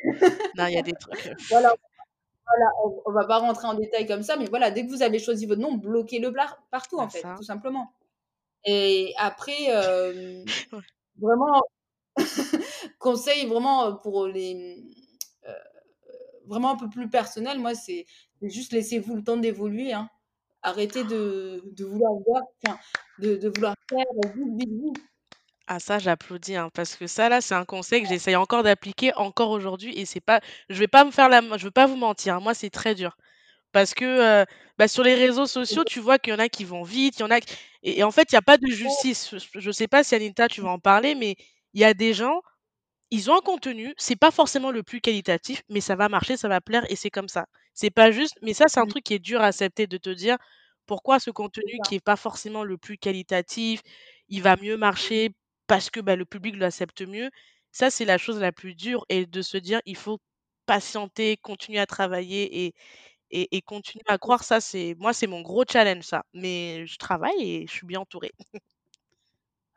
Non, 0.56 0.66
il 0.66 0.74
y 0.74 0.78
a 0.78 0.82
des 0.82 0.92
trucs, 0.92 1.32
Voilà. 1.50 1.74
Voilà, 2.46 2.70
on 2.84 3.02
on 3.06 3.12
va 3.12 3.26
pas 3.26 3.38
rentrer 3.38 3.66
en 3.68 3.74
détail 3.74 4.06
comme 4.06 4.22
ça, 4.22 4.36
mais 4.36 4.46
voilà, 4.46 4.70
dès 4.70 4.84
que 4.84 4.90
vous 4.90 5.02
avez 5.02 5.18
choisi 5.18 5.46
votre 5.46 5.60
nom, 5.60 5.74
bloquez-le 5.74 6.30
blar 6.30 6.62
partout, 6.70 6.98
en 6.98 7.08
fait, 7.08 7.20
ça 7.20 7.34
tout 7.36 7.44
simplement. 7.44 7.94
Et 8.64 9.14
après, 9.18 9.68
ouais. 10.72 10.80
vraiment, 11.20 11.62
conseil 12.98 13.46
vraiment, 13.46 13.96
pour 13.96 14.26
les, 14.26 14.84
heu, 15.48 15.52
vraiment 16.46 16.72
un 16.72 16.76
peu 16.76 16.88
plus 16.88 17.08
personnel, 17.10 17.58
moi, 17.58 17.74
c'est 17.74 18.06
juste 18.42 18.72
laissez-vous 18.72 19.16
le 19.16 19.24
temps 19.24 19.36
d'évoluer, 19.36 19.92
hein. 19.92 20.08
Arrêtez 20.62 21.04
de 21.04 21.62
de 21.72 21.84
vouloir 21.84 22.12
voir 22.26 22.42
de 23.18 23.36
de 23.36 23.48
vouloir 23.48 23.74
faire 23.88 24.04
vite, 24.34 24.54
vite, 24.58 24.70
vite. 24.70 25.04
Ah 25.74 25.78
ça, 25.80 25.98
j'applaudis, 25.98 26.54
hein, 26.56 26.68
parce 26.74 26.96
que 26.96 27.06
ça 27.06 27.28
là, 27.30 27.40
c'est 27.40 27.54
un 27.54 27.64
conseil 27.64 28.02
que 28.02 28.08
j'essaye 28.08 28.36
encore 28.36 28.62
d'appliquer 28.62 29.14
encore 29.14 29.48
aujourd'hui 29.50 29.96
et 29.98 30.04
c'est 30.04 30.20
pas 30.20 30.40
je 30.68 30.78
vais 30.78 30.86
pas 30.88 31.02
me 31.04 31.10
faire 31.10 31.30
la 31.30 31.40
je 31.56 31.64
veux 31.64 31.70
pas 31.70 31.86
vous 31.86 31.96
mentir, 31.96 32.34
hein, 32.36 32.40
moi, 32.40 32.52
c'est 32.52 32.68
très 32.70 32.94
dur. 32.94 33.16
Parce 33.72 33.94
que, 33.94 34.44
bah, 34.78 34.88
sur 34.88 35.04
les 35.04 35.14
réseaux 35.14 35.46
sociaux, 35.46 35.84
tu 35.84 36.00
vois 36.00 36.18
qu'il 36.18 36.32
y 36.34 36.36
en 36.36 36.40
a 36.40 36.48
qui 36.50 36.64
vont 36.64 36.82
vite, 36.84 37.18
il 37.18 37.22
y 37.22 37.24
en 37.24 37.30
a 37.32 37.38
et 37.38 38.00
et 38.00 38.04
en 38.04 38.10
fait, 38.12 38.32
il 38.32 38.34
y 38.34 38.38
a 38.38 38.42
pas 38.42 38.58
de 38.58 38.66
justice. 38.68 39.30
Je 39.36 39.60
je 39.60 39.70
sais 39.72 39.88
pas 39.88 40.04
si 40.04 40.14
Anita, 40.16 40.48
tu 40.48 40.62
vas 40.62 40.70
en 40.70 40.78
parler, 40.80 41.14
mais 41.16 41.36
il 41.74 41.80
y 41.82 41.84
a 41.84 41.94
des 41.94 42.14
gens, 42.14 42.40
ils 43.10 43.30
ont 43.30 43.36
un 43.36 43.40
contenu, 43.40 43.92
c'est 43.98 44.16
pas 44.16 44.30
forcément 44.30 44.70
le 44.70 44.82
plus 44.82 45.00
qualitatif, 45.00 45.62
mais 45.68 45.80
ça 45.80 45.96
va 45.96 46.08
marcher, 46.08 46.36
ça 46.36 46.48
va 46.48 46.60
plaire 46.60 46.84
et 46.90 46.96
c'est 46.96 47.10
comme 47.10 47.28
ça. 47.28 47.46
C'est 47.74 47.90
pas 47.90 48.10
juste 48.10 48.34
mais 48.42 48.54
ça, 48.54 48.68
c'est 48.68 48.80
un 48.80 48.86
Mmh, 48.86 48.86
truc 48.86 49.04
qui 49.04 49.14
est 49.14 49.18
dur 49.18 49.40
à 49.42 49.46
accepter 49.48 49.86
de 49.86 49.98
te 49.98 50.10
dire: 50.10 50.36
«Pourquoi 50.86 51.20
ce 51.20 51.30
contenu 51.30 51.80
qui 51.82 51.96
est 51.96 52.00
pas 52.04 52.16
forcément 52.16 52.64
le 52.64 52.78
plus 52.78 52.96
qualitatif, 52.98 53.82
il 54.28 54.42
va 54.42 54.56
mieux 54.56 54.76
marcher 54.76 55.30
parce 55.72 55.90
que, 55.90 56.00
bah, 56.00 56.16
le 56.16 56.26
public 56.26 56.56
l'accepte 56.56 57.02
mieux?» 57.02 57.30
ça, 57.72 57.90
c'est 57.90 58.04
la 58.04 58.18
chose 58.18 58.38
la 58.40 58.52
plus 58.52 58.74
dure 58.74 59.06
et 59.08 59.26
de 59.26 59.42
se 59.42 59.56
dire: 59.58 59.80
«Il 59.86 59.96
faut 59.96 60.18
patienter, 60.66 61.38
continuer 61.38 61.78
à 61.80 61.86
travailler 61.86 62.74
et 63.32 63.62
continuer 63.62 64.04
à 64.08 64.18
croire, 64.18 64.44
ça 64.44 64.60
c'est 64.60 64.96
moi, 64.98 65.12
c'est 65.14 65.26
mon 65.28 65.42
gros 65.42 65.64
challenge 65.70 66.04
ça, 66.04 66.24
mais 66.34 66.86
je 66.86 66.96
travaille 66.98 67.42
et 67.42 67.66
je 67.68 67.72
suis 67.74 67.86
bien 67.86 68.00
entourée. 68.00 68.32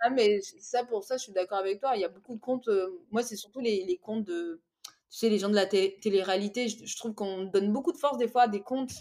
Ah 0.02 0.10
mais 0.10 0.42
ça 0.42 0.84
pour 0.86 1.04
ça, 1.04 1.18
je 1.18 1.24
suis 1.24 1.32
d'accord 1.32 1.58
avec 1.60 1.80
toi. 1.80 1.96
Il 1.96 2.02
y 2.02 2.04
a 2.06 2.10
beaucoup 2.10 2.36
de 2.36 2.40
comptes, 2.40 2.68
heu, 2.68 3.00
moi, 3.12 3.24
c'est 3.24 3.36
surtout 3.38 3.60
les 3.62 3.98
comptes 4.02 4.26
de 4.26 4.62
tu 5.10 5.20
sais, 5.20 5.30
les 5.30 5.40
gens 5.40 5.50
de 5.50 5.56
la 5.56 5.66
té 5.66 5.98
télé-réalité. 6.02 6.68
Je 6.68 6.86
je 6.86 6.98
trouve 6.98 7.14
qu'on 7.14 7.44
donne 7.46 7.72
beaucoup 7.72 7.92
de 7.94 7.98
force 7.98 8.18
des 8.18 8.28
fois 8.28 8.44
à 8.44 8.48
des 8.48 8.62
comptes 8.62 8.92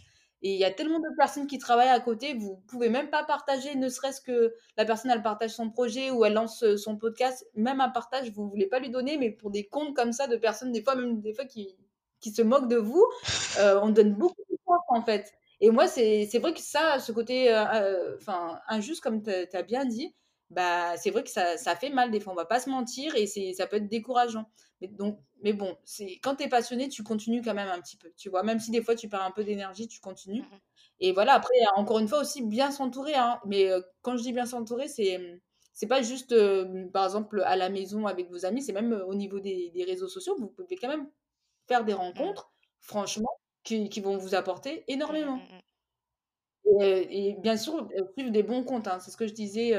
et 0.45 0.53
il 0.55 0.61
y 0.61 0.65
a 0.65 0.71
tellement 0.71 1.01
de 1.01 1.09
personnes 1.17 1.47
qui 1.49 1.59
travaillent 1.59 1.89
à 1.89 2.01
côté, 2.01 2.35
vous 2.35 2.59
pouvez 2.69 2.91
même 2.91 3.11
pas 3.11 3.25
partager, 3.25 3.75
ne 3.77 3.89
serait-ce 3.89 4.21
que 4.21 4.55
la 4.77 4.85
personne, 4.85 5.11
elle 5.11 5.23
partage 5.23 5.51
son 5.53 5.71
projet 5.71 6.11
ou 6.13 6.25
elle 6.25 6.35
lance, 6.35 6.63
heu, 6.63 6.77
son 6.77 6.97
podcast, 6.99 7.47
même 7.55 7.81
un 7.81 7.89
partage, 7.89 8.31
vous 8.33 8.49
voulez 8.49 8.67
pas 8.67 8.79
lui 8.79 8.91
donner, 8.91 9.17
mais 9.19 9.31
pour 9.31 9.51
des 9.51 9.65
comptes 9.67 9.97
comme 9.97 10.13
ça 10.13 10.29
de 10.29 10.37
personnes, 10.37 10.71
des 10.73 10.83
fois 10.83 10.95
même 10.97 11.21
des 11.21 11.35
fois 11.35 11.47
qui 11.47 11.77
qui 12.21 12.31
se 12.31 12.43
moquent 12.43 12.69
de 12.69 12.77
vous, 12.77 13.05
heu, 13.59 13.79
on 13.83 13.91
donne 13.91 14.15
beaucoup 14.15 14.43
de 14.51 14.57
force, 14.65 14.85
en 14.89 15.03
fait. 15.03 15.33
Et 15.61 15.71
moi, 15.71 15.87
c'est 15.89 16.27
vrai 16.39 16.53
que 16.55 16.61
ça, 16.61 16.99
ce 16.99 17.13
côté, 17.13 17.51
heu, 17.53 18.17
enfin, 18.21 18.61
injuste 18.69 19.03
comme 19.03 19.23
tu 19.23 19.31
as 19.31 19.63
bien 19.63 19.85
dit, 19.85 20.15
bah, 20.55 20.97
c'est 20.97 21.11
vrai 21.11 21.23
que 21.25 21.31
ça 21.31 21.57
ça 21.59 21.77
fait 21.77 21.91
mal 21.91 22.11
des 22.11 22.21
fois, 22.21 22.33
on 22.33 22.37
va 22.37 22.45
pas 22.47 22.61
se 22.61 22.71
mentir 22.71 23.15
et 23.17 23.27
ça 23.27 23.67
peut 23.67 23.77
être 23.77 23.89
décourageant. 23.89 24.47
Mais 24.81 24.89
donc 24.89 25.21
mais 25.43 25.53
bon, 25.53 25.77
quand 26.23 26.37
tu 26.37 26.45
es 26.45 26.49
passionné, 26.49 26.89
tu 26.89 27.03
continues 27.03 27.43
quand 27.43 27.55
même 27.55 27.69
un 27.69 27.81
petit 27.81 27.97
peu, 27.97 28.13
tu 28.17 28.31
vois? 28.31 28.43
Même 28.43 28.61
si 28.61 28.71
des 28.71 28.83
fois 28.83 28.95
tu 28.97 29.09
perds 29.09 29.23
un 29.23 29.31
peu 29.33 29.45
d'énergie, 29.45 29.89
tu 29.89 30.01
continues 30.01 30.43
Mmh 30.43 30.55
mh. 30.55 30.61
et 31.01 31.13
voilà, 31.13 31.35
après 31.35 31.55
encore 31.77 31.99
une 31.99 32.09
fois 32.09 32.21
aussi 32.21 32.43
bien 32.43 32.71
s'entourer, 32.71 33.15
hein, 33.15 33.41
mais 33.47 33.71
heu, 33.71 33.85
quand 34.03 34.17
je 34.17 34.23
dis 34.23 34.33
bien 34.33 34.47
s'entourer, 34.47 34.89
c'est, 34.89 35.41
c'est 35.73 35.87
pas 35.89 36.03
juste, 36.03 36.33
hem, 36.33 36.91
par 36.93 37.05
exemple, 37.05 37.43
à 37.45 37.57
la 37.57 37.69
maison 37.71 38.07
avec 38.07 38.31
vos 38.31 38.47
amis, 38.47 38.63
c'est 38.63 38.73
même, 38.73 38.93
heu, 38.93 39.05
au 39.07 39.15
niveau 39.15 39.41
des 39.41 39.71
des 39.71 39.85
réseaux 39.85 40.09
sociaux, 40.09 40.37
vous 40.39 40.49
pouvez 40.49 40.77
quand 40.77 40.89
même 40.89 41.11
faire 41.69 41.85
des 41.85 41.95
Mmh. 42.15 42.35
rencontres, 42.35 42.53
franchement, 42.81 43.31
qui 43.65 43.89
qui 43.91 44.01
vont 44.01 44.19
vous 44.19 44.35
apporter 44.37 44.85
Mmh 45.09 45.17
mh, 45.25 45.31
énormément. 45.33 45.49
Et 46.81 47.29
et 47.31 47.35
bien 47.41 47.57
sûr, 47.57 47.89
suivre 48.17 48.31
des 48.31 48.43
bons 48.43 48.65
comptes, 48.65 48.89
hein. 48.89 48.99
C'est 49.01 49.11
ce 49.11 49.17
que 49.17 49.27
je 49.27 49.35
disais, 49.35 49.75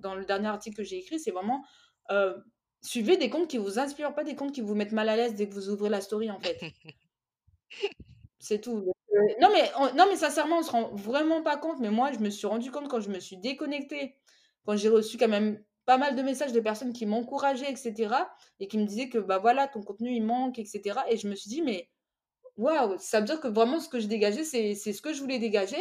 dans 0.00 0.14
le 0.14 0.24
dernier 0.24 0.48
article 0.48 0.76
que 0.78 0.84
j'ai 0.84 0.98
écrit, 0.98 1.18
c'est 1.20 1.30
vraiment, 1.32 1.64
heu, 2.10 2.36
suivez 2.82 3.16
des 3.16 3.30
comptes 3.30 3.48
qui 3.48 3.58
vous 3.58 3.78
inspirent, 3.78 4.14
pas 4.14 4.24
des 4.24 4.36
comptes 4.36 4.52
qui 4.54 4.60
vous 4.62 4.74
mettent 4.74 4.92
mal 4.92 5.08
à 5.08 5.16
l'aise 5.16 5.34
dès 5.34 5.48
que 5.48 5.54
vous 5.54 5.68
ouvrez 5.70 5.90
la 5.90 6.00
story, 6.00 6.30
en 6.30 6.40
fait. 6.40 6.60
C'est 8.38 8.60
tout. 8.60 8.92
Heu, 9.14 9.20
non 9.40 9.48
mais 9.52 9.70
on 9.76 9.94
non 9.94 10.06
mais 10.08 10.16
sincèrement, 10.16 10.58
on 10.58 10.62
se 10.62 10.70
rend 10.70 10.94
vraiment 10.94 11.42
pas 11.42 11.56
compte, 11.56 11.78
mais 11.80 11.90
moi, 11.90 12.12
je 12.12 12.18
me 12.18 12.30
suis 12.30 12.46
rendu 12.46 12.70
compte 12.70 12.88
quand 12.88 13.00
je 13.00 13.10
me 13.10 13.20
suis 13.20 13.36
déconnectée, 13.36 14.16
quand 14.64 14.76
j'ai 14.76 14.88
reçu 14.88 15.18
quand 15.18 15.28
même 15.28 15.62
pas 15.84 15.98
mal 15.98 16.14
de 16.16 16.22
messages 16.22 16.52
de 16.52 16.60
personnes 16.60 16.92
qui 16.92 17.06
m'encourageaient 17.06 17.72
et 17.72 17.76
cetera 17.76 18.30
et 18.60 18.68
qui 18.68 18.78
me 18.78 18.84
disaient 18.86 19.08
que, 19.08 19.18
bah, 19.18 19.38
voilà, 19.38 19.66
ton 19.68 19.82
contenu, 19.82 20.10
il 20.14 20.22
manque 20.22 20.58
et 20.58 20.64
cetera 20.64 21.10
et 21.10 21.16
je 21.16 21.28
me 21.28 21.34
suis 21.34 21.50
dit: 21.50 21.62
«Mais 21.62 21.90
Waouh! 22.56 22.96
Ça 22.98 23.20
veut 23.20 23.26
dire 23.26 23.40
que 23.40 23.48
vraiment 23.48 23.80
ce 23.80 23.88
que 23.88 24.00
je 24.00 24.06
dégageais, 24.08 24.44
c'est 24.44 24.74
ce 24.76 25.02
que 25.02 25.12
je 25.14 25.20
voulais 25.22 25.38
dégager 25.40 25.78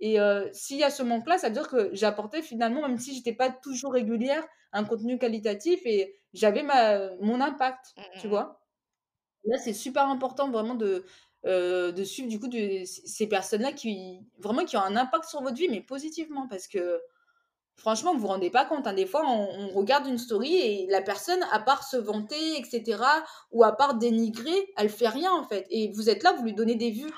et 0.00 0.20
heu, 0.20 0.48
s'il 0.52 0.78
y 0.78 0.84
a 0.84 0.90
ce 0.90 1.02
manque-là, 1.02 1.38
ça 1.38 1.48
veut 1.48 1.54
dire 1.54 1.68
que 1.68 1.90
j'apportais 1.94 2.42
finalement, 2.42 2.82
même 2.88 2.98
si 2.98 3.14
j'étais 3.14 3.32
pas 3.34 3.50
toujours 3.50 3.92
régulière, 3.92 4.44
un 4.72 4.84
contenu 4.84 5.18
qualitatif 5.18 5.80
et 5.86 6.20
j'avais 6.34 6.62
ma 6.62 7.16
mon 7.20 7.40
impact, 7.40 7.94
Mmh 7.96 8.04
tu 8.16 8.28
mh, 8.28 8.38
mmh. 8.38 8.38
vois? 8.38 8.60
Là, 9.44 9.58
c'est 9.58 9.72
super 9.72 10.06
important 10.08 10.50
vraiment 10.50 10.74
de, 10.74 11.04
heu, 11.46 11.92
de 11.92 12.04
suivre 12.04 12.28
du 12.28 12.40
coup 12.40 12.48
de 12.48 12.84
ces 12.84 13.28
personnes-là 13.28 13.72
qui 13.72 14.20
vraiment 14.38 14.64
qui 14.64 14.76
ont 14.76 14.82
un 14.82 14.96
impact 14.96 15.24
sur 15.26 15.42
votre 15.42 15.56
vie, 15.56 15.68
mais 15.68 15.80
positivement 15.82 16.48
parce 16.48 16.68
que 16.68 17.00
Franchement, 17.76 18.12
vous 18.14 18.20
vous 18.20 18.26
rendez 18.28 18.50
pas 18.50 18.64
compte, 18.66 18.86
hein, 18.88 18.92
des 18.94 19.06
fois, 19.06 19.22
on 19.26 19.68
on 19.68 19.68
regarde 19.70 20.06
une 20.08 20.18
story 20.18 20.54
et 20.56 20.86
la 20.90 21.00
personne, 21.02 21.42
à 21.52 21.60
part 21.60 21.84
se 21.84 21.96
vanter 21.96 22.58
et 22.58 22.64
cetera 22.64 23.24
ou 23.52 23.64
à 23.64 23.76
part 23.76 23.94
dénigrer, 23.96 24.72
elle 24.76 24.90
fait 24.90 25.08
rien, 25.08 25.32
en 25.32 25.44
fait 25.44 25.66
et 25.70 25.92
vous 25.92 26.10
êtes 26.10 26.22
là, 26.24 26.32
vous 26.34 26.44
lui 26.44 26.54
donnez 26.54 26.74
des 26.76 26.90
vues 26.90 27.12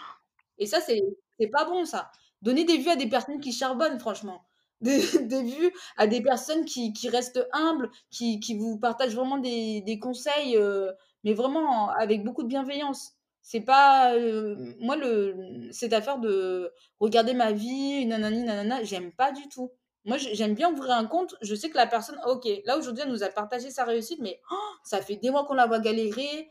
et 0.59 0.67
ça, 0.67 0.81
c'est 0.81 1.01
c'est 1.41 1.49
pas 1.49 1.65
bon 1.67 1.85
ça. 1.87 2.11
Donner 2.43 2.65
des 2.65 2.79
vues 2.79 2.91
à 2.91 2.97
des 2.97 3.09
personnes 3.09 3.41
qui 3.41 3.53
charbonnent, 3.53 3.99
franchement. 4.01 4.45
Des 4.81 4.99
des 5.27 5.43
vues 5.43 5.73
à 5.99 6.07
des 6.07 6.23
personnes 6.23 6.65
qui 6.65 6.95
qui 6.95 7.11
restent 7.11 7.47
humbles, 7.53 7.91
qui 8.11 8.41
qui 8.41 8.57
vous 8.57 8.79
partagent 8.79 9.15
vraiment 9.15 9.37
des 9.37 9.83
des 9.83 9.99
conseils, 9.99 10.57
heu, 10.57 10.93
mais 11.23 11.35
vraiment 11.35 11.91
avec 11.91 12.25
beaucoup 12.25 12.43
de 12.43 12.49
bienveillance. 12.49 13.13
C'est 13.43 13.61
pas, 13.61 14.15
heu, 14.17 14.57
moi 14.81 14.97
le 14.97 15.69
cette 15.71 15.93
affaire 15.93 16.19
de 16.19 16.73
regarder 16.99 17.35
ma 17.35 17.53
vie, 17.53 18.07
nanani 18.07 18.43
nanana, 18.43 18.83
j'aime 18.83 19.13
pas 19.13 19.33
du 19.33 19.47
tout. 19.49 19.71
Moi, 20.07 20.17
j'ai 20.17 20.35
j'aime 20.35 20.55
bien 20.55 20.73
ouvrir 20.73 20.93
un 20.93 21.05
compte, 21.07 21.35
je 21.43 21.55
sais 21.55 21.69
que 21.69 21.77
la 21.77 21.87
personne, 21.87 22.19
OK, 22.27 22.49
là 22.65 22.79
aujourd'hui, 22.79 23.03
elle 23.05 23.11
nous 23.13 23.23
a 23.23 23.29
partagé 23.29 23.71
sa 23.71 23.85
réussite, 23.85 24.21
mais 24.23 24.41
oh, 24.51 24.57
ça 24.83 25.03
fait 25.03 25.17
des 25.17 25.31
mois 25.31 25.45
qu'on 25.45 25.53
la 25.55 25.67
voit 25.67 25.79
galérer, 25.81 26.49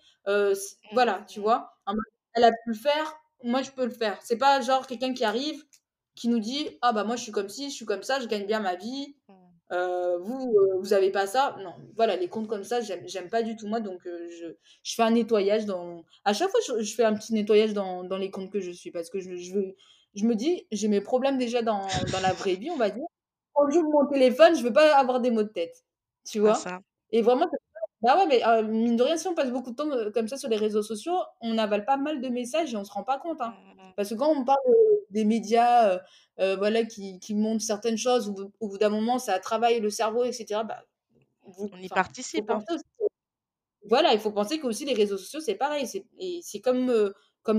Mmh 0.91 0.93
voilà, 0.93 1.25
tu 1.27 1.39
mh, 1.39 1.41
mmh. 1.41 1.43
vois? 1.43 1.77
Elle 2.33 2.43
a 2.43 2.51
pu 2.51 2.57
le 2.69 2.73
faire, 2.75 3.15
moi 3.43 3.61
je 3.63 3.71
peux 3.71 3.85
le 3.85 3.91
faire. 3.91 4.19
C'est 4.21 4.37
pas 4.37 4.61
genre 4.61 4.87
quelqu'un 4.87 5.13
qui 5.13 5.23
arrive, 5.25 5.63
qui 6.19 6.29
nous 6.29 6.39
dit: 6.39 6.77
«Ah 6.81 6.93
bah 6.93 7.03
moi 7.05 7.15
je 7.15 7.23
suis 7.23 7.31
comme 7.31 7.49
ci, 7.49 7.69
je 7.69 7.75
suis 7.75 7.85
comme 7.85 8.03
ça, 8.03 8.19
je 8.19 8.27
gagne 8.27 8.45
bien 8.47 8.59
ma 8.61 8.75
vie, 8.75 9.15
Mmh. 9.27 9.59
heu, 9.71 10.17
vous, 10.21 10.53
heu, 10.57 10.77
vous 10.79 10.93
avez 10.93 11.11
pas 11.11 11.27
ça». 11.27 11.55
Non, 11.63 11.73
voilà, 11.95 12.15
les 12.17 12.29
comptes 12.29 12.47
comme 12.47 12.63
ça, 12.63 12.81
j'aime 12.81 13.07
j'aime 13.07 13.29
pas 13.29 13.43
du 13.43 13.55
tout 13.57 13.67
moi, 13.67 13.79
donc 13.81 14.05
heu, 14.07 14.29
je 14.29 14.47
je 14.83 14.95
fais 14.95 15.03
un 15.03 15.11
nettoyage 15.11 15.65
dans 15.65 16.05
à 16.25 16.33
chaque 16.33 16.49
fois, 16.51 16.59
je 16.67 16.81
je 16.83 16.95
fais 16.95 17.03
un 17.05 17.13
petit 17.15 17.33
nettoyage 17.33 17.73
dans 17.73 18.03
dans 18.03 18.17
les 18.17 18.31
comptes 18.31 18.51
que 18.51 18.59
je 18.61 18.71
suis 18.71 18.91
parce 18.91 19.09
que 19.09 19.19
je 19.19 19.35
je 19.37 19.53
veux 19.53 19.75
je 20.15 20.25
me 20.25 20.35
dis: 20.35 20.67
«J'ai 20.71 20.87
mes 20.89 21.01
problèmes 21.01 21.37
déjà 21.37 21.61
dans 21.63 22.05
dans 22.05 22.19
la 22.21 22.33
vraie 22.33 22.55
vie», 22.55 22.69
on 22.71 22.77
va 22.77 22.89
dire. 22.91 23.05
Quand 23.53 23.69
j'ouvre 23.69 23.89
mon 23.91 24.07
téléphone, 24.07 24.55
je 24.55 24.63
veux 24.63 24.73
pas 24.73 24.95
avoir 24.97 25.19
des 25.21 25.31
maux 25.31 25.43
de 25.43 25.49
tête, 25.49 25.85
tu 26.29 26.39
Ah 26.43 26.53
vois? 26.53 26.63
ça 26.63 26.81
Et 27.11 27.21
vraiment 27.21 27.47
bah 28.01 28.15
ouais, 28.17 28.27
mais 28.27 28.41
mine 28.63 28.95
de 28.95 29.03
rien, 29.03 29.17
si 29.17 29.27
on 29.27 29.35
passe 29.35 29.51
beaucoup 29.51 29.71
de 29.71 29.75
temps, 29.75 29.89
comme 30.13 30.27
ça 30.29 30.37
sur 30.37 30.49
les 30.49 30.55
réseaux 30.57 30.81
sociaux, 30.83 31.17
on 31.41 31.57
avale 31.57 31.83
pas 31.85 31.97
mal 31.97 32.21
de 32.21 32.29
messages 32.29 32.73
et 32.73 32.77
on 32.77 32.85
se 32.85 32.91
rend 32.93 33.03
pas 33.03 33.19
compte, 33.19 33.41
Mmh 33.41 33.41
hein. 33.41 33.57
Parce 33.99 34.11
que 34.11 34.15
quand 34.15 34.31
on 34.31 34.45
parle, 34.45 34.57
des 35.09 35.25
médias, 35.25 35.99
voilà, 36.37 36.85
qui 36.85 37.19
qui 37.19 37.35
montrent 37.35 37.65
certaines 37.65 37.97
choses, 37.97 38.29
au 38.29 38.31
bout 38.31 38.51
au 38.61 38.69
bout 38.69 38.77
d'un 38.77 38.87
moment, 38.87 39.19
ça 39.19 39.37
travaille 39.39 39.81
le 39.81 39.89
cerveau 39.89 40.23
et 40.23 40.31
cetera, 40.31 40.63
bah, 40.63 40.85
vous 41.43 41.69
On 41.73 41.77
y 41.77 41.89
participe, 41.89 42.49
hein. 42.49 42.63
voilà, 43.83 44.13
il 44.13 44.19
faut 44.21 44.31
penser 44.31 44.57
qu'aussi 44.57 44.85
les 44.85 44.93
réseaux 44.93 45.17
sociaux, 45.17 45.41
c'est 45.41 45.55
pareil, 45.55 45.85
c'est 45.85 46.61
comme, 46.61 47.13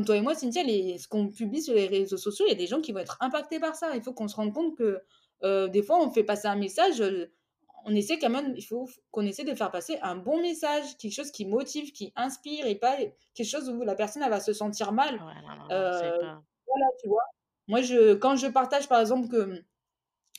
toi 0.07 0.17
et 0.17 0.23
moi, 0.23 0.35
Cynthia, 0.35 0.63
les 0.63 0.97
ce 0.97 1.09
qu'on 1.09 1.29
publie 1.29 1.61
sur 1.61 1.75
les 1.75 1.89
réseaux 1.89 2.17
sociaux, 2.17 2.47
il 2.49 2.53
y 2.53 2.55
a 2.55 2.59
des 2.59 2.67
gens 2.67 2.81
qui 2.81 2.93
vont 2.93 3.01
être 3.01 3.19
impactés 3.21 3.61
par 3.61 3.75
ça. 3.77 3.95
Il 3.95 4.01
faut 4.01 4.15
qu'on 4.15 4.29
se 4.29 4.37
rende 4.37 4.55
compte 4.55 4.79
que, 4.79 5.03
des 5.67 5.83
fois, 5.83 6.03
on 6.03 6.11
fait 6.11 6.25
passer 6.25 6.49
un 6.49 6.57
message, 6.57 7.03
on 7.85 7.95
essaie 7.95 8.19
quand 8.19 8.31
même 8.31 8.55
il 8.57 8.63
faut 8.65 8.89
qu'on 9.11 9.27
essaie 9.27 9.45
de 9.45 9.55
faire 9.55 9.71
passer 9.71 9.99
un 10.03 10.17
bon 10.17 10.41
message, 10.41 10.97
quelque 10.99 11.15
chose 11.15 11.31
qui 11.31 11.47
motive, 11.47 11.93
qui 11.93 12.13
inspire 12.17 12.67
et 12.67 12.75
pas 12.77 12.97
quelque 13.35 13.49
chose 13.49 13.69
où 13.69 13.83
la 13.83 13.95
personne, 13.95 14.23
elle 14.23 14.31
va 14.31 14.41
se 14.41 14.53
sentir 14.53 14.93
mal. 14.93 15.15
Ouais, 15.15 15.21
pas 15.69 16.43
voilà, 16.67 16.87
tu 17.01 17.09
vois? 17.09 17.23
Moi, 17.69 17.83
je 17.83 18.15
quand 18.15 18.37
je 18.37 18.47
partage, 18.49 18.89
par 18.89 19.01
exemple, 19.01 19.29
que, 19.29 19.37
mmh, 19.45 19.65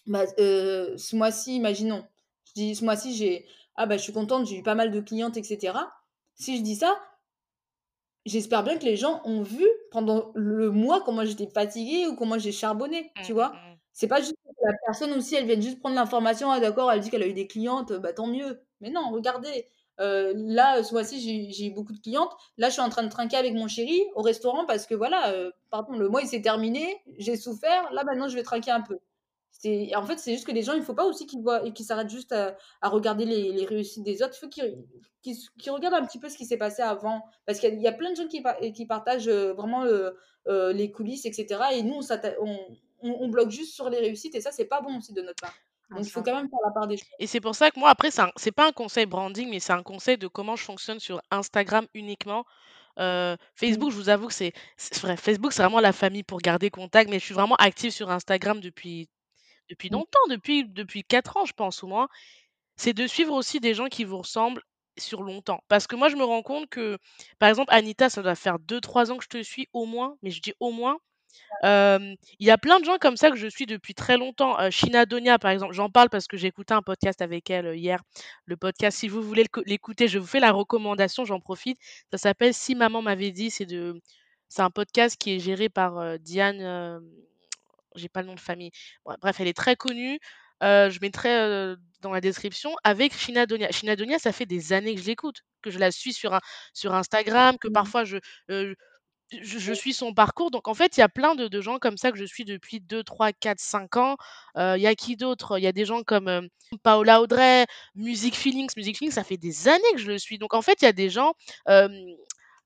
bah, 0.08 0.26
heu, 0.40 0.98
ce 0.98 1.16
mois-ci, 1.16 1.56
imaginons, 1.56 2.06
je 2.48 2.54
dis: 2.54 2.76
«Ce 2.76 2.84
mois-ci, 2.84 3.14
j'ai 3.16 3.46
ah 3.76 3.86
bah, 3.86 3.98
je 3.98 4.04
suis 4.04 4.14
contente, 4.14 4.46
j'ai 4.48 4.58
eu 4.58 4.64
pas 4.64 4.76
mal 4.76 4.92
de 4.92 5.00
clientes 5.02 5.38
et 5.38 5.44
cetera». 5.44 5.92
Si 6.36 6.58
je 6.58 6.64
dis 6.64 6.76
ça, 6.76 6.98
j'espère 8.26 8.64
bien 8.64 8.78
que 8.78 8.86
les 8.86 8.96
gens 8.98 9.22
ont 9.26 9.42
vu 9.42 9.68
pendant 9.92 10.32
le 10.36 10.72
mois 10.72 11.02
comment 11.04 11.26
j'étais 11.26 11.48
fatiguée 11.48 12.08
ou 12.08 12.16
comment 12.16 12.38
j'ai 12.38 12.52
charbonné, 12.52 13.12
mmh 13.16 13.22
tu 13.22 13.34
vois? 13.34 13.50
mmh. 13.54 13.76
C'est 13.94 14.08
pas 14.08 14.20
juste 14.22 14.36
la 14.64 14.74
personne 14.86 15.14
aussi, 15.14 15.36
elle 15.36 15.46
vienne 15.46 15.62
juste 15.62 15.80
prendre 15.80 15.96
l'information: 15.96 16.52
«Ah 16.52 16.60
d'accord, 16.60 16.92
elle 16.92 17.00
dit 17.02 17.10
qu'elle 17.10 17.24
a 17.24 17.28
eu 17.28 17.34
des 17.34 17.48
clientes, 17.48 17.94
bah, 17.94 18.14
tant 18.14 18.28
mieux». 18.28 18.62
Mais 18.82 18.90
non, 18.90 19.10
regardez, 19.12 19.68
heu, 20.00 20.34
là, 20.36 20.84
ce 20.84 20.94
mois-ci, 20.94 21.52
j'ai 21.52 21.68
eu 21.68 21.72
beaucoup 21.74 21.94
de 21.94 22.00
clientes. 22.00 22.32
Là, 22.58 22.68
je 22.70 22.74
suis 22.74 22.82
en 22.82 22.90
train 22.90 23.04
de 23.04 23.10
trinquer 23.10 23.38
avec 23.38 23.54
mon 23.54 23.68
chéri 23.68 24.02
au 24.16 24.22
restaurant 24.22 24.66
parce 24.66 24.86
que 24.88 24.96
voilà, 24.96 25.34
heu, 25.36 25.54
pardon, 25.70 25.94
le 25.94 26.10
mois 26.10 26.22
il 26.22 26.28
s'est 26.28 26.42
terminé, 26.42 27.02
j'ai 27.18 27.36
souffert, 27.38 27.92
là 27.94 28.04
maintenant 28.04 28.28
je 28.30 28.36
vais 28.36 28.44
trinquer 28.44 28.72
un 28.72 28.82
peu. 28.82 29.00
En 29.96 30.04
fait, 30.06 30.18
c'est 30.18 30.34
juste 30.34 30.48
que 30.48 30.52
les 30.52 30.64
gens, 30.64 30.74
il 30.74 30.82
faut 30.82 30.96
pas 30.96 31.06
aussi 31.06 31.28
qu'ils 31.28 31.42
voient 31.42 31.70
qu'ils 31.72 31.86
s'arrêtent 31.86 32.10
juste 32.10 32.32
à 32.34 32.56
regarder 32.90 33.26
les 33.26 33.66
réussites 33.66 34.04
des 34.04 34.24
autres. 34.24 34.34
Il 34.38 34.40
faut 34.40 34.50
qu'ils 34.50 35.72
regardent 35.72 35.96
un 35.96 36.06
petit 36.06 36.20
peu 36.20 36.30
ce 36.30 36.38
qui 36.38 36.46
s'est 36.46 36.58
passé 36.58 36.82
avant. 36.82 37.24
Parce 37.46 37.60
qu'il 37.60 37.80
y 37.80 37.88
a 37.88 37.92
plein 37.92 38.12
de 38.12 38.16
gens 38.16 38.28
qui 38.28 38.42
pa 38.42 38.56
qui 38.72 38.86
partagent, 38.88 39.28
heu, 39.30 39.52
vraiment, 39.54 39.84
les 40.48 40.92
coulisses 40.92 41.26
et 41.26 41.34
cetera 41.34 41.74
et 41.74 41.84
nous 41.84 41.96
on 41.96 42.02
on 42.42 42.58
on 43.02 43.18
on 43.22 43.30
bloque 43.30 43.50
juste 43.52 43.74
sur 43.74 43.90
les 43.90 44.00
réussites 44.00 44.36
et 44.36 44.42
ça, 44.42 44.52
c'est 44.52 44.66
pas 44.66 44.82
bon 44.82 44.98
aussi 44.98 45.14
de 45.14 45.22
notre 45.22 45.40
part. 45.42 45.56
Donc 45.94 46.06
il 46.06 46.12
faut 46.12 46.24
quand 46.24 46.36
même 46.36 46.50
faire 46.50 46.60
la 46.66 46.72
part 46.72 46.88
des 46.88 46.98
choses. 46.98 47.08
et 47.20 47.28
c'est 47.28 47.42
pour 47.42 47.56
ça 47.56 47.70
que 47.72 47.80
moi 47.80 47.90
après 47.90 48.10
c'est 48.36 48.52
pas 48.52 48.68
un 48.68 48.72
conseil 48.72 49.06
branding, 49.06 49.50
mais 49.50 49.60
c'est 49.60 49.74
un 49.74 49.84
conseil 49.84 50.18
de 50.18 50.28
comment 50.28 50.56
je 50.56 50.64
fonctionne 50.64 51.00
sur 51.00 51.22
Instagram 51.32 51.86
uniquement. 51.94 52.46
Heu, 53.00 53.38
Mmh. 53.68 53.82
Facebook, 53.82 53.92
je 53.92 53.98
vous 53.98 54.10
avoue 54.10 54.28
que 54.28 54.34
c'est 54.34 54.54
c'est 54.78 55.00
vrai, 55.02 55.18
Facebook, 55.18 55.54
c'est 55.54 55.64
vraiment 55.64 55.82
la 55.82 55.94
famille 55.94 56.24
pour 56.24 56.40
garder 56.42 56.70
contact, 56.72 57.10
mais 57.10 57.20
je 57.20 57.26
suis 57.26 57.34
vraiment 57.36 57.56
active 57.58 57.92
sur 57.92 58.10
Instagram 58.12 58.60
depuis 58.62 59.10
depuis 59.70 59.90
Mmh. 59.90 59.96
longtemps, 59.96 60.20
depuis 60.30 60.66
depuis 60.68 61.04
4 61.06 61.38
ans, 61.38 61.46
je 61.46 61.54
pense, 61.54 61.84
au 61.84 61.88
moins. 61.88 62.10
C'est 62.78 62.94
de 62.94 63.08
suivre 63.08 63.34
aussi 63.34 63.60
des 63.62 63.74
gens 63.74 63.88
qui 63.88 64.04
vous 64.06 64.20
ressemblent 64.20 64.64
sur 64.98 65.24
longtemps. 65.24 65.62
Parce 65.70 65.88
que 65.88 65.96
moi, 65.96 66.10
je 66.10 66.16
me 66.18 66.24
rends 66.26 66.44
compte 66.44 66.70
que, 66.70 66.98
par 67.40 67.50
exemple, 67.50 67.74
Anita, 67.74 68.10
ça 68.10 68.22
doit 68.24 68.36
faire 68.36 68.60
deux 68.60 68.82
trois 68.82 69.12
ans 69.12 69.18
que 69.18 69.24
je 69.24 69.30
te 69.30 69.44
suis 69.44 69.68
au 69.74 69.86
moins, 69.86 70.18
mais 70.24 70.32
je 70.32 70.42
dis 70.42 70.54
au 70.60 70.72
moins. 70.72 71.00
Il 71.64 72.18
y 72.40 72.50
a 72.52 72.58
plein 72.58 72.80
de 72.80 72.86
gens 72.86 72.98
comme 72.98 73.18
ça 73.18 73.30
que 73.30 73.36
je 73.38 73.48
suis 73.48 73.66
depuis 73.66 73.94
très 73.94 74.18
longtemps. 74.18 74.60
Heu, 74.60 74.70
Shina 74.72 75.06
Donia, 75.06 75.38
par 75.40 75.52
exemple, 75.52 75.74
j'en 75.74 75.90
parle 75.90 76.10
parce 76.10 76.28
que 76.28 76.38
j'ai 76.38 76.48
écouté 76.48 76.74
un 76.74 76.82
podcast 76.82 77.22
avec 77.22 77.50
elle, 77.50 77.76
hier. 77.76 78.00
Le 78.46 78.58
podcast, 78.58 78.98
si 78.98 79.08
vous 79.08 79.22
voulez 79.22 79.44
le 79.44 79.50
co 79.50 79.62
l'écouter, 79.66 80.08
je 80.08 80.20
vous 80.20 80.26
fais 80.28 80.40
la 80.40 80.52
recommandation, 80.52 81.26
j'en 81.26 81.40
profite. 81.40 81.80
Ça 82.12 82.18
s'appelle 82.18 82.54
«Si 82.54 82.76
maman 82.76 83.02
m'avait 83.02 83.32
dit», 83.32 83.52
c'est 83.52 83.66
de 83.66 84.02
c'est 84.50 84.62
un 84.64 84.70
podcast 84.72 85.18
qui 85.18 85.36
est 85.36 85.40
géré 85.40 85.70
par, 85.70 85.98
heu, 86.00 86.20
Diane, 86.20 87.02
j'ai 87.96 88.10
pas 88.10 88.22
le 88.22 88.28
nom 88.28 88.36
de 88.36 88.40
famille. 88.40 88.72
Bon, 89.06 89.16
bref, 89.22 89.40
elle 89.40 89.48
est 89.48 89.54
très 89.58 89.76
connue. 89.76 90.20
Je 90.62 91.00
mettrai, 91.02 91.76
dans 92.02 92.12
la 92.12 92.22
description 92.22 92.72
avec 92.84 93.14
Shina 93.14 93.46
Donia. 93.46 93.72
Shina 93.72 93.96
Donia, 93.96 94.20
ça 94.20 94.32
fait 94.32 94.46
des 94.46 94.74
années 94.74 94.96
que 94.96 95.02
je 95.02 95.08
l'écoute, 95.08 95.42
que 95.62 95.70
je 95.72 95.80
la 95.80 95.92
suis 95.92 96.14
sur 96.14 96.34
in 96.34 96.40
sur 96.74 96.94
Instagram, 96.96 97.58
que 97.60 97.68
Mmh. 97.68 97.74
parfois 97.74 98.04
je, 98.04 98.18
je 99.32 99.60
je 99.60 99.74
suis 99.74 99.94
son 99.94 100.14
parcours, 100.14 100.52
donc 100.52 100.68
en 100.68 100.74
fait, 100.74 100.98
il 100.98 101.00
y 101.00 101.04
a 101.04 101.10
plein 101.10 101.36
de 101.36 101.48
de 101.48 101.62
gens 101.62 101.80
comme 101.80 101.98
ça 101.98 102.12
que 102.12 102.18
je 102.18 102.26
suis 102.26 102.46
depuis 102.46 102.80
deux, 102.82 103.04
trois, 103.04 103.32
quatre, 103.34 103.60
cinq 103.60 103.98
ans. 103.98 104.18
Heu, 104.58 104.76
il 104.78 104.82
y 104.82 104.88
a 104.88 104.96
qui 104.96 105.16
d'autre? 105.16 105.58
Il 105.58 105.64
y 105.64 105.68
a 105.68 105.72
des 105.72 105.86
gens 105.86 106.04
comme, 106.04 106.28
hem, 106.28 106.50
Paola 106.84 107.22
Audrey, 107.22 107.66
Music 107.96 108.36
Feelings. 108.36 108.70
Music 108.78 108.98
Feelings, 108.98 109.14
ça 109.14 109.24
fait 109.24 109.38
des 109.38 109.68
années 109.68 109.82
que 109.94 110.00
je 110.00 110.08
le 110.08 110.18
suis. 110.20 110.38
Donc 110.38 110.54
en 110.54 110.62
fait, 110.62 110.82
il 110.82 110.86
y 110.86 110.88
a 110.88 110.94
des 110.94 111.10
gens, 111.10 111.34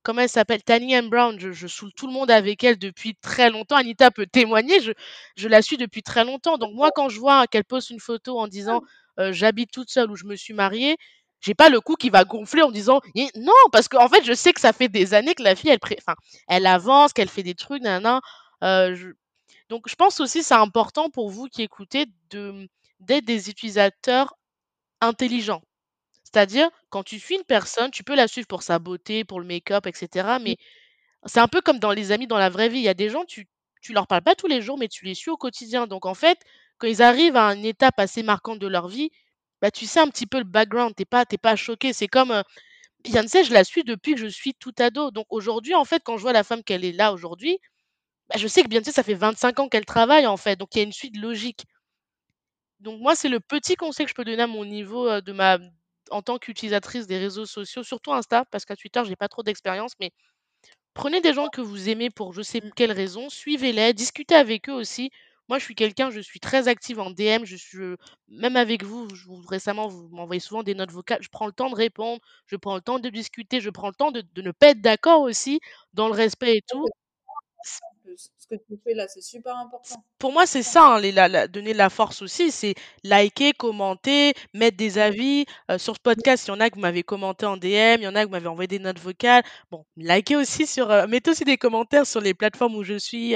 comment 0.04 0.22
elle 0.22 0.30
s'appelle? 0.30 0.64
Tani 0.64 0.94
M. 0.94 1.10
Brown, 1.10 1.40
je 1.40 1.52
je 1.52 1.68
saoule 1.68 1.92
tout 1.94 2.08
le 2.08 2.14
monde 2.14 2.32
avec 2.32 2.64
elle 2.64 2.78
depuis 2.78 3.16
très 3.16 3.50
longtemps. 3.50 3.76
Anita 3.76 4.12
peut 4.12 4.28
témoigner, 4.28 4.80
je 4.82 4.92
je 5.36 5.48
la 5.48 5.62
suis 5.62 5.78
depuis 5.78 6.04
très 6.04 6.24
longtemps. 6.26 6.58
Donc 6.58 6.74
moi, 6.74 6.92
quand 6.96 7.10
je 7.10 7.20
vois 7.20 7.48
qu'elle 7.48 7.66
poste 7.66 7.90
une 7.90 8.00
photo 8.00 8.40
en 8.40 8.48
disant, 8.48 8.82
heu: 9.20 9.32
«J'habite 9.32 9.72
toute 9.72 9.90
seule» 9.90 10.12
ou 10.12 10.16
«Je 10.16 10.26
me 10.26 10.36
suis 10.36 10.54
mariée», 10.54 10.98
j'ai 11.46 11.54
pas 11.56 11.70
le 11.70 11.82
cou 11.82 11.96
qui 11.96 12.10
va 12.10 12.26
gonfler 12.26 12.64
en 12.64 12.72
disant: 12.72 13.02
«Eh» 13.16 13.28
non, 13.36 13.54
parce 13.72 13.88
qu'en 13.90 14.10
fait, 14.10 14.24
je 14.26 14.34
sais 14.34 14.54
que 14.54 14.62
ça 14.62 14.74
fait 14.74 14.90
des 14.90 15.14
années 15.14 15.36
que 15.36 15.44
la 15.44 15.56
fille, 15.56 15.70
elle 15.72 15.80
pré 15.80 15.98
elle 16.48 16.66
avance, 16.68 17.14
qu'elle 17.14 17.30
fait 17.30 17.44
des 17.44 17.56
trucs, 17.56 17.84
nin 17.84 18.00
nin, 18.02 18.22
je 18.62 19.10
donc 19.70 19.90
je 19.90 19.96
pense 19.96 20.20
aussi 20.20 20.44
c'est 20.44 20.56
important 20.56 21.10
pour 21.10 21.30
vous 21.30 21.48
qui 21.48 21.64
écoutez 21.64 22.08
d'être 22.32 23.26
des 23.26 23.50
utilisateurs 23.50 24.36
intelligents. 25.02 25.62
C'est-à-dire, 26.24 26.70
quand 26.90 27.04
tu 27.04 27.20
suis 27.20 27.36
une 27.36 27.44
personne, 27.46 27.92
tu 27.92 28.04
peux 28.04 28.16
la 28.16 28.28
suivre 28.28 28.48
pour 28.48 28.64
sa 28.64 28.80
beauté, 28.80 29.24
pour 29.26 29.40
le 29.40 29.46
make-up 29.48 29.88
et 29.88 29.94
cetera, 29.96 30.40
Mmh. 30.40 30.44
mais 30.44 30.58
c'est 31.26 31.40
un 31.42 31.48
peu 31.48 31.62
comme 31.62 31.80
dans 31.80 31.92
les 31.92 32.12
amis 32.12 32.28
dans 32.28 32.38
la 32.38 32.50
vraie 32.50 32.70
vie. 32.70 32.80
Il 32.80 32.84
y 32.84 32.90
a 32.90 32.94
des 32.94 33.10
gens, 33.10 33.26
tu 33.26 33.48
tu 33.82 33.94
leur 33.94 34.08
parles 34.08 34.24
pas 34.24 34.36
tous 34.36 34.48
les 34.48 34.62
jours, 34.62 34.78
mais 34.80 34.88
tu 34.88 35.06
les 35.06 35.16
suis 35.16 35.32
au 35.32 35.38
quotidien. 35.38 35.88
Donc 35.88 36.06
en 36.08 36.16
fait, 36.16 36.40
quand 36.80 36.88
ils 36.88 37.02
arrivent 37.04 37.36
à 37.38 37.54
une 37.56 37.66
étape 37.66 38.00
assez 38.00 38.24
marquante 38.24 38.60
de 38.60 38.68
leur 38.68 38.88
vie, 38.90 39.12
bah, 39.66 39.72
tu 39.72 39.86
sais 39.88 40.00
un 40.00 40.08
petit 40.10 40.28
peu 40.28 40.38
le 40.40 40.44
background, 40.46 40.94
tu 40.96 41.04
es 41.04 41.06
pas 41.06 41.26
pas 41.26 41.56
choqué. 41.56 41.94
C'est 41.94 42.08
comme, 42.08 42.32
heu, 42.32 42.44
Beyoncé, 43.06 43.44
je 43.46 43.54
la 43.54 43.64
suis 43.66 43.84
depuis 43.84 44.16
que 44.16 44.22
je 44.22 44.28
suis 44.28 44.54
tout 44.56 44.74
ado. 44.80 45.12
Donc 45.12 45.28
aujourd'hui, 45.32 45.76
en 45.76 45.86
fait, 45.86 46.02
quand 46.06 46.18
je 46.18 46.24
vois 46.24 46.34
la 46.34 46.44
femme 46.44 46.64
qu'elle 46.64 46.86
est 46.86 46.92
là 46.94 47.14
aujourd'hui, 47.14 47.60
bah, 48.30 48.38
je 48.40 48.48
sais 48.48 48.64
que 48.64 48.70
Beyoncé, 48.70 48.92
ça 48.94 49.04
fait 49.04 49.14
25 49.16 49.60
ans 49.60 49.70
qu'elle 49.70 49.86
travaille, 49.86 50.28
en 50.28 50.38
fait, 50.38 50.58
donc 50.58 50.70
il 50.76 50.80
y 50.80 50.82
a 50.82 50.86
une 50.86 50.94
suite 50.94 51.18
logique. 51.18 51.66
Donc 52.80 53.00
moi, 53.02 53.16
c'est 53.16 53.30
le 53.30 53.40
petit 53.40 53.76
conseil 53.76 54.06
que 54.06 54.10
je 54.12 54.16
peux 54.16 54.24
donner 54.26 54.44
à 54.44 54.48
mon 54.48 54.66
niveau, 54.66 55.10
heu, 55.10 55.22
de 55.22 55.32
ma 55.34 55.58
en 56.12 56.22
tant 56.22 56.38
qu'utilisatrice 56.38 57.08
des 57.08 57.18
réseaux 57.18 57.46
sociaux, 57.48 57.84
surtout 57.84 58.14
Insta, 58.14 58.46
parce 58.52 58.64
qu'à 58.66 58.76
Twitter, 58.76 59.02
j'ai 59.06 59.16
pas 59.16 59.28
trop 59.28 59.42
d'expérience, 59.44 59.94
mais 60.00 60.12
prenez 60.96 61.22
des 61.22 61.34
gens 61.34 61.50
que 61.50 61.62
vous 61.62 61.90
aimez 61.90 62.10
pour 62.12 62.34
je 62.34 62.42
sais 62.44 62.62
quelle 62.76 62.92
raison, 62.94 63.30
suivez-les, 63.30 63.94
discutez 63.94 64.36
avec 64.36 64.70
eux 64.70 64.74
aussi. 64.74 65.12
Moi, 65.50 65.60
je 65.60 65.64
suis 65.66 65.76
quelqu'un, 65.76 66.10
je 66.12 66.20
suis 66.20 66.40
très 66.40 66.68
active 66.68 67.00
en 67.00 67.12
DM, 67.12 67.46
je 67.46 67.56
suis, 67.56 67.78
heu, 67.80 67.98
même 68.30 68.56
avec 68.56 68.84
vous, 68.84 69.08
je 69.16 69.26
vous 69.28 69.42
récemment, 69.48 69.88
vous 69.88 70.08
m'envoyez 70.10 70.40
souvent 70.40 70.64
des 70.64 70.74
notes 70.76 70.92
vocales, 70.92 71.20
je 71.22 71.30
prends 71.30 71.46
le 71.48 71.52
temps 71.54 71.70
de 71.70 71.76
répondre, 71.76 72.20
je 72.48 72.56
prends 72.56 72.76
le 72.76 72.82
temps 72.82 73.00
de 73.00 73.10
discuter, 73.10 73.62
je 73.62 73.70
prends 73.70 73.90
le 73.90 73.96
temps 73.96 74.12
de 74.12 74.22
de 74.34 74.42
ne 74.42 74.52
pas 74.52 74.70
être 74.70 74.82
d'accord 74.82 75.22
aussi, 75.22 75.60
dans 75.94 76.08
le 76.08 76.14
respect 76.14 76.58
et 76.58 76.62
tout. 76.68 76.86
Ce 78.40 78.48
que 78.48 78.56
tu 78.56 78.78
fais 78.84 78.94
là, 78.94 79.08
c'est 79.08 79.22
super 79.22 79.58
important. 79.58 80.04
pour 80.20 80.32
moi, 80.32 80.46
c'est 80.46 80.64
ça, 80.64 80.96
hein, 80.96 81.00
les 81.00 81.12
la 81.12 81.28
la 81.28 81.48
donner 81.48 81.74
la 81.74 81.90
force 81.90 82.22
aussi, 82.22 82.52
c'est 82.52 82.76
liker, 83.04 83.54
commenter, 83.54 84.34
mettre 84.54 84.78
des 84.78 84.98
avis. 84.98 85.46
Heu, 85.70 85.78
sur 85.78 85.96
ce 85.96 86.00
podcast, 86.02 86.46
il 86.48 86.52
y 86.52 86.54
en 86.54 86.60
a 86.60 86.70
que 86.70 86.76
vous 86.76 86.82
m'avez 86.82 87.04
commenté 87.04 87.46
en 87.46 87.58
DM, 87.58 88.02
il 88.02 88.04
y 88.04 88.08
en 88.08 88.16
a 88.16 88.22
que 88.22 88.26
vous 88.28 88.32
m'avez 88.32 88.48
envoyé 88.48 88.68
des 88.68 88.80
notes 88.80 89.00
vocales. 89.00 89.44
Bon, 89.72 89.86
likez 89.98 90.36
aussi 90.36 90.66
sur, 90.68 90.92
heu 90.92 91.08
mettez 91.08 91.32
aussi 91.32 91.44
des 91.46 91.58
commentaires 91.58 92.06
sur 92.08 92.22
les 92.22 92.34
plateformes 92.34 92.76
où 92.76 92.84
je 92.84 92.98
suis, 92.98 93.36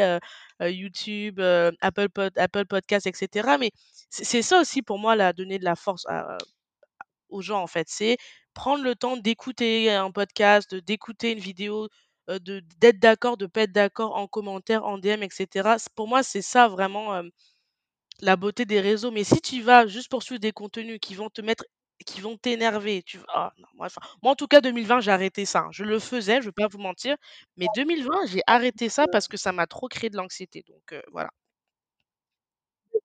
YouTube, 0.68 1.40
heu, 1.40 1.72
Apple 1.82 2.10
Pod 2.10 2.34
Apple 2.38 2.66
Podcast 2.66 3.08
et 3.08 3.14
cetera. 3.16 3.58
Mais 3.58 3.72
c'est 4.10 4.42
ça 4.42 4.60
aussi 4.62 4.82
pour 4.82 5.00
moi, 5.00 5.16
là, 5.16 5.34
donner 5.34 5.60
de 5.60 5.64
la 5.66 5.76
force 5.76 6.06
à 6.08 6.38
aux 7.30 7.42
gens, 7.42 7.62
en 7.64 7.68
fait. 7.68 7.88
C'est 7.90 8.18
prendre 8.56 8.84
le 8.84 8.96
temps 8.96 9.18
d'écouter 9.18 9.92
un 9.92 10.12
podcast, 10.12 10.76
d'écouter 10.76 11.32
une 11.34 11.40
vidéo, 11.40 11.90
de 12.30 12.62
d'être 12.80 13.00
d'accord, 13.00 13.38
de 13.38 13.48
pas 13.48 13.64
être 13.64 13.72
d'accord 13.74 14.16
en 14.18 14.28
commentaire, 14.28 14.86
en 14.86 14.98
DM 15.00 15.24
et 15.24 15.30
cetera. 15.32 15.80
C 15.80 15.88
pour 15.96 16.08
moi, 16.10 16.24
c'est 16.24 16.42
ça 16.44 16.68
vraiment, 16.70 17.22
la 18.22 18.36
beauté 18.38 18.66
des 18.66 18.82
réseaux. 18.82 19.12
Mais 19.12 19.24
si 19.26 19.42
tu 19.42 19.62
vas 19.64 19.88
juste 19.88 20.10
pour 20.10 20.24
suivre 20.24 20.42
des 20.42 20.52
contenus 20.54 21.00
qui 21.02 21.16
vont 21.16 21.30
te 21.30 21.42
mettre 21.42 21.66
qui 22.06 22.22
vont 22.22 22.38
t'énerver, 22.38 23.04
tu 23.04 23.20
ah 23.34 23.52
non, 23.60 23.68
moi 23.76 23.88
enfin, 23.88 24.02
moi 24.24 24.32
en 24.34 24.36
tout 24.36 24.48
cas 24.48 24.62
2020, 24.62 25.02
j'ai 25.02 25.12
arrêté 25.12 25.46
ça, 25.46 25.60
hein. 25.62 25.70
Je 25.72 25.84
le 25.84 26.00
faisais, 26.00 26.42
je 26.42 26.48
vais 26.48 26.52
pas 26.54 26.68
vous 26.68 26.80
mentir, 26.80 27.16
mais 27.58 27.68
2020, 27.76 28.26
j'ai 28.28 28.42
arrêté 28.48 28.90
ça 28.90 29.08
parce 29.12 29.28
que 29.28 29.38
ça 29.38 29.52
m'a 29.52 29.68
trop 29.68 29.88
créé 29.88 30.10
de 30.10 30.18
l'anxiété, 30.18 30.64
donc 30.68 30.96
voilà. 31.12 31.30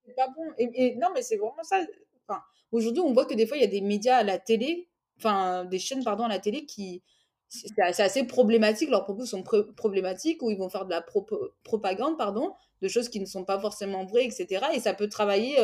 C'est 0.07 0.15
pas 0.15 0.29
bon 0.29 0.45
et 0.59 0.69
et 0.93 0.97
non, 0.97 1.09
mais 1.15 1.23
c'est 1.23 1.37
vraiment 1.37 1.63
ça. 1.63 1.81
Enfin, 2.29 2.41
aujourd'hui, 2.73 3.03
on 3.03 3.13
voit 3.13 3.27
que 3.27 3.35
des 3.35 3.47
fois, 3.47 3.57
il 3.57 3.61
y 3.61 3.65
a 3.65 3.67
des 3.69 3.81
médias 3.81 4.17
à 4.19 4.23
la 4.23 4.39
télé, 4.39 4.89
enfin, 5.19 5.65
des 5.65 5.79
chaînes, 5.79 6.05
pardon, 6.05 6.25
à 6.25 6.29
la 6.29 6.39
télé 6.39 6.67
qui 6.67 7.03
c'est 7.49 7.69
c'est 7.93 8.03
assez 8.03 8.25
problématique. 8.27 8.91
Leurs 8.91 9.05
propos 9.05 9.27
sont 9.27 9.43
problématiques 9.77 10.43
où 10.43 10.51
ils 10.51 10.59
vont 10.59 10.69
faire 10.71 10.85
de 10.87 10.91
la 10.91 11.05
propagande, 11.65 12.19
pardon, 12.19 12.53
de 12.83 12.89
choses 12.89 13.09
qui 13.09 13.21
ne 13.21 13.27
sont 13.27 13.45
pas 13.45 13.61
forcément 13.61 14.05
vraies 14.07 14.27
et 14.27 14.31
cetera 14.31 14.75
et 14.75 14.81
ça 14.81 14.95
peut 14.95 15.09
travailler, 15.09 15.57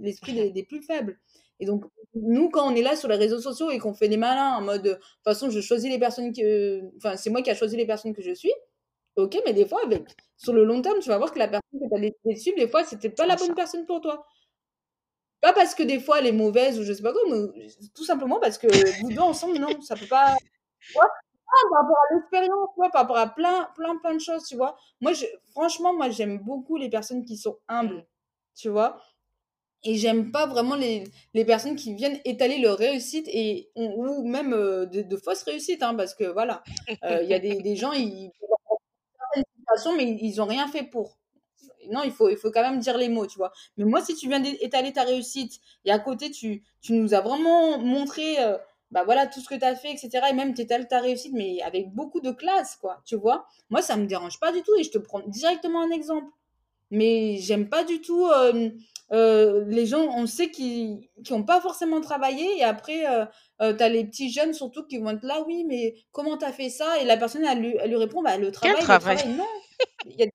l'esprit 0.00 0.32
des 0.34 0.50
des 0.50 0.62
plus 0.64 0.82
faibles 0.82 1.18
et 1.60 1.66
donc 1.66 1.84
nous, 2.14 2.50
quand 2.50 2.70
on 2.70 2.74
est 2.76 2.82
là 2.82 2.96
sur 2.96 3.08
les 3.08 3.16
réseaux 3.16 3.40
sociaux 3.40 3.70
et 3.70 3.78
qu'on 3.78 3.94
fait 3.94 4.08
les 4.08 4.16
malins 4.16 4.56
en 4.56 4.62
mode, 4.62 4.82
«De 4.82 4.94
toute 4.94 5.02
façon, 5.24 5.50
je 5.50 5.60
choisis 5.60 5.90
les 5.90 5.98
personnes 5.98 6.32
que 6.32 6.82
enfin, 6.96 7.16
c'est 7.16 7.30
moi 7.30 7.42
qui 7.42 7.50
a 7.50 7.54
choisi 7.54 7.76
les 7.76 7.86
personnes 7.86 8.14
que 8.14 8.22
je 8.22 8.32
suis». 8.34 8.52
OK, 9.16 9.38
mais 9.46 9.52
des 9.54 9.66
fois, 9.66 9.80
avec 9.84 10.16
sur 10.36 10.52
le 10.54 10.64
long 10.64 10.82
terme, 10.82 11.00
tu 11.00 11.08
vas 11.10 11.18
voir 11.18 11.32
que 11.32 11.38
la 11.38 11.48
personne 11.48 11.80
que 11.80 11.88
tu 11.88 11.96
as 11.96 12.00
décidé 12.00 12.34
de 12.34 12.38
suivre, 12.40 12.58
des 12.58 12.68
fois, 12.68 12.84
c'était 12.84 13.10
pas 13.10 13.26
la 13.26 13.36
bonne 13.36 13.54
personne 13.54 13.86
pour 13.86 14.00
toi. 14.00 14.26
Pas 15.40 15.52
parce 15.52 15.74
que 15.74 15.82
des 15.82 16.00
fois 16.00 16.18
elle 16.20 16.26
est 16.26 16.32
mauvaise 16.32 16.78
ou 16.78 16.84
je 16.84 16.92
sais 16.92 17.02
pas 17.02 17.12
quoi, 17.12 17.20
mais 17.30 17.68
tout 17.94 18.04
simplement 18.04 18.40
parce 18.40 18.56
que 18.58 18.66
vous 19.00 19.10
2 19.12 19.20
ensemble, 19.20 19.58
non, 19.58 19.80
ça 19.82 19.96
peut 19.96 20.06
pas? 20.06 20.34
Ah, 21.48 21.68
par 21.70 21.82
rapport 21.82 21.96
à 22.10 22.14
l'expérience, 22.14 22.68
tu 22.74 22.76
vois? 22.76 22.90
Par 22.90 23.02
rapport 23.02 23.18
à 23.18 23.28
plein, 23.34 23.68
plein, 23.76 23.96
plein 23.98 24.14
de 24.14 24.20
choses, 24.20 24.44
tu 24.44 24.56
vois? 24.56 24.76
Moi, 25.00 25.12
je 25.12 25.26
franchement, 25.52 25.94
moi, 25.94 26.10
j'aime 26.10 26.38
beaucoup 26.38 26.76
les 26.76 26.90
personnes 26.90 27.24
qui 27.24 27.36
sont 27.36 27.58
Mmh. 27.80 27.96
humbles, 27.98 28.06
tu 28.56 28.68
vois? 28.70 29.00
Et 29.84 29.96
j'aime 29.96 30.30
pas 30.32 30.46
vraiment 30.46 30.76
les 30.76 31.04
les 31.34 31.44
personnes 31.44 31.76
qui 31.76 31.94
viennent 31.94 32.18
étaler 32.24 32.58
leur 32.58 32.78
réussite 32.78 33.28
et 33.28 33.70
ou 33.76 34.26
même, 34.26 34.52
heu, 34.54 34.86
de 34.86 35.16
fausses 35.16 35.42
réussites, 35.42 35.82
hein, 35.82 35.94
parce 35.94 36.14
que 36.14 36.24
voilà, 36.24 36.62
heu, 37.04 37.22
il 37.22 37.28
y 37.28 37.34
a 37.34 37.38
des 37.38 37.60
des 37.62 37.76
gens, 37.76 37.92
ils 37.92 38.30
situations, 39.58 39.96
mais 39.96 40.16
ils 40.20 40.40
ont 40.40 40.46
rien 40.46 40.68
fait 40.68 40.82
pour. 40.84 41.18
Non, 41.90 42.02
il 42.04 42.12
faut 42.12 42.28
il 42.30 42.36
faut 42.36 42.50
quand 42.50 42.62
même 42.62 42.80
dire 42.80 42.98
les 42.98 43.08
mots, 43.08 43.26
tu 43.26 43.38
vois? 43.38 43.52
Mais 43.76 43.84
moi, 43.84 44.02
si 44.02 44.14
tu 44.16 44.28
viens 44.28 44.40
d'é 44.40 44.64
étaler 44.64 44.92
ta 44.92 45.04
réussite 45.04 45.60
et 45.84 45.92
à 45.92 45.98
côté 45.98 46.30
tu 46.30 46.62
tu 46.80 46.92
nous 46.94 47.14
as 47.14 47.20
vraiment 47.20 47.78
montré, 47.78 48.42
heu, 48.42 48.58
bah, 48.90 49.04
voilà, 49.04 49.26
tout 49.26 49.40
ce 49.40 49.48
que 49.48 49.54
tu 49.56 49.64
as 49.64 49.76
fait 49.76 49.92
et 49.92 49.96
cetera 49.98 50.30
et 50.30 50.34
même 50.34 50.54
tu 50.54 50.62
étales 50.62 50.88
ta 50.88 51.00
réussite, 51.00 51.32
mais 51.34 51.60
avec 51.62 51.90
beaucoup 51.94 52.20
de 52.20 52.30
classe, 52.32 52.76
quoi, 52.76 53.02
tu 53.06 53.16
vois? 53.16 53.46
Moi, 53.70 53.82
ça 53.82 53.96
me 53.96 54.06
dérange 54.06 54.40
pas 54.40 54.52
du 54.52 54.62
tout 54.62 54.74
et 54.78 54.84
je 54.84 54.90
te 54.90 54.98
prends 54.98 55.20
directement 55.26 55.82
un 55.82 55.90
exemple. 55.90 56.26
Mais 56.90 57.36
j'aime 57.38 57.68
pas 57.68 57.84
du 57.84 58.00
tout, 58.00 58.26
heu, 59.12 59.64
les 59.68 59.86
gens, 59.86 60.06
on 60.16 60.26
sait 60.26 60.50
qui 60.50 61.10
qui 61.24 61.32
ont 61.32 61.44
pas 61.44 61.60
forcément 61.60 62.00
travaillé 62.00 62.58
et 62.58 62.64
après, 62.64 63.04
heu 63.06 63.26
heu, 63.62 63.76
tu 63.76 63.82
as 63.82 63.88
les 63.88 64.04
petits 64.04 64.30
jeunes 64.32 64.52
surtout 64.54 64.84
qui 64.86 64.98
vont 64.98 65.10
être 65.10 65.22
là: 65.24 65.42
«Oui, 65.46 65.64
mais 65.64 65.94
comment 66.12 66.36
tu 66.38 66.44
as 66.44 66.52
fait 66.52 66.70
ça?» 66.70 66.98
et 67.00 67.04
la 67.04 67.16
personne 67.16 67.44
elle 67.44 67.60
lui 67.60 67.76
elle 67.80 67.90
lui 67.90 67.96
répond: 67.96 68.22
«Bah, 68.22 68.36
le 68.38 68.50
travail, 68.52 68.86
le 68.88 68.98
travail? 68.98 69.28
travail». 69.28 69.28
Non! 69.28 69.46
Il 70.04 70.12
y 70.16 70.22
a 70.24 70.26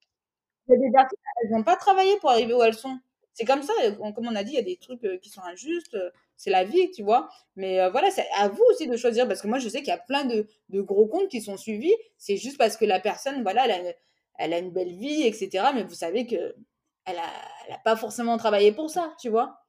il 0.69 0.73
y 0.73 0.75
a 0.75 0.79
des 0.79 0.91
personnes, 0.91 1.19
elles 1.43 1.55
ont 1.55 1.63
pas 1.63 1.75
travaillé 1.77 2.17
pour 2.19 2.31
arriver 2.31 2.53
où 2.53 2.63
elles 2.63 2.73
sont. 2.75 2.99
C'est 3.33 3.45
comme 3.45 3.63
ça, 3.63 3.73
comme 4.15 4.27
on 4.27 4.35
a 4.35 4.43
dit, 4.43 4.53
il 4.53 4.55
y 4.55 4.59
a 4.59 4.63
des 4.63 4.77
trucs, 4.77 5.03
heu, 5.05 5.17
qui 5.21 5.29
sont 5.29 5.41
injustes, 5.43 5.95
heu, 5.95 6.11
c'est 6.37 6.51
la 6.51 6.63
vie, 6.65 6.91
tu 6.91 7.03
vois? 7.03 7.29
Mais 7.55 7.89
voilà, 7.91 8.11
c'est 8.11 8.27
à 8.37 8.49
vous 8.49 8.63
aussi 8.71 8.87
de 8.87 8.97
choisir 8.97 9.27
parce 9.27 9.41
que 9.41 9.47
moi, 9.47 9.59
je 9.59 9.69
sais 9.69 9.79
qu'il 9.79 9.89
y 9.89 9.91
a 9.91 9.97
plein 9.99 10.25
de 10.25 10.47
de 10.69 10.81
gros 10.81 11.07
comptes 11.07 11.29
qui 11.29 11.41
sont 11.41 11.57
suivis. 11.57 11.95
C'est 12.17 12.37
juste 12.37 12.57
parce 12.59 12.77
que 12.77 12.85
la 12.85 12.99
personne, 13.01 13.43
voilà, 13.43 13.65
elle 13.65 13.71
a 13.71 13.79
une 13.79 13.93
elle 14.39 14.53
a 14.53 14.59
une 14.59 14.71
belle 14.71 14.93
vie 14.93 15.23
et 15.23 15.33
cetera, 15.33 15.73
mais 15.73 15.83
vous 15.83 15.95
savez 15.95 16.25
qu'elle 17.13 17.21
elle 17.67 17.73
a 17.75 17.79
pas 17.79 17.95
forcément 17.95 18.37
travaillé 18.37 18.71
pour 18.71 18.89
ça, 18.89 19.13
tu 19.19 19.29
vois? 19.29 19.59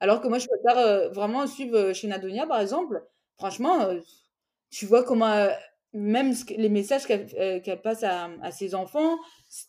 Alors 0.00 0.20
que 0.20 0.28
moi, 0.28 0.38
je 0.38 0.46
préfère, 0.46 0.78
heu, 0.78 1.08
vraiment 1.12 1.46
suivre, 1.46 1.76
heu, 1.76 1.92
Sheena 1.94 2.18
Donia, 2.18 2.46
par 2.46 2.60
exemple. 2.60 3.04
Franchement, 3.38 3.90
heu, 3.90 4.02
tu 4.70 4.86
vois 4.86 5.04
comment, 5.04 5.48
même 5.94 6.34
les 6.56 6.68
messages 6.68 7.06
qu'elle 7.06 7.62
qu'elle 7.62 7.82
passe 7.82 8.04
à, 8.04 8.28
ses 8.52 8.74
enfants, 8.74 9.18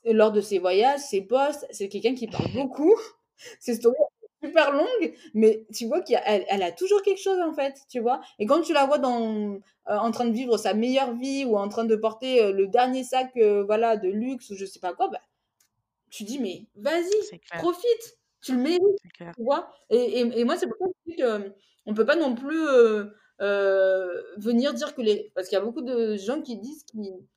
lors 0.05 0.31
de 0.31 0.41
ses 0.41 0.59
voyages, 0.59 0.99
ses 1.01 1.21
posts, 1.21 1.65
c'est 1.71 1.89
quelqu'un 1.89 2.15
qui 2.15 2.27
parle 2.27 2.51
beaucoup. 2.53 2.95
Ses 3.61 3.75
stories, 3.75 3.95
super 4.43 4.73
longues, 4.73 5.13
mais 5.33 5.65
tu 5.73 5.85
vois 5.87 6.01
qu'il 6.01 6.13
y 6.13 6.63
a 6.63 6.71
toujours 6.73 7.01
quelque 7.03 7.21
chose, 7.21 7.39
en 7.39 7.53
fait, 7.53 7.75
tu 7.89 8.01
vois? 8.01 8.19
Et 8.37 8.45
quand 8.45 8.61
tu 8.61 8.73
la 8.73 8.85
vois 8.85 8.99
en 8.99 10.11
train 10.11 10.25
de 10.25 10.33
vivre 10.33 10.57
sa 10.57 10.73
meilleure 10.73 11.13
vie 11.15 11.45
ou 11.45 11.57
en 11.57 11.69
train 11.69 11.85
de 11.85 11.95
porter, 11.95 12.51
le 12.51 12.67
dernier 12.67 13.05
sac, 13.05 13.31
voilà, 13.65 13.95
de 13.95 14.09
luxe 14.09 14.49
ou 14.49 14.55
je 14.55 14.65
sais 14.65 14.81
pas 14.81 14.93
quoi, 14.93 15.07
bah, 15.07 15.21
tu 16.09 16.23
dis: 16.23 16.39
«Mais 16.39 16.67
vas-y, 16.75 17.11
profite, 17.53 18.17
tu 18.41 18.53
le 18.55 18.59
mérites», 18.59 18.81
tu 19.35 19.43
vois? 19.43 19.71
Et 19.89 20.19
et 20.21 20.39
et 20.39 20.43
moi, 20.45 20.57
c'est 20.57 20.67
pour 20.67 20.77
ça 20.79 21.15
que 21.17 21.37
mmh, 21.49 21.53
on 21.85 21.93
peut 21.93 22.05
pas 22.05 22.15
non 22.15 22.35
plus, 22.35 22.57
heu 22.67 23.13
heu, 23.41 24.25
venir 24.37 24.73
dire 24.73 24.95
que 24.95 25.01
les 25.01 25.31
parce 25.35 25.47
qu'il 25.49 25.57
y 25.57 25.61
a 25.61 25.63
beaucoup 25.65 25.81
de 25.81 26.15
gens 26.17 26.41
qui 26.41 26.57
disent 26.57 26.85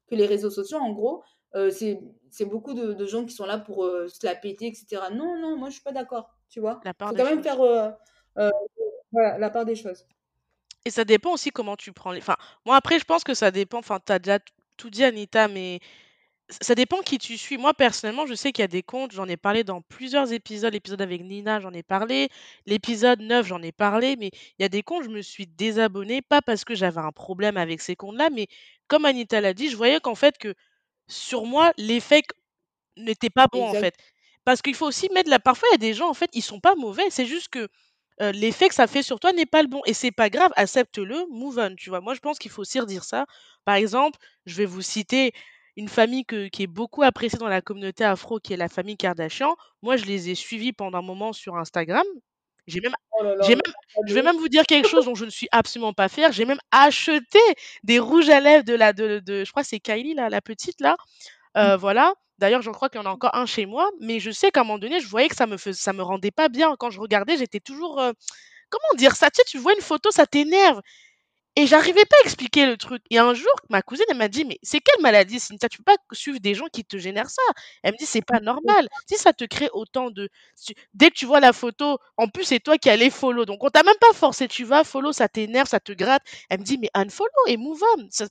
que 0.08 0.14
les 0.14 0.26
réseaux 0.26 0.50
sociaux, 0.50 0.78
en 0.78 0.92
gros, 0.92 1.22
c'est 1.70 2.00
c'est 2.30 2.44
beaucoup 2.46 2.74
de 2.74 2.92
de 2.92 3.06
gens 3.06 3.24
qui 3.26 3.34
sont 3.34 3.46
là 3.46 3.58
pour, 3.58 3.84
se 4.08 4.26
la 4.26 4.34
péter 4.34 4.68
et 4.68 4.74
cetera. 4.74 5.10
Non, 5.10 5.38
non, 5.38 5.56
moi, 5.56 5.68
je 5.68 5.74
suis 5.74 5.82
pas 5.82 5.92
d'accord, 5.92 6.30
tu 6.48 6.60
vois? 6.60 6.82
La 6.82 6.94
part 6.94 7.08
Faut 7.08 7.14
quand 7.14 7.24
même 7.24 7.42
choses. 7.42 7.44
faire, 7.44 7.58
voilà, 9.12 9.38
la 9.38 9.50
part 9.50 9.64
des 9.64 9.74
choses. 9.76 10.06
Et 10.84 10.90
ça 10.90 11.04
dépend 11.04 11.32
aussi 11.32 11.50
comment 11.50 11.76
tu 11.76 11.92
prends 11.92 12.12
les 12.12 12.20
enfin, 12.20 12.36
moi 12.66 12.76
après 12.76 12.98
je 12.98 13.04
pense 13.04 13.24
que 13.24 13.34
ça 13.34 13.50
dépend, 13.50 13.78
enfin, 13.78 14.00
tu 14.04 14.12
as 14.12 14.18
déjà 14.18 14.38
tout 14.76 14.90
dit 14.90 15.04
Anita, 15.04 15.48
mais 15.48 15.80
ça 16.61 16.74
dépend 16.74 17.00
qui 17.03 17.18
tu 17.18 17.38
suis. 17.38 17.57
Moi 17.59 17.74
personnellement, 17.74 18.26
je 18.26 18.34
sais 18.34 18.53
qu'il 18.53 18.62
y 18.62 18.64
a 18.64 18.68
des 18.68 18.82
comptes, 18.82 19.12
j'en 19.12 19.26
ai 19.28 19.36
parlé 19.36 19.64
dans 19.64 19.80
plusieurs 19.82 20.32
épisodes, 20.32 20.72
l'épisode 20.72 21.00
avec 21.00 21.22
Nina, 21.22 21.61
j'en 21.61 21.72
ai 21.72 21.82
parlé, 21.82 22.28
l'épisode 22.66 23.20
9, 23.20 23.46
j'en 23.46 23.62
ai 23.62 23.72
parlé, 23.72 24.16
mais 24.16 24.30
il 24.59 24.62
y 24.62 24.64
a 24.64 24.68
des 24.68 24.82
comptes, 24.82 25.05
je 25.05 25.09
me 25.09 25.22
suis 25.22 25.46
désabonnée, 25.46 26.22
pas 26.22 26.42
parce 26.42 26.64
que 26.64 26.74
j'avais 26.74 27.00
un 27.00 27.12
problème 27.12 27.57
avec 27.57 27.80
ces 27.80 27.96
comptes-là, 27.96 28.30
mais 28.30 28.48
comme 28.88 29.05
Anita 29.05 29.40
l'a 29.40 29.55
dit, 29.55 29.68
je 29.70 29.76
voyais 29.76 30.00
qu'en 30.00 30.14
fait 30.14 30.38
que 30.38 30.55
sur 31.09 31.46
moi, 31.46 31.72
l'effet 31.78 32.22
n'était 32.96 33.30
pas 33.30 33.46
bon, 33.53 33.64
en 33.68 33.74
fait. 33.74 33.94
Parce 34.44 34.62
qu'il 34.62 34.74
faut 34.74 34.86
aussi 34.86 35.09
mettre 35.14 35.30
la 35.30 35.38
parfois 35.38 35.68
il 35.70 35.74
y 35.74 35.76
a 35.76 35.78
des 35.78 35.94
gens, 35.94 36.09
en 36.09 36.14
fait, 36.14 36.30
ils 36.34 36.42
sont 36.42 36.61
pas 36.61 36.74
mauvais, 36.74 37.11
c'est 37.11 37.26
juste 37.26 37.48
que 37.48 37.68
Heu, 38.22 38.30
l'effet 38.32 38.68
que 38.68 38.76
ça 38.76 38.86
fait 38.86 39.03
sur 39.03 39.20
toi 39.20 39.32
n'est 39.32 39.46
pas 39.46 39.62
le 39.62 39.68
bon 39.68 39.82
et 39.86 39.94
c'est 39.94 40.12
pas 40.12 40.30
grave, 40.30 40.53
accepte-le, 40.57 41.26
move 41.30 41.59
on, 41.59 41.74
tu 41.76 41.90
vois? 41.90 42.00
Moi, 42.00 42.14
je 42.14 42.20
pense 42.20 42.38
qu'il 42.38 42.53
faut 42.53 42.62
aussi 42.62 42.80
redire 42.80 43.05
ça. 43.05 43.26
Par 43.64 43.74
exemple, 43.76 44.18
je 44.46 44.57
vais 44.57 44.66
vous 44.66 44.82
citer 44.82 45.32
une 45.76 45.88
famille 45.88 46.24
que 46.24 46.48
qui 46.48 46.64
est 46.64 46.66
beaucoup 46.66 47.02
appréciée 47.02 47.38
dans 47.38 47.48
la 47.48 47.62
communauté 47.62 48.04
afro, 48.04 48.38
qui 48.40 48.52
est 48.52 48.56
la 48.56 48.68
famille 48.68 48.96
Kardashian. 48.96 49.54
Moi, 49.82 49.96
je 49.96 50.04
les 50.06 50.30
ai 50.30 50.34
suivis 50.34 50.72
pendant 50.72 50.98
un 50.98 51.02
moment 51.02 51.32
sur 51.32 51.56
Instagram. 51.56 52.04
J'ai 52.66 52.80
même 52.80 52.94
Oh 53.12 53.22
là 53.24 53.34
là, 53.34 53.44
j'ai 53.44 53.54
mais 53.54 53.56
même 53.56 53.72
je 54.08 54.14
vais 54.14 54.22
même 54.22 54.36
vous 54.36 54.48
dire 54.48 54.64
quelque 54.66 54.88
chose 54.88 55.04
dont 55.06 55.14
je 55.14 55.24
ne 55.24 55.30
suis 55.30 55.48
absolument 55.52 55.92
pas 55.92 56.08
fière, 56.08 56.32
j'ai 56.32 56.44
même 56.44 56.60
acheté 56.70 57.38
des 57.84 57.98
rouges 57.98 58.30
à 58.30 58.40
lèvres 58.40 58.64
de 58.64 58.74
la 58.74 58.92
de 58.92 59.20
de 59.20 59.44
je 59.44 59.50
crois 59.50 59.62
que 59.62 59.68
c'est 59.68 59.80
Kylie 59.80 60.14
là, 60.14 60.28
la 60.28 60.40
petite 60.40 60.80
là, 60.80 60.96
Heu, 61.56 61.76
voilà. 61.76 62.14
D'ailleurs, 62.38 62.62
je 62.62 62.70
crois 62.70 62.88
qu'il 62.88 63.00
y 63.00 63.04
en 63.04 63.06
a 63.06 63.12
encore 63.12 63.34
un 63.36 63.46
chez 63.46 63.66
moi, 63.66 63.90
mais 64.00 64.20
je 64.20 64.30
sais 64.30 64.50
qu'à 64.50 64.60
un 64.62 64.64
moment 64.64 64.78
donné, 64.78 65.00
je 65.00 65.06
voyais 65.08 65.28
que 65.28 65.36
ça 65.36 65.46
me 65.46 65.56
fais 65.56 65.72
ça 65.74 65.92
me 65.92 66.02
rendait 66.02 66.30
pas 66.32 66.48
bien. 66.48 66.74
Quand 66.78 66.90
je 66.90 67.00
regardais, 67.00 67.36
j'étais 67.36 67.60
toujours, 67.60 68.00
heu, 68.00 68.12
comment 68.70 68.98
dire 68.98 69.16
ça? 69.16 69.30
Tu 69.30 69.38
sais, 69.38 69.44
tu 69.48 69.58
vois 69.58 69.74
une 69.74 69.82
photo, 69.82 70.10
ça 70.10 70.26
t'énerve 70.26 70.80
et 71.57 71.66
j'arrivais 71.66 72.05
pas 72.07 72.16
à 72.22 72.26
expliquer 72.26 72.66
le 72.66 72.76
truc 72.78 73.03
et 73.11 73.18
un 73.18 73.34
jour, 73.34 73.53
ma 73.70 73.82
cousine, 73.82 74.07
elle 74.11 74.16
m'a 74.16 74.28
dit: 74.28 74.44
«Mais 74.46 74.59
c'est 74.62 74.80
quelle 74.80 75.03
maladie, 75.03 75.38
Cynthia? 75.40 75.68
Tu 75.68 75.78
peux 75.78 75.84
pas 75.84 75.96
suivre 76.12 76.38
des 76.40 76.55
gens 76.55 76.66
qui 76.72 76.84
te 76.84 76.96
génèrent 76.98 77.30
ça». 77.30 77.42
Elle 77.82 77.92
me 77.92 77.98
dit: 77.98 78.07
«C'est 78.07 78.22
pas 78.24 78.40
normal. 78.40 78.88
Si 79.09 79.16
ça 79.18 79.32
te 79.34 79.44
crée 79.44 79.68
autant 79.74 80.11
de 80.11 80.28
dès 80.94 81.11
que 81.11 81.14
tu 81.16 81.26
vois 81.26 81.40
la 81.40 81.53
photo, 81.53 81.98
en 82.16 82.28
plus, 82.28 82.44
c'est 82.44 82.61
toi 82.61 82.78
qui 82.78 82.88
as 82.90 82.96
les 82.96 83.11
follow, 83.11 83.44
donc 83.44 83.62
on 83.64 83.70
t'a 83.70 83.82
même 83.82 83.94
pas 84.00 84.12
forcé, 84.14 84.48
tu 84.48 84.64
vas 84.64 84.84
follow, 84.84 85.12
ça 85.12 85.28
t'énerve, 85.28 85.68
ça 85.68 85.80
te 85.80 85.92
gratte». 85.92 86.22
Elle 86.50 86.61
me 86.61 86.64
dit: 86.64 86.78
«Mais 86.78 86.90
unfollow 86.94 87.46
et 87.48 87.57
move 87.59 87.82
on». 87.98 88.07
Ça 88.11 88.26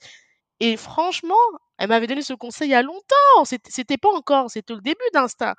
et 0.61 0.77
franchement, 0.77 1.35
elle 1.79 1.89
m'avait 1.89 2.07
donné 2.07 2.21
ce 2.23 2.33
conseil 2.33 2.69
il 2.69 2.71
y 2.71 2.75
a 2.75 2.83
longtemps, 2.83 3.45
c'ét 3.45 3.61
c'était 3.69 3.97
pas 3.97 4.09
encore, 4.11 4.49
c'était 4.51 4.73
le 4.75 4.81
début 4.81 4.97
d'Insta 5.13 5.55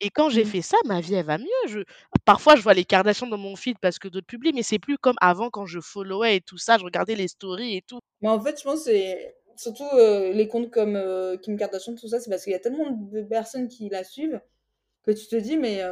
et 0.00 0.10
quand 0.10 0.28
j'ai 0.30 0.44
Mmh. 0.44 0.46
fait 0.46 0.62
ça, 0.62 0.76
ma 0.86 1.00
vie, 1.00 1.14
elle 1.14 1.26
va 1.26 1.38
mieux. 1.38 1.46
Je 1.68 1.80
parfois, 2.24 2.56
je 2.56 2.62
vois 2.62 2.74
les 2.74 2.84
Kardashians 2.84 3.26
dans 3.28 3.38
mon 3.38 3.56
feed 3.56 3.78
parce 3.80 3.98
que 3.98 4.08
d'autres 4.08 4.26
publient, 4.26 4.52
mais 4.54 4.62
c'est 4.62 4.78
plus 4.78 4.98
comme 4.98 5.16
avant 5.20 5.50
quand 5.50 5.66
je 5.66 5.80
followais 5.80 6.36
et 6.36 6.40
tout 6.40 6.58
ça, 6.58 6.78
je 6.78 6.84
regardais 6.84 7.16
les 7.16 7.28
stories 7.28 7.76
et 7.76 7.82
tout. 7.82 8.00
Mais 8.20 8.28
en 8.28 8.40
fait, 8.40 8.58
je 8.58 8.64
pense 8.64 8.80
que 8.84 8.90
c'est 8.90 9.36
surtout, 9.56 9.84
heu, 9.94 10.32
les 10.32 10.48
comptes 10.48 10.70
comme, 10.70 10.96
heu, 10.96 11.36
Kim 11.42 11.56
Kardashian, 11.56 11.94
tout 11.94 12.08
ça, 12.08 12.20
c'est 12.20 12.30
parce 12.30 12.44
qu'il 12.44 12.52
y 12.52 12.56
a 12.56 12.58
tellement 12.60 12.90
de 12.90 13.22
personnes 13.22 13.68
qui 13.68 13.88
la 13.88 14.04
suivent 14.04 14.40
que 15.04 15.12
tu 15.12 15.26
te 15.28 15.36
dis: 15.36 15.56
«Mais, 15.58 15.82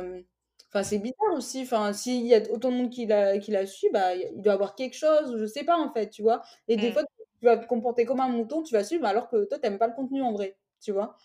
c'est 0.84 0.98
bizarre 0.98 1.34
aussi, 1.36 1.62
enfin, 1.62 1.92
s'il 1.92 2.26
y 2.26 2.34
a 2.34 2.40
autant 2.52 2.70
de 2.70 2.76
monde 2.76 2.90
qui 2.90 3.06
la 3.06 3.38
qui 3.38 3.50
la 3.50 3.66
suit, 3.66 3.88
bah, 3.92 4.14
il 4.16 4.42
doit 4.42 4.52
y 4.52 4.54
avoir 4.54 4.74
quelque 4.76 4.94
chose» 4.96 5.32
ou 5.34 5.38
je 5.38 5.46
sais 5.46 5.64
pas, 5.64 5.78
en 5.78 5.92
fait, 5.92 6.10
tu 6.10 6.22
vois? 6.22 6.42
Et 6.68 6.76
des 6.78 6.90
Mmh, 6.90 6.94
fois, 6.94 7.02
tu 7.40 7.46
vas 7.46 7.56
te 7.58 7.66
comporter 7.66 8.04
comme 8.06 8.20
un 8.20 8.28
mouton, 8.28 8.62
tu 8.62 8.74
vas 8.74 8.84
suivre 8.84 9.06
alors 9.06 9.28
que 9.28 9.44
toi, 9.46 9.58
tu 9.58 9.66
aimes 9.66 9.78
pas 9.78 9.88
le 9.88 9.94
contenu 9.94 10.22
en 10.22 10.32
vrai, 10.32 10.58
tu 10.80 10.92
vois? 10.92 11.16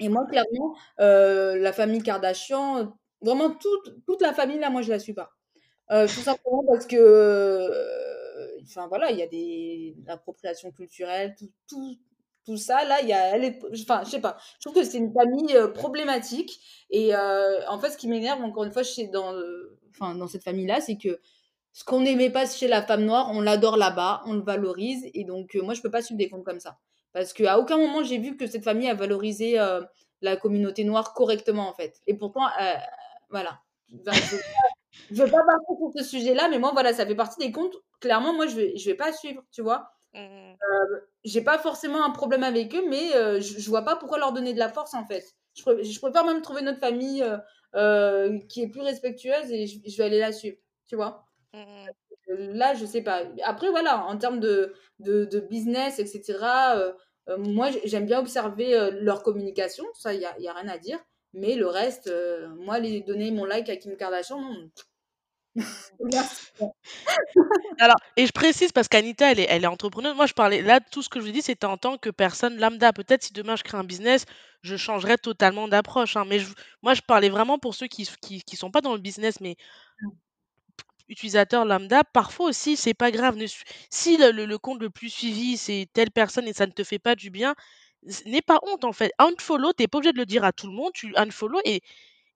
Et 0.00 0.08
moi, 0.08 0.26
clairement, 0.26 0.74
heu, 1.00 1.56
la 1.58 1.72
famille 1.72 2.02
Kardashian, 2.02 2.96
vraiment 3.22 3.50
toute 3.50 4.04
toute 4.06 4.22
la 4.22 4.32
famille 4.34 4.58
là, 4.58 4.70
moi, 4.70 4.82
je 4.82 4.90
la 4.90 4.98
suis 4.98 5.14
pas. 5.14 5.30
Heu, 5.92 6.10
tout 6.14 6.22
simplement 6.22 6.64
parce 6.68 6.86
que, 6.86 6.96
heu, 6.96 8.60
enfin 8.64 8.88
voilà, 8.88 9.10
il 9.10 9.18
y 9.18 9.22
a 9.22 9.26
des 9.26 9.96
l'appropriation 10.06 10.72
culturelle, 10.72 11.34
tout 11.38 11.50
tout 11.68 11.96
tout 12.46 12.56
ça, 12.56 12.84
là, 12.84 13.00
il 13.02 13.08
y 13.08 13.12
a, 13.12 13.36
elle 13.36 13.44
est, 13.44 13.60
enfin, 13.82 14.02
je 14.04 14.10
sais 14.10 14.20
pas. 14.20 14.38
Je 14.58 14.68
trouve 14.68 14.74
que 14.82 14.84
c'est 14.88 14.98
une 14.98 15.12
famille 15.12 15.54
euh, 15.56 15.68
problématique. 15.68 16.58
Et 16.90 17.14
euh, 17.14 17.60
en 17.68 17.78
fait, 17.78 17.90
ce 17.90 17.98
qui 17.98 18.08
m'énerve, 18.08 18.42
encore 18.42 18.64
une 18.64 18.72
fois, 18.72 18.82
chez, 18.82 19.08
dans, 19.08 19.34
euh, 19.34 19.78
enfin, 19.90 20.14
dans 20.14 20.26
cette 20.26 20.42
famille-là, 20.44 20.80
c'est 20.80 20.96
que 20.96 21.20
ce 21.72 21.84
qu'on 21.84 22.00
n'aimait 22.02 22.30
pas 22.30 22.46
chez 22.46 22.68
la 22.68 22.82
femme 22.82 23.04
noire, 23.04 23.30
on 23.32 23.40
l'adore 23.42 23.76
là-bas, 23.76 24.22
on 24.26 24.34
le 24.34 24.42
valorise. 24.42 25.06
Et 25.14 25.24
donc, 25.24 25.54
moi, 25.62 25.74
je 25.74 25.82
peux 25.82 25.90
pas 25.90 26.02
suivre 26.02 26.18
des 26.18 26.30
comptes 26.30 26.44
comme 26.44 26.60
ça. 26.60 26.78
Parce 27.12 27.32
qu'à 27.32 27.58
aucun 27.58 27.76
moment, 27.76 28.02
j'ai 28.02 28.18
vu 28.18 28.36
que 28.36 28.46
cette 28.46 28.64
famille 28.64 28.88
a 28.88 28.94
valorisé 28.94 29.58
la 30.20 30.36
communauté 30.36 30.84
noire 30.84 31.12
correctement, 31.14 31.68
en 31.68 31.74
fait. 31.74 32.00
Et 32.06 32.14
pourtant, 32.14 32.46
voilà. 33.30 33.60
je 35.10 35.22
veux 35.22 35.30
pas 35.30 35.44
parler 35.44 35.64
sur 35.78 35.90
ce 35.96 36.04
sujet-là, 36.04 36.48
mais 36.48 36.58
moi, 36.58 36.70
voilà, 36.72 36.92
ça 36.92 37.06
fait 37.06 37.14
partie 37.14 37.44
des 37.44 37.52
comptes. 37.52 37.76
Clairement, 38.00 38.32
moi, 38.32 38.46
je 38.46 38.56
vais, 38.56 38.76
je 38.76 38.88
vais 38.88 38.96
pas 38.96 39.12
suivre, 39.12 39.42
tu 39.52 39.62
vois. 39.62 39.90
Mmh 40.14 40.50
euh, 40.70 41.00
j'ai 41.24 41.42
pas 41.42 41.58
forcément 41.58 42.04
un 42.04 42.10
problème 42.10 42.42
avec 42.42 42.74
eux, 42.74 42.84
mais 42.88 43.14
euh, 43.14 43.40
je, 43.40 43.58
je, 43.58 43.70
vois 43.70 43.82
pas 43.82 43.96
pourquoi 43.96 44.18
leur 44.18 44.32
donner 44.32 44.54
de 44.54 44.58
la 44.58 44.68
force, 44.68 44.94
en 44.94 45.04
fait. 45.04 45.24
Je, 45.54 45.82
je 45.82 46.00
préfère 46.00 46.24
même 46.24 46.42
trouver 46.42 46.62
notre 46.62 46.78
famille 46.78 47.22
euh, 47.22 47.36
euh, 47.74 48.38
qui 48.48 48.62
est 48.62 48.68
plus 48.68 48.80
respectueuse 48.80 49.50
et 49.50 49.66
je, 49.66 49.78
je, 49.86 49.96
vais 49.98 50.04
aller 50.04 50.18
la 50.18 50.32
suivre, 50.32 50.56
tu 50.86 50.96
vois. 50.96 51.26
Mmh 51.52 51.86
Là, 52.28 52.74
je 52.74 52.86
sais 52.86 53.02
pas. 53.02 53.22
Après, 53.44 53.70
voilà, 53.70 54.04
en 54.06 54.16
termes 54.16 54.40
de, 54.40 54.72
de, 55.00 55.24
de 55.24 55.40
business, 55.40 55.98
etc., 55.98 56.94
moi, 57.38 57.70
j'aime 57.84 58.06
bien 58.06 58.18
observer 58.20 58.90
leur 59.00 59.22
communication, 59.22 59.84
ça, 59.94 60.14
il 60.14 60.20
n'y 60.20 60.26
a, 60.26 60.38
y 60.40 60.48
a 60.48 60.52
rien 60.52 60.68
à 60.68 60.78
dire. 60.78 60.98
Mais 61.32 61.54
le 61.54 61.66
reste, 61.68 62.12
moi, 62.58 62.78
les 62.80 63.02
donner 63.02 63.30
mon 63.30 63.44
like 63.44 63.68
à 63.68 63.76
Kim 63.76 63.96
Kardashian, 63.96 64.40
non. 64.40 64.70
Alors, 67.78 67.96
et 68.16 68.26
je 68.26 68.32
précise 68.32 68.72
parce 68.72 68.88
qu'Anita, 68.88 69.30
elle 69.32 69.40
est, 69.40 69.46
elle 69.48 69.64
est 69.64 69.66
entrepreneuse. 69.66 70.14
Moi, 70.14 70.26
je 70.26 70.34
parlais 70.34 70.62
là, 70.62 70.80
tout 70.80 71.02
ce 71.02 71.08
que 71.08 71.20
je 71.20 71.24
vous 71.26 71.32
dis, 71.32 71.42
c'était 71.42 71.66
en 71.66 71.76
tant 71.76 71.98
que 71.98 72.10
personne 72.10 72.58
lambda. 72.58 72.92
Peut-être 72.92 73.22
si 73.24 73.32
demain 73.32 73.56
je 73.56 73.62
crée 73.64 73.78
un 73.78 73.84
business, 73.84 74.26
je 74.62 74.76
changerais 74.76 75.16
totalement 75.18 75.68
d'approche. 75.68 76.16
hein. 76.16 76.24
Mais 76.26 76.38
je- 76.40 76.52
moi, 76.82 76.94
je 76.94 77.00
parlais 77.02 77.28
vraiment 77.30 77.58
pour 77.58 77.74
ceux 77.74 77.86
qui, 77.86 78.08
qui, 78.22 78.42
qui 78.42 78.56
sont 78.56 78.70
pas 78.70 78.80
dans 78.80 78.94
le 78.94 79.00
business, 79.00 79.40
mais 79.40 79.56
utilisateurs 81.10 81.64
lambda. 81.66 82.04
Parfois 82.04 82.46
aussi, 82.48 82.76
c'est 82.76 82.94
pas 82.94 83.10
grave. 83.10 83.36
Ne 83.36 83.46
si 83.90 84.16
le, 84.16 84.30
le- 84.32 84.46
le 84.46 84.58
compte 84.58 84.80
le 84.80 84.90
plus 84.90 85.10
suivi, 85.10 85.56
c'est 85.58 85.88
telle 85.92 86.10
personne 86.10 86.48
et 86.48 86.52
ça 86.54 86.66
ne 86.66 86.72
te 86.72 86.84
fait 86.84 86.98
pas 86.98 87.14
du 87.16 87.30
bien, 87.30 87.54
n'aie 88.26 88.42
pas 88.42 88.60
honte 88.62 88.84
en 88.84 88.92
fait. 88.92 89.12
Unfollow, 89.18 89.72
t'es 89.74 89.88
pas 89.88 89.98
obligé 89.98 90.12
de 90.12 90.18
le 90.18 90.26
dire 90.26 90.44
à 90.44 90.52
tout 90.52 90.66
le 90.68 90.72
monde. 90.72 90.92
Tu 90.94 91.12
unfollow 91.16 91.60
et 91.64 91.82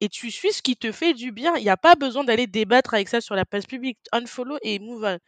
et 0.00 0.08
tu 0.08 0.30
suis 0.30 0.52
ce 0.52 0.62
qui 0.62 0.76
te 0.76 0.92
fait 0.92 1.14
du 1.14 1.32
bien. 1.32 1.56
Il 1.56 1.62
n'y 1.62 1.70
a 1.70 1.76
pas 1.76 1.94
besoin 1.94 2.24
d'aller 2.24 2.46
débattre 2.46 2.94
avec 2.94 3.08
ça 3.08 3.20
sur 3.20 3.34
la 3.36 3.44
place 3.46 3.66
publique. 3.66 3.98
Unfollow 4.12 4.58
et 4.62 4.78
move 4.78 5.04
on. 5.04 5.18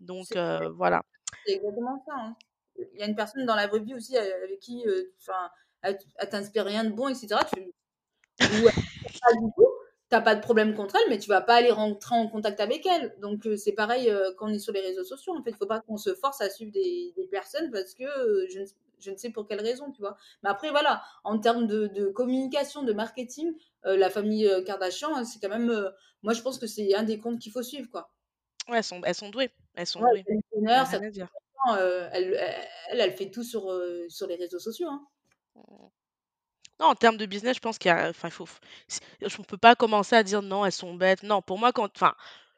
Donc, 0.00 0.26
euh, 0.36 0.70
voilà. 0.70 1.02
c'est 1.44 1.54
exactement 1.54 2.02
ça. 2.06 2.14
hein. 2.16 2.36
Il 2.94 3.00
y 3.00 3.02
a 3.02 3.06
une 3.06 3.16
personne 3.16 3.44
dans 3.44 3.56
la 3.56 3.66
vraie 3.66 3.80
vie 3.80 3.94
aussi 3.94 4.16
euh, 4.16 4.44
avec 4.44 4.60
qui, 4.60 4.84
euh, 4.86 5.12
elle, 5.82 5.98
elle 6.16 6.28
t'inspire 6.28 6.64
rien 6.64 6.84
de 6.84 6.90
bon, 6.90 7.08
etc. 7.08 7.40
Tu, 7.52 7.60
ou 8.40 8.68
t'as 10.08 10.20
pas 10.20 10.34
de 10.34 10.40
problème 10.40 10.74
contre 10.74 10.96
elle, 10.96 11.10
mais 11.10 11.18
tu 11.18 11.28
vas 11.28 11.40
pas 11.40 11.56
aller 11.56 11.70
rentrer 11.70 12.14
en 12.14 12.28
contact 12.28 12.60
avec 12.60 12.86
elle. 12.86 13.14
Donc 13.20 13.46
euh, 13.46 13.56
c'est 13.56 13.72
pareil 13.72 14.10
euh, 14.10 14.32
quand 14.36 14.46
on 14.48 14.52
est 14.54 14.58
sur 14.58 14.72
les 14.72 14.80
réseaux 14.80 15.04
sociaux. 15.04 15.34
En 15.36 15.42
fait, 15.42 15.50
il 15.50 15.56
faut 15.56 15.66
pas 15.66 15.80
qu'on 15.80 15.96
se 15.96 16.14
force 16.14 16.40
à 16.40 16.50
suivre 16.50 16.72
des, 16.72 17.12
des 17.16 17.26
personnes 17.26 17.70
parce 17.70 17.94
que 17.94 18.04
euh, 18.04 18.46
je, 18.50 18.60
ne, 18.60 18.64
je 18.98 19.10
ne 19.10 19.16
sais 19.16 19.30
pour 19.30 19.46
quelle 19.46 19.60
raison, 19.60 19.90
tu 19.92 20.00
vois. 20.00 20.16
Mais 20.42 20.50
après, 20.50 20.70
voilà, 20.70 21.02
en 21.24 21.38
termes 21.38 21.66
de, 21.66 21.88
de 21.88 22.08
communication, 22.08 22.82
de 22.82 22.92
marketing, 22.92 23.52
la 23.84 24.10
famille 24.10 24.50
Kardashian, 24.66 25.14
hein, 25.14 25.24
c'est 25.24 25.38
quand 25.40 25.48
même, 25.48 25.92
moi 26.22 26.32
je 26.34 26.42
pense 26.42 26.58
que 26.58 26.66
c'est 26.66 26.94
un 26.94 27.04
des 27.04 27.18
comptes 27.18 27.38
qu'il 27.38 27.52
faut 27.52 27.62
suivre, 27.62 27.88
quoi. 27.90 28.10
Ouais, 28.68 28.78
elles 28.78 28.84
sont, 28.84 29.00
elles 29.04 29.14
sont 29.14 29.30
douées. 29.30 29.50
Elles 29.76 29.86
sont 29.86 30.00
Ouais, 30.00 30.24
douées. 30.24 30.40
Ça 30.84 30.98
elle, 32.12 32.34
elle, 32.90 33.00
elle 33.00 33.12
fait 33.12 33.30
tout 33.30 33.44
sur, 33.44 33.72
sur 34.08 34.26
les 34.26 34.34
réseaux 34.36 34.58
sociaux. 34.58 34.88
Hein. 34.88 35.06
Non, 36.80 36.86
en 36.86 36.94
termes 36.94 37.16
de 37.16 37.26
business, 37.26 37.56
je 37.56 37.60
pense 37.60 37.78
qu'il 37.78 37.88
y 37.88 37.92
a, 37.92 38.08
enfin, 38.10 38.30
faut, 38.30 38.46
je 39.20 39.26
ne 39.38 39.44
peux 39.44 39.56
pas 39.56 39.74
commencer 39.74 40.14
à 40.14 40.22
dire 40.22 40.42
non, 40.42 40.64
elles 40.64 40.72
sont 40.72 40.94
bêtes. 40.94 41.22
Non, 41.24 41.42
pour 41.42 41.58
moi, 41.58 41.72
quand, 41.72 41.88
enfin, 41.96 42.14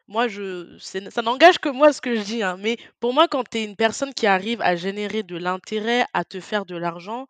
moi, 0.09 0.29
je, 0.29 0.77
ça 0.79 1.23
n'engage 1.23 1.59
que 1.59 1.69
moi 1.71 1.93
ce 1.93 2.01
que 2.03 2.15
je 2.17 2.23
dis, 2.23 2.43
hein, 2.43 2.57
mais 2.59 2.77
pour 3.01 3.15
moi, 3.15 3.29
quand 3.29 3.49
tu 3.49 3.59
es 3.59 3.65
une 3.65 3.77
personne 3.77 4.13
qui 4.13 4.27
arrive 4.27 4.61
à 4.63 4.77
générer 4.77 5.23
de 5.23 5.37
l'intérêt, 5.37 6.05
à 6.13 6.25
te 6.25 6.41
faire 6.41 6.67
de 6.67 6.77
l'argent, 6.77 7.29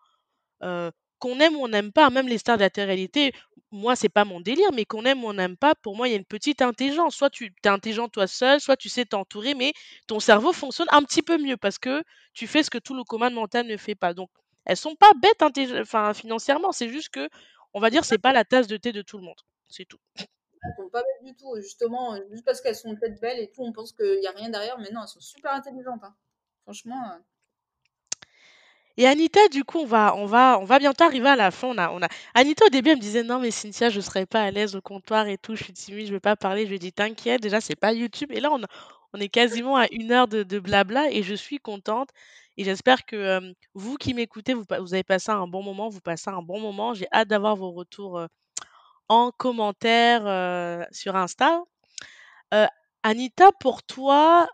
euh, 0.65 0.91
qu'on 1.21 1.41
aime 1.41 1.57
ou 1.57 1.65
on 1.65 1.69
n'aime 1.69 1.93
pas, 1.93 2.11
même 2.11 2.29
les 2.29 2.39
stars 2.39 2.57
de 2.59 2.63
la 2.63 2.71
télé-réalité, 2.71 3.33
moi, 3.73 3.97
c'est 3.97 4.09
pas 4.11 4.25
mon 4.25 4.41
délire, 4.41 4.71
mais 4.75 4.85
qu'on 4.87 5.05
aime 5.07 5.25
ou 5.25 5.29
on 5.29 5.35
n'aime 5.35 5.57
pas, 5.57 5.75
pour 5.77 5.97
moi, 5.97 6.09
il 6.09 6.13
y 6.13 6.15
a 6.15 6.19
une 6.19 6.25
petite 6.27 6.63
intelligence. 6.63 7.17
Soit 7.17 7.31
tu 7.31 7.55
es 7.65 7.69
intelligent 7.69 8.09
toi 8.09 8.27
seul, 8.27 8.61
soit 8.61 8.77
tu 8.77 8.89
sais 8.89 9.05
t'entourer, 9.07 9.55
mais 9.55 9.73
ton 10.09 10.21
cerveau 10.21 10.53
fonctionne 10.53 10.89
un 10.93 11.03
petit 11.05 11.23
peu 11.23 11.39
mieux 11.39 11.57
parce 11.57 11.79
que 11.79 12.03
tu 12.35 12.47
fais 12.49 12.63
ce 12.65 12.71
que 12.71 12.79
tout 12.79 12.95
le 12.95 13.05
commun 13.05 13.31
mental 13.31 13.67
ne 13.67 13.77
fait 13.77 13.95
pas. 13.97 14.15
Donc, 14.15 14.31
elles 14.65 14.77
sont 14.77 14.97
pas 14.97 15.13
bêtes 15.15 15.43
enfin, 15.81 16.15
financièrement, 16.15 16.73
c'est 16.73 16.89
juste 16.89 17.11
que, 17.11 17.29
on 17.75 17.81
va 17.81 17.91
dire, 17.91 18.05
c'est 18.05 18.19
pas 18.19 18.33
la 18.33 18.45
tasse 18.45 18.67
de 18.67 18.77
thé 18.77 18.93
de 18.93 19.03
tout 19.03 19.19
le 19.19 19.25
monde. 19.25 19.41
C'est 19.69 19.85
tout. 19.85 19.99
Elles 20.17 20.75
sont 20.77 20.91
pas 20.91 21.03
bêtes 21.03 21.25
du 21.25 21.37
tout. 21.37 21.57
Justement, 21.57 22.15
euh, 22.15 22.21
juste 22.31 22.45
parce 22.45 22.61
qu'elles 22.61 22.77
sont 22.77 22.95
peut-être 22.97 23.21
belles 23.21 23.39
et 23.41 23.51
tout, 23.51 23.63
on 23.63 23.73
pense 23.73 23.93
qu'il 23.93 24.21
n'y 24.21 24.27
a 24.27 24.33
rien 24.33 24.51
derrière, 24.51 24.79
mais 24.79 24.91
non, 24.91 25.03
elles 25.03 25.09
sont 25.09 25.21
super 25.21 25.53
intelligentes. 25.53 26.03
hein. 26.03 26.15
Franchement, 26.65 27.13
euh, 27.13 27.19
Et 28.97 29.07
Anita, 29.07 29.49
du 29.49 29.65
coup, 29.65 29.79
on 29.79 29.87
va, 29.87 30.15
on 30.17 30.27
va, 30.27 30.59
on 30.61 30.65
va 30.65 30.79
bientôt 30.79 31.05
arriver 31.05 31.29
à 31.29 31.37
la 31.37 31.51
fin. 31.51 31.69
On 31.69 31.79
a, 31.79 31.91
on 31.91 32.03
a... 32.03 32.09
Anita, 32.35 32.67
au 32.67 32.69
début, 32.69 32.91
elle 32.91 32.97
me 32.97 33.01
disait 33.01 33.23
non, 33.23 33.39
mais 33.39 33.51
Cynthia, 33.51 33.89
je 33.89 34.01
serais 34.01 34.27
pas 34.27 34.43
à 34.43 34.51
l'aise 34.51 34.77
au 34.77 34.83
comptoir 34.83 35.27
et 35.27 35.39
tout. 35.39 35.57
Je 35.57 35.65
suis 35.65 35.73
timide, 35.73 36.07
je 36.07 36.13
vais 36.13 36.21
pas 36.21 36.37
parler. 36.37 36.65
Je 36.65 36.69
lui 36.69 36.77
ai 36.77 36.79
dit 36.79 36.93
t'inquiète, 36.93 37.41
déjà, 37.41 37.61
c'est 37.61 37.77
pas 37.77 37.93
YouTube. 37.95 38.31
Et 38.33 38.41
là, 38.41 38.51
on, 38.53 38.61
on 39.13 39.21
est 39.21 39.29
quasiment 39.29 39.77
à 39.77 39.87
une 39.91 40.13
heure 40.13 40.29
de, 40.29 40.59
blabla 40.59 41.11
et 41.11 41.23
je 41.23 41.35
suis 41.35 41.59
contente. 41.59 42.11
Et 42.57 42.65
j'espère 42.65 43.07
que 43.07 43.41
vous 43.75 43.97
qui 43.97 44.15
m'écoutez, 44.15 44.55
vous, 44.55 44.65
avez 44.71 45.03
passé 45.03 45.31
un 45.31 45.47
bon 45.47 45.63
moment. 45.63 45.89
Vous 45.89 46.01
passez 46.01 46.31
un 46.31 46.43
bon 46.43 46.61
moment. 46.61 46.95
J'ai 46.95 47.07
hâte 47.13 47.29
d'avoir 47.29 47.57
vos 47.57 47.71
retours 47.73 48.21
en 49.09 49.31
commentaire 49.33 50.87
sur 50.93 51.17
Insta. 51.17 51.63
Anita, 53.03 53.51
pour 53.61 53.83
toi, 53.83 54.49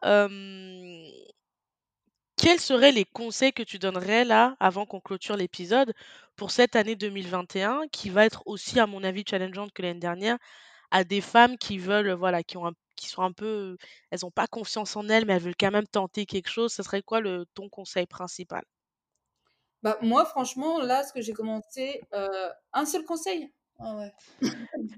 quels 2.36 2.60
seraient 2.60 2.92
les 2.92 3.04
conseils 3.04 3.52
que 3.52 3.62
tu 3.62 3.78
donnerais 3.78 4.24
là, 4.24 4.56
avant 4.60 4.86
qu'on 4.86 5.00
clôture 5.00 5.36
l'épisode, 5.36 5.92
pour 6.36 6.50
cette 6.50 6.76
année 6.76 6.94
2021, 6.96 7.88
qui 7.90 8.10
va 8.10 8.24
être 8.26 8.42
aussi, 8.46 8.78
à 8.78 8.86
mon 8.86 9.02
avis, 9.04 9.24
challengeante 9.28 9.72
que 9.72 9.82
l'année 9.82 10.00
dernière, 10.00 10.38
à 10.90 11.04
des 11.04 11.20
femmes 11.20 11.56
qui 11.58 11.78
veulent, 11.78 12.12
voilà, 12.12 12.42
qui 12.42 12.56
ont 12.58 12.66
un- 12.66 12.74
qui 12.96 13.08
sont 13.08 13.22
un 13.22 13.32
peu, 13.32 13.76
elles 14.10 14.20
n'ont 14.22 14.30
pas 14.30 14.46
confiance 14.46 14.96
en 14.96 15.08
elles, 15.08 15.26
mais 15.26 15.34
elles 15.34 15.42
veulent 15.42 15.56
quand 15.58 15.70
même 15.70 15.86
tenter 15.86 16.26
quelque 16.26 16.48
chose. 16.50 16.72
Ce 16.72 16.82
serait 16.82 17.02
quoi 17.02 17.20
le 17.20 17.46
ton 17.54 17.68
conseil 17.68 18.06
principal? 18.06 18.64
bah, 19.86 19.98
moi, 20.02 20.24
franchement, 20.24 20.80
là, 20.80 21.04
ce 21.04 21.12
que 21.12 21.20
j'ai 21.20 21.32
commencé, 21.32 22.02
euh, 22.12 22.50
un 22.72 22.84
seul 22.84 23.04
conseil. 23.04 23.52
Ouais. 23.78 24.12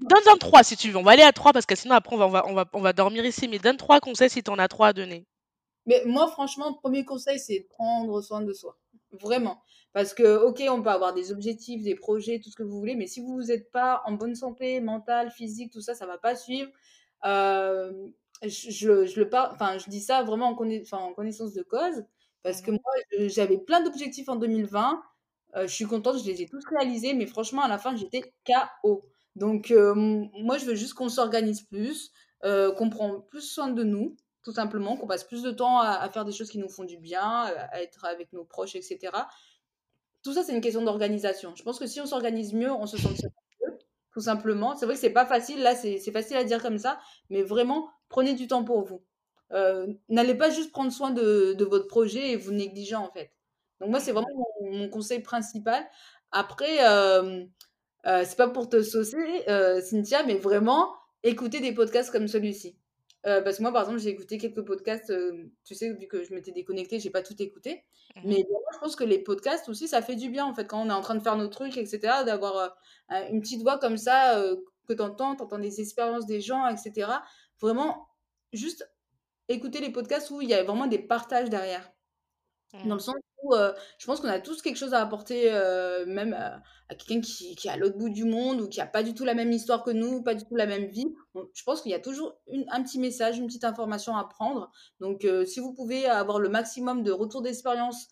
Donne-en 0.01 0.37
trois 0.39 0.63
si 0.63 0.75
tu 0.77 0.89
veux. 0.89 0.97
On 0.97 1.03
va 1.03 1.11
aller 1.11 1.21
à 1.21 1.31
trois 1.31 1.53
parce 1.53 1.67
que 1.67 1.75
sinon 1.75 1.93
après 1.93 2.15
on 2.15 2.17
va, 2.17 2.25
on 2.25 2.31
va, 2.31 2.45
on 2.47 2.53
va, 2.53 2.65
on 2.73 2.81
va 2.81 2.91
dormir 2.91 3.23
ici. 3.23 3.47
Mais 3.47 3.59
donne 3.59 3.77
trois 3.77 3.99
conseils 3.99 4.31
si 4.31 4.41
tu 4.41 4.49
en 4.49 4.57
as 4.57 4.67
trois 4.67 4.87
à 4.87 4.93
donner. 4.93 5.27
Mais 5.85 6.01
moi, 6.05 6.27
franchement, 6.27 6.73
premier 6.73 7.05
conseil, 7.05 7.39
c'est 7.39 7.59
de 7.59 7.67
prendre 7.67 8.19
soin 8.21 8.41
de 8.41 8.51
soi. 8.51 8.77
Vraiment. 9.11 9.61
Parce 9.93 10.15
que, 10.15 10.37
ok, 10.37 10.63
on 10.69 10.81
peut 10.81 10.89
avoir 10.89 11.13
des 11.13 11.31
objectifs, 11.31 11.83
des 11.83 11.95
projets, 11.95 12.39
tout 12.39 12.49
ce 12.49 12.55
que 12.55 12.63
vous 12.63 12.79
voulez, 12.79 12.95
mais 12.95 13.05
si 13.05 13.21
vous 13.21 13.43
n'êtes 13.43 13.71
pas 13.71 14.01
en 14.05 14.13
bonne 14.13 14.35
santé 14.35 14.81
mentale, 14.81 15.29
physique, 15.29 15.71
tout 15.71 15.81
ça, 15.81 15.93
ça 15.93 16.07
va 16.07 16.17
pas 16.17 16.35
suivre. 16.35 16.71
Euh, 17.25 18.07
je, 18.43 18.69
je, 18.71 19.05
je 19.05 19.19
le 19.19 19.29
par... 19.29 19.51
enfin, 19.53 19.77
je 19.77 19.89
dis 19.89 20.01
ça 20.01 20.23
vraiment 20.23 20.47
en, 20.49 20.55
conna- 20.55 20.81
enfin, 20.81 20.97
en 20.97 21.13
connaissance 21.13 21.53
de 21.53 21.63
cause, 21.63 22.03
parce 22.43 22.61
que 22.61 22.71
Mhm. 22.71 22.77
moi, 22.79 23.27
j'avais 23.27 23.57
plein 23.57 23.81
d'objectifs 23.83 24.29
en 24.29 24.35
2020. 24.35 25.03
Euh, 25.55 25.67
je 25.67 25.73
suis 25.73 25.85
contente, 25.85 26.19
je 26.19 26.25
les 26.25 26.41
ai 26.43 26.47
tous 26.47 26.63
réalisés, 26.69 27.13
mais 27.13 27.25
franchement, 27.25 27.63
à 27.63 27.67
la 27.67 27.77
fin, 27.77 27.95
j'étais 27.95 28.33
KO. 28.45 29.03
Donc, 29.35 29.71
euh, 29.71 29.93
moi, 29.95 30.57
je 30.57 30.65
veux 30.65 30.75
juste 30.75 30.93
qu'on 30.93 31.09
s'organise 31.09 31.61
plus, 31.63 32.11
euh, 32.45 32.71
qu'on 32.73 32.89
prend 32.89 33.19
plus 33.21 33.41
soin 33.41 33.69
de 33.69 33.83
nous 33.83 34.15
tout 34.41 34.53
simplement, 34.53 34.95
qu'on 34.95 35.05
passe 35.05 35.25
plus 35.25 35.43
de 35.43 35.51
temps 35.51 35.79
à, 35.79 35.89
à 35.89 36.09
faire 36.09 36.23
des 36.23 36.31
choses 36.31 36.49
qui 36.49 36.59
nous 36.59 36.69
font 36.69 36.85
du 36.85 36.97
bien, 36.97 37.21
à, 37.29 37.81
être 37.81 38.05
avec 38.05 38.31
nos 38.31 38.45
proches, 38.45 38.75
etc. 38.75 39.27
Tout 40.23 40.33
ça, 40.33 40.43
c'est 40.43 40.53
une 40.53 40.61
question 40.61 40.81
d'organisation. 40.83 41.55
Je 41.55 41.63
pense 41.63 41.79
que 41.79 41.87
si 41.87 42.01
on 42.01 42.05
s'organise 42.05 42.53
mieux, 42.53 42.71
on 42.71 42.87
se 42.87 42.97
sentira 42.97 43.29
mieux, 43.29 43.48
simplement. 44.21 44.75
C'est 44.75 44.85
vrai 44.85 44.95
que 44.95 45.01
c'est 45.01 45.09
pas 45.09 45.25
facile, 45.25 45.61
là, 45.61 45.75
c'est 45.75 45.99
facile 46.11 46.37
à 46.37 46.43
dire 46.43 46.61
comme 46.61 46.77
ça, 46.77 46.99
mais 47.29 47.43
vraiment, 47.43 47.89
prenez 48.09 48.33
du 48.33 48.47
temps 48.47 48.63
pour 48.63 48.83
vous. 48.83 49.03
Euh, 49.51 49.87
N'allez 50.09 50.35
pas 50.35 50.49
juste 50.49 50.71
prendre 50.71 50.91
soin 50.91 51.11
de, 51.11 51.55
votre 51.63 51.87
projet 51.87 52.31
et 52.31 52.35
vous 52.35 52.51
négliger, 52.51 52.95
en 52.95 53.11
fait. 53.11 53.31
Donc 53.79 53.89
moi, 53.89 53.99
c'est 53.99 54.11
vraiment 54.11 54.27
mon, 54.61 54.89
conseil 54.89 55.21
principal. 55.21 55.83
Après, 56.31 56.87
euh, 56.87 57.45
euh, 58.05 58.23
c'est 58.25 58.37
pas 58.37 58.49
pour 58.49 58.69
te 58.69 58.81
saucer, 58.81 59.43
Cynthia, 59.81 60.23
mais 60.23 60.35
vraiment 60.35 60.93
écouter 61.23 61.59
des 61.59 61.73
podcasts 61.73 62.11
comme 62.11 62.27
celui-ci. 62.27 62.78
Euh, 63.25 63.41
parce 63.41 63.57
que 63.57 63.61
moi, 63.63 63.73
par 63.73 63.81
exemple, 63.83 63.99
j'ai 63.99 64.09
écouté 64.09 64.37
quelques 64.37 64.63
podcasts, 64.65 65.09
euh, 65.09 65.51
tu 65.65 65.75
sais, 65.75 65.91
vu 65.93 66.07
que 66.07 66.23
je 66.23 66.33
m'étais 66.33 66.51
déconnectée, 66.51 66.99
j'ai 66.99 67.09
pas 67.09 67.21
tout 67.21 67.39
écouté. 67.41 67.83
Mhm. 68.15 68.21
Mais 68.25 68.45
je 68.73 68.77
pense 68.79 68.95
que 68.95 69.03
les 69.03 69.19
podcasts 69.19 69.67
aussi, 69.69 69.87
ça 69.87 70.01
fait 70.01 70.15
du 70.15 70.29
bien, 70.29 70.45
en 70.45 70.53
fait, 70.53 70.65
quand 70.65 70.81
on 70.81 70.89
est 70.89 70.93
en 70.93 71.01
train 71.01 71.15
de 71.15 71.21
faire 71.23 71.35
nos 71.35 71.47
trucs, 71.47 71.77
etc., 71.77 72.23
d'avoir 72.23 72.57
euh, 72.57 72.69
un- 73.09 73.27
une 73.29 73.41
petite 73.41 73.61
voix 73.61 73.77
comme 73.77 73.97
ça, 73.97 74.41
que 74.87 74.93
t'entends, 74.93 75.35
t'entends 75.35 75.59
des 75.59 75.81
expériences 75.81 76.25
des 76.25 76.41
gens, 76.41 76.65
etc. 76.67 77.23
Vraiment, 77.61 78.07
juste 78.53 78.89
écouter 79.47 79.81
les 79.81 79.91
podcasts 79.91 80.31
où 80.31 80.41
il 80.41 80.49
y 80.49 80.53
a 80.53 80.63
vraiment 80.63 80.87
des 80.87 80.99
partages 80.99 81.49
derrière. 81.49 81.91
Dans 82.85 82.95
le 82.95 82.99
sens 82.99 83.15
heu, 83.53 83.73
je 83.97 84.05
pense 84.05 84.19
qu'on 84.21 84.27
a 84.29 84.39
tous 84.39 84.61
quelque 84.61 84.77
chose 84.77 84.93
à 84.93 85.01
apporter, 85.01 85.51
heu, 85.51 86.05
même 86.05 86.33
à 86.33 86.61
à 86.91 86.95
quelqu'un 86.95 87.21
qui 87.21 87.55
qui 87.55 87.67
est 87.67 87.71
à 87.71 87.77
l'autre 87.77 87.97
bout 87.97 88.09
du 88.09 88.23
monde 88.25 88.61
ou 88.61 88.67
qui 88.67 88.81
a 88.81 88.87
pas 88.87 89.03
du 89.03 89.13
tout 89.13 89.23
la 89.25 89.35
même 89.35 89.51
histoire 89.51 89.83
que 89.83 89.91
nous, 89.91 90.23
pas 90.23 90.33
du 90.35 90.43
tout 90.45 90.55
la 90.55 90.65
même 90.65 90.87
vie. 90.87 91.13
Je 91.53 91.63
pense 91.63 91.81
qu'il 91.81 91.91
y 91.91 91.95
a 91.95 91.99
toujours 91.99 92.39
un 92.71 92.83
petit 92.83 92.99
message, 92.99 93.37
une 93.37 93.45
petite 93.47 93.63
information 93.63 94.15
à 94.17 94.23
prendre. 94.27 94.71
Donc 94.99 95.25
si 95.45 95.59
vous 95.59 95.73
pouvez 95.73 96.07
avoir 96.07 96.39
le 96.39 96.49
maximum 96.49 97.03
de 97.03 97.11
retours 97.11 97.41
d'expérience, 97.43 98.07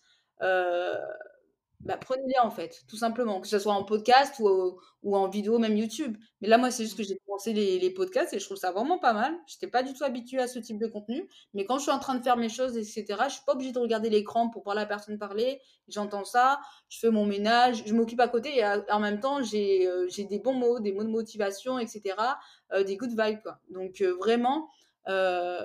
bah, 1.80 1.96
prenez-les 1.96 2.38
en 2.42 2.50
fait, 2.50 2.82
tout 2.88 2.96
simplement, 2.96 3.40
que 3.40 3.46
ce 3.48 3.58
soit 3.58 3.72
en 3.72 3.84
podcast 3.84 4.34
ou 4.40 4.80
ou 5.04 5.16
en 5.16 5.28
vidéo, 5.28 5.58
même 5.60 5.76
YouTube. 5.76 6.16
Mais 6.40 6.48
là, 6.48 6.58
moi, 6.58 6.70
c'est 6.72 6.82
juste 6.82 6.96
que 6.96 7.04
j'ai 7.04 7.16
commencé 7.24 7.52
les 7.52 7.78
les 7.78 7.90
podcasts 7.90 8.32
et 8.34 8.40
je 8.40 8.44
trouve 8.44 8.56
ça 8.56 8.72
vraiment 8.72 8.98
pas 8.98 9.12
mal. 9.12 9.32
J'étais 9.46 9.68
pas 9.68 9.82
du 9.84 9.92
tout 9.94 10.02
habituée 10.04 10.40
à 10.40 10.48
ce 10.48 10.58
type 10.58 10.78
de 10.78 10.88
contenu, 10.88 11.28
mais 11.54 11.64
quand 11.64 11.78
je 11.78 11.82
suis 11.84 11.92
en 11.92 12.00
train 12.00 12.16
de 12.16 12.22
faire 12.24 12.36
mes 12.36 12.48
choses 12.48 12.76
et 12.76 12.82
cetera, 12.84 13.28
je 13.28 13.34
suis 13.34 13.44
pas 13.46 13.52
obligée 13.52 13.72
de 13.72 13.78
regarder 13.78 14.10
l'écran 14.10 14.50
pour 14.50 14.64
voir 14.64 14.74
la 14.74 14.86
personne 14.86 15.18
parler. 15.18 15.60
J'entends 15.86 16.24
ça, 16.24 16.60
je 16.88 16.98
fais 16.98 17.10
mon 17.10 17.26
ménage, 17.26 17.84
je 17.86 17.94
m'occupe 17.94 18.20
à 18.20 18.28
côté 18.28 18.56
et 18.56 18.62
à 18.64 18.84
en 18.90 18.98
même 19.00 19.20
temps, 19.20 19.42
j'ai, 19.42 19.88
j'ai 20.08 20.24
des 20.24 20.40
bons 20.40 20.54
mots, 20.54 20.80
des 20.80 20.92
mots 20.92 21.04
de 21.04 21.08
motivation 21.10 21.78
et 21.78 21.86
cetera, 21.86 22.38
heu, 22.74 22.82
des 22.84 22.96
good 22.96 23.10
vibes, 23.10 23.40
quoi. 23.42 23.60
Donc 23.70 24.00
heu, 24.00 24.10
vraiment, 24.18 24.68
heu 25.08 25.60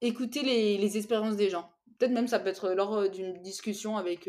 Écouter 0.00 0.42
les 0.42 0.76
les 0.78 0.96
expériences 0.98 1.36
des 1.36 1.48
gens. 1.50 1.70
Peut-être 1.98 2.12
même 2.12 2.28
ça 2.28 2.38
peut 2.38 2.48
être 2.48 2.70
lors, 2.70 3.08
d'une 3.08 3.40
discussion 3.40 3.96
avec, 3.96 4.28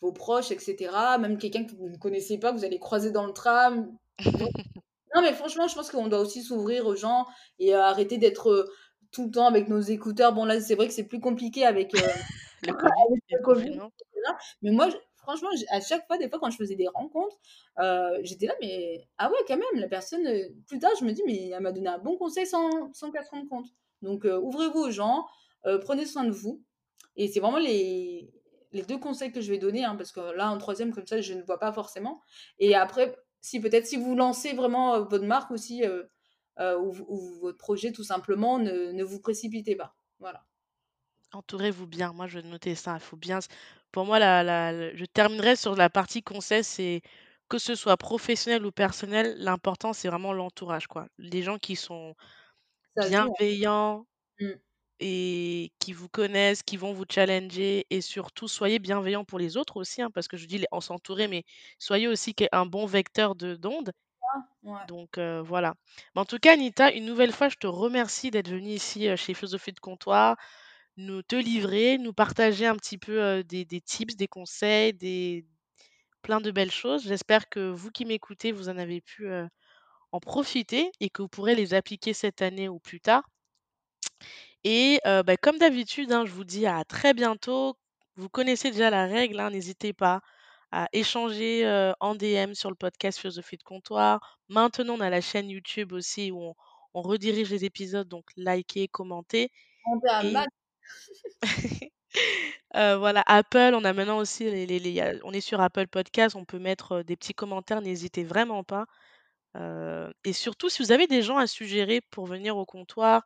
vos 0.00 0.12
proches 0.12 0.50
et 0.50 0.58
cetera, 0.58 1.18
même 1.18 1.38
quelqu'un 1.38 1.64
que 1.64 1.72
vous 1.74 1.88
ne 1.88 1.96
connaissez 1.96 2.38
pas, 2.38 2.52
que 2.52 2.58
vous 2.58 2.64
allez 2.64 2.78
croiser 2.78 3.10
dans 3.10 3.26
le 3.26 3.32
tram. 3.32 3.96
Non, 5.14 5.22
mais 5.22 5.32
franchement, 5.32 5.68
je 5.68 5.76
pense 5.76 5.90
qu'on 5.92 6.08
doit 6.08 6.18
aussi 6.18 6.42
s'ouvrir 6.42 6.86
aux 6.86 6.96
gens 6.96 7.24
et 7.60 7.72
heu, 7.72 7.78
arrêter 7.78 8.18
d'être, 8.18 8.50
heu, 8.50 8.68
tout 9.12 9.26
le 9.26 9.30
temps 9.30 9.46
avec 9.46 9.68
nos 9.68 9.78
écouteurs. 9.80 10.32
Bon 10.32 10.44
là, 10.44 10.60
c'est 10.60 10.74
vrai 10.74 10.88
que 10.88 10.92
c'est 10.92 11.04
plus 11.06 11.20
compliqué 11.20 11.64
avec, 11.64 11.94
heu, 11.94 11.98
Le 12.62 12.72
Covid 12.72 13.20
avec 13.32 13.78
le. 13.78 13.82
Mais 14.62 14.70
moi, 14.72 14.88
je 14.90 14.96
franchement, 15.16 15.48
à 15.70 15.80
chaque 15.80 16.06
fois, 16.06 16.18
des 16.18 16.28
fois, 16.28 16.38
quand 16.38 16.50
je 16.50 16.56
faisais 16.56 16.76
des 16.76 16.88
rencontres, 16.88 17.36
j'étais 18.22 18.46
là: 18.46 18.54
«Mais 18.60 19.06
ah 19.18 19.30
ouais, 19.30 19.38
quand 19.46 19.56
même, 19.56 19.80
la 19.80 19.88
personne», 19.88 20.26
plus 20.66 20.78
tard, 20.78 20.90
je 20.98 21.04
me 21.04 21.12
dis: 21.12 21.22
«Mais 21.26 21.48
elle 21.50 21.62
m'a 21.62 21.72
donné 21.72 21.88
un 21.88 21.98
bon 21.98 22.16
conseil 22.16 22.46
sans 22.46 22.92
sans 22.92 23.10
qu'elle 23.10 23.24
se 23.24 23.30
rende 23.30 23.48
compte». 23.48 23.66
Donc 24.02 24.24
ouvrez-vous 24.24 24.80
aux 24.80 24.90
gens, 24.90 25.26
prenez 25.82 26.06
soin 26.06 26.24
de 26.24 26.30
vous 26.30 26.62
et 27.16 27.28
c'est 27.28 27.40
vraiment 27.40 27.58
les 27.58 28.30
les 28.74 28.82
2 28.82 28.98
conseils 28.98 29.32
que 29.32 29.40
je 29.40 29.50
vais 29.52 29.58
donner, 29.58 29.84
hein, 29.84 29.96
parce 29.96 30.12
que 30.12 30.20
là, 30.36 30.48
un 30.48 30.58
troisième 30.58 30.92
comme 30.94 31.06
ça, 31.06 31.20
je 31.20 31.34
ne 31.34 31.42
vois 31.42 31.58
pas 31.60 31.72
forcément 31.72 32.22
et 32.58 32.74
après, 32.74 33.16
si 33.40 33.60
peut-être 33.60 33.86
si 33.86 33.96
vous 33.96 34.14
lancez 34.16 34.54
vraiment, 34.54 34.96
heu, 34.98 35.00
votre 35.10 35.24
marque 35.26 35.50
aussi, 35.52 35.84
heu 35.84 36.10
heu, 36.60 36.78
ou 36.78 36.92
votre 37.40 37.58
projet 37.58 37.92
tout 37.92 38.04
simplement, 38.04 38.58
ne 38.58 38.92
ne 38.92 39.04
vous 39.04 39.20
précipitez 39.20 39.76
pas. 39.76 39.96
Voilà. 40.20 40.46
Entourez-vous 41.32 41.86
bien. 41.86 42.12
Moi, 42.12 42.26
je 42.28 42.38
vais 42.38 42.48
noter 42.48 42.74
ça. 42.74 42.94
Il 42.94 43.00
faut 43.00 43.16
bien 43.16 43.38
pour 43.92 44.04
moi, 44.06 44.18
la 44.18 44.94
je 44.96 45.04
terminerai 45.04 45.54
sur 45.56 45.74
la 45.76 45.88
partie 45.90 46.22
conseil, 46.22 46.64
c'est 46.64 47.02
que 47.48 47.58
ce 47.58 47.74
soit 47.76 47.96
professionnel 47.96 48.64
ou 48.66 48.72
personnel, 48.72 49.36
l'important, 49.38 49.92
c'est 49.92 50.08
vraiment 50.08 50.32
l'entourage, 50.32 50.86
quoi. 50.88 51.06
Les 51.18 51.42
gens 51.42 51.58
qui 51.58 51.76
sont 51.76 52.14
hein. 52.96 53.06
bienveillants 53.06 54.06
Mmh. 54.40 54.58
Et 55.00 55.72
qui 55.80 55.92
vous 55.92 56.08
connaissent, 56.08 56.62
qui 56.62 56.76
vont 56.76 56.92
vous 56.92 57.04
challenger 57.10 57.86
et 57.90 58.00
surtout 58.00 58.48
soyez 58.48 58.78
bienveillants 58.78 59.24
pour 59.24 59.38
les 59.38 59.56
autres 59.56 59.76
aussi, 59.78 60.02
hein, 60.02 60.10
parce 60.14 60.28
que 60.28 60.36
je 60.36 60.46
dis 60.46 60.58
les 60.58 60.66
on 60.72 60.80
s'entourer, 60.80 61.28
mais 61.28 61.44
soyez 61.78 62.08
aussi 62.08 62.34
un 62.52 62.66
bon 62.66 62.86
vecteur 62.86 63.34
de 63.36 63.54
d'ondes. 63.56 63.92
Ah, 64.22 64.48
ouais. 64.62 64.86
Donc 64.88 65.18
heu, 65.18 65.40
voilà. 65.40 65.74
Mais 66.14 66.20
en 66.22 66.24
tout 66.24 66.38
cas, 66.38 66.52
Anita, 66.54 66.92
une 66.92 67.04
nouvelle 67.06 67.32
fois, 67.32 67.48
je 67.48 67.56
te 67.56 67.66
remercie 67.66 68.30
d'être 68.30 68.48
venue 68.50 68.70
ici, 68.70 69.08
heu, 69.08 69.16
chez 69.16 69.34
Philosophie 69.34 69.72
de 69.72 69.80
Comptoir, 69.80 70.36
nous 70.96 71.22
te 71.22 71.36
livrer, 71.36 71.98
nous 71.98 72.12
partager 72.14 72.66
un 72.66 72.76
petit 72.76 72.98
peu, 72.98 73.20
heu, 73.22 73.44
des 73.44 73.64
des 73.64 73.80
tips, 73.82 74.16
des 74.16 74.28
conseils, 74.28 74.94
des 74.94 75.46
plein 76.22 76.40
de 76.40 76.50
belles 76.52 76.72
choses. 76.72 77.04
J'espère 77.04 77.48
que 77.50 77.70
vous 77.70 77.90
qui 77.90 78.04
m'écoutez, 78.06 78.52
vous 78.52 78.68
en 78.70 78.78
avez 78.78 79.00
pu, 79.02 79.28
en 80.12 80.20
profiter 80.20 80.90
et 81.00 81.10
que 81.10 81.22
vous 81.22 81.28
pourrez 81.28 81.54
les 81.54 81.74
appliquer 81.74 82.14
cette 82.14 82.40
année 82.42 82.68
ou 82.70 82.78
plus 82.80 83.00
tard. 83.00 83.24
Et 84.64 85.00
heu, 85.06 85.22
bah, 85.22 85.36
comme 85.36 85.58
d'habitude, 85.58 86.12
hein, 86.12 86.24
je 86.26 86.32
vous 86.32 86.44
dis 86.44 86.66
à 86.66 86.84
très 86.84 87.14
bientôt. 87.14 87.76
Vous 88.16 88.28
connaissez 88.28 88.70
déjà 88.70 88.90
la 88.90 89.06
règle, 89.06 89.40
hein, 89.40 89.50
n'hésitez 89.50 89.92
pas 89.92 90.20
à 90.72 90.88
échanger, 90.92 91.64
heu, 91.66 91.92
en 92.00 92.14
DM 92.14 92.54
sur 92.54 92.70
le 92.70 92.76
podcast 92.76 93.18
Philosophie 93.18 93.56
de 93.58 93.62
Comptoir. 93.62 94.40
Maintenant, 94.48 94.94
on 94.96 95.00
a 95.00 95.10
la 95.10 95.20
chaîne 95.20 95.50
YouTube 95.50 95.92
aussi 95.92 96.30
où 96.32 96.40
on 96.42 96.54
on 96.96 97.02
redirige 97.02 97.50
les 97.50 97.64
épisodes, 97.64 98.06
donc 98.08 98.24
likez, 98.36 98.86
commentez 98.88 99.50
un 100.18 100.22
et 100.22 100.30
max. 100.30 100.50
heu, 102.76 102.96
voilà, 102.98 103.22
Apple, 103.26 103.72
on 103.74 103.84
a 103.84 103.92
maintenant 103.92 104.18
aussi 104.18 104.44
les 104.44 104.66
les 104.66 104.78
les 104.78 104.90
il 104.90 104.94
y 104.94 105.00
a 105.00 105.14
on 105.24 105.32
est 105.32 105.40
sur 105.40 105.60
Apple 105.60 105.88
Podcast, 105.88 106.36
on 106.36 106.44
peut 106.44 106.58
mettre, 106.58 106.92
heu, 107.00 107.04
des 107.04 107.16
petits 107.16 107.34
commentaires, 107.34 107.80
n'hésitez 107.82 108.24
vraiment 108.24 108.64
pas. 108.64 108.86
Heu 109.56 110.12
et 110.24 110.32
surtout, 110.34 110.70
si 110.70 110.82
vous 110.82 110.92
avez 110.92 111.06
des 111.08 111.22
gens 111.22 111.38
à 111.38 111.46
suggérer 111.48 112.00
pour 112.12 112.26
venir 112.26 112.56
au 112.58 112.66
comptoir, 112.66 113.24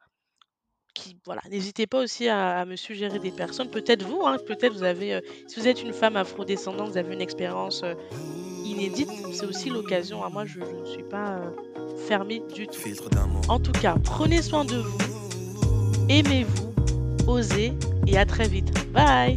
voilà, 1.25 1.41
n'hésitez 1.51 1.87
pas 1.87 2.01
aussi 2.03 2.29
à 2.29 2.59
à 2.61 2.65
me 2.65 2.77
suggérer 2.77 3.19
des 3.19 3.31
personnes. 3.31 3.69
Peut-être 3.71 4.03
vous, 4.05 4.23
hein, 4.27 4.37
peut-être 4.47 4.73
vous 4.75 4.83
avez, 4.85 5.15
heu, 5.17 5.21
si 5.47 5.59
vous 5.61 5.69
êtes 5.69 5.83
une 5.83 5.93
femme 5.93 6.17
afrodescendante, 6.17 6.91
vous 6.91 6.97
avez 6.99 7.15
une 7.15 7.21
expérience, 7.21 7.83
heu, 7.85 7.95
inédite, 8.65 9.11
c'est 9.33 9.47
aussi 9.47 9.71
l'occasion, 9.71 10.25
hein. 10.25 10.31
Moi, 10.33 10.45
je 10.47 10.61
je 10.61 10.81
ne 10.81 10.87
suis 10.87 11.03
pas, 11.03 11.39
heu, 11.39 11.97
fermée 12.07 12.43
du 12.55 12.67
tout. 12.67 12.81
En 13.49 13.59
tout 13.59 13.73
cas, 13.73 13.97
prenez 14.05 14.43
soin 14.43 14.65
de 14.65 14.77
vous, 14.77 14.99
aimez-vous, 16.09 16.75
osez 17.27 17.73
et 18.07 18.17
à 18.19 18.25
très 18.27 18.49
vite. 18.49 18.71
Bye! 18.93 19.37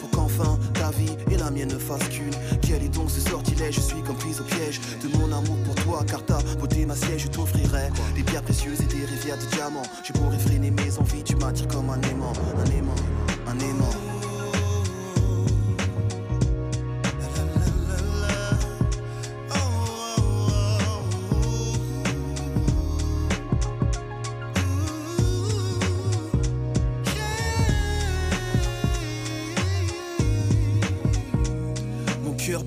Pour 0.21 0.37
qu'enfin 0.37 0.59
ta 0.73 0.91
vie 0.91 1.15
et 1.31 1.37
la 1.37 1.49
mienne 1.49 1.69
ne 1.69 1.79
fassent 1.79 2.07
qu'une. 2.09 2.33
Quel 2.61 2.83
est 2.83 2.89
donc 2.89 3.09
ce 3.09 3.19
sortilège 3.21 3.75
Je 3.75 3.81
suis 3.81 4.01
comme 4.03 4.17
prise 4.17 4.39
au 4.39 4.43
piège 4.43 4.79
de 5.01 5.17
mon 5.17 5.25
amour 5.25 5.57
pour 5.65 5.75
toi, 5.75 6.03
car 6.07 6.23
ta 6.25 6.37
beauté 6.59 6.85
ma 6.85 6.95
siège. 6.95 7.23
Je 7.23 7.27
t'offrirai 7.27 7.89
des 8.15 8.23
pierres 8.23 8.43
précieuses 8.43 8.81
et 8.81 8.85
des 8.85 9.05
rivières 9.05 9.37
de 9.37 9.45
diamants. 9.55 9.81
Je 10.03 10.13
pourrais 10.13 10.37
freiner 10.37 10.69
mes 10.69 10.97
envies, 10.99 11.23
tu 11.23 11.35
m'attires 11.37 11.67
comme 11.67 11.89
un 11.89 12.01
aimant, 12.01 12.33
un 12.55 12.69
aimant, 12.77 12.95
un 13.47 13.59
aimant. 13.59 14.00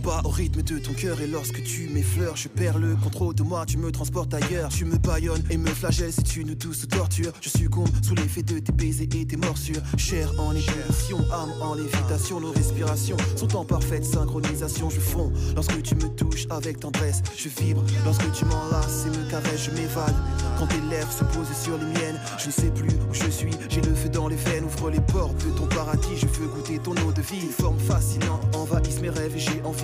Cœur 0.03 0.23
au 0.25 0.29
rythme 0.29 0.63
de 0.63 0.79
ton 0.79 0.93
cœur 0.93 1.21
et 1.21 1.27
lorsque 1.27 1.63
tu 1.63 1.89
m'effleures, 1.89 2.37
je 2.37 2.49
perds 2.49 2.79
le 2.79 2.97
contrôle 2.97 3.35
de 3.35 3.43
moi, 3.43 3.65
tu 3.67 3.79
me 3.79 3.91
transportes 3.91 4.33
ailleurs. 4.35 4.69
Tu 4.71 4.85
me 4.85 4.97
baillonnes 4.97 5.43
et 5.51 5.57
me 5.57 5.69
flagelles, 5.69 6.13
c'est 6.13 6.37
une 6.37 6.55
douce 6.55 6.87
torture. 6.89 7.33
Je 7.41 7.49
succombe 7.49 7.89
sous 8.03 8.15
l'effet 8.15 8.43
de 8.43 8.59
tes 8.59 8.73
baisers 8.73 9.09
et 9.15 9.27
tes 9.27 9.37
morsures. 9.37 9.83
Chair 9.97 10.31
en 10.39 10.53
ébullition, 10.53 11.19
âme 11.33 11.53
en 11.61 11.75
lévitation, 11.75 12.41
nos 12.41 12.53
respirations 12.53 13.17
sont 13.37 13.57
en 13.57 13.65
parfaite 13.65 14.05
synchronisation. 14.05 14.91
Je 14.91 15.01
fonds 15.01 15.33
lorsque 15.55 15.83
tu 15.83 15.95
me 15.95 16.09
touches 16.15 16.47
avec 16.51 16.81
tendresse. 16.81 17.23
Je 17.37 17.49
vibre 17.49 17.85
lorsque 18.05 18.31
tu 18.33 18.45
m'enlaces 18.45 19.07
et 19.07 19.11
me 19.11 19.31
caresses, 19.31 19.65
je 19.65 19.71
m'évade. 19.71 20.15
Quand 20.59 20.67
tes 20.67 20.81
lèvres 20.91 21.13
se 21.13 21.25
posent 21.25 21.57
sur 21.63 21.79
les 21.79 21.87
miennes, 21.87 22.21
je 22.39 22.47
ne 22.47 22.53
sais 22.53 22.71
plus 22.71 22.89
où 22.89 23.15
je 23.15 23.31
suis. 23.31 23.53
J'ai 23.69 23.81
le 23.81 23.95
feu 23.95 24.09
dans 24.09 24.29
les 24.29 24.37
veines, 24.37 24.65
ouvre 24.65 24.91
les 24.91 25.01
portes 25.01 25.45
de 25.45 25.51
ton 25.51 25.67
paradis. 25.67 26.17
Je 26.17 26.27
veux 26.27 26.49
goûter 26.49 26.79
ton 26.79 26.93
eau 26.93 27.13
de 27.13 27.23
vie. 27.23 27.49
Forme 27.59 27.79
fascinante 27.79 28.43
envahissent 28.57 29.01
mes 29.01 29.11
rêves 29.11 29.37
et 29.37 29.41
j'ai 29.41 29.63
envie 29.65 29.84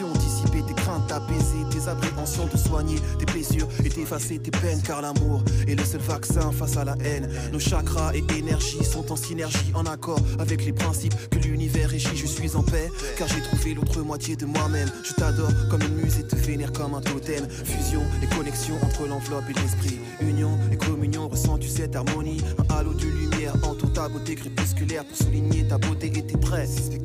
dissiper 0.00 0.62
tes 0.66 0.74
craintes, 0.74 1.12
apaiser 1.12 1.64
tes 1.70 1.86
appréhensions, 1.88 2.46
te 2.46 2.56
soigner 2.56 2.96
tes 3.18 3.26
blessures 3.26 3.68
et 3.84 3.90
t'effacer 3.90 4.38
tes 4.38 4.50
peines, 4.50 4.80
car 4.82 5.02
l'amour 5.02 5.42
est 5.68 5.74
le 5.74 5.84
seul 5.84 6.00
vaccin 6.00 6.50
face 6.50 6.78
à 6.78 6.84
la 6.84 6.96
haine. 7.04 7.28
Nos 7.52 7.58
chakras 7.58 8.12
et 8.14 8.24
énergies 8.38 8.84
sont 8.84 9.12
en 9.12 9.16
synergie, 9.16 9.70
en 9.74 9.84
accord 9.84 10.20
avec 10.38 10.64
les 10.64 10.72
principes 10.72 11.14
que 11.30 11.38
l'univers 11.38 11.90
régit. 11.90 12.16
Je 12.16 12.26
suis 12.26 12.56
en 12.56 12.62
paix, 12.62 12.90
car 13.18 13.28
j'ai 13.28 13.42
trouvé 13.42 13.74
l'autre 13.74 14.00
moitié 14.00 14.34
de 14.34 14.46
moi-même. 14.46 14.90
Je 15.04 15.12
t'adore 15.12 15.52
comme 15.70 15.82
une 15.82 15.96
muse 15.96 16.18
et 16.18 16.26
te 16.26 16.36
vénère 16.36 16.72
comme 16.72 16.94
un 16.94 17.02
totem. 17.02 17.46
Fusion 17.48 18.02
et 18.22 18.34
connexion 18.34 18.74
entre 18.82 19.06
l'enveloppe 19.06 19.44
et 19.50 19.60
l'esprit. 19.60 19.98
Union 20.22 20.58
et 20.70 20.76
communion, 20.76 21.28
ressens-tu 21.28 21.68
cette 21.68 21.96
harmonie? 21.96 22.40
Un 22.58 22.74
halo 22.76 22.94
de 22.94 23.04
lumière 23.04 23.54
entoure 23.62 23.92
ta 23.92 24.08
beauté 24.08 24.36
crépusculaire 24.36 25.04
pour 25.04 25.16
souligner 25.18 25.68
ta 25.68 25.76
beauté 25.76 26.06
et 26.06 26.22
tes 26.22 26.40
traits. 26.40 26.68
C'est 26.68 27.04